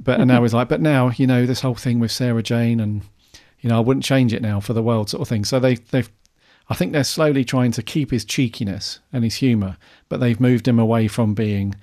but 0.00 0.20
and 0.20 0.28
now 0.28 0.42
he's 0.42 0.54
like, 0.54 0.68
but 0.68 0.80
now 0.80 1.10
you 1.10 1.26
know 1.26 1.46
this 1.46 1.60
whole 1.60 1.74
thing 1.74 2.00
with 2.00 2.10
Sarah 2.10 2.42
Jane, 2.42 2.80
and 2.80 3.02
you 3.60 3.70
know 3.70 3.76
I 3.76 3.80
wouldn't 3.80 4.04
change 4.04 4.32
it 4.32 4.42
now 4.42 4.60
for 4.60 4.72
the 4.72 4.82
world, 4.82 5.10
sort 5.10 5.22
of 5.22 5.28
thing. 5.28 5.44
So 5.44 5.60
they 5.60 5.76
they've, 5.76 6.10
I 6.68 6.74
think 6.74 6.92
they're 6.92 7.04
slowly 7.04 7.44
trying 7.44 7.72
to 7.72 7.82
keep 7.82 8.10
his 8.10 8.24
cheekiness 8.24 8.98
and 9.12 9.22
his 9.22 9.36
humour, 9.36 9.76
but 10.08 10.20
they've 10.20 10.40
moved 10.40 10.66
him 10.66 10.78
away 10.78 11.08
from 11.08 11.34
being 11.34 11.74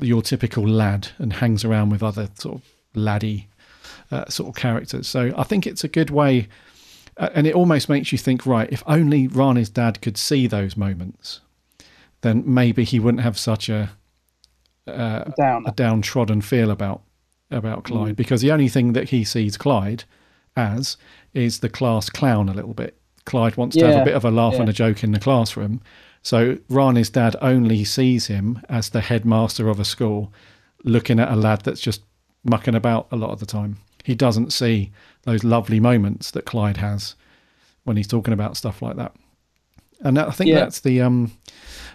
your 0.00 0.22
typical 0.22 0.66
lad 0.66 1.08
and 1.18 1.34
hangs 1.34 1.64
around 1.64 1.90
with 1.90 2.02
other 2.02 2.28
sort 2.34 2.56
of 2.56 2.62
laddie 2.94 3.48
uh, 4.10 4.26
sort 4.28 4.48
of 4.48 4.60
characters. 4.60 5.08
So 5.08 5.32
I 5.36 5.42
think 5.42 5.66
it's 5.66 5.84
a 5.84 5.88
good 5.88 6.10
way, 6.10 6.48
uh, 7.16 7.28
and 7.34 7.46
it 7.46 7.54
almost 7.54 7.88
makes 7.88 8.12
you 8.12 8.18
think, 8.18 8.46
right? 8.46 8.68
If 8.72 8.82
only 8.86 9.28
Rani's 9.28 9.68
dad 9.68 10.00
could 10.00 10.16
see 10.16 10.46
those 10.46 10.76
moments, 10.76 11.40
then 12.22 12.42
maybe 12.46 12.84
he 12.84 12.98
wouldn't 12.98 13.22
have 13.22 13.38
such 13.38 13.68
a 13.68 13.90
uh, 14.86 15.24
a 15.66 15.72
downtrodden 15.72 16.40
feel 16.42 16.70
about 16.70 17.02
about 17.50 17.84
Clyde, 17.84 18.12
Mm. 18.14 18.16
because 18.16 18.40
the 18.42 18.52
only 18.52 18.68
thing 18.68 18.92
that 18.92 19.08
he 19.10 19.24
sees 19.24 19.56
Clyde 19.56 20.04
as 20.56 20.96
is 21.34 21.58
the 21.60 21.68
class 21.68 22.08
clown 22.08 22.48
a 22.48 22.54
little 22.54 22.74
bit. 22.74 22.96
Clyde 23.24 23.56
wants 23.56 23.76
to 23.76 23.86
have 23.86 24.02
a 24.02 24.04
bit 24.04 24.14
of 24.14 24.24
a 24.24 24.30
laugh 24.30 24.54
and 24.54 24.68
a 24.68 24.72
joke 24.72 25.02
in 25.04 25.12
the 25.12 25.18
classroom. 25.20 25.80
So 26.22 26.58
Rani's 26.68 27.10
dad 27.10 27.34
only 27.40 27.84
sees 27.84 28.26
him 28.26 28.60
as 28.68 28.90
the 28.90 29.00
headmaster 29.00 29.68
of 29.68 29.80
a 29.80 29.84
school, 29.84 30.32
looking 30.84 31.18
at 31.20 31.30
a 31.30 31.36
lad 31.36 31.62
that's 31.62 31.80
just 31.80 32.02
mucking 32.44 32.74
about 32.74 33.06
a 33.10 33.16
lot 33.16 33.30
of 33.30 33.40
the 33.40 33.46
time. 33.46 33.76
He 34.04 34.14
doesn't 34.14 34.52
see 34.52 34.92
those 35.22 35.44
lovely 35.44 35.80
moments 35.80 36.30
that 36.32 36.44
Clyde 36.46 36.78
has 36.78 37.14
when 37.84 37.96
he's 37.96 38.08
talking 38.08 38.32
about 38.34 38.56
stuff 38.56 38.80
like 38.82 38.96
that. 38.96 39.14
And 40.02 40.16
that, 40.16 40.28
I 40.28 40.30
think 40.32 40.48
Yeah. 40.50 40.60
that's 40.60 40.80
the 40.80 41.00
um, 41.02 41.32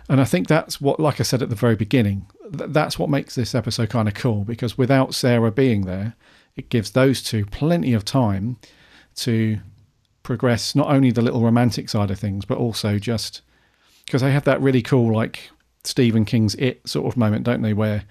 and 0.10 0.22
I 0.22 0.26
think 0.26 0.47
that's 0.47 0.80
what, 0.80 0.99
like 0.99 1.20
I 1.20 1.24
said 1.24 1.41
at 1.41 1.49
the 1.49 1.56
very 1.56 1.76
beginning, 1.76 2.28
th- 2.56 2.72
that's 2.72 2.99
what 2.99 3.10
makes 3.10 3.36
this 3.36 3.56
episode 3.56 3.89
kind 3.89 4.08
of 4.08 4.14
cool 4.14 4.43
because 4.43 4.78
without 4.78 5.14
Sarah 5.16 5.51
being 5.51 5.86
there, 5.86 6.16
it 6.56 6.70
gives 6.70 6.91
those 6.91 7.22
two 7.22 7.45
plenty 7.45 7.93
of 7.93 8.06
time 8.06 8.58
to 9.16 9.60
progress 10.24 10.76
not 10.76 10.89
only 10.89 11.12
the 11.12 11.22
little 11.22 11.41
romantic 11.41 11.89
side 11.89 12.12
of 12.12 12.20
things, 12.20 12.45
but 12.45 12.58
also 12.58 12.99
just 12.99 13.41
because 14.06 14.22
they 14.22 14.32
have 14.32 14.43
that 14.43 14.62
really 14.62 14.82
cool, 14.82 15.16
like 15.16 15.49
Stephen 15.84 16.26
King's 16.26 16.56
It 16.56 16.88
sort 16.88 17.08
of 17.08 17.18
moment, 17.18 17.43
don't 17.43 17.62
they? 17.62 17.74
Where 17.74 18.03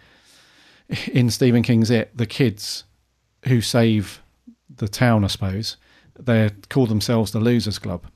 in 1.12 1.30
Stephen 1.30 1.62
King's 1.62 1.90
It, 1.90 2.16
the 2.16 2.26
kids 2.26 2.84
who 3.46 3.60
save 3.60 4.22
the 4.74 4.88
town, 4.88 5.24
I 5.24 5.28
suppose, 5.28 5.76
they 6.18 6.50
call 6.68 6.86
themselves 6.86 7.32
the 7.32 7.40
Losers 7.40 7.78
Club, 7.78 8.06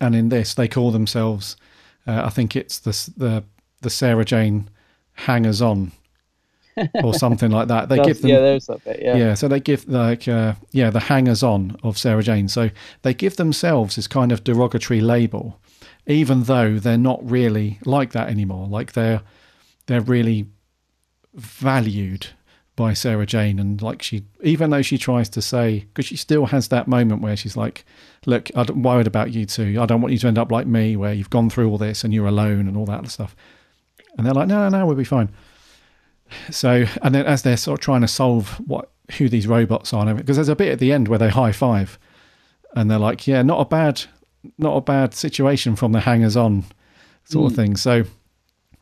and 0.00 0.14
in 0.14 0.28
this, 0.28 0.54
they 0.54 0.68
call 0.68 0.90
themselves, 0.90 1.56
uh, 2.06 2.22
I 2.24 2.30
think 2.30 2.56
it's 2.56 2.78
the 2.78 2.90
the 3.16 3.44
the 3.82 3.90
Sarah 3.90 4.24
Jane 4.24 4.68
Hangers 5.12 5.62
On. 5.62 5.92
or 7.02 7.14
something 7.24 7.50
like 7.50 7.68
that. 7.68 7.88
They 7.88 7.96
give 8.00 8.20
them, 8.20 8.30
yeah, 8.30 8.40
there's 8.40 8.66
that 8.66 8.84
bit, 8.84 9.00
yeah. 9.00 9.16
yeah. 9.16 9.34
So 9.34 9.48
they 9.48 9.60
give 9.60 9.88
like, 9.88 10.28
uh, 10.28 10.54
yeah, 10.72 10.90
the 10.90 11.00
hangers 11.00 11.42
on 11.42 11.78
of 11.82 11.96
Sarah 11.96 12.22
Jane. 12.22 12.48
So 12.48 12.68
they 13.00 13.14
give 13.14 13.36
themselves 13.36 13.96
this 13.96 14.06
kind 14.06 14.30
of 14.30 14.44
derogatory 14.44 15.00
label, 15.00 15.58
even 16.06 16.42
though 16.42 16.78
they're 16.78 16.98
not 16.98 17.18
really 17.28 17.78
like 17.86 18.12
that 18.12 18.28
anymore. 18.28 18.68
Like 18.68 18.92
they're 18.92 19.22
they're 19.86 20.02
really 20.02 20.48
valued 21.34 22.28
by 22.76 22.92
Sarah 22.92 23.26
Jane, 23.26 23.58
and 23.58 23.80
like 23.80 24.02
she, 24.02 24.24
even 24.42 24.70
though 24.70 24.82
she 24.82 24.98
tries 24.98 25.28
to 25.30 25.40
say, 25.42 25.80
because 25.88 26.04
she 26.06 26.16
still 26.16 26.46
has 26.46 26.68
that 26.68 26.86
moment 26.86 27.22
where 27.22 27.36
she's 27.36 27.56
like, 27.56 27.84
"Look, 28.26 28.50
I'm 28.54 28.82
worried 28.82 29.06
about 29.06 29.32
you 29.32 29.46
too. 29.46 29.78
I 29.80 29.86
don't 29.86 30.02
want 30.02 30.12
you 30.12 30.18
to 30.20 30.26
end 30.28 30.36
up 30.38 30.52
like 30.52 30.66
me, 30.66 30.94
where 30.96 31.14
you've 31.14 31.30
gone 31.30 31.48
through 31.50 31.68
all 31.70 31.78
this 31.78 32.04
and 32.04 32.12
you're 32.12 32.26
alone 32.26 32.68
and 32.68 32.76
all 32.76 32.84
that 32.86 33.08
stuff." 33.08 33.34
And 34.16 34.26
they're 34.26 34.34
like, 34.34 34.48
"No, 34.48 34.68
no, 34.68 34.78
no, 34.78 34.86
we'll 34.86 34.94
be 34.96 35.04
fine." 35.04 35.30
So, 36.50 36.84
and 37.02 37.14
then 37.14 37.24
as 37.24 37.42
they're 37.42 37.56
sort 37.56 37.78
of 37.80 37.84
trying 37.84 38.00
to 38.02 38.08
solve 38.08 38.60
what 38.66 38.90
who 39.18 39.28
these 39.28 39.46
robots 39.46 39.92
are, 39.94 40.12
because 40.14 40.36
there's 40.36 40.48
a 40.48 40.56
bit 40.56 40.72
at 40.72 40.78
the 40.80 40.92
end 40.92 41.08
where 41.08 41.18
they 41.18 41.28
high 41.30 41.52
five, 41.52 41.98
and 42.74 42.90
they're 42.90 42.98
like, 42.98 43.26
"Yeah, 43.26 43.42
not 43.42 43.60
a 43.60 43.64
bad, 43.64 44.02
not 44.58 44.76
a 44.76 44.80
bad 44.80 45.14
situation 45.14 45.76
from 45.76 45.92
the 45.92 46.00
hangers 46.00 46.36
on, 46.36 46.64
sort 47.24 47.52
of 47.52 47.52
Mm. 47.52 47.56
thing." 47.56 47.76
So, 47.76 48.04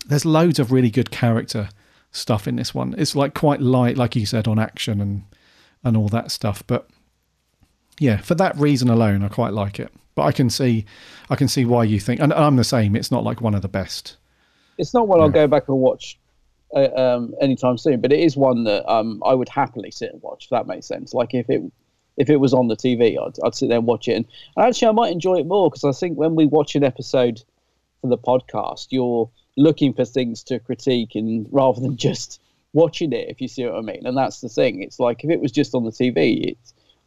there's 0.07 0.25
loads 0.25 0.59
of 0.59 0.73
really 0.73 0.91
good 0.91 1.11
character 1.11 1.69
stuff 2.15 2.47
in 2.49 2.57
this 2.57 2.75
one. 2.75 2.95
It's 2.97 3.15
like 3.15 3.35
quite 3.35 3.61
light, 3.61 3.97
like 3.97 4.17
you 4.17 4.25
said, 4.25 4.49
on 4.49 4.59
action 4.59 5.01
and 5.01 5.25
and 5.83 5.97
all 5.97 6.09
that 6.09 6.31
stuff. 6.31 6.63
But 6.67 6.89
yeah, 7.99 8.19
for 8.19 8.35
that 8.37 8.57
reason 8.57 8.89
alone, 8.89 9.23
I 9.23 9.29
quite 9.29 9.53
like 9.53 9.79
it. 9.79 9.93
But 10.15 10.23
I 10.23 10.33
can 10.33 10.49
see, 10.49 10.87
I 11.29 11.37
can 11.37 11.49
see 11.49 11.65
why 11.65 11.85
you 11.85 12.01
think, 12.01 12.21
and 12.21 12.33
I'm 12.33 12.57
the 12.57 12.65
same. 12.65 12.97
It's 12.97 13.11
not 13.11 13.25
like 13.25 13.41
one 13.41 13.55
of 13.55 13.63
the 13.63 13.69
best. 13.69 14.17
It's 14.79 14.95
not 14.95 15.09
one 15.09 15.21
I'll 15.21 15.29
go 15.29 15.47
back 15.47 15.69
and 15.69 15.79
watch 15.79 16.19
uh, 16.75 16.89
um, 16.97 17.35
anytime 17.41 17.77
soon, 17.77 18.01
but 18.01 18.13
it 18.13 18.21
is 18.21 18.37
one 18.37 18.65
that 18.65 18.91
um, 18.91 19.23
I 19.25 19.35
would 19.35 19.49
happily 19.49 19.91
sit 19.91 20.13
and 20.13 20.23
watch. 20.23 20.45
If 20.45 20.51
that 20.51 20.67
makes 20.67 20.87
sense. 20.87 21.15
Like 21.15 21.35
if 21.35 21.51
it 21.51 21.63
if 22.17 22.31
it 22.31 22.37
was 22.37 22.55
on 22.55 22.69
the 22.69 22.77
TV, 22.77 23.19
I'd, 23.21 23.35
I'd 23.45 23.55
sit 23.55 23.69
there 23.69 23.79
and 23.79 23.87
watch 23.87 24.07
it. 24.07 24.13
And, 24.13 24.27
and 24.57 24.67
actually, 24.67 24.89
I 24.89 24.93
might 24.93 25.13
enjoy 25.13 25.37
it 25.39 25.47
more 25.47 25.69
because 25.69 25.85
I 25.85 25.93
think 25.93 26.17
when 26.17 26.37
we 26.37 26.47
watch 26.47 26.77
an 26.77 26.85
episode 26.85 27.43
for 28.01 28.09
the 28.09 28.19
podcast, 28.19 28.89
you're 28.91 29.29
looking 29.57 29.93
for 29.93 30.05
things 30.05 30.43
to 30.45 30.59
critique, 30.59 31.15
and 31.15 31.47
rather 31.51 31.81
than 31.81 31.97
just 31.97 32.41
watching 32.73 33.13
it, 33.13 33.29
if 33.29 33.41
you 33.41 33.49
see 33.49 33.65
what 33.65 33.77
I 33.77 33.81
mean. 33.81 34.05
And 34.05 34.17
that's 34.17 34.41
the 34.41 34.49
thing. 34.49 34.83
It's 34.83 34.99
like 34.99 35.25
if 35.25 35.31
it 35.31 35.41
was 35.41 35.53
just 35.53 35.75
on 35.75 35.85
the 35.85 35.91
TV, 35.91 36.57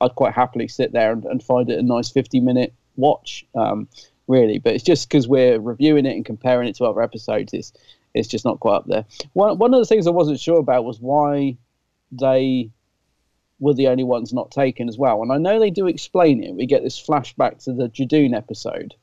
I'd 0.02 0.16
quite 0.16 0.34
happily 0.34 0.68
sit 0.68 0.94
there 0.94 1.12
and, 1.12 1.26
and 1.26 1.44
find 1.44 1.70
it 1.70 1.80
a 1.80 1.84
nice 1.84 2.10
50 2.10 2.40
minute 2.40 2.74
watch, 2.96 3.46
um, 3.56 3.88
really. 4.28 4.60
But 4.60 4.76
it's 4.76 4.84
just 4.84 5.10
because 5.10 5.28
we're 5.28 5.60
reviewing 5.60 6.06
it 6.06 6.16
and 6.16 6.26
comparing 6.26 6.68
it 6.68 6.76
to 6.78 6.86
other 6.86 7.02
episodes, 7.02 7.54
it's, 7.54 7.74
it's 8.14 8.28
just 8.28 8.46
not 8.46 8.60
quite 8.60 8.78
up 8.78 8.88
there. 8.88 9.06
One, 9.34 9.58
one 9.58 9.74
of 9.74 9.80
the 9.80 9.86
things 9.86 10.08
I 10.08 10.12
wasn't 10.12 10.40
sure 10.40 10.60
about 10.60 10.86
was 10.86 11.00
why 11.00 11.58
they 12.12 12.70
were 13.60 13.74
the 13.74 13.88
only 13.88 14.04
ones 14.04 14.34
not 14.34 14.52
taken 14.52 14.88
as 14.88 14.98
well. 14.98 15.22
And 15.22 15.32
I 15.32 15.38
know 15.38 15.60
they 15.60 15.72
do 15.72 15.88
explain 15.88 16.44
it. 16.44 16.54
We 16.54 16.66
get 16.66 16.84
this 16.84 17.04
flashback 17.04 17.64
to 17.64 17.74
the 17.74 17.90
Judoon 17.90 18.36
episode. 18.36 18.94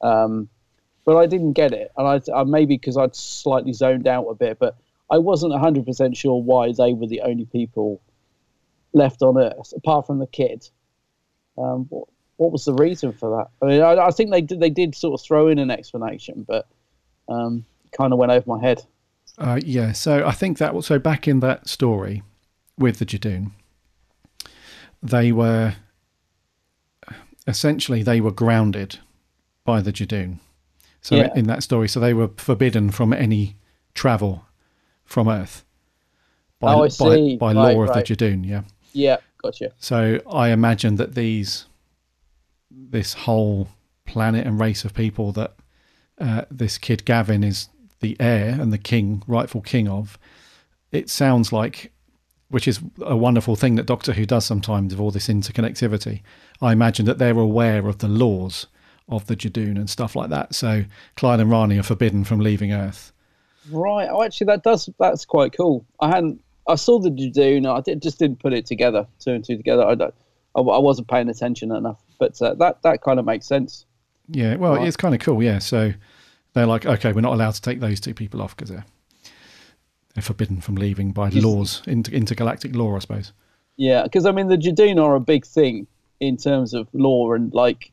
Um, 0.00 0.48
but 1.08 1.16
I 1.16 1.24
didn't 1.24 1.54
get 1.54 1.72
it. 1.72 1.90
And 1.96 2.06
I, 2.06 2.38
I 2.38 2.44
maybe 2.44 2.76
because 2.76 2.98
I'd 2.98 3.16
slightly 3.16 3.72
zoned 3.72 4.06
out 4.06 4.26
a 4.26 4.34
bit, 4.34 4.58
but 4.58 4.76
I 5.10 5.16
wasn't 5.16 5.54
100% 5.54 6.14
sure 6.14 6.38
why 6.42 6.74
they 6.76 6.92
were 6.92 7.06
the 7.06 7.22
only 7.22 7.46
people 7.46 8.02
left 8.92 9.22
on 9.22 9.38
Earth, 9.38 9.72
apart 9.74 10.06
from 10.06 10.18
the 10.18 10.26
kid. 10.26 10.68
Um, 11.56 11.86
what, 11.88 12.08
what 12.36 12.52
was 12.52 12.66
the 12.66 12.74
reason 12.74 13.14
for 13.14 13.38
that? 13.38 13.66
I 13.66 13.70
mean, 13.70 13.80
I, 13.80 14.08
I 14.08 14.10
think 14.10 14.32
they 14.32 14.42
did, 14.42 14.60
they 14.60 14.68
did 14.68 14.94
sort 14.94 15.18
of 15.18 15.24
throw 15.24 15.48
in 15.48 15.58
an 15.58 15.70
explanation, 15.70 16.44
but 16.46 16.66
um, 17.30 17.64
kind 17.96 18.12
of 18.12 18.18
went 18.18 18.30
over 18.30 18.44
my 18.46 18.60
head. 18.60 18.84
Uh, 19.38 19.58
yeah, 19.64 19.92
so 19.92 20.26
I 20.26 20.32
think 20.32 20.58
that 20.58 20.84
so 20.84 20.98
back 20.98 21.26
in 21.26 21.40
that 21.40 21.70
story 21.70 22.22
with 22.76 22.98
the 22.98 23.06
Judoon, 23.06 23.52
they 25.02 25.32
were 25.32 25.76
essentially 27.46 28.02
they 28.02 28.20
were 28.20 28.30
grounded 28.30 28.98
by 29.64 29.80
the 29.80 29.90
Judoon. 29.90 30.40
So 31.00 31.16
Yeah. 31.16 31.30
in 31.34 31.46
that 31.46 31.62
story, 31.62 31.88
so 31.88 32.00
they 32.00 32.14
were 32.14 32.28
forbidden 32.36 32.90
from 32.90 33.12
any 33.12 33.56
travel 33.94 34.44
from 35.04 35.28
Earth 35.28 35.64
by 36.60 36.74
Oh, 36.74 36.88
by, 36.98 37.36
by 37.36 37.52
Right, 37.54 37.76
law 37.76 37.82
of 37.82 37.88
right. 37.90 38.04
the 38.06 38.14
Judoon. 38.16 38.44
Yeah. 38.46 38.62
Yeah, 38.92 39.18
gotcha. 39.42 39.72
So 39.78 40.20
I 40.30 40.50
imagine 40.50 40.96
that 40.96 41.14
these, 41.14 41.66
this 42.70 43.12
whole 43.14 43.68
planet 44.06 44.46
and 44.46 44.58
race 44.60 44.84
of 44.84 44.94
people 44.94 45.32
that 45.32 45.54
uh, 46.18 46.42
this 46.50 46.78
kid 46.78 47.04
Gavin 47.04 47.44
is 47.44 47.68
the 48.00 48.16
heir 48.18 48.60
and 48.60 48.72
the 48.72 48.78
king, 48.78 49.22
rightful 49.26 49.60
king 49.60 49.88
of, 49.88 50.18
it 50.90 51.10
sounds 51.10 51.52
like, 51.52 51.92
which 52.48 52.66
is 52.66 52.80
a 53.02 53.16
wonderful 53.16 53.56
thing 53.56 53.74
that 53.76 53.86
Doctor 53.86 54.14
Who 54.14 54.24
does 54.26 54.44
sometimes 54.44 54.92
with 54.94 55.00
all 55.00 55.10
this 55.10 55.28
interconnectivity. 55.28 56.22
I 56.60 56.72
imagine 56.72 57.06
that 57.06 57.18
they're 57.18 57.38
aware 57.38 57.86
of 57.86 57.98
the 57.98 58.08
laws 58.08 58.66
of 59.08 59.26
the 59.26 59.36
Judoon 59.36 59.76
and 59.76 59.88
stuff 59.88 60.14
like 60.16 60.30
that. 60.30 60.54
So 60.54 60.84
Clyde 61.16 61.40
and 61.40 61.50
Rani 61.50 61.78
are 61.78 61.82
forbidden 61.82 62.24
from 62.24 62.40
leaving 62.40 62.72
Earth. 62.72 63.12
Right. 63.70 64.08
Oh, 64.10 64.22
actually, 64.22 64.46
that 64.46 64.62
does 64.62 64.88
that's 64.98 65.24
quite 65.24 65.52
cool. 65.56 65.84
I 66.00 66.08
hadn't. 66.08 66.40
I 66.66 66.74
saw 66.74 66.98
the 66.98 67.10
Judoon. 67.10 67.66
I 67.66 67.80
did, 67.80 68.02
just 68.02 68.18
didn't 68.18 68.40
put 68.40 68.52
it 68.52 68.66
together, 68.66 69.06
two 69.18 69.32
and 69.32 69.44
two 69.44 69.56
together. 69.56 69.84
I 69.86 69.94
don't. 69.94 70.14
I, 70.54 70.60
I 70.60 70.78
wasn't 70.78 71.08
paying 71.08 71.28
attention 71.28 71.72
enough, 71.72 72.00
but 72.18 72.40
uh, 72.42 72.54
that 72.54 72.82
that 72.82 73.02
kind 73.02 73.18
of 73.18 73.24
makes 73.24 73.46
sense. 73.46 73.84
Yeah, 74.30 74.56
well, 74.56 74.74
Right. 74.76 74.86
it's 74.86 74.96
kind 74.96 75.14
of 75.14 75.20
cool. 75.20 75.42
Yeah, 75.42 75.58
so 75.58 75.92
they're 76.52 76.66
like, 76.66 76.84
okay, 76.86 77.12
we're 77.12 77.20
not 77.22 77.32
allowed 77.34 77.54
to 77.54 77.62
take 77.62 77.80
those 77.80 78.00
two 78.00 78.12
people 78.14 78.42
off 78.42 78.54
because 78.56 78.68
they're 78.70 78.84
they're 80.14 80.22
forbidden 80.22 80.60
from 80.60 80.74
leaving 80.76 81.12
by 81.12 81.28
Yes. 81.30 81.44
laws, 81.44 81.82
inter- 81.86 82.12
intergalactic 82.12 82.74
law, 82.74 82.96
I 82.96 82.98
suppose. 83.00 83.32
Yeah, 83.76 84.02
because 84.02 84.26
I 84.26 84.32
mean 84.32 84.48
the 84.48 84.56
Jadoon 84.56 85.00
are 85.02 85.14
a 85.14 85.20
big 85.20 85.46
thing 85.46 85.86
in 86.20 86.36
terms 86.36 86.74
of 86.74 86.88
law 86.92 87.32
and 87.32 87.52
like, 87.54 87.92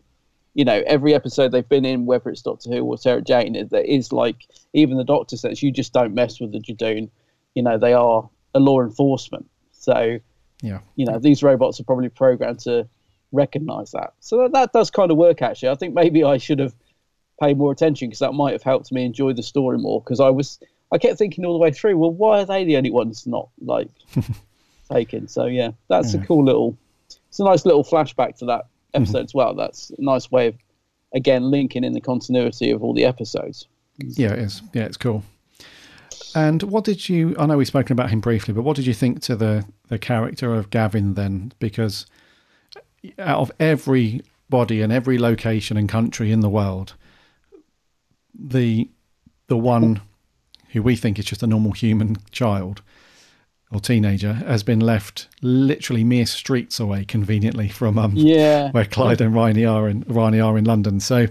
you 0.55 0.65
know, 0.65 0.81
every 0.87 1.13
episode 1.13 1.51
they've 1.51 1.67
been 1.69 1.85
in, 1.85 2.05
whether 2.07 2.29
it's 2.31 2.41
Doctor 2.41 2.71
Who 2.71 2.81
or 2.83 2.97
Sarah 2.97 3.21
Jane, 3.21 3.55
is 3.55 3.69
there 3.69 3.83
is 3.83 4.11
like 4.11 4.47
even 4.73 4.97
the 4.97 5.03
Doctor 5.03 5.37
says 5.37 5.61
you 5.61 5.71
just 5.71 5.93
don't 5.93 6.13
mess 6.15 6.39
with 6.39 6.51
the 6.53 6.59
Judoon. 6.59 7.09
You 7.53 7.61
know, 7.63 7.77
they 7.77 7.93
are 7.93 8.27
a 8.53 8.59
law 8.59 8.81
enforcement. 8.81 9.47
So 9.73 10.17
Yeah, 10.61 10.79
you 10.95 11.05
know 11.05 11.19
these 11.19 11.43
robots 11.43 11.79
are 11.79 11.83
probably 11.83 12.09
programmed 12.09 12.59
to 12.61 12.87
recognize 13.31 13.91
that. 13.91 14.13
So 14.21 14.37
that, 14.43 14.53
that 14.53 14.73
does 14.73 14.89
kind 14.89 15.11
of 15.11 15.17
work 15.17 15.41
actually. 15.41 15.69
I 15.69 15.75
think 15.75 15.93
maybe 15.93 16.23
I 16.23 16.37
should 16.37 16.59
have 16.59 16.73
paid 17.41 17.57
more 17.57 17.71
attention 17.73 18.07
because 18.07 18.19
that 18.19 18.31
might 18.33 18.53
have 18.53 18.63
helped 18.63 18.91
me 18.93 19.03
enjoy 19.03 19.33
the 19.33 19.43
story 19.43 19.77
more. 19.77 20.01
Because 20.01 20.19
I 20.21 20.29
was 20.29 20.57
I 20.93 20.97
kept 20.97 21.17
thinking 21.17 21.43
all 21.43 21.51
the 21.53 21.59
way 21.59 21.71
through, 21.71 21.97
well, 21.97 22.11
why 22.11 22.39
are 22.41 22.45
they 22.45 22.63
the 22.63 22.77
only 22.77 22.91
ones 22.91 23.27
not 23.27 23.49
like 23.59 23.89
taken? 24.91 25.27
So 25.27 25.45
yeah, 25.47 25.71
that's 25.89 26.13
Yeah. 26.13 26.21
a 26.21 26.25
cool 26.25 26.45
little. 26.45 26.77
It's 27.29 27.39
a 27.39 27.43
nice 27.43 27.65
little 27.65 27.83
flashback 27.83 28.37
to 28.37 28.45
that 28.45 28.67
Mm-hmm. 28.95 29.03
episode 29.03 29.25
as 29.25 29.33
well. 29.33 29.53
That's 29.53 29.91
a 29.91 30.01
nice 30.01 30.31
way 30.31 30.47
of 30.47 30.55
again 31.13 31.51
linking 31.51 31.83
in 31.83 31.93
the 31.93 32.01
continuity 32.01 32.71
of 32.71 32.83
all 32.83 32.93
the 32.93 33.05
episodes. 33.05 33.67
yeah, 33.97 34.33
it 34.33 34.39
is. 34.39 34.61
Yeah, 34.73 34.83
it's 34.83 34.97
cool. 34.97 35.23
And 36.33 36.63
what 36.63 36.83
did 36.83 37.07
you? 37.07 37.35
I 37.39 37.45
know 37.45 37.57
we've 37.57 37.67
spoken 37.67 37.93
about 37.93 38.09
him 38.09 38.19
briefly, 38.19 38.53
but 38.53 38.63
what 38.63 38.75
did 38.75 38.85
you 38.85 38.93
think 38.93 39.21
to 39.23 39.35
the 39.35 39.65
the 39.87 39.97
character 39.97 40.53
of 40.53 40.69
Gavin 40.69 41.13
then? 41.13 41.53
Because 41.59 42.05
out 43.19 43.39
of 43.39 43.51
every 43.59 44.21
body 44.49 44.81
and 44.81 44.91
every 44.91 45.17
location 45.17 45.77
and 45.77 45.87
country 45.87 46.31
in 46.31 46.41
the 46.41 46.49
world, 46.49 46.93
the 48.33 48.89
the 49.47 49.57
one 49.57 50.01
who 50.71 50.81
we 50.81 50.95
think 50.95 51.17
is 51.17 51.25
just 51.25 51.43
a 51.43 51.47
normal 51.47 51.71
human 51.71 52.17
child 52.31 52.81
or 53.75 53.79
teenager 53.79 54.33
has 54.33 54.63
been 54.63 54.79
left 54.79 55.27
literally 55.41 56.03
mere 56.03 56.25
streets 56.25 56.79
away 56.79 57.05
conveniently 57.05 57.67
from 57.69 57.97
um 57.99 58.13
Yeah. 58.15 58.71
where 58.71 58.85
Clyde 58.85 59.21
and 59.21 59.35
Rani 59.35 59.65
are 59.65 59.87
in 59.89 60.05
Rani 60.07 60.39
are 60.39 60.57
in 60.57 60.65
London. 60.65 60.99
So 60.99 61.27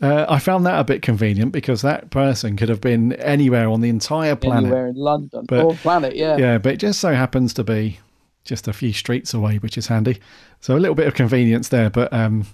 uh, 0.00 0.26
I 0.28 0.40
found 0.40 0.66
that 0.66 0.80
a 0.80 0.84
bit 0.84 1.00
convenient 1.02 1.52
because 1.52 1.82
that 1.82 2.10
person 2.10 2.56
could 2.56 2.68
have 2.68 2.80
been 2.80 3.12
anywhere 3.14 3.68
on 3.68 3.82
the 3.82 3.88
entire 3.88 4.34
planet. 4.34 4.64
Anywhere 4.64 4.88
in 4.88 4.96
London 4.96 5.44
But- 5.46 5.64
or 5.64 5.74
planet, 5.76 6.16
yeah. 6.16 6.36
Yeah, 6.36 6.58
but 6.58 6.72
it 6.72 6.76
just 6.78 6.98
so 6.98 7.12
happens 7.14 7.54
to 7.54 7.62
be 7.62 8.00
just 8.44 8.66
a 8.66 8.72
few 8.72 8.92
streets 8.92 9.32
away, 9.32 9.58
which 9.58 9.78
is 9.78 9.86
handy. 9.86 10.18
So 10.60 10.76
a 10.76 10.80
little 10.80 10.96
bit 10.96 11.06
of 11.06 11.14
convenience 11.14 11.68
there. 11.68 11.88
But 11.90 12.12
um, 12.12 12.46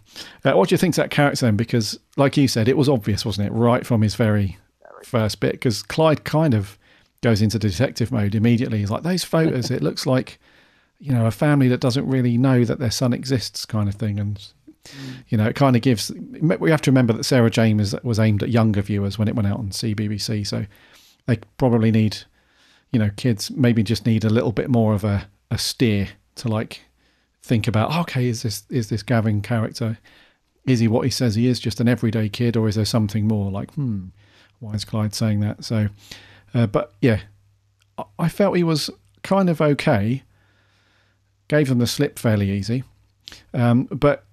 uh, 0.45 0.53
what 0.53 0.69
do 0.69 0.75
you 0.75 0.79
think 0.79 0.95
to 0.97 1.01
that 1.01 1.11
character 1.11 1.47
then? 1.47 1.57
Because, 1.57 1.99
like 2.19 2.37
you 2.37 2.49
said, 2.49 2.69
it 2.69 2.77
was 2.77 2.89
obvious, 2.91 3.25
wasn't 3.25 3.47
it, 3.49 3.53
right 3.53 3.87
from 3.87 4.03
his 4.03 4.15
very 4.15 4.59
first 5.05 5.41
bit? 5.41 5.53
Because 5.53 5.83
Clyde 5.83 6.25
kind 6.25 6.53
of 6.53 6.78
goes 7.23 7.43
into 7.43 7.59
detective 7.59 8.13
mode 8.13 8.35
immediately. 8.35 8.79
He's 8.79 8.91
like, 8.91 9.03
those 9.03 9.25
photos, 9.25 9.71
it 9.71 9.83
looks 9.83 10.07
like, 10.07 10.39
you 10.99 11.13
know, 11.13 11.27
a 11.27 11.31
family 11.31 11.69
that 11.69 11.81
doesn't 11.81 12.07
really 12.07 12.39
know 12.39 12.65
that 12.65 12.79
their 12.79 12.91
son 12.91 13.13
exists, 13.13 13.67
kind 13.67 13.89
of 13.89 13.95
thing. 13.95 14.19
And 14.19 14.41
you 15.29 15.37
know, 15.37 15.47
it 15.47 15.57
kind 15.57 15.77
of 15.77 15.83
gives. 15.83 16.11
We 16.41 16.71
have 16.71 16.83
to 16.83 16.91
remember 16.91 17.13
that 17.13 17.25
Sarah 17.25 17.51
Jane 17.51 17.79
was, 17.79 17.95
was 18.03 18.19
aimed 18.19 18.43
at 18.43 18.51
younger 18.51 18.83
viewers 18.83 19.19
when 19.19 19.29
it 19.29 19.35
went 19.35 19.49
out 19.49 19.59
on 19.59 19.71
CBBC, 19.71 20.47
so 20.47 20.67
they 21.27 21.39
probably 21.57 21.91
need, 21.91 22.19
you 22.91 22.99
know, 22.99 23.11
kids 23.17 23.51
maybe 23.51 23.83
just 23.83 24.07
need 24.07 24.25
a 24.25 24.31
little 24.31 24.53
bit 24.53 24.71
more 24.71 24.95
of 24.95 25.05
a, 25.05 25.29
a 25.51 25.59
steer 25.59 26.09
to 26.37 26.49
like 26.49 26.83
think 27.43 27.69
about. 27.69 27.95
Okay, 28.01 28.29
is 28.29 28.43
this 28.43 28.65
is 28.71 28.89
this 28.89 29.03
Gavin 29.03 29.43
character? 29.43 29.99
Is 30.67 30.81
he 30.81 30.89
what 30.89 31.05
he 31.05 31.11
says 31.11 31.35
he 31.35 31.47
is, 31.47 31.61
just 31.61 31.81
an 31.81 31.89
everyday 31.89 32.29
kid, 32.29 32.57
or 32.57 32.69
is 32.69 32.75
there 32.75 32.85
something 32.85 33.27
more? 33.27 33.51
Like, 33.51 33.73
hmm, 33.75 34.07
why 34.61 34.75
is 34.75 34.85
Clyde 34.85 35.15
saying 35.15 35.41
that? 35.41 35.65
So, 35.65 35.89
uh, 36.55 36.67
but 36.67 36.93
yeah, 37.01 37.21
I- 37.97 38.05
I 38.19 38.29
felt 38.29 38.57
he 38.57 38.65
was 38.65 38.91
kind 39.23 39.49
of 39.51 39.61
okay. 39.61 40.23
Gave 41.49 41.69
them 41.69 41.79
the 41.79 41.87
slip 41.87 42.19
fairly 42.19 42.51
easy, 42.51 42.85
um, 43.55 43.85
but 43.85 44.25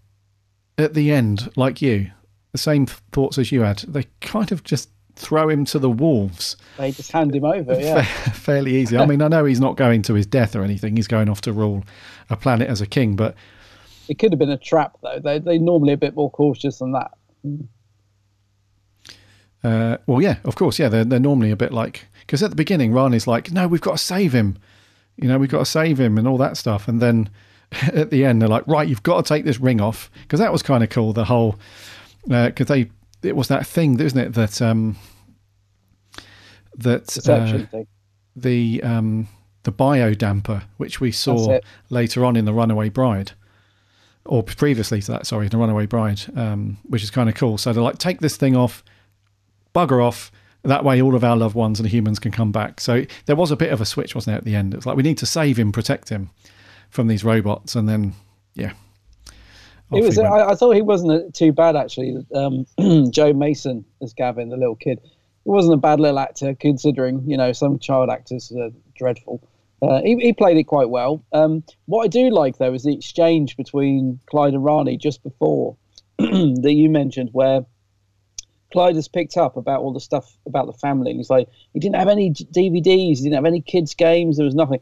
at 0.78 0.94
the 0.94 1.12
end, 1.12 1.50
like 1.56 1.82
you, 1.82 2.12
the 2.52 2.58
same 2.58 2.86
thoughts 2.86 3.38
as 3.38 3.54
you 3.54 3.62
had. 3.62 3.80
They 3.88 4.06
kind 4.20 4.52
of 4.52 4.64
just 4.66 4.90
throw 5.16 5.48
him 5.48 5.64
to 5.64 5.80
the 5.80 5.90
wolves 5.90 6.58
They 6.78 6.92
just 6.92 7.14
hand 7.14 7.34
him 7.34 7.46
over. 7.46 7.74
Yeah. 7.80 8.02
fa- 8.04 8.32
fairly 8.32 8.76
easy. 8.76 8.98
I 8.98 9.06
mean, 9.06 9.22
I 9.22 9.30
know 9.30 9.46
he's 9.46 9.62
not 9.62 9.78
going 9.78 10.02
to 10.04 10.14
his 10.14 10.26
death 10.26 10.58
or 10.58 10.62
anything. 10.62 10.98
He's 10.98 11.08
going 11.08 11.30
off 11.30 11.40
to 11.42 11.54
rule 11.54 11.86
a 12.30 12.36
planet 12.36 12.68
as 12.70 12.82
a 12.82 12.86
king, 12.86 13.16
but 13.16 13.34
It 14.10 14.20
could 14.20 14.34
have 14.34 14.40
been 14.40 14.50
a 14.50 14.58
trap 14.58 14.98
though. 15.02 15.20
They 15.24 15.40
they 15.40 15.58
normally 15.58 15.94
a 15.94 15.98
bit 15.98 16.16
more 16.16 16.30
cautious 16.30 16.80
than 16.80 16.92
that. 16.92 17.12
Uh, 19.66 19.98
well, 20.06 20.22
yeah, 20.22 20.38
of 20.44 20.56
course, 20.56 20.78
yeah. 20.78 20.90
They're 20.90 21.04
they're 21.04 21.20
normally 21.20 21.50
a 21.50 21.56
bit 21.56 21.74
like 21.74 22.06
because 22.20 22.44
at 22.44 22.52
the 22.52 22.56
beginning, 22.56 22.92
Rani's 22.92 23.26
like, 23.26 23.52
"No, 23.52 23.68
we've 23.68 23.82
got 23.82 23.94
to 23.94 23.98
save 23.98 24.32
him," 24.32 24.58
you 25.18 25.28
know, 25.28 25.40
we've 25.40 25.50
got 25.50 25.60
to 25.60 25.66
save 25.66 26.00
him 26.00 26.20
and 26.20 26.28
all 26.28 26.38
that 26.38 26.56
stuff. 26.56 26.88
And 26.88 27.02
then 27.02 27.30
at 27.94 28.12
the 28.12 28.26
end, 28.26 28.42
they're 28.42 28.50
like, 28.50 28.68
"Right, 28.68 28.88
you've 28.88 29.04
got 29.04 29.26
to 29.26 29.28
take 29.28 29.44
this 29.44 29.60
ring 29.60 29.82
off," 29.82 30.12
because 30.22 30.40
that 30.40 30.52
was 30.52 30.62
kind 30.62 30.84
of 30.84 30.90
cool. 30.92 31.14
The 31.14 31.26
whole 31.26 31.58
because 32.28 32.68
they 32.68 32.92
it 33.24 33.36
was 33.36 33.48
that 33.48 33.66
thing, 33.66 34.00
isn't 34.00 34.20
it? 34.20 34.34
That 34.34 34.62
um 34.62 34.98
that 36.78 37.28
uh, 37.74 37.84
the 38.36 38.84
um 38.84 39.28
the 39.64 39.72
bio 39.72 40.14
damper, 40.14 40.64
which 40.78 41.02
we 41.02 41.12
saw 41.12 41.60
later 41.90 42.24
on 42.24 42.36
in 42.36 42.46
the 42.46 42.54
Runaway 42.54 42.90
Bride. 42.90 43.32
Or 44.28 44.42
previously 44.42 45.02
to 45.02 45.12
that, 45.12 45.28
sorry, 45.28 45.48
the 45.50 45.58
Runaway 45.58 45.86
Bride, 45.86 46.22
um, 46.36 46.78
which 46.84 47.04
is 47.04 47.12
kind 47.12 47.30
of 47.30 47.36
cool. 47.36 47.60
So 47.60 47.74
they're 47.74 47.84
like, 47.84 48.00
take 48.00 48.22
this 48.22 48.38
thing 48.38 48.56
off, 48.56 48.84
bugger 49.76 50.04
off. 50.04 50.32
That 50.64 50.84
way, 50.84 51.00
all 51.02 51.14
of 51.14 51.24
our 51.24 51.38
loved 51.38 51.56
ones 51.56 51.80
and 51.80 51.88
humans 51.88 52.18
can 52.18 52.32
come 52.32 52.52
back. 52.52 52.80
So 52.80 53.06
there 53.28 53.36
was 53.36 53.52
a 53.52 53.56
bit 53.56 53.72
of 53.72 53.82
a 53.82 53.86
switch, 53.86 54.16
wasn't 54.16 54.32
there, 54.32 54.38
at 54.40 54.46
the 54.46 54.56
end? 54.56 54.74
It's 54.74 54.88
like, 54.88 54.98
we 54.98 55.04
need 55.04 55.20
to 55.20 55.28
save 55.28 55.58
him, 55.58 55.72
protect 55.72 56.10
him 56.10 56.32
from 56.90 57.08
these 57.08 57.24
robots. 57.24 57.76
And 57.76 57.88
then, 57.88 58.14
yeah. 58.56 58.72
It 59.92 60.04
was. 60.04 60.18
I, 60.18 60.50
I 60.50 60.56
thought 60.56 60.72
he 60.72 60.82
wasn't 60.82 61.36
too 61.36 61.52
bad 61.52 61.76
actually. 61.76 62.16
Um, 62.34 62.66
Joe 63.12 63.34
Mason 63.34 63.86
as 64.02 64.14
Gavin, 64.14 64.50
the 64.50 64.58
little 64.58 64.76
kid, 64.76 65.00
he 65.04 65.50
wasn't 65.50 65.76
a 65.76 65.78
bad 65.78 66.00
little 66.00 66.20
actor 66.20 66.56
considering 66.56 67.24
you 67.30 67.38
know 67.38 67.52
some 67.52 67.80
child 67.80 68.10
actors 68.10 68.52
are 68.52 68.72
dreadful. 68.96 69.48
Uh, 69.82 70.02
he, 70.02 70.16
he 70.16 70.34
played 70.34 70.58
it 70.58 70.64
quite 70.64 70.90
well. 70.90 71.24
Um, 71.34 71.64
what 71.86 72.04
I 72.04 72.08
do 72.08 72.30
like 72.30 72.58
though 72.58 72.74
is 72.74 72.84
the 72.84 72.96
exchange 72.96 73.58
between 73.58 74.20
Clyde 74.26 74.54
and 74.54 74.64
Rani 74.64 74.98
just 74.98 75.22
before 75.22 75.78
that 76.18 76.74
you 76.74 76.90
mentioned, 76.90 77.30
where 77.34 77.66
Clyde 78.76 78.96
has 78.96 79.08
picked 79.08 79.38
up 79.38 79.56
about 79.56 79.80
all 79.80 79.94
the 79.94 80.02
stuff 80.02 80.38
about 80.46 80.68
the 80.68 80.74
family, 80.74 81.12
and 81.12 81.18
he's 81.18 81.30
like, 81.30 81.48
he 81.74 81.80
didn't 81.80 81.96
have 81.96 82.10
any 82.10 82.30
DVDs, 82.32 83.18
he 83.18 83.24
didn't 83.24 83.36
have 83.36 83.46
any 83.46 83.62
kids' 83.62 83.96
games, 83.96 84.36
there 84.36 84.46
was 84.46 84.54
nothing. 84.54 84.82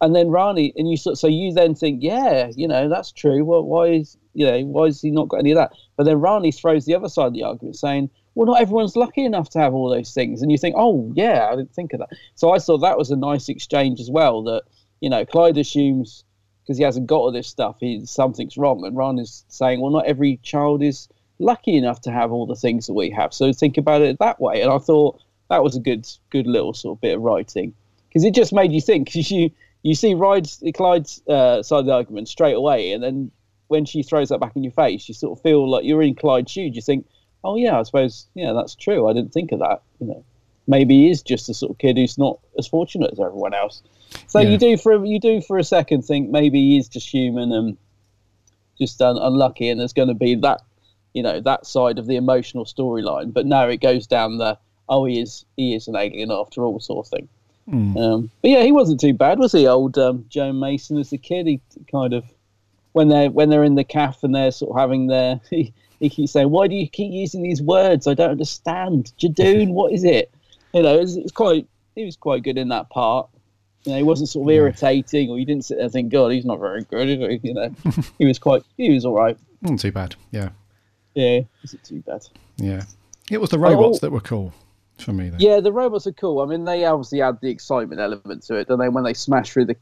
And 0.00 0.16
then 0.16 0.30
Rani, 0.30 0.72
and 0.76 0.90
you 0.90 0.96
sort, 0.96 1.16
so 1.16 1.28
you 1.28 1.52
then 1.52 1.76
think, 1.76 2.02
yeah, 2.02 2.50
you 2.56 2.66
know, 2.66 2.88
that's 2.88 3.12
true. 3.12 3.44
Well, 3.44 3.62
why 3.62 3.86
is 3.86 4.18
you 4.34 4.46
know 4.46 4.60
why 4.62 4.86
has 4.86 5.00
he 5.00 5.12
not 5.12 5.28
got 5.28 5.36
any 5.36 5.52
of 5.52 5.56
that? 5.58 5.70
But 5.96 6.06
then 6.06 6.20
Rani 6.20 6.50
throws 6.50 6.86
the 6.86 6.96
other 6.96 7.08
side 7.08 7.28
of 7.28 7.34
the 7.34 7.44
argument, 7.44 7.76
saying, 7.76 8.10
well, 8.34 8.46
not 8.46 8.60
everyone's 8.60 8.96
lucky 8.96 9.24
enough 9.24 9.50
to 9.50 9.60
have 9.60 9.74
all 9.74 9.90
those 9.90 10.12
things. 10.12 10.42
And 10.42 10.50
you 10.50 10.58
think, 10.58 10.74
oh 10.76 11.12
yeah, 11.14 11.48
I 11.52 11.54
didn't 11.54 11.72
think 11.72 11.92
of 11.92 12.00
that. 12.00 12.08
So 12.34 12.52
I 12.52 12.58
thought 12.58 12.78
that 12.78 12.98
was 12.98 13.12
a 13.12 13.16
nice 13.16 13.48
exchange 13.48 14.00
as 14.00 14.10
well. 14.10 14.42
That 14.42 14.64
you 15.00 15.08
know, 15.08 15.24
Clyde 15.24 15.56
assumes 15.56 16.24
because 16.64 16.78
he 16.78 16.84
hasn't 16.84 17.06
got 17.06 17.18
all 17.18 17.32
this 17.32 17.46
stuff, 17.46 17.76
he 17.78 18.04
something's 18.06 18.56
wrong, 18.56 18.84
and 18.84 18.96
Rani's 18.96 19.44
saying, 19.46 19.80
well, 19.80 19.92
not 19.92 20.06
every 20.06 20.38
child 20.42 20.82
is 20.82 21.08
lucky 21.40 21.76
enough 21.76 22.00
to 22.02 22.12
have 22.12 22.30
all 22.30 22.46
the 22.46 22.54
things 22.54 22.86
that 22.86 22.94
we 22.94 23.10
have. 23.10 23.34
So 23.34 23.52
think 23.52 23.76
about 23.78 24.02
it 24.02 24.18
that 24.20 24.40
way. 24.40 24.60
And 24.62 24.70
I 24.70 24.78
thought 24.78 25.20
that 25.48 25.62
was 25.64 25.74
a 25.74 25.80
good, 25.80 26.06
good 26.30 26.46
little 26.46 26.72
sort 26.74 26.96
of 26.96 27.00
bit 27.00 27.16
of 27.16 27.22
writing 27.22 27.74
because 28.08 28.24
it 28.24 28.34
just 28.34 28.52
made 28.52 28.70
you 28.70 28.80
think. 28.80 29.06
Because 29.06 29.30
you 29.30 29.50
you 29.82 29.94
see 29.94 30.14
Ride's, 30.14 30.62
Clyde's 30.74 31.22
uh, 31.26 31.62
side 31.62 31.80
of 31.80 31.86
the 31.86 31.92
argument 31.94 32.28
straight 32.28 32.54
away, 32.54 32.92
and 32.92 33.02
then 33.02 33.30
when 33.68 33.84
she 33.84 34.02
throws 34.02 34.28
that 34.28 34.38
back 34.38 34.54
in 34.54 34.62
your 34.62 34.72
face, 34.72 35.08
you 35.08 35.14
sort 35.14 35.38
of 35.38 35.42
feel 35.42 35.68
like 35.68 35.84
you're 35.84 36.02
in 36.02 36.14
Clyde's 36.14 36.52
shoes. 36.52 36.76
You 36.76 36.82
think, 36.82 37.06
oh 37.42 37.56
yeah, 37.56 37.80
I 37.80 37.82
suppose 37.84 38.26
yeah, 38.34 38.52
that's 38.52 38.74
true. 38.74 39.08
I 39.08 39.12
didn't 39.14 39.32
think 39.32 39.52
of 39.52 39.60
that. 39.60 39.82
You 40.00 40.08
know, 40.08 40.24
maybe 40.68 40.94
he 41.04 41.10
is 41.10 41.22
just 41.22 41.48
a 41.48 41.54
sort 41.54 41.70
of 41.72 41.78
kid 41.78 41.96
who's 41.96 42.18
not 42.18 42.38
as 42.58 42.66
fortunate 42.66 43.12
as 43.12 43.20
everyone 43.20 43.54
else. 43.54 43.82
So 44.26 44.40
Yeah. 44.40 44.50
you 44.50 44.58
do 44.58 44.76
for 44.76 45.04
you 45.04 45.18
do 45.18 45.40
for 45.40 45.56
a 45.56 45.64
second 45.64 46.02
think 46.02 46.30
maybe 46.30 46.58
he 46.60 46.78
is 46.78 46.88
just 46.88 47.08
human 47.08 47.52
and 47.52 47.78
just 48.76 49.00
un- 49.00 49.18
unlucky, 49.18 49.68
and 49.70 49.80
there's 49.80 49.92
going 49.92 50.08
to 50.08 50.14
be 50.14 50.34
that 50.36 50.60
you 51.14 51.22
know 51.22 51.40
that 51.40 51.66
side 51.66 51.98
of 51.98 52.06
the 52.06 52.16
emotional 52.16 52.64
storyline. 52.64 53.32
But 53.32 53.46
no, 53.46 53.68
it 53.68 53.80
goes 53.80 54.06
down 54.06 54.38
the 54.38 54.58
oh 54.88 55.04
he 55.04 55.20
is 55.20 55.44
he 55.56 55.74
is 55.74 55.88
an 55.88 55.96
alien 55.96 56.30
after 56.30 56.64
all 56.64 56.80
sort 56.80 57.06
of 57.06 57.10
thing. 57.10 57.28
Mm. 57.68 57.96
Um, 57.96 58.30
but 58.42 58.50
yeah, 58.50 58.62
he 58.62 58.72
wasn't 58.72 59.00
too 59.00 59.14
bad, 59.14 59.38
was 59.38 59.52
he? 59.52 59.66
Old 59.66 59.96
um, 59.98 60.24
Joe 60.28 60.52
Mason 60.52 60.98
as 60.98 61.12
a 61.12 61.18
kid, 61.18 61.46
he 61.46 61.60
kind 61.90 62.12
of 62.12 62.24
when 62.92 63.08
they're 63.08 63.30
when 63.30 63.50
they're 63.50 63.64
in 63.64 63.76
the 63.76 63.84
calf 63.84 64.22
and 64.24 64.34
they're 64.34 64.50
sort 64.50 64.72
of 64.72 64.80
having 64.80 65.06
their 65.06 65.40
he, 65.50 65.72
he 65.98 66.08
keeps 66.08 66.32
saying, 66.32 66.50
"Why 66.50 66.66
do 66.66 66.74
you 66.74 66.88
keep 66.88 67.12
using 67.12 67.42
these 67.42 67.62
words? 67.62 68.06
I 68.06 68.14
don't 68.14 68.30
understand." 68.30 69.12
Judoon, 69.18 69.70
what 69.72 69.92
is 69.92 70.04
it? 70.04 70.32
You 70.74 70.82
know, 70.82 70.98
it's, 70.98 71.14
it's 71.14 71.32
quite 71.32 71.66
he 71.94 72.04
was 72.04 72.16
quite 72.16 72.42
good 72.42 72.58
in 72.58 72.68
that 72.68 72.90
part. 72.90 73.28
You 73.84 73.92
know, 73.92 73.98
he 73.98 74.04
wasn't 74.04 74.28
sort 74.28 74.46
of 74.46 74.54
irritating, 74.54 75.30
or 75.30 75.38
you 75.38 75.46
didn't 75.46 75.64
sit 75.64 75.76
there 75.76 75.84
and 75.84 75.92
think, 75.92 76.12
"God, 76.12 76.32
he's 76.32 76.44
not 76.44 76.58
very 76.58 76.84
good," 76.84 77.40
You 77.42 77.54
know, 77.54 77.74
he 78.18 78.26
was 78.26 78.38
quite 78.38 78.64
he 78.76 78.90
was 78.90 79.04
all 79.04 79.14
right. 79.14 79.38
Not 79.62 79.78
too 79.78 79.92
bad. 79.92 80.16
Yeah. 80.30 80.50
Yeah, 81.14 81.40
isn't 81.64 81.84
too 81.84 82.00
bad. 82.06 82.26
Yeah. 82.56 82.82
It 83.30 83.40
was 83.40 83.50
the 83.50 83.58
robots 83.58 83.98
Oh. 83.98 84.00
that 84.06 84.12
were 84.12 84.20
cool 84.20 84.52
for 84.98 85.12
me, 85.12 85.30
though. 85.30 85.36
Yeah, 85.38 85.60
the 85.60 85.72
robots 85.72 86.06
are 86.06 86.12
cool. 86.12 86.40
I 86.40 86.46
mean, 86.46 86.64
they 86.64 86.84
obviously 86.84 87.22
add 87.22 87.38
the 87.40 87.50
excitement 87.50 88.00
element 88.00 88.42
to 88.44 88.54
it, 88.56 88.68
and 88.68 88.80
then? 88.80 88.92
When 88.92 89.04
they 89.04 89.14
smash 89.14 89.50
through 89.52 89.66
the 89.66 89.76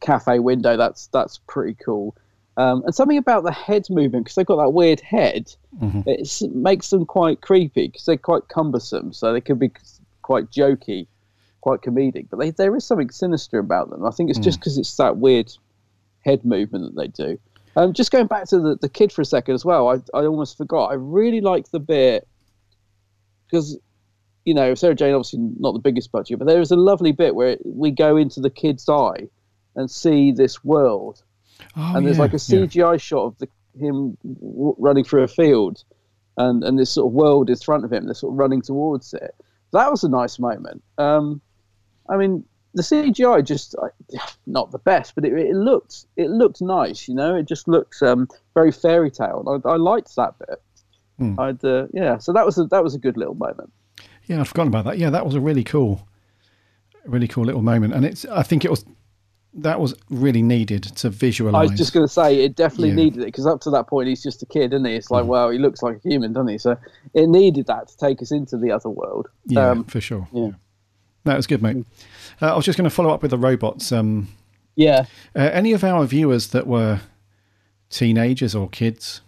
cafe 0.00 0.38
window, 0.38 0.76
that's 0.76 1.06
that's 1.08 1.38
pretty 1.46 1.74
cool. 1.84 2.14
Um, 2.56 2.82
and 2.84 2.94
something 2.94 3.18
about 3.18 3.44
the 3.44 3.52
head 3.52 3.88
movement 3.88 4.24
because 4.24 4.34
they've 4.34 4.46
got 4.46 4.56
that 4.56 4.70
weird 4.70 5.00
head, 5.00 5.54
Mhm. 5.80 6.02
it 6.06 6.54
makes 6.54 6.90
them 6.90 7.06
quite 7.06 7.40
creepy 7.40 7.86
because 7.86 8.04
they're 8.04 8.16
quite 8.16 8.48
cumbersome. 8.48 9.12
So 9.12 9.32
they 9.32 9.40
can 9.40 9.58
be 9.58 9.70
quite 10.22 10.50
jokey, 10.50 11.06
quite 11.60 11.82
comedic. 11.82 12.26
But 12.30 12.40
they, 12.40 12.50
there 12.50 12.74
is 12.74 12.84
something 12.84 13.10
sinister 13.10 13.58
about 13.60 13.90
them. 13.90 14.04
I 14.04 14.10
think 14.10 14.28
it's 14.30 14.40
just 14.40 14.58
Mm. 14.58 14.62
because 14.62 14.76
it's 14.78 14.96
that 14.96 15.18
weird 15.18 15.52
head 16.24 16.44
movement 16.44 16.94
that 16.96 17.00
they 17.00 17.06
do. 17.24 17.38
Um, 17.78 17.92
just 17.92 18.10
going 18.10 18.26
back 18.26 18.48
to 18.48 18.58
the, 18.58 18.76
the 18.80 18.88
kid 18.88 19.12
for 19.12 19.22
a 19.22 19.24
second 19.24 19.54
as 19.54 19.64
well, 19.64 19.88
I, 19.88 20.18
I 20.18 20.26
almost 20.26 20.56
forgot. 20.56 20.86
I 20.86 20.94
really 20.94 21.40
like 21.40 21.70
the 21.70 21.78
bit 21.78 22.26
because 23.46 23.78
you 24.44 24.52
know 24.52 24.74
Sarah 24.74 24.96
Jane 24.96 25.14
obviously 25.14 25.38
not 25.60 25.74
the 25.74 25.78
biggest 25.78 26.10
budget, 26.10 26.40
but 26.40 26.48
there 26.48 26.60
is 26.60 26.72
a 26.72 26.76
lovely 26.76 27.12
bit 27.12 27.36
where 27.36 27.56
we 27.64 27.92
go 27.92 28.16
into 28.16 28.40
the 28.40 28.50
kid's 28.50 28.88
eye 28.88 29.28
and 29.76 29.88
see 29.88 30.32
this 30.32 30.64
world, 30.64 31.22
Oh, 31.76 31.92
and 31.94 32.04
there's 32.04 32.16
yeah, 32.16 32.22
like 32.22 32.32
a 32.32 32.34
yeah. 32.34 32.66
CGI 32.66 33.00
shot 33.00 33.26
of 33.26 33.38
the, 33.38 33.48
him 33.78 34.18
w- 34.24 34.74
running 34.78 35.04
through 35.04 35.22
a 35.22 35.28
field, 35.28 35.84
and 36.36 36.64
and 36.64 36.76
this 36.76 36.90
sort 36.90 37.06
of 37.06 37.12
world 37.12 37.48
is 37.48 37.60
in 37.60 37.64
front 37.64 37.84
of 37.84 37.92
him. 37.92 38.06
They're 38.06 38.14
sort 38.14 38.32
of 38.32 38.38
running 38.40 38.60
towards 38.60 39.14
it. 39.14 39.36
That 39.72 39.88
was 39.88 40.02
a 40.02 40.08
nice 40.08 40.40
moment. 40.40 40.82
Um, 40.98 41.40
I 42.08 42.16
mean, 42.16 42.44
the 42.74 42.82
CGI 42.82 43.44
just 43.44 43.74
uh, 43.82 43.88
not 44.46 44.70
the 44.70 44.78
best, 44.78 45.14
but 45.14 45.24
it, 45.24 45.32
it 45.32 45.54
looked 45.54 46.06
it 46.16 46.30
looked 46.30 46.60
nice. 46.60 47.08
You 47.08 47.14
know, 47.14 47.34
it 47.34 47.46
just 47.46 47.66
looks 47.68 48.02
um, 48.02 48.28
very 48.54 48.70
fairy 48.72 49.10
tale. 49.10 49.60
I, 49.64 49.68
I 49.70 49.76
liked 49.76 50.14
that 50.16 50.34
bit. 50.38 50.62
Hmm. 51.18 51.40
I'd 51.40 51.64
uh, 51.64 51.86
yeah. 51.92 52.18
So 52.18 52.32
that 52.32 52.44
was 52.46 52.58
a, 52.58 52.64
that 52.66 52.84
was 52.84 52.94
a 52.94 52.98
good 52.98 53.16
little 53.16 53.34
moment. 53.34 53.72
Yeah, 54.26 54.40
I'd 54.40 54.48
forgotten 54.48 54.68
about 54.68 54.84
that. 54.84 54.98
Yeah, 54.98 55.10
that 55.10 55.24
was 55.24 55.34
a 55.34 55.40
really 55.40 55.64
cool, 55.64 56.06
really 57.06 57.26
cool 57.28 57.44
little 57.44 57.62
moment, 57.62 57.94
and 57.94 58.04
it's. 58.04 58.24
I 58.26 58.42
think 58.42 58.64
it 58.64 58.70
was 58.70 58.84
that 59.54 59.80
was 59.80 59.94
really 60.10 60.42
needed 60.42 60.82
to 60.84 61.08
visualize. 61.08 61.68
I 61.68 61.70
was 61.70 61.78
just 61.78 61.94
going 61.94 62.06
to 62.06 62.12
say 62.12 62.44
it 62.44 62.54
definitely 62.54 62.90
Yeah. 62.90 62.94
needed 62.96 63.22
it 63.22 63.26
because 63.26 63.46
up 63.46 63.60
to 63.62 63.70
that 63.70 63.86
point 63.88 64.06
he's 64.08 64.22
just 64.22 64.42
a 64.42 64.46
kid, 64.46 64.74
isn't 64.74 64.84
he? 64.84 64.94
It's 64.94 65.08
Hmm. 65.08 65.14
like, 65.14 65.24
well, 65.24 65.48
he 65.50 65.58
looks 65.58 65.82
like 65.82 65.96
a 65.96 66.08
human, 66.08 66.34
doesn't 66.34 66.48
he? 66.48 66.58
So 66.58 66.76
it 67.14 67.28
needed 67.28 67.66
that 67.66 67.88
to 67.88 67.96
take 67.96 68.20
us 68.20 68.30
into 68.30 68.58
the 68.58 68.70
other 68.70 68.90
world. 68.90 69.26
yeah, 69.46 69.70
Um, 69.70 69.84
for 69.84 70.00
sure. 70.02 70.28
yeah. 70.32 70.50
that 71.24 71.36
was 71.36 71.46
good, 71.46 71.62
mate. 71.62 71.84
Uh, 72.40 72.52
I 72.52 72.56
was 72.56 72.64
just 72.64 72.78
going 72.78 72.88
to 72.88 72.94
follow 72.94 73.10
up 73.10 73.22
with 73.22 73.30
the 73.30 73.38
robots. 73.38 73.90
Um, 73.92 74.28
yeah. 74.76 75.06
uh, 75.34 75.50
any 75.52 75.72
of 75.72 75.82
our 75.82 76.04
viewers 76.04 76.48
that 76.48 76.66
were 76.66 77.00
teenagers 77.90 78.54
or 78.54 78.68
kids 78.68 79.22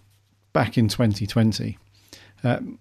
back 0.53 0.79
in 0.79 0.89
2020, 0.89 1.77
um, 2.45 2.79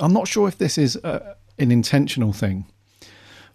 I'm 0.00 0.12
not 0.12 0.28
sure 0.28 0.48
if 0.48 0.58
this 0.58 0.78
is 0.78 0.96
uh, 0.96 1.34
an 1.58 1.70
intentional 1.70 2.32
thing 2.32 2.66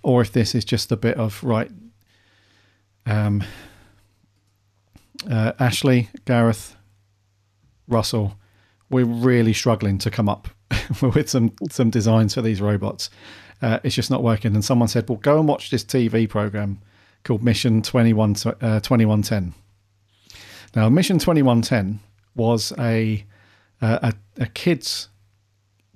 or 0.04 0.22
if 0.22 0.32
this 0.32 0.56
is 0.56 0.66
just 0.66 0.92
a 0.92 0.98
bit 0.98 1.18
of 1.18 1.44
right. 1.44 1.72
Um, 3.06 3.44
uh, 5.30 5.54
Ashley, 5.60 6.10
Gareth, 6.26 6.76
Russell, 7.88 8.36
we're 8.90 9.06
really 9.06 9.54
struggling 9.54 9.98
to 10.00 10.12
come 10.12 10.28
up 10.28 10.50
with 11.02 11.30
some 11.30 11.54
some 11.70 11.90
designs 11.90 12.34
for 12.34 12.42
these 12.42 12.62
robots. 12.62 13.10
Uh, 13.62 13.80
it's 13.84 13.96
just 13.96 14.10
not 14.10 14.24
working. 14.24 14.54
And 14.54 14.66
someone 14.66 14.88
said, 14.88 15.08
"Well, 15.08 15.18
go 15.18 15.40
and 15.40 15.48
watch 15.48 15.70
this 15.70 15.84
TV 15.84 16.28
program 16.28 16.80
called 17.24 17.44
Mission 17.44 17.82
21 17.82 18.32
uh, 18.32 18.80
2110." 18.80 19.54
Now, 20.76 20.90
Mission 20.90 21.20
2110 21.20 22.00
was 22.36 22.74
a 22.80 23.26
uh, 23.82 24.12
a, 24.38 24.44
a 24.44 24.46
kids 24.48 25.10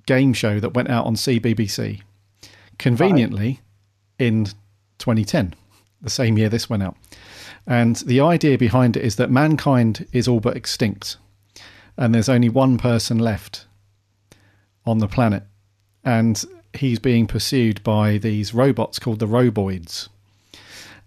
game 0.06 0.32
show 0.32 0.60
that 0.60 0.70
went 0.70 0.88
out 0.88 1.06
on 1.06 1.14
CBBC, 1.14 2.02
conveniently 2.78 3.60
in 4.18 4.46
2010, 4.98 5.54
the 6.00 6.10
same 6.10 6.38
year 6.38 6.48
this 6.48 6.70
went 6.70 6.82
out. 6.82 6.96
And 7.66 7.96
the 7.96 8.20
idea 8.20 8.56
behind 8.56 8.96
it 8.96 9.04
is 9.04 9.16
that 9.16 9.30
mankind 9.30 10.06
is 10.12 10.28
all 10.28 10.40
but 10.40 10.56
extinct. 10.56 11.16
and 11.98 12.14
there's 12.14 12.28
only 12.28 12.48
one 12.48 12.78
person 12.78 13.18
left 13.18 13.66
on 14.84 14.98
the 14.98 15.08
planet, 15.08 15.42
and 16.04 16.44
he's 16.78 16.98
being 16.98 17.26
pursued 17.26 17.82
by 17.82 18.18
these 18.18 18.54
robots 18.54 18.98
called 18.98 19.18
the 19.18 19.26
Roboids. 19.26 20.08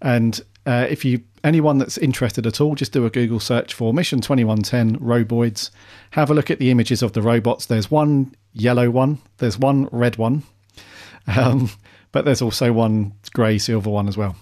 And 0.00 0.40
uh, 0.66 0.86
if 0.88 1.04
you 1.04 1.22
anyone 1.42 1.78
that's 1.78 1.98
interested 1.98 2.46
at 2.46 2.60
all, 2.60 2.74
just 2.74 2.92
do 2.92 3.06
a 3.06 3.10
Google 3.10 3.40
search 3.40 3.74
for 3.74 3.94
Mission 3.94 4.20
2110 4.20 4.98
Roboids. 4.98 5.70
Have 6.12 6.30
a 6.30 6.34
look 6.34 6.50
at 6.50 6.58
the 6.58 6.70
images 6.70 7.02
of 7.02 7.12
the 7.12 7.22
robots. 7.22 7.66
There's 7.66 7.90
one 7.90 8.34
yellow 8.52 8.90
one, 8.90 9.18
there's 9.38 9.58
one 9.58 9.88
red 9.90 10.16
one, 10.16 10.42
um, 11.26 11.70
but 12.12 12.24
there's 12.24 12.42
also 12.42 12.72
one 12.72 13.14
grey 13.32 13.58
silver 13.58 13.90
one 13.90 14.08
as 14.08 14.16
well. 14.16 14.36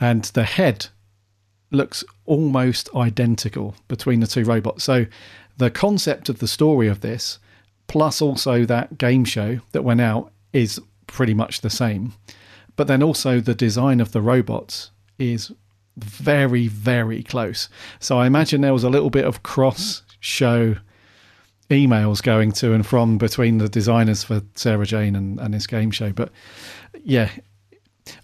And 0.00 0.24
the 0.24 0.44
head 0.44 0.86
looks 1.70 2.04
almost 2.24 2.88
identical 2.94 3.74
between 3.88 4.20
the 4.20 4.26
two 4.26 4.44
robots. 4.44 4.84
So 4.84 5.06
the 5.56 5.70
concept 5.70 6.28
of 6.28 6.38
the 6.38 6.48
story 6.48 6.88
of 6.88 7.00
this, 7.00 7.38
plus 7.86 8.22
also 8.22 8.64
that 8.64 8.98
game 8.98 9.24
show 9.24 9.60
that 9.72 9.82
went 9.82 10.00
out, 10.00 10.32
is 10.52 10.80
pretty 11.06 11.34
much 11.34 11.60
the 11.60 11.70
same. 11.70 12.12
But 12.76 12.86
then 12.86 13.02
also 13.02 13.40
the 13.40 13.54
design 13.54 14.00
of 14.00 14.12
the 14.12 14.22
robots 14.22 14.90
is 15.18 15.52
very, 15.96 16.66
very 16.66 17.22
close. 17.22 17.68
So 18.00 18.18
I 18.18 18.26
imagine 18.26 18.60
there 18.60 18.72
was 18.72 18.84
a 18.84 18.90
little 18.90 19.10
bit 19.10 19.24
of 19.24 19.42
cross 19.42 20.02
show 20.20 20.76
emails 21.70 22.22
going 22.22 22.52
to 22.52 22.72
and 22.72 22.86
from 22.86 23.16
between 23.18 23.58
the 23.58 23.68
designers 23.68 24.22
for 24.22 24.42
Sarah 24.54 24.86
Jane 24.86 25.16
and, 25.16 25.38
and 25.40 25.54
this 25.54 25.66
game 25.66 25.90
show. 25.90 26.12
But 26.12 26.30
yeah, 27.02 27.30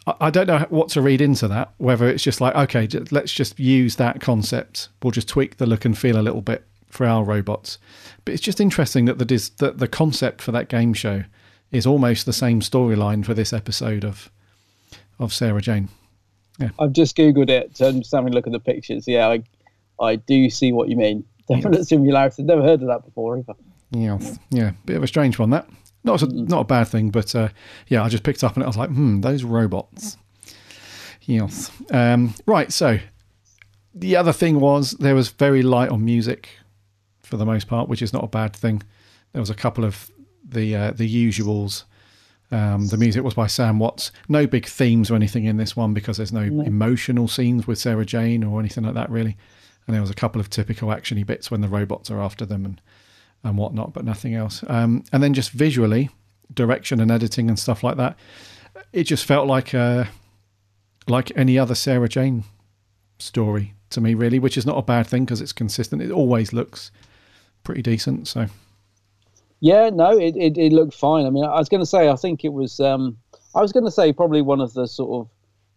I, 0.07 0.15
I 0.21 0.31
don't 0.31 0.47
know 0.47 0.67
what 0.69 0.89
to 0.91 1.03
read 1.03 1.21
into 1.21 1.49
that. 1.49 1.73
Whether 1.79 2.09
it's 2.09 2.23
just 2.23 2.41
like, 2.41 2.55
okay, 2.55 2.89
let's 3.11 3.33
just 3.33 3.59
use 3.59 3.97
that 3.97 4.21
concept. 4.21 4.89
We'll 5.03 5.13
just 5.13 5.29
tweak 5.29 5.57
the 5.57 5.67
look 5.67 5.85
and 5.85 5.97
feel 5.97 6.19
a 6.19 6.23
little 6.23 6.43
bit 6.43 6.65
for 6.91 7.07
our 7.07 7.25
robots. 7.25 7.79
But 8.25 8.35
it's 8.35 8.43
just 8.43 8.61
interesting 8.61 9.07
that 9.07 9.19
the 9.19 9.25
dis- 9.25 9.51
that 9.51 9.79
the 9.79 9.89
concept 9.89 10.43
for 10.43 10.53
that 10.53 10.69
game 10.69 10.93
show 10.93 11.25
is 11.71 11.87
almost 11.87 12.27
the 12.27 12.33
same 12.33 12.61
storyline 12.61 13.25
for 13.25 13.35
this 13.35 13.53
episode 13.53 14.05
of 14.05 14.31
of 15.19 15.33
Sarah 15.33 15.63
Jane. 15.63 15.89
I've 16.79 16.93
just 16.93 17.17
googled 17.17 17.49
it, 17.49 17.77
so 17.77 17.89
I'm 17.89 18.01
just 18.01 18.13
having 18.13 18.33
a 18.33 18.35
look 18.35 18.47
at 18.47 18.53
the 18.53 18.61
pictures. 18.61 19.09
Yeah, 19.09 19.29
I, 19.29 19.43
I 19.99 20.17
do 20.17 20.51
see 20.51 20.73
what 20.73 20.89
you 20.89 20.97
mean. 20.97 21.25
Definite 21.49 21.87
similarity. 21.87 22.43
I've 22.43 22.47
never 22.47 22.63
heard 22.63 22.83
of 22.83 22.89
that 22.89 23.05
before 23.05 23.39
either. 23.39 23.55
Yeah, 23.91 24.19
yeah, 24.51 24.73
bit 24.85 24.97
of 24.97 25.03
a 25.03 25.07
strange 25.07 25.39
one 25.39 25.51
that. 25.51 25.69
Not 26.03 26.23
a, 26.23 26.27
not 26.27 26.61
a 26.61 26.65
bad 26.65 26.85
thing, 26.89 27.11
but 27.11 27.35
uh, 27.35 27.49
yeah, 27.89 28.03
I 28.03 28.09
just 28.09 28.23
picked 28.23 28.43
up 28.43 28.55
and 28.55 28.65
I 28.65 28.67
was 28.67 28.77
like, 28.77 28.89
hmm, 28.89 29.21
those 29.21 29.45
robots. 29.45 30.17
Yes. 31.23 31.71
Um, 31.91 32.35
right. 32.47 32.73
So 32.73 32.99
the 33.95 34.17
other 34.17 34.33
thing 34.33 34.61
was 34.61 34.93
there 34.93 35.15
was 35.15 35.29
very 35.29 35.63
light 35.63 35.91
on 35.91 36.05
music 36.05 36.49
for 37.31 37.37
the 37.37 37.47
most 37.47 37.69
part, 37.69 37.89
which 37.89 38.03
is 38.03 38.13
not 38.13 38.25
a 38.25 38.29
bad 38.29 38.55
thing. 38.55 38.83
There 39.33 39.41
was 39.41 39.51
a 39.51 39.55
couple 39.55 39.85
of 39.85 40.11
the 40.47 40.75
uh, 40.77 40.91
the 40.91 41.09
usuals. 41.29 41.85
Um, 42.53 42.89
the 42.89 42.97
music 42.97 43.23
was 43.23 43.35
by 43.35 43.47
Sam 43.47 43.79
Watts. 43.79 44.11
No 44.29 44.45
big 44.45 44.67
themes 44.67 45.09
or 45.09 45.15
anything 45.15 45.45
in 45.45 45.57
this 45.57 45.77
one 45.77 45.95
because 45.95 46.17
there's 46.17 46.33
no, 46.33 46.47
No. 46.47 46.65
emotional 46.65 47.29
scenes 47.29 47.69
with 47.69 47.79
Sarah 47.79 48.05
Jane 48.05 48.43
or 48.43 48.59
anything 48.59 48.83
like 48.83 48.95
that, 48.95 49.09
really. 49.09 49.37
And 49.87 49.95
there 49.95 50.01
was 50.01 50.11
a 50.11 50.15
couple 50.15 50.41
of 50.41 50.51
typical 50.51 50.89
actiony 50.89 51.25
bits 51.25 51.49
when 51.49 51.61
the 51.61 51.69
robots 51.69 52.11
are 52.11 52.21
after 52.21 52.45
them 52.45 52.65
and 52.65 52.81
and 53.45 53.57
whatnot, 53.57 53.93
but 53.95 54.05
nothing 54.05 54.35
else. 54.35 54.65
Um, 54.67 55.05
and 55.13 55.23
then 55.23 55.33
just 55.33 55.51
visually, 55.53 56.11
direction 56.53 57.01
and 57.01 57.11
editing 57.11 57.49
and 57.49 57.59
stuff 57.59 57.83
like 57.85 57.97
that, 57.97 58.19
it 58.93 59.05
just 59.05 59.25
felt 59.25 59.47
like 59.47 59.73
uh, 59.73 60.05
like 61.07 61.31
any 61.37 61.57
other 61.57 61.77
Sarah 61.77 62.09
Jane 62.09 62.43
story 63.19 63.75
to 63.91 64.01
me, 64.01 64.15
really, 64.15 64.39
which 64.39 64.59
is 64.59 64.67
not 64.67 64.77
a 64.77 64.83
bad 64.83 65.07
thing 65.07 65.25
because 65.25 65.41
it's 65.41 65.53
consistent. 65.53 66.03
It 66.03 66.11
always 66.11 66.53
looks 66.53 66.91
pretty 67.65 67.83
decent. 67.83 68.29
So 68.29 68.47
Yeah, 69.61 69.91
no, 69.91 70.19
it, 70.19 70.37
it, 70.37 70.57
it 70.57 70.73
looked 70.73 70.95
fine. 70.95 71.27
I 71.27 71.31
mean, 71.31 71.45
I 71.45 71.59
was 71.59 71.69
going 71.69 71.83
to 71.83 71.87
say, 71.87 72.09
I 72.09 72.17
think 72.17 72.45
it 72.45 72.53
was, 72.53 72.81
um, 72.81 73.19
I 73.55 73.61
was 73.61 73.73
going 73.73 73.85
to 73.85 73.91
say 73.91 74.13
probably 74.13 74.43
one 74.43 74.61
of 74.61 74.73
the 74.73 74.87
sort 74.87 75.21
of 75.21 75.31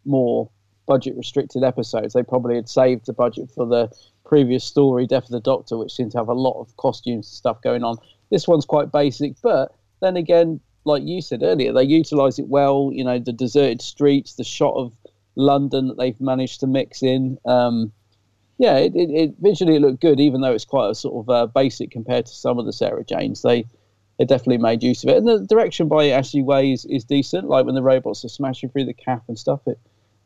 more 0.05 0.49
budget 0.85 1.15
restricted 1.15 1.63
episodes. 1.63 2.13
They 2.13 2.23
probably 2.23 2.55
had 2.55 2.69
saved 2.69 3.05
the 3.05 3.13
budget 3.13 3.49
for 3.53 3.65
the 3.65 3.89
previous 4.25 4.63
story, 4.63 5.05
Death 5.05 5.25
of 5.25 5.29
the 5.29 5.39
Doctor, 5.39 5.77
which 5.77 5.93
seemed 5.93 6.11
to 6.13 6.17
have 6.17 6.29
a 6.29 6.33
lot 6.33 6.59
of 6.59 6.75
costumes 6.77 7.27
and 7.27 7.35
stuff 7.35 7.61
going 7.61 7.83
on. 7.83 7.97
This 8.29 8.47
one's 8.47 8.65
quite 8.65 8.91
basic, 8.91 9.33
but 9.41 9.75
then 10.01 10.17
again, 10.17 10.59
like 10.85 11.03
you 11.03 11.21
said 11.21 11.43
earlier, 11.43 11.71
they 11.71 11.83
utilise 11.83 12.39
it 12.39 12.47
well. 12.47 12.89
You 12.93 13.03
know, 13.03 13.19
the 13.19 13.31
deserted 13.31 13.81
streets, 13.81 14.35
the 14.35 14.43
shot 14.43 14.75
of 14.75 14.93
London 15.35 15.87
that 15.87 15.97
they've 15.97 16.19
managed 16.19 16.59
to 16.61 16.67
mix 16.67 17.03
in. 17.03 17.37
Um, 17.45 17.91
yeah, 18.63 18.77
it, 18.77 18.95
it, 18.95 19.09
it 19.09 19.35
visually 19.41 19.75
it 19.75 19.81
looked 19.81 19.99
good, 19.99 20.21
even 20.21 20.39
though 20.39 20.53
it's 20.53 20.63
quite 20.63 20.89
a 20.89 20.95
sort 20.95 21.21
of 21.21 21.29
uh, 21.29 21.47
basic 21.47 21.91
compared 21.91 22.25
to 22.27 22.33
some 22.33 22.57
of 22.59 22.65
the 22.65 22.71
Sarah 22.71 23.03
Janes. 23.03 23.41
They 23.41 23.65
they 24.17 24.23
definitely 24.23 24.59
made 24.59 24.81
use 24.81 25.03
of 25.03 25.09
it, 25.09 25.17
and 25.17 25.27
the 25.27 25.45
direction 25.45 25.89
by 25.89 26.07
Ashley 26.07 26.41
Way 26.41 26.71
is, 26.71 26.85
is 26.85 27.03
decent. 27.03 27.49
Like 27.49 27.65
when 27.65 27.75
the 27.75 27.83
robots 27.83 28.23
are 28.23 28.29
smashing 28.29 28.69
through 28.69 28.85
the 28.85 28.93
cap 28.93 29.23
and 29.27 29.37
stuff, 29.37 29.59
it 29.67 29.77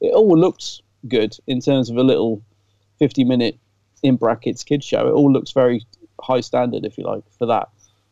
it 0.02 0.14
all 0.14 0.38
looks 0.38 0.84
good 1.08 1.36
in 1.48 1.62
terms 1.62 1.90
of 1.90 1.98
a 1.98 2.04
little 2.04 2.44
fifty 3.00 3.24
minute 3.24 3.58
in 4.04 4.18
brackets 4.18 4.64
kid 4.64 4.84
show. 4.84 5.08
It 5.08 5.14
all 5.14 5.34
looks 5.34 5.52
very 5.52 5.84
high 6.22 6.42
standard, 6.42 6.86
if 6.86 6.96
you 7.00 7.06
like, 7.06 7.24
for 7.40 7.48
that. 7.48 7.70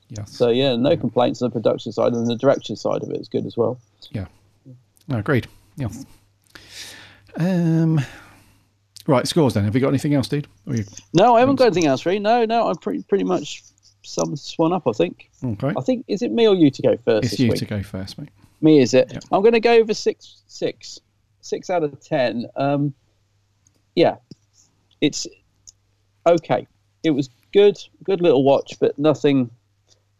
Yes. 0.09 0.31
So 0.31 0.49
yeah, 0.49 0.75
no 0.75 0.97
complaints 0.97 1.43
on 1.43 1.51
the 1.51 1.53
production 1.53 1.91
side, 1.91 2.13
and 2.13 2.25
the 2.25 2.35
direction 2.35 2.75
side 2.75 3.03
of 3.03 3.11
it 3.11 3.21
is 3.21 3.29
good 3.29 3.45
as 3.45 3.55
well. 3.55 3.79
yeah, 4.09 4.25
no, 5.07 5.19
agreed. 5.19 5.47
Yeah. 5.77 5.89
Um. 7.37 8.01
Right, 9.07 9.27
scores 9.27 9.53
then. 9.53 9.65
Have 9.65 9.75
you 9.75 9.81
got 9.81 9.89
anything 9.89 10.13
else, 10.15 10.27
dude? 10.27 10.47
You- 10.65 10.83
No, 11.13 11.35
I 11.35 11.39
haven't 11.39 11.57
got 11.57 11.65
anything 11.65 11.85
else, 11.85 12.05
really. 12.05 12.19
No, 12.19 12.45
no, 12.45 12.67
I'm 12.69 12.75
pretty 12.77 13.03
pretty 13.03 13.23
much 13.23 13.63
summed 14.03 14.33
this 14.33 14.53
one 14.57 14.73
up. 14.73 14.87
I 14.87 14.91
think. 14.91 15.29
Okay. 15.43 15.73
I 15.77 15.81
think 15.81 16.05
is 16.07 16.21
it 16.21 16.31
me 16.31 16.47
or 16.47 16.55
you 16.55 16.71
to 16.71 16.81
go 16.81 16.97
first? 17.05 17.25
It's 17.33 17.39
you 17.39 17.49
week? 17.49 17.59
to 17.59 17.65
go 17.65 17.83
first, 17.83 18.17
mate. 18.17 18.29
Me, 18.61 18.79
is 18.79 18.93
it? 18.93 19.23
I'm 19.31 19.41
going 19.41 19.53
to 19.53 19.59
go 19.59 19.73
over 19.73 19.93
six, 19.93 20.41
six, 20.47 20.99
six 21.41 21.69
out 21.69 21.83
of 21.83 21.99
ten. 21.99 22.47
Um, 22.55 22.93
yeah, 23.95 24.15
it's 25.01 25.27
okay. 26.25 26.65
It 27.03 27.11
was 27.11 27.29
good, 27.53 27.77
good 28.03 28.21
little 28.21 28.43
watch, 28.43 28.77
but 28.79 28.97
nothing 28.97 29.51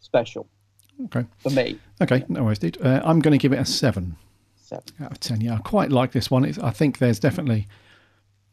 special 0.02 0.48
Okay. 1.06 1.26
for 1.40 1.50
me. 1.50 1.80
Okay, 2.02 2.24
no 2.30 2.44
worries, 2.44 2.60
dude. 2.60 2.78
Uh, 2.86 3.02
I'm 3.04 3.20
going 3.20 3.32
to 3.32 3.38
give 3.42 3.52
it 3.54 3.58
a 3.60 3.66
seven. 3.66 4.16
Seven. 4.58 4.84
out 5.02 5.12
of 5.12 5.20
ten. 5.20 5.42
Yeah, 5.42 5.56
I 5.56 5.58
quite 5.60 5.92
like 5.92 6.12
this 6.12 6.30
one. 6.32 6.44
It's, 6.46 6.58
I 6.60 6.72
think 6.72 6.98
there's 7.00 7.20
definitely 7.20 7.68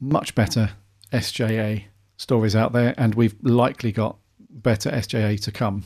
much 0.02 0.34
better 0.34 0.70
SJA 1.12 1.84
stories 2.16 2.56
out 2.56 2.72
there, 2.72 2.94
and 2.98 3.14
we've 3.14 3.36
likely 3.42 3.92
got 3.92 4.18
better 4.50 4.90
SJA 4.90 5.40
to 5.42 5.52
come. 5.52 5.84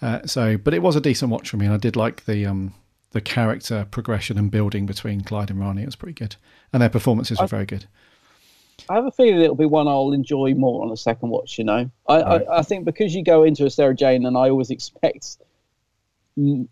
Uh, 0.00 0.20
so, 0.26 0.56
but 0.56 0.74
it 0.74 0.82
was 0.82 0.96
a 0.96 1.00
decent 1.00 1.30
watch 1.32 1.48
for 1.48 1.56
me, 1.56 1.66
and 1.66 1.74
I 1.74 1.78
did 1.78 1.96
like 1.96 2.26
the 2.26 2.46
um, 2.46 2.74
the 3.12 3.20
character 3.20 3.86
progression 3.90 4.38
and 4.38 4.50
building 4.50 4.86
between 4.86 5.22
Clyde 5.22 5.50
and 5.50 5.60
Rani. 5.60 5.82
It 5.82 5.86
was 5.86 5.96
pretty 5.96 6.14
good, 6.14 6.36
and 6.72 6.82
their 6.82 6.90
performances 6.90 7.38
were 7.38 7.44
I- 7.44 7.48
very 7.48 7.66
good. 7.66 7.86
I 8.88 8.94
have 8.94 9.04
a 9.06 9.12
feeling 9.12 9.40
it'll 9.40 9.54
be 9.54 9.66
one 9.66 9.86
I'll 9.86 10.12
enjoy 10.12 10.54
more 10.54 10.82
on 10.82 10.90
a 10.90 10.96
second 10.96 11.28
watch. 11.28 11.56
You 11.56 11.64
know, 11.64 11.90
I, 12.08 12.14
I, 12.14 12.58
I 12.58 12.62
think 12.62 12.84
because 12.84 13.14
you 13.14 13.22
go 13.22 13.44
into 13.44 13.64
a 13.64 13.70
Sarah 13.70 13.94
Jane, 13.94 14.26
and 14.26 14.36
I 14.36 14.50
always 14.50 14.70
expect 14.70 15.38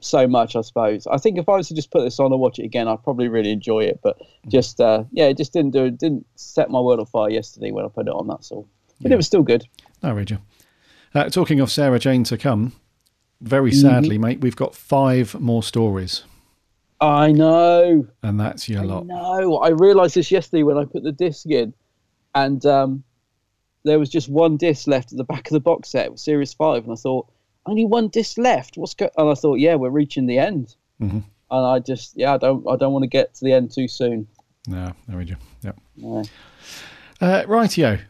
so 0.01 0.27
much. 0.27 0.57
I 0.57 0.61
suppose. 0.63 1.07
I 1.07 1.19
think 1.19 1.39
if 1.39 1.49
I 1.49 1.57
was 1.57 1.69
to 1.69 1.75
just 1.75 1.91
put 1.91 2.03
this 2.03 2.19
on 2.19 2.33
and 2.33 2.41
watch 2.41 2.59
it 2.59 2.65
again, 2.65 2.89
I'd 2.89 3.03
probably 3.03 3.29
really 3.29 3.51
enjoy 3.51 3.85
it. 3.85 4.01
But 4.03 4.21
just 4.49 4.81
uh, 4.81 5.05
yeah, 5.13 5.27
it 5.27 5.37
just 5.37 5.53
didn't 5.53 5.73
do. 5.73 5.85
It 5.85 5.99
didn't 5.99 6.27
set 6.37 6.71
my 6.71 6.81
world 6.81 7.01
on 7.01 7.07
fire 7.07 7.31
yesterday 7.31 7.71
when 7.71 7.85
I 7.85 7.89
put 7.89 8.07
it 8.07 8.13
on. 8.13 8.27
That's 8.27 8.51
all. 8.51 8.69
But 9.01 9.13
it 9.13 9.17
was 9.17 9.27
still 9.27 9.43
good. 9.43 9.65
No, 10.03 10.17
you. 10.17 10.39
Uh, 11.15 11.29
talking 11.29 11.59
of 11.61 11.71
Sarah 11.71 11.99
Jane 11.99 12.23
to 12.25 12.39
come, 12.39 12.73
very 13.41 13.73
sadly, 13.73 14.19
mate, 14.19 14.41
we've 14.41 14.57
got 14.57 14.75
five 14.75 15.35
more 15.41 15.63
stories, 15.63 16.25
I 17.01 17.33
know. 17.33 18.07
and 18.23 18.39
that's 18.39 18.69
your 18.69 18.85
lot. 18.85 19.07
No, 19.07 19.57
I 19.59 19.71
realised 19.71 20.15
this 20.15 20.31
yesterday 20.31 20.63
when 20.63 20.77
I 20.77 20.85
put 20.85 21.03
the 21.03 21.13
disc 21.13 21.47
in, 21.47 21.73
and 22.35 22.65
um, 22.67 23.03
there 23.85 23.99
was 23.99 24.09
just 24.09 24.29
one 24.29 24.57
disc 24.57 24.87
left 24.87 25.13
at 25.13 25.19
the 25.19 25.25
back 25.25 25.49
of 25.49 25.53
the 25.53 25.61
box 25.61 25.89
set. 25.91 26.07
It 26.07 26.13
was 26.13 26.23
Series 26.23 26.53
Five, 26.53 26.85
and 26.85 26.93
I 26.93 26.97
thought 26.97 27.27
only 27.71 27.85
one 27.87 28.09
disc 28.09 28.37
left. 28.39 28.77
What's 28.77 28.95
go? 28.95 29.09
And 29.17 29.31
I 29.31 29.35
thought, 29.35 29.55
yeah, 29.61 29.77
we're 29.77 29.91
reaching 29.91 30.27
the 30.27 30.39
end. 30.39 30.75
Mhm. 31.01 31.23
And 31.53 31.67
I 31.67 31.79
just, 31.79 32.17
yeah, 32.17 32.35
I 32.35 32.37
don't, 32.37 32.67
I 32.69 32.77
don't 32.77 32.93
want 32.93 33.03
to 33.03 33.09
get 33.09 33.35
to 33.35 33.45
the 33.45 33.53
end 33.53 33.73
too 33.73 33.89
soon. 33.89 34.27
No, 34.69 34.93
no, 35.09 35.17
read 35.17 35.31
you. 35.31 35.37
Yep. 35.63 35.79
No. 35.97 36.23
Uh, 37.21 37.43
rightio. 37.45 38.01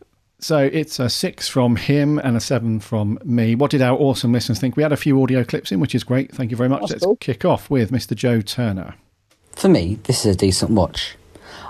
So 0.41 0.59
it's 0.73 0.99
a 0.99 1.09
six 1.11 1.49
from 1.49 1.77
him 1.77 2.19
and 2.19 2.37
a 2.37 2.41
seven 2.41 2.81
from 2.81 3.19
me. 3.24 3.55
What 3.55 3.70
did 3.70 3.82
our 3.82 3.97
awesome 3.97 4.32
listeners 4.32 4.59
think? 4.59 4.77
We 4.77 4.82
had 4.82 4.93
a 4.93 4.97
few 4.97 5.23
audio 5.23 5.45
clips 5.45 5.70
in, 5.70 5.81
which 5.81 5.95
is 5.95 6.03
great. 6.03 6.32
Thank 6.35 6.51
you 6.51 6.57
very 6.57 6.69
much. 6.69 6.91
Let's 6.91 7.05
kick 7.20 7.45
off 7.45 7.69
with 7.70 7.91
Mr. 7.91 8.15
Joe 8.16 8.41
Turner. 8.41 8.95
For 9.53 9.69
me, 9.69 9.99
this 10.05 10.24
is 10.24 10.35
a 10.35 10.39
decent 10.39 10.70
watch. 10.70 11.16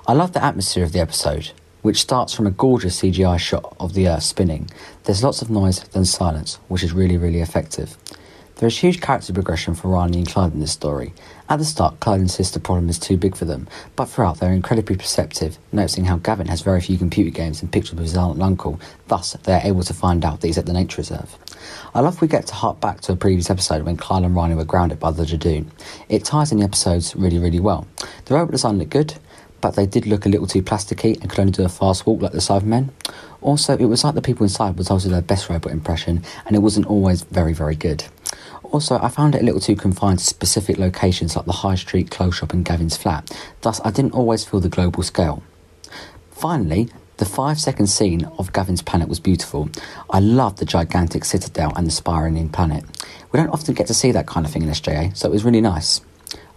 I 0.07 0.12
love 0.12 0.33
the 0.33 0.43
atmosphere 0.45 0.85
of 0.85 0.93
the 0.93 1.01
episode, 1.01 1.51
which 1.82 2.01
starts 2.01 2.35
from 2.35 2.47
a 2.47 2.51
gorgeous 2.51 3.01
CGI 3.01 3.39
shot 3.39 3.77
of 3.81 3.94
the 3.94 4.09
Earth 4.09 4.23
spinning. 4.23 4.70
There's 5.05 5.24
lots 5.24 5.43
of 5.43 5.51
noise, 5.51 5.81
then 5.93 6.05
silence, 6.05 6.59
which 6.69 6.82
is 6.82 6.93
really, 6.93 7.16
really 7.16 7.40
effective. 7.40 7.97
There 8.61 8.66
is 8.66 8.77
huge 8.77 9.01
character 9.01 9.32
progression 9.32 9.74
for 9.74 9.89
Rani 9.89 10.19
and 10.19 10.28
Clyde 10.28 10.52
in 10.52 10.61
this 10.61 10.73
story. 10.73 11.15
At 11.48 11.61
the 11.61 11.65
start, 11.65 11.98
Clyde 11.98 12.20
insists 12.20 12.52
the 12.52 12.61
problem 12.61 12.90
is 12.90 12.98
too 12.98 13.16
big 13.16 13.35
for 13.35 13.47
them, 13.47 13.66
but 13.97 14.05
throughout 14.05 14.39
they're 14.39 14.52
incredibly 14.52 14.97
perceptive, 14.97 15.57
noticing 15.73 16.05
how 16.05 16.19
Gavin 16.19 16.47
has 16.48 16.61
very 16.61 16.82
few 16.82 16.98
computer 16.98 17.31
games 17.31 17.62
and 17.62 17.73
pictures 17.73 17.94
of 17.94 18.01
his 18.01 18.19
aunt 18.19 18.35
and 18.35 18.43
uncle, 18.43 18.78
thus 19.09 19.32
they 19.44 19.55
are 19.55 19.62
able 19.65 19.82
to 19.85 19.94
find 19.94 20.27
out 20.27 20.43
that 20.43 20.47
he's 20.47 20.59
at 20.59 20.66
the 20.66 20.74
nature 20.74 21.01
reserve. 21.01 21.39
I 21.94 22.01
love 22.01 22.20
we 22.20 22.28
get 22.28 22.47
to 22.48 22.55
hark 22.55 22.82
back 22.82 23.01
to 23.01 23.12
a 23.12 23.16
previous 23.16 23.48
episode 23.48 23.85
when 23.85 23.97
Clyde 23.97 24.24
and 24.24 24.36
Rani 24.36 24.57
were 24.57 24.66
grounded 24.66 25.01
by 25.01 25.11
the 25.11 25.24
Judoon. 25.24 25.70
It 26.11 26.27
ties 26.27 26.52
in 26.52 26.59
the 26.59 26.65
episodes 26.65 27.16
really, 27.16 27.39
really 27.39 27.61
well. 27.61 27.86
The 28.27 28.35
robot 28.35 28.52
design 28.52 28.77
looked 28.77 28.90
good, 28.90 29.15
but 29.61 29.77
they 29.77 29.87
did 29.87 30.07
look 30.07 30.27
a 30.27 30.28
little 30.28 30.47
too 30.47 30.62
plasticky 30.62 31.20
and 31.20 31.28
could 31.31 31.41
only 31.41 31.53
do 31.53 31.65
a 31.65 31.69
fast 31.69 32.07
walk 32.07 32.23
like 32.23 32.32
the 32.32 32.39
Cybermen. 32.39 32.91
Also, 33.41 33.77
it 33.77 33.87
was 33.87 34.05
like 34.05 34.15
the 34.15 34.23
people 34.23 34.45
inside 34.45 34.77
was 34.77 34.91
also 34.91 35.09
their 35.09 35.23
best 35.23 35.49
robot 35.49 35.73
impression, 35.73 36.23
and 36.47 36.57
it 36.57 36.61
wasn't 36.61 36.87
always 36.87 37.23
very, 37.23 37.53
very 37.53 37.74
good. 37.74 38.05
Also, 38.65 38.99
I 38.99 39.09
found 39.09 39.35
it 39.35 39.43
a 39.43 39.45
little 39.45 39.61
too 39.61 39.74
confined 39.74 40.20
to 40.20 40.24
specific 40.24 40.78
locations 40.78 41.35
like 41.35 41.47
the 41.47 41.53
high 41.53 41.74
street 41.74 42.11
clothes 42.11 42.37
shop 42.37 42.53
and 42.53 42.65
Gavin's 42.65 42.97
flat, 42.97 43.31
thus, 43.62 43.81
I 43.85 43.91
didn't 43.91 44.15
always 44.15 44.45
feel 44.45 44.61
the 44.61 44.69
global 44.69 45.03
scale. 45.03 45.43
Finally, 46.31 46.89
the 47.16 47.24
five 47.24 47.61
second 47.61 47.89
scene 47.89 48.24
of 48.39 48.53
Gavin's 48.53 48.81
planet 48.81 49.09
was 49.09 49.20
beautiful. 49.20 49.69
I 50.09 50.20
loved 50.20 50.59
the 50.59 50.65
gigantic 50.65 51.24
citadel 51.24 51.73
and 51.77 51.87
the 51.87 51.91
spiraling 51.91 52.49
planet. 52.49 52.85
We 53.31 53.39
don't 53.39 53.51
often 53.51 53.74
get 53.74 53.89
to 53.89 53.95
see 53.95 54.12
that 54.12 54.27
kind 54.27 54.47
of 54.47 54.53
thing 54.53 54.62
in 54.62 54.69
SJA, 54.69 55.16
so 55.16 55.28
it 55.28 55.32
was 55.32 55.45
really 55.45 55.61
nice. 55.61 56.01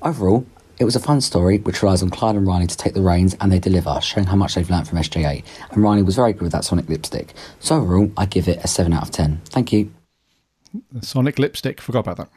Overall, 0.02 0.46
it 0.80 0.86
was 0.86 0.95
a 0.95 1.00
fun 1.00 1.22
story 1.22 1.60
which 1.60 1.82
relies 1.84 2.02
on 2.02 2.10
Clyde 2.10 2.36
and 2.36 2.48
Rani 2.48 2.68
to 2.68 2.78
take 2.78 2.94
the 2.94 3.02
reins 3.02 3.36
and 3.40 3.52
they 3.52 3.60
deliver, 3.60 4.00
showing 4.02 4.28
how 4.28 4.36
much 4.36 4.56
they've 4.56 4.70
learnt 4.70 4.88
from 4.88 4.98
SJA. 5.00 5.44
And 5.72 5.84
Rani 5.84 6.02
was 6.04 6.16
very 6.16 6.34
good 6.34 6.41
with 6.44 6.52
that 6.52 6.64
Sonic 6.66 6.90
lipstick. 6.90 7.34
So 7.60 7.78
overall, 7.78 8.12
I 8.18 8.26
give 8.26 8.48
it 8.48 8.64
a 8.64 8.68
7 8.68 8.91
out 8.94 9.04
of 9.04 9.12
10. 9.12 9.41
Thank 9.45 9.72
you. 9.72 9.91
The 10.91 11.06
Sonic 11.06 11.38
lipstick, 11.40 11.80
forgot 11.80 12.00
about 12.00 12.18
that. 12.18 12.30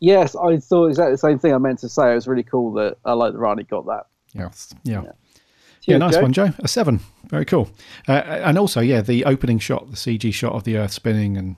Yes, 0.00 0.34
I 0.36 0.58
thought 0.58 0.88
exactly 0.88 1.12
the 1.14 1.18
same 1.18 1.38
thing 1.38 1.54
I 1.54 1.58
meant 1.58 1.78
to 1.80 1.88
say. 1.88 2.12
It 2.12 2.16
was 2.16 2.26
really 2.28 2.42
cool 2.42 2.72
that 2.74 2.98
I 3.04 3.12
like 3.12 3.32
that 3.32 3.38
Rani 3.38 3.62
got 3.62 3.86
that. 3.86 4.06
Yes. 4.34 4.74
Yeah. 4.82 5.02
Yeah, 5.02 5.12
Cheers, 5.80 6.00
nice 6.00 6.14
Joe. 6.16 6.22
one, 6.22 6.32
Joe. 6.32 6.52
A 6.58 6.68
seven. 6.68 7.00
Very 7.28 7.44
cool. 7.44 7.70
Uh, 8.08 8.12
and 8.12 8.58
also, 8.58 8.80
yeah, 8.80 9.00
the 9.00 9.24
opening 9.24 9.58
shot, 9.60 9.88
the 9.90 9.96
CG 9.96 10.34
shot 10.34 10.52
of 10.52 10.64
the 10.64 10.76
Earth 10.76 10.90
spinning 10.92 11.36
and 11.36 11.56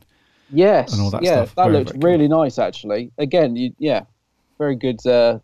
Yes, 0.50 0.92
and 0.92 1.02
all 1.02 1.10
that 1.10 1.22
yeah, 1.22 1.44
stuff. 1.44 1.54
that 1.56 1.64
Very, 1.64 1.78
looks 1.78 1.92
very 1.92 2.12
really 2.14 2.28
nice 2.28 2.58
actually. 2.58 3.10
Again, 3.18 3.56
you, 3.56 3.72
yeah, 3.78 4.02
very 4.58 4.76
good 4.76 5.04
uh, 5.06 5.38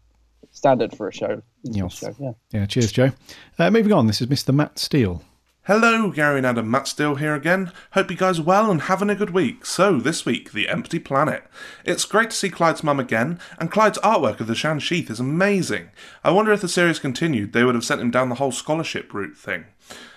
standard 0.51 0.97
for 0.97 1.09
a 1.09 1.12
show. 1.12 1.43
Yes. 1.62 1.95
show, 1.95 2.15
yeah. 2.19 2.33
Yeah, 2.53 2.66
cheers, 2.66 2.93
Joe. 2.93 3.12
Uh, 3.59 3.71
moving 3.71 3.93
on, 3.93 4.07
this 4.07 4.21
is 4.21 4.29
Mr. 4.29 4.55
Matt 4.55 4.79
Steele. 4.79 5.23
Hello, 5.66 6.11
Gary 6.11 6.37
and 6.37 6.47
Adam, 6.47 6.71
Matt 6.71 6.87
Steele 6.87 7.15
here 7.15 7.35
again. 7.35 7.73
Hope 7.93 8.11
you 8.11 8.19
guys 8.19 8.39
are 8.39 8.43
well 8.43 8.71
and 8.71 8.83
having 8.83 9.09
a 9.09 9.15
good 9.15 9.31
week. 9.31 9.65
So, 9.65 9.99
this 9.99 10.27
week, 10.27 10.53
The 10.53 10.69
Empty 10.69 10.99
Planet. 10.99 11.45
It's 11.87 12.05
great 12.05 12.31
to 12.31 12.37
see 12.37 12.51
Clyde's 12.51 12.85
mum 12.85 13.01
again, 13.01 13.41
and 13.59 13.71
Clyde's 13.71 13.97
artwork 14.01 14.41
of 14.41 14.47
the 14.47 14.53
Shansheeth 14.53 15.09
is 15.09 15.21
amazing. 15.21 15.89
I 16.23 16.33
wonder 16.33 16.53
if 16.53 16.61
the 16.61 16.69
series 16.69 16.99
continued, 16.99 17.55
they 17.55 17.65
would 17.65 17.75
have 17.75 17.85
sent 17.85 18.03
him 18.03 18.11
down 18.11 18.29
the 18.29 18.35
whole 18.35 18.53
scholarship 18.53 19.15
route 19.15 19.39
thing. 19.39 19.65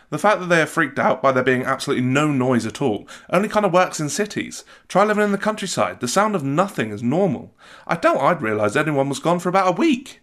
The 0.10 0.18
fact 0.18 0.40
that 0.40 0.46
they 0.48 0.62
are 0.62 0.68
freaked 0.68 1.00
out 1.00 1.22
by 1.22 1.34
there 1.34 1.44
being 1.44 1.64
absolutely 1.64 2.06
no 2.06 2.32
noise 2.32 2.66
at 2.66 2.82
all 2.82 3.08
only 3.30 3.50
kind 3.50 3.66
of 3.66 3.74
works 3.74 4.00
in 4.00 4.08
cities. 4.08 4.64
Try 4.88 5.04
living 5.04 5.26
in 5.26 5.34
the 5.34 5.38
countryside, 5.38 6.00
the 6.00 6.08
sound 6.08 6.34
of 6.34 6.44
nothing 6.44 6.92
is 6.92 7.04
normal. 7.04 7.54
I 7.86 7.98
doubt 7.98 8.22
I'd 8.22 8.42
realised 8.42 8.78
anyone 8.78 9.10
was 9.10 9.20
gone 9.20 9.40
for 9.40 9.50
about 9.50 9.68
a 9.68 9.80
week. 9.80 10.22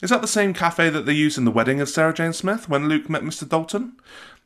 Is 0.00 0.10
that 0.10 0.20
the 0.22 0.28
same 0.28 0.54
cafe 0.54 0.88
that 0.90 1.06
they 1.06 1.12
used 1.12 1.36
in 1.36 1.44
the 1.44 1.50
wedding 1.50 1.80
of 1.80 1.88
Sarah 1.88 2.14
Jane 2.14 2.32
Smith 2.32 2.68
when 2.68 2.88
Luke 2.88 3.10
met 3.10 3.22
Mr. 3.22 3.48
Dalton? 3.48 3.96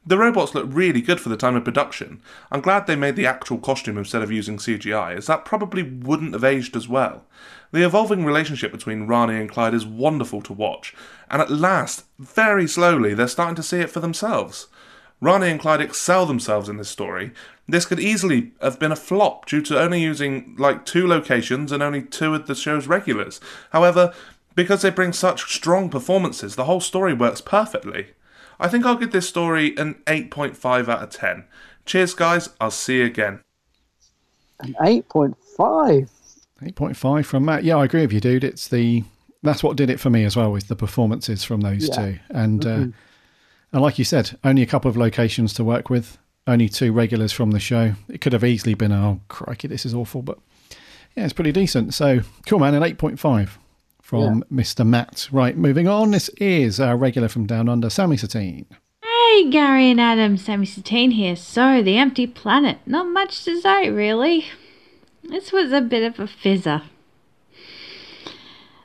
The 0.07 0.17
robots 0.17 0.55
look 0.55 0.67
really 0.69 1.03
good 1.03 1.21
for 1.21 1.29
the 1.29 1.37
time 1.37 1.57
of 1.57 1.65
production. 1.65 2.23
I'm 2.51 2.63
glad 2.63 2.87
they 2.87 2.97
made 2.97 3.17
the 3.17 3.27
actual 3.27 3.59
costume 3.59 3.99
instead 3.99 4.23
of 4.23 4.33
using 4.33 4.57
CGI, 4.57 5.15
as 5.17 5.27
that 5.27 5.45
probably 5.45 5.83
wouldn't 5.83 6.33
have 6.33 6.43
aged 6.43 6.75
as 6.75 6.89
well. 6.89 7.27
The 7.71 7.85
evolving 7.85 8.25
relationship 8.25 8.73
between 8.73 9.07
Rani 9.07 9.37
and 9.39 9.51
Clyde 9.51 9.75
is 9.75 9.85
wonderful 9.85 10.41
to 10.43 10.55
watch, 10.55 10.95
and 11.29 11.43
at 11.43 11.51
last, 11.51 12.05
very 12.19 12.67
slowly, 12.67 13.13
they're 13.13 13.29
starting 13.29 13.57
to 13.57 13.63
see 13.63 13.81
it 13.81 13.91
for 13.91 14.01
themselves. 14.01 14.69
Rani 15.21 15.49
and 15.51 15.61
Clyde 15.61 15.81
excel 15.81 16.25
themselves 16.27 16.69
in 16.69 16.77
this 16.79 16.89
story. 16.89 17.33
This 17.69 17.85
could 17.87 18.01
easily 18.01 18.53
have 18.63 18.79
been 18.79 18.91
a 18.93 18.97
flop 18.97 19.47
due 19.47 19.61
to 19.63 19.79
only 19.79 20.01
using 20.01 20.57
like 20.59 20.85
two 20.87 21.07
locations 21.07 21.71
and 21.73 21.83
only 21.83 22.03
two 22.03 22.35
of 22.35 22.47
the 22.47 22.55
show's 22.55 22.87
regulars. 22.87 23.41
However, 23.71 24.13
because 24.55 24.83
they 24.83 24.91
bring 24.91 25.13
such 25.13 25.53
strong 25.55 25.89
performances, 25.91 26.57
the 26.57 26.65
whole 26.65 26.81
story 26.81 27.13
works 27.15 27.41
perfectly. 27.41 28.09
I 28.59 28.69
think 28.69 28.85
I'll 28.85 28.97
give 28.97 29.13
this 29.13 29.29
story 29.29 29.75
an 29.77 29.95
8.5 30.07 30.89
out 30.89 31.03
of 31.03 31.11
10. 31.11 31.45
Cheers, 31.87 32.15
guys. 32.15 32.49
I'll 32.61 32.71
see 32.71 32.99
you 32.99 33.05
again. 33.05 33.41
An 34.61 34.75
eight 34.83 35.09
point 35.09 35.37
five. 35.57 36.11
8.5 36.63 37.25
from 37.25 37.47
Matt. 37.47 37.65
Yeah, 37.65 37.77
I 37.77 37.85
agree 37.87 38.03
with 38.03 38.13
you, 38.13 38.21
dude. 38.21 38.45
It's 38.45 38.69
the 38.69 39.05
that's 39.43 39.63
what 39.63 39.77
did 39.79 39.89
it 39.89 39.99
for 39.99 40.11
me 40.11 40.25
as 40.25 40.37
well 40.37 40.53
with 40.53 40.69
the 40.69 40.77
performances 40.77 41.43
from 41.45 41.63
those 41.63 41.89
Yeah. 41.89 41.95
two. 41.95 42.19
And 42.29 42.67
uh, 42.67 42.69
Mhm. 42.69 42.93
And 43.73 43.83
like 43.83 43.99
you 43.99 44.05
said, 44.05 44.39
only 44.45 44.63
a 44.63 44.67
couple 44.67 44.89
of 44.89 44.97
locations 44.97 45.53
to 45.55 45.65
work 45.65 45.91
with, 45.91 46.19
only 46.47 46.69
two 46.69 46.93
regulars 46.93 47.33
from 47.33 47.51
the 47.51 47.61
show. 47.61 47.95
It 48.09 48.21
could 48.21 48.33
have 48.33 48.45
easily 48.45 48.75
been 48.75 48.93
oh 48.93 49.21
crikey, 49.29 49.69
this 49.69 49.87
is 49.87 49.95
awful, 49.95 50.23
but 50.23 50.39
yeah, 51.17 51.25
it's 51.25 51.33
pretty 51.33 51.53
decent. 51.53 51.95
So 51.95 52.21
cool, 52.47 52.61
man. 52.61 52.75
An 52.75 52.83
8.5 52.83 53.51
from 54.01 54.45
Mr. 54.53 54.87
Matt. 54.87 55.29
Right, 55.33 55.57
moving 55.57 55.89
on. 55.89 56.11
This 56.11 56.29
is 56.31 56.81
our 56.81 56.97
regular 56.97 57.29
from 57.29 57.47
Down 57.47 57.69
Under, 57.69 57.91
Sammy 57.91 58.17
Satine. 58.17 58.67
Hey, 59.03 59.51
Gary 59.51 59.91
and 59.91 60.01
Adam, 60.01 60.37
Sammy 60.37 60.67
Satine 60.67 61.13
here. 61.13 61.37
So, 61.37 61.83
The 61.83 61.97
Empty 61.97 62.27
Planet. 62.27 62.79
Not 62.87 63.07
much 63.07 63.45
to 63.45 63.61
say, 63.61 63.89
really. 63.89 64.47
This 65.23 65.53
was 65.53 65.73
a 65.73 65.81
bit 65.81 66.03
of 66.03 66.19
a 66.19 66.27
fizzer. 66.27 66.83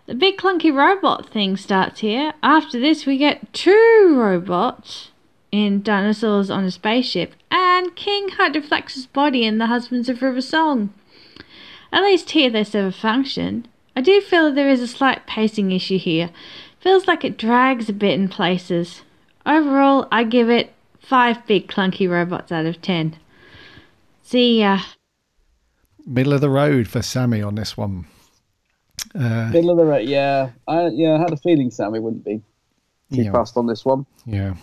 The 0.07 0.13
big 0.13 0.37
clunky 0.37 0.71
robot 0.71 1.29
thing 1.29 1.57
starts 1.57 2.01
here. 2.01 2.33
After 2.43 2.79
this, 2.79 3.07
we 3.07 3.17
get 3.17 3.51
two 3.53 4.15
robots 4.15 5.09
in 5.51 5.81
Dinosaurs 5.81 6.51
on 6.51 6.63
a 6.63 6.69
Spaceship 6.71 7.33
and 7.49 7.95
King 7.95 8.29
Hydroflax's 8.29 9.07
body 9.07 9.45
in 9.45 9.57
The 9.57 9.65
Husbands 9.65 10.07
of 10.07 10.21
River 10.21 10.41
Song. 10.41 10.93
At 11.91 12.03
least 12.03 12.31
here 12.31 12.51
they 12.51 12.63
serve 12.63 12.93
a 12.93 12.97
function. 12.97 13.67
I 13.95 14.01
do 14.01 14.21
feel 14.21 14.53
there 14.53 14.69
is 14.69 14.81
a 14.81 14.87
slight 14.87 15.25
pacing 15.25 15.71
issue 15.71 15.97
here. 15.97 16.29
Feels 16.79 17.07
like 17.07 17.25
it 17.25 17.37
drags 17.37 17.89
a 17.89 17.93
bit 17.93 18.19
in 18.19 18.27
places. 18.27 19.01
Overall, 19.43 20.07
I 20.11 20.23
give 20.23 20.51
it 20.51 20.73
5 20.99 21.47
big 21.47 21.67
clunky 21.67 22.07
robots 22.07 22.51
out 22.51 22.67
of 22.67 22.79
10. 22.81 23.17
See 24.21 24.59
ya. 24.59 24.81
Middle 26.05 26.33
of 26.33 26.41
the 26.41 26.49
road 26.49 26.87
for 26.87 27.01
Sammy 27.01 27.41
on 27.41 27.55
this 27.55 27.75
one. 27.75 28.05
Uh, 29.13 29.49
Middle 29.51 29.71
of 29.71 29.77
the 29.77 29.85
road. 29.85 30.07
Yeah, 30.07 30.49
I 30.67 30.87
yeah 30.87 31.15
I 31.15 31.19
had 31.19 31.31
a 31.33 31.37
feeling 31.37 31.71
Sammy 31.71 31.99
wouldn't 31.99 32.23
be 32.25 32.41
too 33.13 33.23
Yeah. 33.23 33.31
fast 33.31 33.55
on 33.57 33.67
this 33.67 33.85
one. 33.85 34.05
Yeah. 34.25 34.55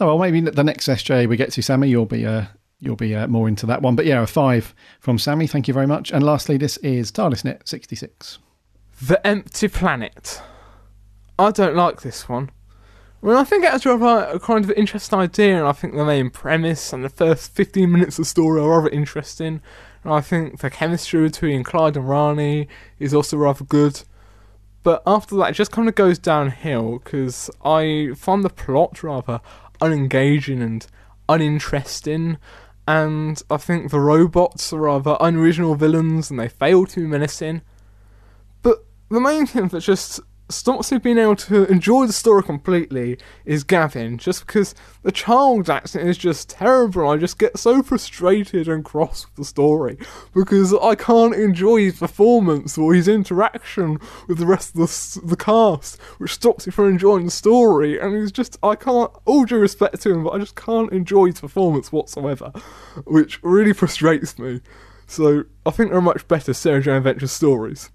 Oh 0.00 0.06
well, 0.06 0.18
maybe 0.18 0.40
the 0.40 0.64
next 0.64 0.88
SJ 0.88 1.28
we 1.28 1.36
get 1.36 1.52
to 1.52 1.62
Sammy, 1.62 1.88
you'll 1.88 2.06
be 2.06 2.24
uh, 2.26 2.44
you'll 2.80 2.96
be 2.96 3.14
uh, 3.14 3.26
more 3.28 3.48
into 3.48 3.66
that 3.66 3.82
one. 3.82 3.94
But 3.96 4.06
yeah, 4.06 4.22
a 4.22 4.26
five 4.26 4.74
from 5.00 5.18
Sammy. 5.18 5.46
Thank 5.46 5.68
you 5.68 5.74
very 5.74 5.86
much. 5.86 6.10
And 6.10 6.24
lastly, 6.24 6.56
this 6.56 6.76
is 6.78 7.12
TARDISNet 7.12 7.68
sixty 7.68 7.96
six. 7.96 8.38
The 9.00 9.24
Empty 9.26 9.68
Planet. 9.68 10.40
I 11.38 11.50
don't 11.50 11.74
like 11.76 12.02
this 12.02 12.28
one. 12.28 12.50
Well, 13.20 13.38
I 13.38 13.44
think 13.44 13.64
it 13.64 13.70
has 13.70 13.86
a 13.86 14.40
kind 14.42 14.64
of 14.64 14.70
interesting 14.72 15.18
idea, 15.18 15.58
and 15.58 15.66
I 15.66 15.72
think 15.72 15.94
the 15.94 16.04
main 16.04 16.28
premise 16.30 16.92
and 16.92 17.04
the 17.04 17.08
first 17.08 17.52
15 17.54 17.90
minutes 17.90 18.18
of 18.18 18.24
the 18.24 18.28
story 18.28 18.60
are 18.60 18.68
rather 18.68 18.88
interesting. 18.88 19.60
And 20.04 20.12
I 20.12 20.20
think 20.20 20.60
the 20.60 20.70
chemistry 20.70 21.22
between 21.22 21.62
Clyde 21.62 21.96
and 21.96 22.08
Rani 22.08 22.68
is 22.98 23.14
also 23.14 23.36
rather 23.36 23.64
good. 23.64 24.02
But 24.82 25.02
after 25.06 25.36
that, 25.36 25.50
it 25.50 25.54
just 25.54 25.70
kind 25.70 25.88
of 25.88 25.94
goes 25.94 26.18
downhill 26.18 26.98
because 26.98 27.50
I 27.64 28.10
find 28.16 28.42
the 28.42 28.50
plot 28.50 29.02
rather 29.02 29.40
unengaging 29.80 30.60
and 30.60 30.86
uninteresting. 31.28 32.38
And 32.88 33.40
I 33.48 33.58
think 33.58 33.90
the 33.90 34.00
robots 34.00 34.72
are 34.72 34.80
rather 34.80 35.16
unoriginal 35.20 35.76
villains 35.76 36.30
and 36.30 36.40
they 36.40 36.48
fail 36.48 36.84
to 36.86 37.00
be 37.00 37.06
menacing. 37.06 37.62
But 38.62 38.84
the 39.08 39.20
main 39.20 39.46
thing 39.46 39.68
that 39.68 39.80
just 39.80 40.18
stops 40.52 40.92
me 40.92 40.98
being 40.98 41.18
able 41.18 41.36
to 41.36 41.64
enjoy 41.66 42.06
the 42.06 42.12
story 42.12 42.42
completely 42.42 43.18
is 43.44 43.64
Gavin, 43.64 44.18
just 44.18 44.46
because 44.46 44.74
the 45.02 45.12
child 45.12 45.68
accent 45.68 46.08
is 46.08 46.18
just 46.18 46.50
terrible. 46.50 47.08
I 47.08 47.16
just 47.16 47.38
get 47.38 47.58
so 47.58 47.82
frustrated 47.82 48.68
and 48.68 48.84
cross 48.84 49.26
with 49.26 49.34
the 49.36 49.44
story 49.44 49.98
because 50.34 50.74
I 50.74 50.94
can't 50.94 51.34
enjoy 51.34 51.78
his 51.78 51.98
performance 51.98 52.76
or 52.78 52.94
his 52.94 53.08
interaction 53.08 53.98
with 54.28 54.38
the 54.38 54.46
rest 54.46 54.76
of 54.76 54.80
the, 54.80 55.20
the 55.26 55.36
cast, 55.36 56.00
which 56.18 56.34
stops 56.34 56.66
me 56.66 56.72
from 56.72 56.88
enjoying 56.88 57.26
the 57.26 57.30
story. 57.30 57.98
And 57.98 58.16
he's 58.16 58.32
just, 58.32 58.58
I 58.62 58.74
can't, 58.74 59.10
all 59.24 59.44
due 59.44 59.58
respect 59.58 60.00
to 60.02 60.12
him, 60.12 60.24
but 60.24 60.30
I 60.30 60.38
just 60.38 60.56
can't 60.56 60.92
enjoy 60.92 61.26
his 61.26 61.40
performance 61.40 61.92
whatsoever, 61.92 62.52
which 63.06 63.42
really 63.42 63.72
frustrates 63.72 64.38
me. 64.38 64.60
So 65.06 65.44
I 65.66 65.70
think 65.70 65.90
there 65.90 65.98
are 65.98 66.02
much 66.02 66.26
better 66.28 66.54
Sarah 66.54 66.80
Jane 66.80 66.94
Adventure 66.96 67.26
stories. 67.26 67.90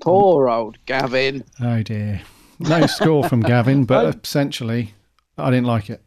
Poor 0.00 0.48
old 0.48 0.78
Gavin. 0.86 1.44
Oh 1.60 1.82
dear. 1.82 2.22
No 2.58 2.86
score 2.86 3.28
from 3.28 3.40
Gavin, 3.40 3.84
but 3.84 4.16
essentially, 4.24 4.94
I 5.36 5.50
didn't 5.50 5.66
like 5.66 5.90
it. 5.90 6.02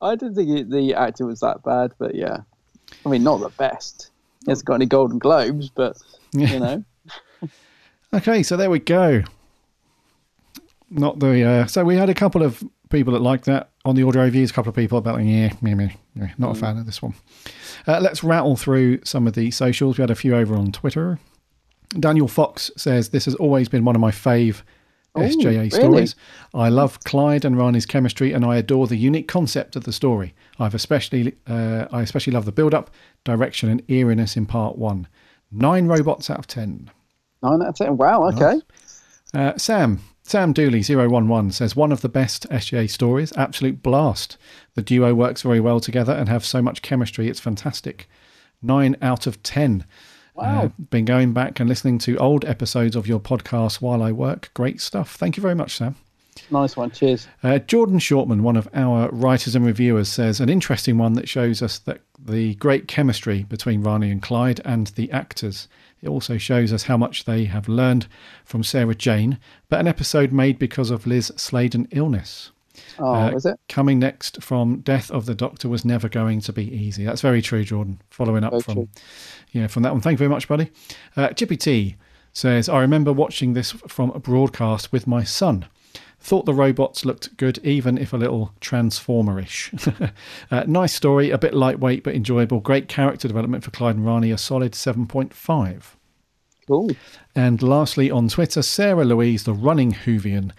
I 0.00 0.14
didn't 0.14 0.34
think 0.34 0.50
it, 0.50 0.70
the 0.70 0.94
actor 0.94 1.26
was 1.26 1.40
that 1.40 1.62
bad, 1.64 1.92
but 1.98 2.14
yeah, 2.14 2.38
I 3.04 3.08
mean 3.08 3.22
not 3.22 3.40
the 3.40 3.50
best. 3.50 4.10
He 4.44 4.50
hasn't 4.50 4.66
got 4.66 4.74
any 4.74 4.86
Golden 4.86 5.18
Globes, 5.18 5.68
but 5.70 5.96
you 6.32 6.60
know. 6.60 6.84
Okay, 8.14 8.42
so 8.42 8.56
there 8.56 8.70
we 8.70 8.78
go. 8.78 9.22
Not 10.90 11.18
the 11.18 11.44
uh, 11.44 11.66
so 11.66 11.84
we 11.84 11.96
had 11.96 12.08
a 12.08 12.14
couple 12.14 12.42
of 12.42 12.64
people 12.88 13.12
that 13.12 13.20
liked 13.20 13.44
that 13.44 13.68
on 13.84 13.96
the 13.96 14.02
audio 14.02 14.22
reviews. 14.22 14.50
A 14.50 14.54
couple 14.54 14.70
of 14.70 14.76
people 14.76 14.96
about 14.96 15.22
yeah, 15.22 15.52
me, 15.60 15.74
me, 15.74 15.94
yeah, 16.14 16.32
not 16.38 16.56
a 16.56 16.58
fan 16.58 16.78
of 16.78 16.86
this 16.86 17.02
one. 17.02 17.12
Uh, 17.86 18.00
let's 18.00 18.24
rattle 18.24 18.56
through 18.56 19.04
some 19.04 19.26
of 19.26 19.34
the 19.34 19.50
socials. 19.50 19.98
We 19.98 20.02
had 20.02 20.10
a 20.10 20.14
few 20.14 20.34
over 20.34 20.56
on 20.56 20.72
Twitter. 20.72 21.18
Daniel 22.00 22.28
Fox 22.28 22.70
says 22.76 23.08
this 23.08 23.24
has 23.24 23.34
always 23.36 23.68
been 23.68 23.84
one 23.84 23.94
of 23.94 24.00
my 24.00 24.10
fave 24.10 24.62
Oh, 25.14 25.20
SJA 25.22 25.44
really? 25.44 25.70
stories. 25.70 26.14
I 26.54 26.68
love 26.68 27.00
Clyde 27.00 27.44
and 27.44 27.56
Rani's 27.56 27.86
chemistry, 27.86 28.32
and 28.32 28.44
I 28.44 28.56
adore 28.56 28.86
the 28.86 28.96
unique 28.96 29.26
concept 29.26 29.74
of 29.74 29.84
the 29.84 29.92
story. 29.92 30.34
I've 30.58 30.74
especially, 30.74 31.34
uh, 31.46 31.86
I 31.90 32.02
especially 32.02 32.34
love 32.34 32.44
the 32.44 32.52
build-up, 32.52 32.90
direction, 33.24 33.68
and 33.70 33.82
eeriness 33.90 34.36
in 34.36 34.46
part 34.46 34.76
one. 34.76 35.08
Nine 35.50 35.86
robots 35.86 36.30
out 36.30 36.38
of 36.38 36.46
ten. 36.46 36.90
Nine 37.42 37.62
out 37.62 37.68
of 37.68 37.74
ten. 37.76 37.96
Wow. 37.96 38.28
Okay. 38.28 38.60
Uh, 39.34 39.56
Sam 39.56 40.00
Sam 40.22 40.52
Dooley 40.52 40.82
011 40.82 41.52
says 41.52 41.74
one 41.74 41.90
of 41.90 42.02
the 42.02 42.08
best 42.08 42.46
SJA 42.50 42.88
stories. 42.90 43.32
Absolute 43.36 43.82
blast. 43.82 44.36
The 44.74 44.82
duo 44.82 45.14
works 45.14 45.40
very 45.42 45.58
well 45.58 45.80
together 45.80 46.12
and 46.12 46.28
have 46.28 46.44
so 46.44 46.60
much 46.60 46.82
chemistry. 46.82 47.28
It's 47.28 47.40
fantastic. 47.40 48.08
Nine 48.60 48.94
out 49.00 49.26
of 49.26 49.42
ten. 49.42 49.86
Wow. 50.38 50.66
Uh, 50.66 50.68
been 50.90 51.04
going 51.04 51.32
back 51.32 51.58
and 51.58 51.68
listening 51.68 51.98
to 51.98 52.16
old 52.18 52.44
episodes 52.44 52.94
of 52.94 53.08
your 53.08 53.18
podcast 53.18 53.80
while 53.80 54.04
I 54.04 54.12
work. 54.12 54.52
Great 54.54 54.80
stuff. 54.80 55.16
Thank 55.16 55.36
you 55.36 55.40
very 55.40 55.56
much, 55.56 55.76
Sam. 55.76 55.96
Nice 56.48 56.76
one. 56.76 56.92
Cheers. 56.92 57.26
Uh, 57.42 57.58
Jordan 57.58 57.98
Shortman, 57.98 58.42
one 58.42 58.56
of 58.56 58.68
our 58.72 59.08
writers 59.10 59.56
and 59.56 59.66
reviewers, 59.66 60.08
says 60.08 60.38
an 60.38 60.48
interesting 60.48 60.96
one 60.96 61.14
that 61.14 61.28
shows 61.28 61.60
us 61.60 61.80
that 61.80 62.02
the 62.16 62.54
great 62.54 62.86
chemistry 62.86 63.42
between 63.42 63.82
Rani 63.82 64.12
and 64.12 64.22
Clyde 64.22 64.60
and 64.64 64.86
the 64.88 65.10
actors. 65.10 65.66
It 66.02 66.08
also 66.08 66.38
shows 66.38 66.72
us 66.72 66.84
how 66.84 66.96
much 66.96 67.24
they 67.24 67.46
have 67.46 67.66
learned 67.66 68.06
from 68.44 68.62
Sarah 68.62 68.94
Jane, 68.94 69.38
but 69.68 69.80
an 69.80 69.88
episode 69.88 70.32
made 70.32 70.56
because 70.56 70.92
of 70.92 71.04
Liz 71.04 71.32
Sladen 71.36 71.88
illness. 71.90 72.52
Oh, 72.98 73.12
Uh, 73.14 73.30
is 73.30 73.46
it? 73.46 73.56
Coming 73.68 73.98
next 73.98 74.42
from 74.42 74.80
Death 74.80 75.10
of 75.10 75.26
the 75.26 75.34
Doctor 75.34 75.68
was 75.68 75.84
never 75.84 76.08
going 76.08 76.40
to 76.42 76.52
be 76.52 76.64
easy. 76.74 77.04
That's 77.04 77.20
very 77.20 77.42
true, 77.42 77.64
Jordan. 77.64 78.00
Following 78.10 78.44
up 78.44 78.52
Very 78.52 78.62
from 78.62 78.74
true. 78.74 78.88
yeah, 79.52 79.66
from 79.66 79.82
that 79.84 79.92
one. 79.92 80.00
Thank 80.00 80.14
you 80.14 80.18
very 80.18 80.30
much, 80.30 80.48
buddy. 80.48 80.70
Uh, 81.16 81.28
Chippy 81.30 81.56
T 81.56 81.96
says, 82.32 82.68
I 82.68 82.80
remember 82.80 83.12
watching 83.12 83.54
this 83.54 83.72
from 83.72 84.10
a 84.12 84.18
broadcast 84.18 84.92
with 84.92 85.06
my 85.06 85.24
son. 85.24 85.66
Thought 86.20 86.46
the 86.46 86.54
robots 86.54 87.04
looked 87.04 87.36
good, 87.36 87.58
even 87.64 87.96
if 87.96 88.12
a 88.12 88.16
little 88.16 88.52
transformerish. 88.60 90.12
uh, 90.50 90.64
nice 90.66 90.92
story, 90.92 91.30
a 91.30 91.38
bit 91.38 91.54
lightweight 91.54 92.02
but 92.02 92.14
enjoyable. 92.14 92.58
Great 92.60 92.88
character 92.88 93.28
development 93.28 93.62
for 93.62 93.70
Clyde 93.70 93.96
and 93.96 94.04
Rani, 94.04 94.32
a 94.32 94.38
solid 94.38 94.72
7.5. 94.72 95.82
Cool. 96.66 96.90
And 97.34 97.62
lastly, 97.62 98.10
on 98.10 98.28
Twitter, 98.28 98.62
Sarah 98.62 99.04
Louise, 99.04 99.44
the 99.44 99.54
running 99.54 99.92
Whovian, 99.92 100.50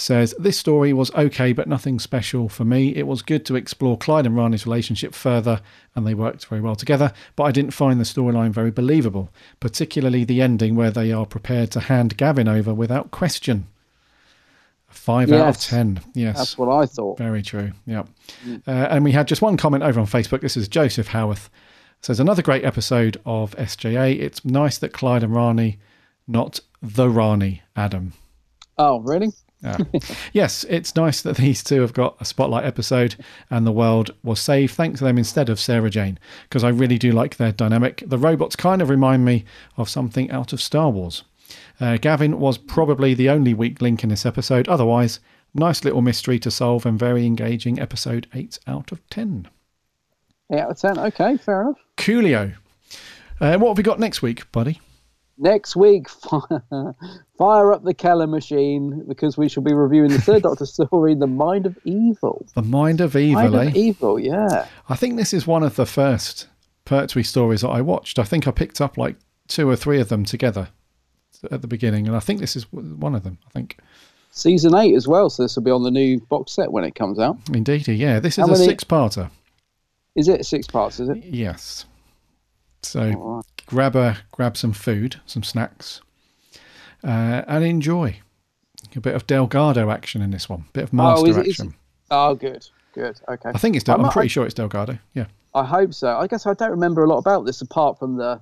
says 0.00 0.34
this 0.38 0.58
story 0.58 0.92
was 0.92 1.10
okay, 1.14 1.52
but 1.52 1.68
nothing 1.68 1.98
special 1.98 2.48
for 2.48 2.64
me. 2.64 2.94
It 2.94 3.06
was 3.06 3.22
good 3.22 3.44
to 3.46 3.56
explore 3.56 3.98
Clyde 3.98 4.26
and 4.26 4.36
Rani's 4.36 4.66
relationship 4.66 5.14
further, 5.14 5.60
and 5.94 6.06
they 6.06 6.14
worked 6.14 6.46
very 6.46 6.60
well 6.60 6.76
together. 6.76 7.12
But 7.36 7.44
I 7.44 7.52
didn't 7.52 7.72
find 7.72 7.98
the 7.98 8.04
storyline 8.04 8.50
very 8.50 8.70
believable, 8.70 9.30
particularly 9.60 10.24
the 10.24 10.40
ending 10.40 10.76
where 10.76 10.90
they 10.90 11.12
are 11.12 11.26
prepared 11.26 11.70
to 11.72 11.80
hand 11.80 12.16
Gavin 12.16 12.48
over 12.48 12.72
without 12.72 13.10
question. 13.10 13.66
Five 14.88 15.30
out 15.32 15.48
of 15.48 15.58
ten. 15.58 16.00
Yes, 16.14 16.38
That's 16.38 16.58
what 16.58 16.68
I 16.74 16.86
thought. 16.86 17.18
very 17.18 17.42
true. 17.42 17.72
Yeah. 17.86 18.04
Uh, 18.66 18.70
and 18.70 19.04
we 19.04 19.12
had 19.12 19.28
just 19.28 19.42
one 19.42 19.56
comment 19.56 19.82
over 19.84 20.00
on 20.00 20.06
Facebook. 20.06 20.40
This 20.40 20.56
is 20.56 20.66
Joseph 20.66 21.08
Howarth. 21.08 21.50
Says 22.00 22.20
another 22.20 22.42
great 22.42 22.64
episode 22.64 23.20
of 23.26 23.54
SJA. 23.56 24.18
It's 24.18 24.44
nice 24.44 24.78
that 24.78 24.92
Clyde 24.92 25.24
and 25.24 25.34
Rani, 25.34 25.78
not 26.26 26.60
the 26.80 27.10
Rani, 27.10 27.62
Adam. 27.76 28.12
Oh, 28.78 29.00
really? 29.00 29.30
Yeah. 29.62 29.78
yes, 30.32 30.64
it's 30.68 30.94
nice 30.94 31.20
that 31.22 31.36
these 31.36 31.62
two 31.62 31.80
have 31.80 31.92
got 31.92 32.16
a 32.20 32.24
spotlight 32.24 32.64
episode 32.64 33.16
and 33.50 33.66
the 33.66 33.72
world 33.72 34.12
was 34.22 34.40
saved 34.40 34.74
thanks 34.74 34.98
to 34.98 35.04
them 35.04 35.18
instead 35.18 35.48
of 35.48 35.58
Sarah 35.58 35.90
Jane, 35.90 36.18
because 36.48 36.62
I 36.64 36.68
really 36.68 36.98
do 36.98 37.12
like 37.12 37.36
their 37.36 37.52
dynamic. 37.52 38.02
The 38.06 38.18
robots 38.18 38.56
kind 38.56 38.80
of 38.80 38.88
remind 38.88 39.24
me 39.24 39.44
of 39.76 39.88
something 39.88 40.30
out 40.30 40.52
of 40.52 40.62
Star 40.62 40.90
Wars. 40.90 41.24
Uh, 41.80 41.96
Gavin 41.96 42.38
was 42.38 42.58
probably 42.58 43.14
the 43.14 43.30
only 43.30 43.54
weak 43.54 43.80
link 43.80 44.02
in 44.02 44.10
this 44.10 44.26
episode. 44.26 44.68
Otherwise, 44.68 45.20
nice 45.54 45.84
little 45.84 46.02
mystery 46.02 46.38
to 46.40 46.50
solve 46.50 46.86
and 46.86 46.98
very 46.98 47.24
engaging 47.26 47.80
episode 47.80 48.26
8 48.34 48.58
out 48.66 48.92
of 48.92 49.08
10. 49.10 49.48
Eight 50.50 50.60
out 50.60 50.70
of 50.70 50.80
ten. 50.80 50.98
Okay, 50.98 51.36
fair 51.36 51.62
enough. 51.62 51.78
Coolio. 51.96 52.54
Uh, 53.40 53.58
what 53.58 53.68
have 53.68 53.76
we 53.76 53.82
got 53.82 54.00
next 54.00 54.22
week, 54.22 54.50
buddy? 54.50 54.80
Next 55.40 55.76
week, 55.76 56.08
fire 57.38 57.72
up 57.72 57.84
the 57.84 57.94
Keller 57.94 58.26
machine 58.26 59.04
because 59.06 59.38
we 59.38 59.48
shall 59.48 59.62
be 59.62 59.72
reviewing 59.72 60.10
the 60.10 60.20
third 60.20 60.42
Doctor 60.42 60.66
story, 60.66 61.14
The 61.14 61.28
Mind 61.28 61.64
of 61.64 61.78
Evil. 61.84 62.44
The 62.54 62.62
Mind 62.62 63.00
of 63.00 63.14
Evil, 63.14 63.42
Mind 63.42 63.54
eh? 63.54 63.62
of 63.68 63.76
Evil, 63.76 64.18
yeah. 64.18 64.66
I 64.88 64.96
think 64.96 65.16
this 65.16 65.32
is 65.32 65.46
one 65.46 65.62
of 65.62 65.76
the 65.76 65.86
first 65.86 66.48
Pertwee 66.84 67.22
stories 67.22 67.60
that 67.60 67.68
I 67.68 67.80
watched. 67.80 68.18
I 68.18 68.24
think 68.24 68.48
I 68.48 68.50
picked 68.50 68.80
up 68.80 68.98
like 68.98 69.14
two 69.46 69.68
or 69.70 69.76
three 69.76 70.00
of 70.00 70.08
them 70.08 70.24
together 70.24 70.68
at 71.52 71.62
the 71.62 71.68
beginning, 71.68 72.08
and 72.08 72.16
I 72.16 72.20
think 72.20 72.40
this 72.40 72.56
is 72.56 72.64
one 72.72 73.14
of 73.14 73.22
them. 73.22 73.38
I 73.46 73.50
think. 73.50 73.78
Season 74.32 74.74
eight 74.74 74.94
as 74.96 75.06
well, 75.06 75.30
so 75.30 75.44
this 75.44 75.54
will 75.54 75.62
be 75.62 75.70
on 75.70 75.84
the 75.84 75.90
new 75.90 76.18
box 76.20 76.52
set 76.52 76.72
when 76.72 76.82
it 76.84 76.94
comes 76.96 77.18
out. 77.20 77.36
Indeed, 77.52 77.86
yeah. 77.88 78.18
This 78.18 78.34
is 78.38 78.44
How 78.44 78.46
a 78.46 78.52
many- 78.52 78.64
six-parter. 78.64 79.30
Is 80.16 80.26
it 80.26 80.44
six 80.46 80.66
parts? 80.66 80.98
Is 80.98 81.08
it? 81.08 81.24
Yes. 81.24 81.84
So 82.82 83.42
grab 83.66 83.96
a 83.96 84.18
grab 84.32 84.56
some 84.56 84.72
food, 84.72 85.20
some 85.26 85.42
snacks, 85.42 86.00
uh, 87.04 87.42
and 87.46 87.64
enjoy 87.64 88.20
a 88.94 89.00
bit 89.00 89.14
of 89.14 89.26
Delgado 89.26 89.90
action 89.90 90.22
in 90.22 90.30
this 90.30 90.48
one. 90.48 90.64
Bit 90.72 90.84
of 90.84 90.92
master 90.92 91.26
oh, 91.26 91.30
is 91.30 91.38
action. 91.38 91.68
it- 91.68 91.74
oh, 92.10 92.34
good, 92.34 92.66
good. 92.94 93.20
Okay. 93.28 93.50
I 93.54 93.58
think 93.58 93.76
it's. 93.76 93.84
Del- 93.84 93.96
I'm, 93.96 94.02
not- 94.02 94.12
pretty 94.12 94.28
sure 94.28 94.44
it's 94.44 94.54
Delgado. 94.54 94.98
Yeah. 95.14 95.26
I 95.54 95.64
hope 95.64 95.94
so. 95.94 96.16
I 96.16 96.26
guess 96.26 96.46
I 96.46 96.54
don't 96.54 96.70
remember 96.70 97.04
a 97.04 97.08
lot 97.08 97.18
about 97.18 97.44
this 97.44 97.60
apart 97.60 97.98
from 97.98 98.16
the. 98.16 98.40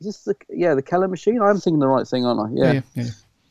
Is 0.00 0.06
this 0.06 0.24
the 0.24 0.36
yeah 0.48 0.74
the 0.74 0.82
Keller 0.82 1.08
machine? 1.08 1.40
I'm 1.40 1.58
thinking 1.60 1.78
the 1.78 1.88
right 1.88 2.06
thing, 2.06 2.24
aren't 2.24 2.40
I? 2.40 2.54
Yeah. 2.54 2.72
Yeah. 2.72 2.80
Yeah. 2.94 3.10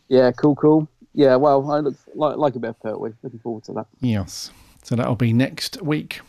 Yeah, 0.09 0.31
cool, 0.31 0.55
cool. 0.55 0.87
Yeah, 1.13 1.35
well, 1.37 1.71
I 1.71 1.79
look 1.79 1.95
like, 2.13 2.37
like 2.37 2.55
a 2.55 2.59
bit 2.59 2.69
of 2.71 2.79
Pertwee. 2.81 3.11
Looking 3.21 3.39
forward 3.39 3.63
to 3.65 3.73
that. 3.73 3.85
Yes. 4.01 4.51
So 4.83 4.95
that'll 4.95 5.15
be 5.15 5.31
next 5.31 5.81
week. 5.81 6.21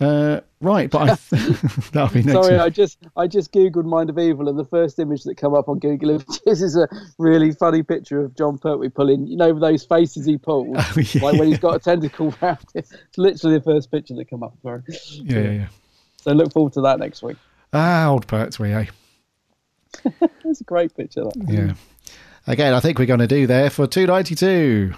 Uh, 0.00 0.40
right, 0.60 0.90
but 0.90 1.10
I 1.10 1.14
that'll 1.92 2.08
be 2.12 2.22
next 2.22 2.32
Sorry, 2.32 2.52
week. 2.54 2.60
I 2.62 2.68
just 2.70 2.98
I 3.16 3.26
just 3.26 3.52
googled 3.52 3.84
Mind 3.84 4.10
of 4.10 4.18
Evil, 4.18 4.48
and 4.48 4.58
the 4.58 4.64
first 4.64 4.98
image 4.98 5.24
that 5.24 5.36
come 5.36 5.54
up 5.54 5.68
on 5.68 5.78
Google 5.78 6.10
Images 6.10 6.40
is 6.62 6.76
a 6.76 6.88
really 7.18 7.52
funny 7.52 7.82
picture 7.82 8.24
of 8.24 8.36
Jon 8.36 8.58
Pertwee 8.58 8.88
pulling, 8.90 9.26
you 9.26 9.36
know, 9.36 9.58
those 9.58 9.84
faces 9.84 10.24
he 10.26 10.38
pulls, 10.38 10.76
Oh, 10.78 10.92
yeah. 10.96 11.22
like 11.24 11.38
when 11.38 11.48
he's 11.48 11.58
got 11.58 11.74
a 11.76 11.78
tentacle 11.78 12.34
round 12.40 12.58
it. 12.74 12.86
It's 12.90 13.18
literally 13.18 13.58
the 13.58 13.64
first 13.64 13.90
picture 13.90 14.14
that 14.14 14.30
come 14.30 14.42
up. 14.42 14.54
Sorry. 14.62 14.82
Yeah, 15.12 15.38
yeah, 15.40 15.50
yeah. 15.50 15.68
So 16.18 16.32
look 16.32 16.52
forward 16.52 16.72
to 16.74 16.80
that 16.82 16.98
next 16.98 17.22
week. 17.22 17.36
Ah, 17.72 18.08
old 18.08 18.26
Pertwee, 18.26 18.72
eh? 18.72 18.86
It's 20.44 20.60
a 20.60 20.64
great 20.64 20.94
picture. 20.96 21.24
That. 21.24 21.46
Yeah. 21.48 21.74
Again, 22.46 22.74
I 22.74 22.80
think 22.80 22.98
we're 22.98 23.06
going 23.06 23.20
to 23.20 23.26
do 23.26 23.46
there 23.46 23.70
for 23.70 23.86
292. 23.86 24.92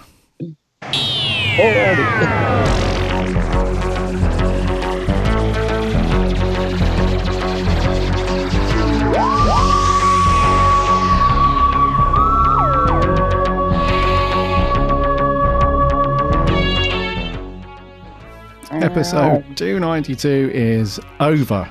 Episode 18.83 19.45
292 19.57 20.51
is 20.55 21.01
over. 21.19 21.69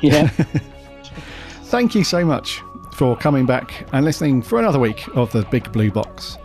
Yeah. 0.00 0.28
Thank 1.64 1.94
you 1.94 2.04
so 2.04 2.24
much 2.24 2.62
for 2.94 3.16
coming 3.16 3.46
back 3.46 3.88
and 3.92 4.04
listening 4.04 4.42
for 4.42 4.60
another 4.60 4.78
week 4.78 5.08
of 5.16 5.32
the 5.32 5.42
Big 5.50 5.72
Blue 5.72 5.90
Box 5.90 6.38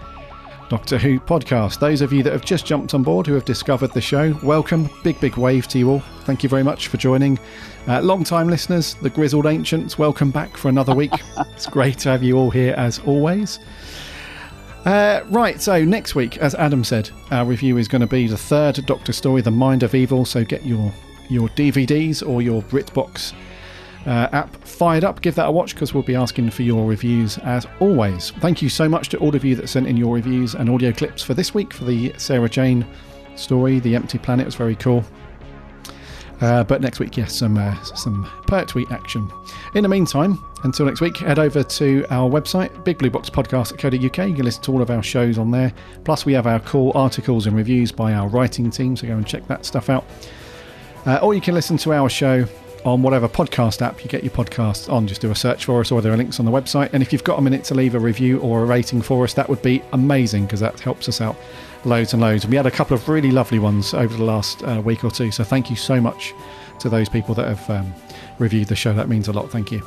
Doctor 0.69 0.97
Who 0.97 1.19
podcast. 1.19 1.79
Those 1.79 2.01
of 2.01 2.11
you 2.11 2.23
that 2.23 2.33
have 2.33 2.43
just 2.43 2.65
jumped 2.65 2.93
on 2.93 3.03
board 3.03 3.27
who 3.27 3.35
have 3.35 3.45
discovered 3.45 3.93
the 3.93 4.01
show, 4.01 4.33
welcome. 4.43 4.89
Big, 5.03 5.19
big 5.21 5.37
wave 5.37 5.67
to 5.69 5.77
you 5.79 5.91
all. 5.91 5.99
Thank 6.23 6.41
you 6.41 6.49
very 6.49 6.63
much 6.63 6.87
for 6.87 6.97
joining. 6.97 7.39
Uh, 7.87 8.01
Long 8.01 8.23
time 8.23 8.49
listeners, 8.49 8.95
the 8.95 9.09
Grizzled 9.09 9.45
Ancients, 9.45 9.97
welcome 9.97 10.31
back 10.31 10.57
for 10.57 10.69
another 10.69 10.95
week. 10.95 11.13
it's 11.37 11.67
great 11.67 11.99
to 11.99 12.09
have 12.09 12.23
you 12.23 12.37
all 12.37 12.49
here 12.49 12.73
as 12.73 12.99
always. 12.99 13.59
Uh, 14.85 15.21
right, 15.29 15.61
so 15.61 15.83
next 15.83 16.15
week, 16.15 16.37
as 16.37 16.55
Adam 16.55 16.83
said, 16.83 17.09
our 17.31 17.45
review 17.45 17.77
is 17.77 17.87
going 17.87 18.01
to 18.01 18.07
be 18.07 18.27
the 18.27 18.37
third 18.37 18.85
Doctor 18.85 19.11
story, 19.11 19.41
The 19.41 19.51
Mind 19.51 19.83
of 19.83 19.93
Evil. 19.93 20.23
So 20.23 20.45
get 20.45 20.65
your 20.65 20.93
your 21.29 21.49
DVDs 21.49 22.25
or 22.25 22.41
your 22.41 22.61
BritBox 22.63 23.33
uh, 24.05 24.29
app 24.31 24.55
fired 24.63 25.03
up. 25.03 25.21
Give 25.21 25.35
that 25.35 25.47
a 25.47 25.51
watch 25.51 25.73
because 25.73 25.93
we'll 25.93 26.03
be 26.03 26.15
asking 26.15 26.49
for 26.51 26.63
your 26.63 26.87
reviews 26.87 27.37
as 27.39 27.67
always. 27.79 28.31
Thank 28.39 28.61
you 28.61 28.69
so 28.69 28.87
much 28.87 29.09
to 29.09 29.17
all 29.17 29.35
of 29.35 29.43
you 29.43 29.55
that 29.55 29.67
sent 29.67 29.87
in 29.87 29.97
your 29.97 30.15
reviews 30.15 30.55
and 30.55 30.69
audio 30.69 30.93
clips 30.93 31.21
for 31.21 31.33
this 31.33 31.53
week 31.53 31.73
for 31.73 31.83
the 31.83 32.13
Sarah 32.17 32.49
Jane 32.49 32.85
story. 33.35 33.79
The 33.79 33.95
Empty 33.95 34.17
Planet 34.17 34.45
was 34.45 34.55
very 34.55 34.75
cool. 34.75 35.03
Uh, 36.39 36.63
but 36.63 36.81
next 36.81 36.99
week, 36.99 37.17
yes, 37.17 37.35
some 37.35 37.57
uh, 37.57 37.81
some 37.83 38.29
Pertwee 38.45 38.85
action. 38.91 39.31
In 39.73 39.83
the 39.83 39.89
meantime, 39.89 40.43
until 40.63 40.85
next 40.85 41.01
week, 41.01 41.17
head 41.17 41.39
over 41.39 41.63
to 41.63 42.05
our 42.11 42.29
website, 42.29 42.83
big 42.83 42.99
blue 42.99 43.09
box 43.09 43.29
podcast 43.29 43.73
at 43.73 43.79
bigblueboxpodcast.co.uk. 43.79 44.29
You 44.29 44.35
can 44.35 44.45
listen 44.45 44.63
to 44.63 44.71
all 44.71 44.81
of 44.81 44.91
our 44.91 45.01
shows 45.01 45.37
on 45.37 45.49
there. 45.49 45.73
Plus, 46.03 46.25
we 46.25 46.33
have 46.33 46.45
our 46.45 46.59
cool 46.59 46.91
articles 46.93 47.47
and 47.47 47.55
reviews 47.55 47.91
by 47.91 48.13
our 48.13 48.27
writing 48.27 48.69
team, 48.69 48.95
so 48.95 49.07
go 49.07 49.13
and 49.13 49.25
check 49.25 49.47
that 49.47 49.65
stuff 49.65 49.89
out. 49.89 50.05
Uh, 51.05 51.19
or 51.23 51.33
you 51.33 51.41
can 51.41 51.55
listen 51.55 51.77
to 51.77 51.93
our 51.93 52.09
show 52.09 52.45
on 52.85 53.01
whatever 53.01 53.27
podcast 53.27 53.81
app 53.81 54.03
you 54.03 54.09
get 54.09 54.23
your 54.23 54.31
podcasts 54.31 54.91
on. 54.91 55.07
Just 55.07 55.21
do 55.21 55.31
a 55.31 55.35
search 55.35 55.65
for 55.65 55.81
us, 55.81 55.91
or 55.91 56.01
there 56.01 56.13
are 56.13 56.17
links 56.17 56.39
on 56.39 56.45
the 56.45 56.51
website. 56.51 56.89
And 56.93 57.01
if 57.01 57.11
you've 57.11 57.23
got 57.23 57.39
a 57.39 57.41
minute 57.41 57.63
to 57.65 57.73
leave 57.73 57.95
a 57.95 57.99
review 57.99 58.39
or 58.39 58.61
a 58.61 58.65
rating 58.65 59.01
for 59.01 59.23
us, 59.23 59.33
that 59.33 59.49
would 59.49 59.61
be 59.61 59.81
amazing 59.93 60.45
because 60.45 60.59
that 60.59 60.79
helps 60.79 61.09
us 61.09 61.19
out 61.19 61.35
loads 61.87 62.13
and 62.13 62.21
loads. 62.21 62.43
And 62.43 62.51
we 62.51 62.57
had 62.57 62.65
a 62.65 62.71
couple 62.71 62.95
of 62.95 63.07
really 63.09 63.31
lovely 63.31 63.59
ones 63.59 63.93
over 63.93 64.15
the 64.15 64.23
last 64.23 64.63
uh, 64.63 64.81
week 64.83 65.03
or 65.03 65.11
two. 65.11 65.31
So 65.31 65.43
thank 65.43 65.69
you 65.69 65.75
so 65.75 65.99
much 65.99 66.33
to 66.79 66.89
those 66.89 67.09
people 67.09 67.33
that 67.35 67.47
have 67.47 67.69
um, 67.69 67.93
reviewed 68.39 68.67
the 68.67 68.75
show. 68.75 68.93
That 68.93 69.09
means 69.09 69.27
a 69.27 69.33
lot. 69.33 69.49
Thank 69.49 69.71
you. 69.71 69.85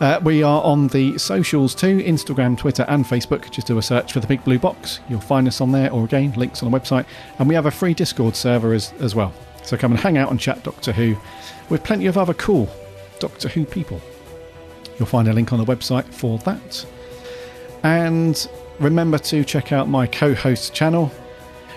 Uh, 0.00 0.20
we 0.22 0.44
are 0.44 0.62
on 0.62 0.86
the 0.88 1.18
socials 1.18 1.74
too 1.74 1.98
Instagram, 1.98 2.56
Twitter, 2.56 2.84
and 2.88 3.04
Facebook. 3.04 3.50
Just 3.50 3.66
do 3.66 3.78
a 3.78 3.82
search 3.82 4.12
for 4.12 4.20
the 4.20 4.28
Big 4.28 4.44
Blue 4.44 4.58
Box. 4.58 5.00
You'll 5.08 5.20
find 5.20 5.48
us 5.48 5.60
on 5.60 5.72
there, 5.72 5.92
or 5.92 6.04
again, 6.04 6.32
links 6.34 6.62
on 6.62 6.70
the 6.70 6.78
website. 6.78 7.04
And 7.38 7.48
we 7.48 7.54
have 7.56 7.66
a 7.66 7.70
free 7.70 7.94
Discord 7.94 8.36
server 8.36 8.72
as, 8.72 8.92
as 9.00 9.14
well. 9.14 9.32
So 9.64 9.76
come 9.76 9.92
and 9.92 10.00
hang 10.00 10.16
out 10.16 10.30
and 10.30 10.38
chat 10.38 10.62
Doctor 10.62 10.92
Who 10.92 11.16
with 11.68 11.82
plenty 11.82 12.06
of 12.06 12.16
other 12.16 12.34
cool 12.34 12.68
Doctor 13.18 13.48
Who 13.48 13.64
people. 13.64 14.00
You'll 14.98 15.06
find 15.06 15.28
a 15.28 15.32
link 15.32 15.52
on 15.52 15.58
the 15.58 15.64
website 15.64 16.06
for 16.12 16.38
that. 16.38 16.86
And 17.82 18.48
remember 18.80 19.18
to 19.18 19.44
check 19.44 19.72
out 19.72 19.88
my 19.88 20.06
co 20.06 20.34
host 20.34 20.74
channel. 20.74 21.10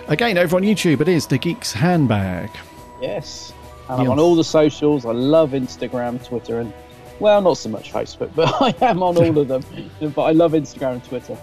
Again, 0.07 0.37
over 0.37 0.57
on 0.57 0.63
YouTube, 0.63 1.01
it 1.01 1.07
is 1.07 1.27
The 1.27 1.37
Geek's 1.37 1.71
Handbag. 1.71 2.49
Yes. 3.01 3.53
And 3.89 4.01
I'm 4.01 4.09
on 4.09 4.19
all 4.19 4.35
the 4.35 4.43
socials. 4.43 5.05
I 5.05 5.11
love 5.11 5.51
Instagram, 5.51 6.23
Twitter, 6.25 6.59
and 6.59 6.73
well, 7.19 7.41
not 7.41 7.53
so 7.57 7.69
much 7.69 7.91
Facebook, 7.93 8.31
but 8.35 8.49
I 8.61 8.89
am 8.89 9.03
on 9.03 9.17
all 9.17 9.37
of 9.37 9.47
them. 9.47 9.63
but 10.15 10.23
I 10.23 10.31
love 10.31 10.53
Instagram 10.53 10.93
and 10.93 11.03
Twitter. 11.03 11.37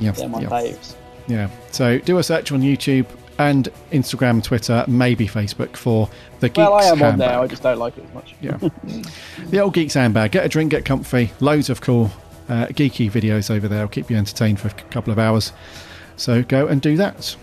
Yep, 0.00 0.16
They're 0.16 0.28
my 0.28 0.40
yep. 0.40 0.50
faves. 0.50 0.94
Yeah. 1.26 1.48
So 1.70 1.98
do 1.98 2.18
a 2.18 2.22
search 2.22 2.52
on 2.52 2.60
YouTube 2.60 3.06
and 3.38 3.68
Instagram, 3.90 4.42
Twitter, 4.42 4.84
maybe 4.86 5.26
Facebook 5.26 5.76
for 5.76 6.08
The 6.40 6.48
Geek's 6.48 6.58
Well, 6.58 6.74
I 6.74 6.84
am 6.84 7.02
on 7.02 7.18
there. 7.18 7.38
I 7.38 7.46
just 7.46 7.62
don't 7.62 7.78
like 7.78 7.96
it 7.98 8.04
as 8.04 8.14
much. 8.14 8.34
Yeah. 8.40 8.58
the 9.50 9.60
old 9.60 9.74
Geeks 9.74 9.94
Handbag. 9.94 10.32
Get 10.32 10.44
a 10.44 10.48
drink, 10.48 10.70
get 10.70 10.84
comfy. 10.84 11.32
Loads 11.40 11.70
of 11.70 11.80
cool 11.80 12.10
uh, 12.48 12.66
geeky 12.66 13.10
videos 13.10 13.50
over 13.50 13.68
there. 13.68 13.80
will 13.80 13.88
keep 13.88 14.10
you 14.10 14.16
entertained 14.16 14.60
for 14.60 14.68
a 14.68 14.72
couple 14.90 15.12
of 15.12 15.18
hours. 15.18 15.52
So 16.16 16.42
go 16.42 16.66
and 16.66 16.80
do 16.80 16.96
that. 16.96 17.36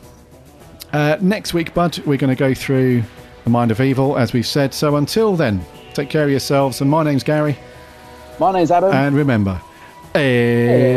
Uh, 0.93 1.17
next 1.21 1.53
week, 1.53 1.73
Bud, 1.73 1.99
we're 2.05 2.17
going 2.17 2.35
to 2.35 2.39
go 2.39 2.53
through 2.53 3.03
The 3.43 3.49
Mind 3.49 3.71
of 3.71 3.79
Evil, 3.79 4.17
as 4.17 4.33
we've 4.33 4.45
said. 4.45 4.73
So 4.73 4.97
until 4.97 5.35
then, 5.35 5.65
take 5.93 6.09
care 6.09 6.25
of 6.25 6.29
yourselves. 6.29 6.81
And 6.81 6.89
my 6.89 7.03
name's 7.03 7.23
Gary. 7.23 7.57
My 8.39 8.51
name's 8.51 8.71
Adam. 8.71 8.91
And 8.91 9.15
remember, 9.15 9.61
Allons-y. 10.13 10.91